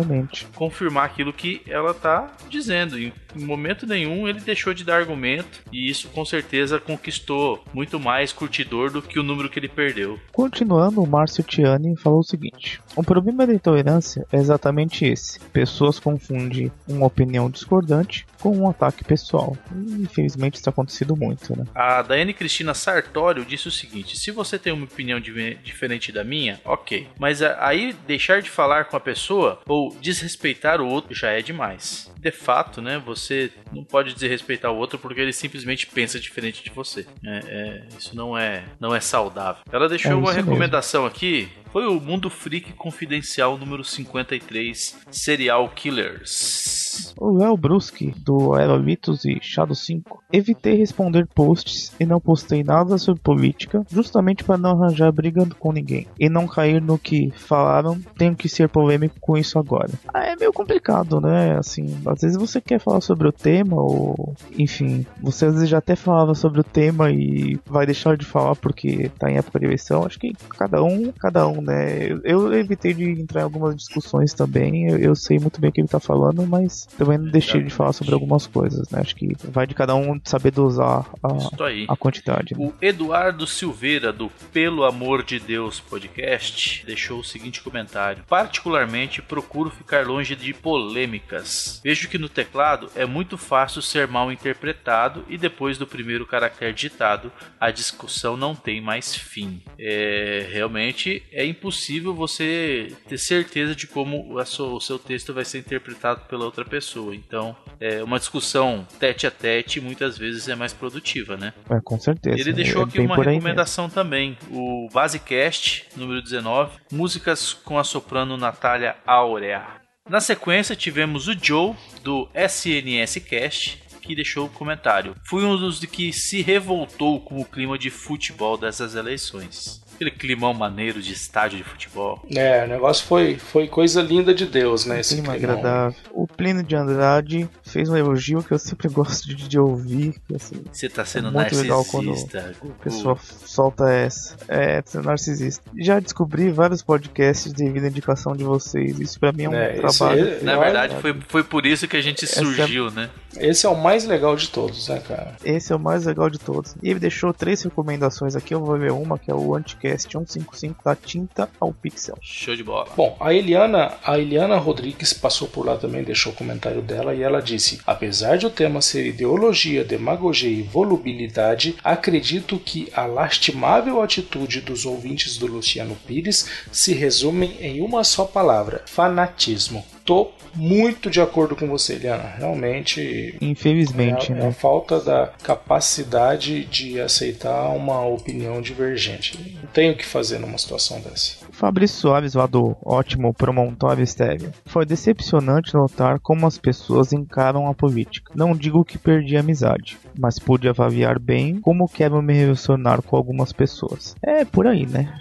confirmar 0.54 1.06
aquilo 1.06 1.34
que 1.34 1.62
ela 1.68 1.94
tá 1.94 2.32
dizendo. 2.50 3.00
Em 3.00 3.12
momento 3.36 3.86
nenhum 3.86 4.28
ele 4.28 4.40
deixou 4.40 4.74
de 4.74 4.84
dar 4.84 4.98
argumento 4.98 5.62
e 5.72 5.90
isso 5.90 6.08
com 6.10 6.24
certeza 6.24 6.80
conquistou 6.80 7.64
muito 7.74 8.00
mais 8.00 8.32
curtidor 8.32 8.92
do 8.92 9.02
que 9.02 9.20
o 9.20 9.24
número 9.24 9.50
que 9.50 9.60
ele 9.60 9.68
perdeu. 9.68 10.20
Continuando, 10.32 11.02
o 11.02 11.08
Márcio 11.08 11.44
Tiani 11.44 11.96
falou 11.98 12.20
o 12.20 12.24
seguinte: 12.24 12.82
O 12.96 13.04
problema 13.04 13.46
da 13.46 13.54
intolerância 13.54 14.26
é 14.32 14.38
exatamente 14.38 15.06
esse. 15.06 15.40
Pessoas 15.52 16.00
confundem 16.00 16.72
uma 16.88 17.06
opinião 17.06 17.50
discordante 17.50 18.26
com 18.40 18.56
um 18.58 18.70
ataque 18.70 19.04
pessoal. 19.04 19.58
E, 19.76 20.02
infelizmente 20.04 20.56
isso 20.56 20.64
tem 20.64 20.72
acontecido 20.72 21.16
muito, 21.16 21.58
né? 21.58 21.66
A 21.74 22.02
Daiane 22.02 22.34
Cristina 22.34 22.74
Sartório 22.74 23.46
disse 23.46 23.68
o 23.68 23.72
seguinte: 23.72 24.18
se 24.18 24.32
você 24.32 24.58
tem 24.60 24.74
uma 24.74 24.86
opinião 24.86 25.20
di- 25.20 25.56
diferente 25.64 26.12
da 26.12 26.24
minha, 26.24 26.60
ok. 26.66 27.08
Mas 27.20 27.42
a- 27.42 27.58
aí 27.66 27.94
deixar 28.06 28.42
de 28.42 28.50
falar 28.50 28.86
com 28.86 28.96
a 28.98 29.00
pessoa 29.00 29.62
ou 29.68 29.96
desrespeitar 30.02 30.82
o 30.82 30.88
outro 30.88 31.14
já 31.14 31.30
é 31.32 31.42
demais. 31.42 32.12
De 32.20 32.32
fato, 32.32 32.82
né? 32.82 33.02
Você 33.06 33.52
não 33.72 33.84
pode 33.84 34.14
desrespeitar 34.14 34.72
o 34.72 34.76
outro 34.78 34.98
porque 35.00 35.22
ele 35.22 35.34
simplesmente 35.34 35.88
pensa 35.88 36.20
diferente 36.20 36.64
de 36.64 36.70
você. 36.70 37.06
É, 37.26 37.40
é, 37.48 37.84
isso 37.98 38.16
não 38.16 38.38
é, 38.38 38.64
não 38.80 38.94
é 38.96 39.00
saudável. 39.00 39.62
Ela 39.72 39.88
deixou 39.88 40.12
É 40.12 40.16
uma 40.16 40.26
isso 40.26 40.36
mesmo. 40.36 40.50
recomendação 40.52 41.06
aqui. 41.06 41.50
Foi 41.72 41.86
o 41.86 42.00
Mundo 42.00 42.30
Freak 42.30 42.74
Confidencial 42.74 43.58
número 43.58 43.84
53, 43.84 44.98
Serial 45.12 45.70
Killers. 45.70 47.14
O 47.20 47.32
Léo 47.32 47.58
Bruski, 47.58 48.14
do 48.18 48.54
Aerolitos 48.54 49.26
e 49.26 49.38
Shadow 49.42 49.76
5. 49.76 50.24
Evitei 50.32 50.76
responder 50.76 51.28
posts 51.28 51.94
e 52.00 52.06
não 52.06 52.20
postei 52.20 52.64
nada 52.64 52.98
sobre 52.98 53.22
política, 53.22 53.84
justamente 53.92 54.44
para 54.44 54.58
não 54.58 54.72
arranjar 54.72 55.12
briga 55.12 55.46
com 55.60 55.72
ninguém. 55.72 56.08
E 56.20 56.30
não 56.30 56.48
cair 56.48 56.82
no 56.82 56.98
que 56.98 57.32
falaram, 57.32 58.00
tenho 58.18 58.36
que 58.36 58.50
ser 58.50 58.70
polêmico 58.70 59.16
com 59.20 59.38
isso 59.38 59.60
agora. 59.60 59.92
Ah, 60.14 60.26
é 60.26 60.36
meio 60.36 60.54
complicado, 60.54 61.20
né? 61.20 61.58
Assim, 61.58 61.98
às 62.06 62.22
vezes 62.22 62.38
você 62.38 62.60
quer 62.60 62.80
falar 62.80 63.02
sobre 63.02 63.28
o 63.28 63.32
tema, 63.32 63.76
ou 63.76 64.36
enfim, 64.58 65.06
você 65.22 65.46
às 65.46 65.54
vezes 65.54 65.70
já 65.70 65.78
até 65.78 65.96
falava 65.96 66.34
sobre 66.34 66.62
o 66.62 66.64
tema 66.64 67.12
e 67.12 67.60
vai 67.66 67.86
deixar 67.86 68.18
de 68.18 68.26
falar 68.26 68.56
porque 68.56 69.10
tá 69.18 69.30
em 69.30 69.38
época 69.38 69.60
de 69.60 69.66
eleição. 69.66 70.06
Acho 70.06 70.20
que 70.20 70.34
cada 70.58 70.84
um, 70.84 71.12
cada 71.12 71.48
um, 71.48 71.57
né? 71.62 72.10
Eu 72.24 72.54
evitei 72.54 72.94
de 72.94 73.04
entrar 73.04 73.42
em 73.42 73.44
algumas 73.44 73.76
discussões 73.76 74.34
também. 74.34 74.90
Eu, 74.90 74.98
eu 74.98 75.16
sei 75.16 75.40
muito 75.40 75.60
bem 75.60 75.70
o 75.70 75.74
que 75.74 75.82
ele 75.82 75.88
tá 75.88 76.00
falando, 76.00 76.46
mas 76.46 76.86
também 76.98 77.18
não 77.18 77.30
deixei 77.30 77.64
de 77.64 77.70
falar 77.70 77.94
sobre 77.94 78.14
algumas 78.14 78.48
coisas, 78.48 78.90
né? 78.90 79.00
Acho 79.02 79.16
que 79.16 79.36
vai 79.44 79.68
de 79.68 79.74
cada 79.74 79.96
um 79.96 80.20
saber 80.24 80.52
dosar 80.52 81.06
a, 81.24 81.94
a 81.94 81.98
quantidade. 81.98 82.56
Né? 82.56 82.66
O 82.66 82.74
Eduardo 82.82 83.46
Silveira, 83.48 84.12
do 84.12 84.30
Pelo 84.52 84.84
Amor 84.84 85.24
de 85.24 85.40
Deus 85.40 85.80
podcast, 85.80 86.86
deixou 86.86 87.20
o 87.20 87.24
seguinte 87.24 87.62
comentário: 87.62 88.24
Particularmente 88.28 89.22
procuro 89.22 89.70
ficar 89.70 90.06
longe 90.06 90.36
de 90.36 90.54
polêmicas. 90.54 91.82
Vejo 91.84 92.10
que 92.10 92.18
no 92.18 92.30
teclado 92.30 92.90
é 92.96 93.06
muito 93.06 93.38
fácil 93.38 93.82
ser 93.82 94.08
mal 94.08 94.32
interpretado 94.32 95.24
e 95.28 95.38
depois 95.38 95.78
do 95.78 95.88
primeiro 95.88 96.26
caractere 96.26 96.74
digitado, 96.74 97.32
a 97.60 97.72
discussão 97.72 98.38
não 98.38 98.56
tem 98.56 98.82
mais 98.82 99.16
fim. 99.16 99.62
É, 99.80 100.48
realmente 100.52 101.24
é 101.32 101.46
impossível 101.48 102.14
você 102.14 102.96
ter 103.08 103.18
certeza 103.18 103.76
de 103.76 103.88
como 103.88 104.44
sua, 104.46 104.74
o 104.74 104.80
seu 104.80 104.98
texto 104.98 105.34
vai 105.34 105.46
ser 105.46 105.60
interpretado 105.60 106.22
pela 106.28 106.46
outra 106.46 106.66
pessoa. 106.66 107.16
Então, 107.16 107.56
é, 107.80 108.04
uma 108.04 108.20
discussão 108.20 108.88
tete 109.00 109.28
a 109.28 109.32
tete 109.32 109.80
muitas 109.80 110.18
vezes 110.18 110.48
é 110.48 110.56
mais 110.56 110.74
produtiva, 110.74 111.38
né? 111.38 111.54
É, 111.70 111.80
com 111.84 112.00
certeza. 112.00 112.40
Ele 112.40 112.54
deixou 112.54 112.82
é, 112.82 112.86
aqui 112.86 113.00
uma 113.00 113.16
recomendação 113.16 113.90
também: 113.90 114.38
o 114.50 114.88
Basecast, 114.92 115.86
número 115.96 116.22
19, 116.22 116.78
músicas 116.92 117.54
com 117.54 117.78
a 117.78 117.84
soprano 117.84 118.38
Natália 118.38 118.96
Áurea. 119.06 119.66
Na 120.10 120.22
sequência, 120.22 120.76
tivemos 120.76 121.28
o 121.28 121.34
Joe, 121.38 121.76
do 122.02 122.30
SNS 122.34 123.18
Cast, 123.28 123.84
que 124.02 124.16
deixou 124.16 124.46
o 124.46 124.50
comentário. 124.50 125.14
Fui 125.26 125.44
um 125.44 125.58
dos 125.58 125.80
que 125.82 126.14
se 126.14 126.42
revoltou 126.42 127.20
com 127.20 127.42
o 127.42 127.46
clima 127.46 127.78
de 127.78 127.90
futebol 127.90 128.58
dessas 128.58 128.96
eleições. 128.96 129.84
Aquele 129.98 130.12
climão 130.12 130.54
maneiro 130.54 131.02
de 131.02 131.12
estádio 131.12 131.58
de 131.58 131.64
futebol. 131.64 132.24
É, 132.34 132.64
o 132.66 132.68
negócio 132.68 133.06
foi, 133.06 133.38
foi 133.38 133.68
coisa 133.68 134.02
linda 134.02 134.34
de 134.34 134.46
Deus, 134.46 134.86
né? 134.86 135.00
Esse 135.00 135.16
clima 135.16 135.36
climão. 135.36 135.58
agradável. 135.58 136.00
O 136.12 136.28
Plínio 136.28 136.64
de 136.64 136.76
Andrade 136.76 137.50
fez 137.64 137.90
um 137.90 137.98
elogio 137.98 138.44
que 138.44 138.54
eu 138.54 138.60
sempre 138.60 138.88
gosto 138.90 139.28
de, 139.28 139.48
de 139.48 139.60
ouvir. 139.60 140.16
Assim, 140.36 140.64
Você 140.72 140.88
tá 140.88 141.04
sendo 141.04 141.30
é 141.30 141.32
muito 141.32 141.38
narcisista. 141.38 141.68
Legal 141.68 141.86
quando 141.86 142.14
a 142.14 142.84
pessoa 142.84 143.18
solta 143.46 143.90
essa. 143.90 144.38
É, 144.48 144.84
sendo 144.86 145.06
narcisista. 145.06 145.64
Já 145.78 146.00
descobri 146.00 146.52
vários 146.52 146.84
podcasts 146.84 147.52
devido 147.52 147.86
à 147.86 147.88
indicação 147.88 148.36
de 148.36 148.44
vocês. 148.44 149.00
Isso 149.00 149.20
pra 149.20 149.32
mim 149.32 149.46
é 149.46 149.50
um 149.50 149.54
é, 149.56 149.74
trabalho. 149.74 150.28
É, 150.28 150.42
na 150.44 150.58
verdade, 150.58 150.96
foi, 151.02 151.20
foi 151.28 151.44
por 151.44 151.66
isso 151.66 151.88
que 151.88 151.98
a 151.98 152.02
gente 152.02 152.28
surgiu, 152.28 152.88
é, 152.90 152.92
né? 152.92 153.10
Esse 153.40 153.66
é 153.66 153.70
o 153.70 153.76
mais 153.76 154.06
legal 154.06 154.36
de 154.36 154.50
todos, 154.50 154.88
né, 154.88 155.00
cara? 155.00 155.36
Esse 155.44 155.72
é 155.72 155.76
o 155.76 155.80
mais 155.80 156.06
legal 156.06 156.30
de 156.30 156.40
todos. 156.40 156.76
E 156.82 156.90
ele 156.90 157.00
deixou 157.00 157.34
três 157.34 157.62
recomendações 157.62 158.36
aqui. 158.36 158.54
Eu 158.54 158.64
vou 158.64 158.78
ver 158.78 158.92
uma, 158.92 159.18
que 159.18 159.32
é 159.32 159.34
o 159.34 159.56
Anticast 159.56 160.12
155 160.12 160.84
da 160.84 160.96
tinta 160.96 161.50
ao 161.60 161.74
pixel. 161.74 162.18
Show 162.22 162.56
de 162.56 162.64
bola. 162.64 162.88
Bom, 162.96 163.16
a 163.20 163.34
Eliana, 163.34 163.94
a 164.04 164.18
Eliana 164.18 164.58
Rodrigues 164.58 165.14
passou 165.14 165.48
por 165.48 165.66
lá 165.66 165.78
também, 165.78 166.04
deixou 166.04 166.32
o 166.32 166.36
comentário 166.36 166.82
dela 166.82 167.14
e 167.14 167.22
ela 167.22 167.42
disse: 167.42 167.80
Apesar 167.86 168.38
de 168.38 168.46
o 168.46 168.50
tema 168.50 168.82
ser 168.82 169.06
ideologia, 169.06 169.84
demagogia 169.84 170.50
e 170.50 170.62
volubilidade, 170.62 171.76
acredito 171.84 172.60
que 172.60 172.92
a 172.94 173.06
lastimável 173.06 174.02
atitude 174.02 174.62
dos 174.62 174.86
ouvintes 174.86 175.38
do 175.38 175.48
Luciano 175.48 175.96
Pires 176.08 176.48
se 176.72 176.94
resume 176.94 177.58
em 177.60 177.82
uma 177.82 178.04
só 178.04 178.26
palavra: 178.26 178.84
fanatismo. 178.86 179.86
Tô 180.08 180.32
muito 180.56 181.10
de 181.10 181.20
acordo 181.20 181.54
com 181.54 181.68
você, 181.68 181.96
Eliana. 181.96 182.24
Realmente. 182.38 183.36
Infelizmente, 183.42 184.32
é, 184.32 184.36
né? 184.36 184.46
É 184.46 184.48
a 184.48 184.54
falta 184.54 185.02
da 185.02 185.28
capacidade 185.44 186.64
de 186.64 187.00
aceitar 187.02 187.70
uma 187.76 188.06
opinião 188.06 188.62
divergente. 188.62 189.58
Não 189.62 189.68
tenho 189.68 189.94
o 189.94 189.98
que 189.98 190.06
fazer 190.06 190.40
numa 190.40 190.58
situação 190.58 191.02
dessa. 191.02 191.46
Fabrício 191.52 191.98
Soares, 191.98 192.36
lá 192.36 192.46
do 192.46 192.78
ótimo 192.86 193.34
Promontório 193.34 194.04
Estéreo. 194.04 194.54
Foi 194.66 194.86
decepcionante 194.86 195.74
notar 195.74 196.20
como 196.20 196.48
as 196.48 196.58
pessoas 196.58 197.12
encaram 197.12 197.68
a 197.68 197.74
política. 197.74 198.32
Não 198.34 198.56
digo 198.56 198.86
que 198.86 198.98
perdi 198.98 199.36
a 199.36 199.42
amizade, 199.42 199.98
mas 200.18 200.40
pude 200.40 200.70
avaliar 200.70 201.20
bem 201.20 201.60
como 201.60 201.90
quero 201.90 202.22
me 202.22 202.34
relacionar 202.34 203.02
com 203.02 203.18
algumas 203.18 203.52
pessoas. 203.52 204.16
É 204.24 204.46
por 204.46 204.68
aí, 204.68 204.86
né? 204.86 205.14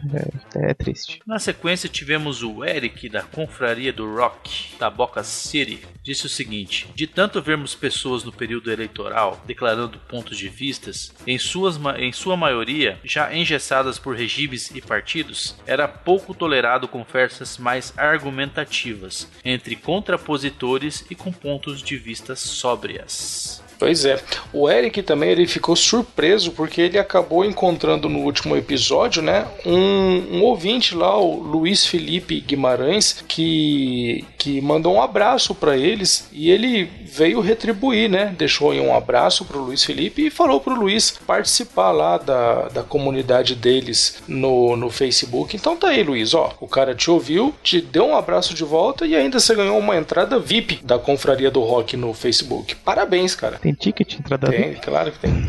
É, 0.54 0.70
é 0.70 0.74
triste. 0.74 1.20
Na 1.26 1.38
sequência 1.38 1.88
tivemos 1.88 2.42
o 2.42 2.64
Eric 2.64 3.08
da 3.08 3.22
Confraria 3.22 3.92
do 3.92 4.14
Rock, 4.14 4.75
da 4.78 4.90
Boca 4.90 5.22
City, 5.24 5.80
disse 6.02 6.26
o 6.26 6.28
seguinte: 6.28 6.88
De 6.94 7.06
tanto 7.06 7.42
vermos 7.42 7.74
pessoas 7.74 8.24
no 8.24 8.32
período 8.32 8.70
eleitoral 8.70 9.42
declarando 9.46 9.98
pontos 10.08 10.36
de 10.36 10.48
vistas, 10.48 11.12
em, 11.26 11.38
suas, 11.38 11.78
em 11.98 12.12
sua 12.12 12.36
maioria 12.36 12.98
já 13.04 13.34
engessadas 13.34 13.98
por 13.98 14.16
regimes 14.16 14.70
e 14.74 14.80
partidos, 14.80 15.56
era 15.66 15.88
pouco 15.88 16.34
tolerado 16.34 16.88
conversas 16.88 17.58
mais 17.58 17.92
argumentativas 17.96 19.28
entre 19.44 19.76
contrapositores 19.76 21.04
e 21.10 21.14
com 21.14 21.32
pontos 21.32 21.82
de 21.82 21.96
vista 21.96 22.34
sóbrias. 22.36 23.64
Pois 23.78 24.04
é. 24.04 24.22
O 24.52 24.70
Eric 24.70 25.02
também 25.02 25.30
ele 25.30 25.46
ficou 25.46 25.76
surpreso 25.76 26.52
porque 26.52 26.80
ele 26.80 26.98
acabou 26.98 27.44
encontrando 27.44 28.08
no 28.08 28.20
último 28.20 28.56
episódio, 28.56 29.22
né, 29.22 29.46
um, 29.64 30.38
um 30.38 30.42
ouvinte 30.42 30.94
lá, 30.94 31.16
o 31.18 31.40
Luiz 31.40 31.86
Felipe 31.86 32.40
Guimarães, 32.40 33.24
que, 33.28 34.24
que 34.46 34.60
mandou 34.60 34.94
um 34.94 35.02
abraço 35.02 35.56
para 35.56 35.76
eles 35.76 36.28
e 36.32 36.52
ele 36.52 36.88
veio 37.04 37.40
retribuir, 37.40 38.08
né? 38.08 38.32
Deixou 38.38 38.70
aí 38.70 38.80
um 38.80 38.94
abraço 38.94 39.44
pro 39.44 39.58
Luiz 39.58 39.82
Felipe 39.82 40.26
e 40.26 40.30
falou 40.30 40.60
pro 40.60 40.78
Luiz 40.78 41.18
participar 41.26 41.90
lá 41.90 42.16
da, 42.16 42.68
da 42.68 42.82
comunidade 42.84 43.56
deles 43.56 44.22
no, 44.28 44.76
no 44.76 44.88
Facebook. 44.88 45.56
Então 45.56 45.76
tá 45.76 45.88
aí, 45.88 46.04
Luiz, 46.04 46.32
ó, 46.32 46.54
o 46.60 46.68
cara 46.68 46.94
te 46.94 47.10
ouviu, 47.10 47.52
te 47.60 47.80
deu 47.80 48.06
um 48.06 48.14
abraço 48.14 48.54
de 48.54 48.62
volta 48.62 49.04
e 49.04 49.16
ainda 49.16 49.40
você 49.40 49.52
ganhou 49.52 49.76
uma 49.80 49.96
entrada 49.96 50.38
VIP 50.38 50.78
da 50.84 50.96
Confraria 50.96 51.50
do 51.50 51.62
Rock 51.62 51.96
no 51.96 52.14
Facebook. 52.14 52.76
Parabéns, 52.76 53.34
cara. 53.34 53.58
Tem 53.58 53.74
ticket 53.74 54.14
entrada 54.14 54.48
Tem, 54.48 54.74
claro 54.74 55.10
que 55.10 55.18
tem. 55.18 55.44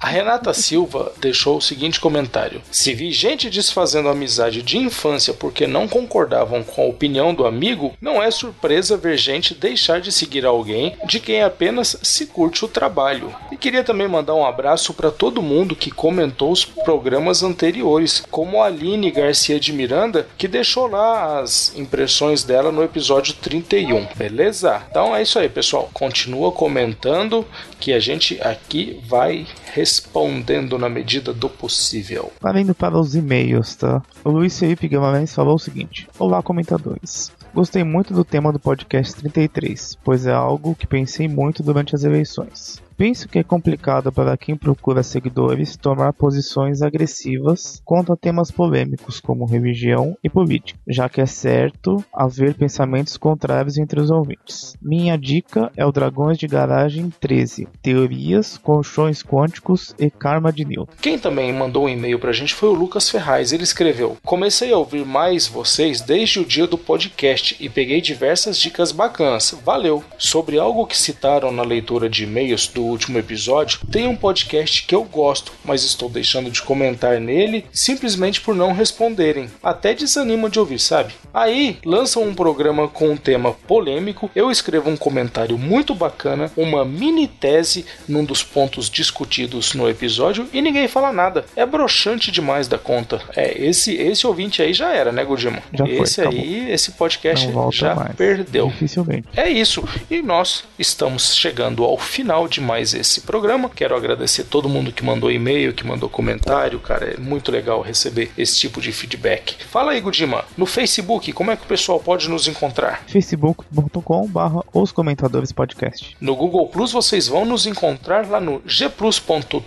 A 0.00 0.08
Renata 0.08 0.52
Silva 0.52 1.12
deixou 1.20 1.58
o 1.58 1.62
seguinte 1.62 2.00
comentário: 2.00 2.60
Se 2.72 2.92
vi 2.92 3.12
gente 3.12 3.48
desfazendo 3.48 4.08
amizade 4.08 4.62
de 4.62 4.78
infância 4.78 5.32
porque 5.32 5.64
não 5.64 5.86
concordavam 5.86 6.64
com 6.64 6.82
a 6.82 6.86
opinião 6.86 7.32
do 7.32 7.46
amigo, 7.46 7.94
não 8.00 8.20
é 8.20 8.31
surpresa 8.32 8.96
ver 8.96 9.16
gente 9.16 9.54
deixar 9.54 10.00
de 10.00 10.10
seguir 10.10 10.44
alguém 10.44 10.96
de 11.06 11.20
quem 11.20 11.42
apenas 11.42 11.96
se 12.02 12.26
curte 12.26 12.64
o 12.64 12.68
trabalho. 12.68 13.34
E 13.50 13.56
queria 13.56 13.84
também 13.84 14.08
mandar 14.08 14.34
um 14.34 14.44
abraço 14.44 14.94
para 14.94 15.10
todo 15.10 15.42
mundo 15.42 15.76
que 15.76 15.90
comentou 15.90 16.50
os 16.50 16.64
programas 16.64 17.42
anteriores, 17.42 18.24
como 18.30 18.62
a 18.62 18.66
Aline 18.66 19.10
Garcia 19.10 19.60
de 19.60 19.72
Miranda, 19.72 20.26
que 20.36 20.48
deixou 20.48 20.86
lá 20.86 21.40
as 21.40 21.76
impressões 21.76 22.42
dela 22.42 22.72
no 22.72 22.82
episódio 22.82 23.34
31. 23.34 24.06
Beleza? 24.16 24.82
Então 24.90 25.14
é 25.14 25.22
isso 25.22 25.38
aí, 25.38 25.48
pessoal. 25.48 25.90
Continua 25.92 26.50
comentando 26.50 27.46
que 27.78 27.92
a 27.92 28.00
gente 28.00 28.40
aqui 28.40 29.00
vai 29.06 29.46
respondendo 29.72 30.78
na 30.78 30.88
medida 30.88 31.32
do 31.32 31.48
possível. 31.48 32.32
Valendo 32.40 32.74
para 32.74 32.98
os 32.98 33.14
e-mails, 33.14 33.74
tá? 33.74 34.02
O 34.24 34.30
Luiz 34.30 34.58
Felipe 34.58 34.88
Guimarães 34.88 35.34
falou 35.34 35.56
o 35.56 35.58
seguinte: 35.58 36.08
Olá, 36.18 36.42
comentadores. 36.42 37.32
Gostei 37.54 37.84
muito 37.84 38.14
do 38.14 38.24
tema 38.24 38.50
do 38.50 38.58
podcast 38.58 39.14
33, 39.14 39.98
pois 40.02 40.26
é 40.26 40.32
algo 40.32 40.74
que 40.74 40.86
pensei 40.86 41.28
muito 41.28 41.62
durante 41.62 41.94
as 41.94 42.02
eleições. 42.02 42.82
Penso 42.96 43.28
que 43.28 43.38
é 43.38 43.42
complicado 43.42 44.12
para 44.12 44.36
quem 44.36 44.56
procura 44.56 45.02
seguidores 45.02 45.76
tomar 45.76 46.12
posições 46.12 46.82
agressivas 46.82 47.80
quanto 47.84 48.12
a 48.12 48.16
temas 48.16 48.50
polêmicos 48.50 49.20
como 49.20 49.46
religião 49.46 50.16
e 50.22 50.28
política, 50.28 50.78
já 50.88 51.08
que 51.08 51.20
é 51.20 51.26
certo 51.26 52.04
haver 52.14 52.54
pensamentos 52.54 53.16
contrários 53.16 53.78
entre 53.78 54.00
os 54.00 54.10
ouvintes. 54.10 54.76
Minha 54.80 55.16
dica 55.16 55.70
é 55.76 55.84
o 55.84 55.92
Dragões 55.92 56.38
de 56.38 56.46
Garagem 56.46 57.12
13, 57.20 57.68
Teorias, 57.82 58.58
Colchões 58.58 59.22
Quânticos 59.22 59.94
e 59.98 60.10
Karma 60.10 60.52
de 60.52 60.64
Newton. 60.64 60.92
Quem 61.00 61.18
também 61.18 61.52
mandou 61.52 61.84
um 61.84 61.88
e-mail 61.88 62.18
pra 62.18 62.32
gente 62.32 62.54
foi 62.54 62.68
o 62.68 62.74
Lucas 62.74 63.08
Ferraz. 63.08 63.52
Ele 63.52 63.62
escreveu: 63.62 64.16
Comecei 64.24 64.72
a 64.72 64.78
ouvir 64.78 65.04
mais 65.04 65.46
vocês 65.46 66.00
desde 66.00 66.40
o 66.40 66.44
dia 66.44 66.66
do 66.66 66.78
podcast 66.78 67.56
e 67.58 67.68
peguei 67.68 68.00
diversas 68.00 68.58
dicas 68.58 68.92
bacanas. 68.92 69.54
Valeu! 69.64 70.04
Sobre 70.18 70.58
algo 70.58 70.86
que 70.86 70.96
citaram 70.96 71.50
na 71.50 71.62
leitura 71.62 72.08
de 72.08 72.24
e-mails 72.24 72.68
do 72.68 72.81
último 72.84 73.18
episódio, 73.18 73.80
tem 73.90 74.06
um 74.06 74.16
podcast 74.16 74.84
que 74.84 74.94
eu 74.94 75.04
gosto, 75.04 75.52
mas 75.64 75.84
estou 75.84 76.08
deixando 76.08 76.50
de 76.50 76.62
comentar 76.62 77.20
nele 77.20 77.64
simplesmente 77.72 78.40
por 78.40 78.54
não 78.54 78.72
responderem. 78.72 79.48
Até 79.62 79.94
desanima 79.94 80.48
de 80.48 80.58
ouvir, 80.58 80.78
sabe? 80.78 81.14
Aí 81.32 81.78
lançam 81.84 82.22
um 82.22 82.34
programa 82.34 82.88
com 82.88 83.10
um 83.10 83.16
tema 83.16 83.52
polêmico, 83.52 84.30
eu 84.34 84.50
escrevo 84.50 84.90
um 84.90 84.96
comentário 84.96 85.56
muito 85.56 85.94
bacana, 85.94 86.50
uma 86.56 86.84
mini 86.84 87.26
tese 87.26 87.86
num 88.08 88.24
dos 88.24 88.42
pontos 88.42 88.90
discutidos 88.90 89.74
no 89.74 89.88
episódio 89.88 90.48
e 90.52 90.60
ninguém 90.60 90.88
fala 90.88 91.12
nada. 91.12 91.44
É 91.56 91.64
broxante 91.64 92.30
demais 92.30 92.68
da 92.68 92.78
conta. 92.78 93.20
É, 93.36 93.56
esse 93.64 93.94
esse 93.94 94.26
ouvinte 94.26 94.62
aí 94.62 94.72
já 94.72 94.92
era, 94.92 95.12
né, 95.12 95.24
Godimo? 95.24 95.62
Já 95.72 95.84
foi, 95.84 95.96
esse 96.00 96.20
acabou. 96.20 96.40
aí, 96.40 96.72
esse 96.72 96.92
podcast 96.92 97.48
já 97.72 97.94
mais. 97.94 98.14
perdeu. 98.14 98.68
Dificilmente. 98.68 99.28
É 99.36 99.48
isso. 99.48 99.84
E 100.10 100.20
nós 100.22 100.64
estamos 100.78 101.34
chegando 101.34 101.84
ao 101.84 101.98
final 101.98 102.46
de 102.48 102.60
mais 102.60 102.71
esse 102.80 103.20
programa. 103.22 103.68
Quero 103.68 103.96
agradecer 103.96 104.44
todo 104.44 104.68
mundo 104.68 104.92
que 104.92 105.04
mandou 105.04 105.30
e-mail, 105.30 105.72
que 105.72 105.86
mandou 105.86 106.08
comentário. 106.08 106.78
Cara, 106.80 107.14
é 107.14 107.16
muito 107.16 107.50
legal 107.50 107.80
receber 107.80 108.30
esse 108.36 108.58
tipo 108.58 108.80
de 108.80 108.92
feedback. 108.92 109.56
Fala 109.64 109.92
aí, 109.92 110.00
Gudima, 110.00 110.44
no 110.56 110.66
Facebook, 110.66 111.32
como 111.32 111.50
é 111.50 111.56
que 111.56 111.64
o 111.64 111.68
pessoal 111.68 112.00
pode 112.00 112.28
nos 112.28 112.48
encontrar? 112.48 113.04
facebook.com 113.06 114.26
barra 114.26 114.62
os 114.72 114.92
comentadores 114.92 115.52
podcast. 115.52 116.16
No 116.20 116.34
Google 116.34 116.68
Plus 116.68 116.92
vocês 116.92 117.28
vão 117.28 117.44
nos 117.44 117.66
encontrar 117.66 118.28
lá 118.28 118.40
no 118.40 118.60
gplus.to 118.60 119.62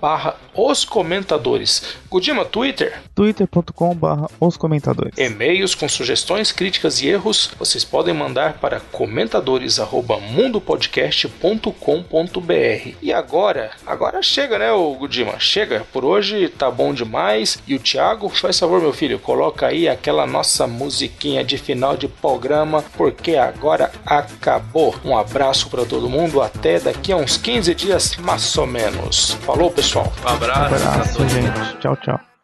barra 0.00 0.36
os 0.54 0.84
comentadores. 0.84 1.96
Gudima, 2.10 2.44
Twitter, 2.44 3.00
twitter.com 3.14 3.94
barra 3.94 4.28
os 4.38 4.56
comentadores. 4.56 5.16
e-mails 5.18 5.74
com 5.74 5.88
sugestões, 5.88 6.52
críticas 6.52 7.00
e 7.00 7.08
erros, 7.08 7.50
vocês 7.58 7.84
podem 7.84 8.14
mandar 8.14 8.54
para 8.54 8.80
E 13.02 13.12
agora, 13.12 13.70
agora 13.86 14.22
chega, 14.22 14.58
né, 14.58 14.72
o 14.72 14.94
Gudima? 14.94 15.38
Chega. 15.38 15.84
Por 15.92 16.04
hoje 16.04 16.48
tá 16.48 16.70
bom 16.70 16.94
demais. 16.94 17.58
E 17.66 17.74
o 17.74 17.78
Thiago, 17.78 18.28
faz 18.28 18.58
favor, 18.58 18.80
meu 18.80 18.92
filho, 18.92 19.18
coloca 19.18 19.66
aí 19.66 19.88
aquela 19.88 20.26
nossa 20.26 20.66
musiquinha 20.66 21.44
de 21.44 21.58
final 21.58 21.96
de 21.96 22.08
programa, 22.08 22.84
porque 22.96 23.36
agora 23.36 23.90
acabou. 24.04 24.94
Um 25.04 25.16
abraço 25.16 25.68
para 25.68 25.84
todo 25.84 26.08
mundo, 26.08 26.40
até 26.40 26.78
daqui 26.78 27.12
a 27.12 27.16
uns 27.16 27.36
15 27.36 27.74
dias, 27.74 28.16
mais 28.16 28.56
ou 28.56 28.66
menos. 28.66 29.32
Falou, 29.42 29.70
pessoal. 29.70 30.12
Um 30.24 30.28
abraço. 30.28 30.86
a 30.86 30.92
Abraço, 30.92 31.28
gente. 31.28 31.78
Tchau, 31.80 31.96
tchau. 31.96 32.35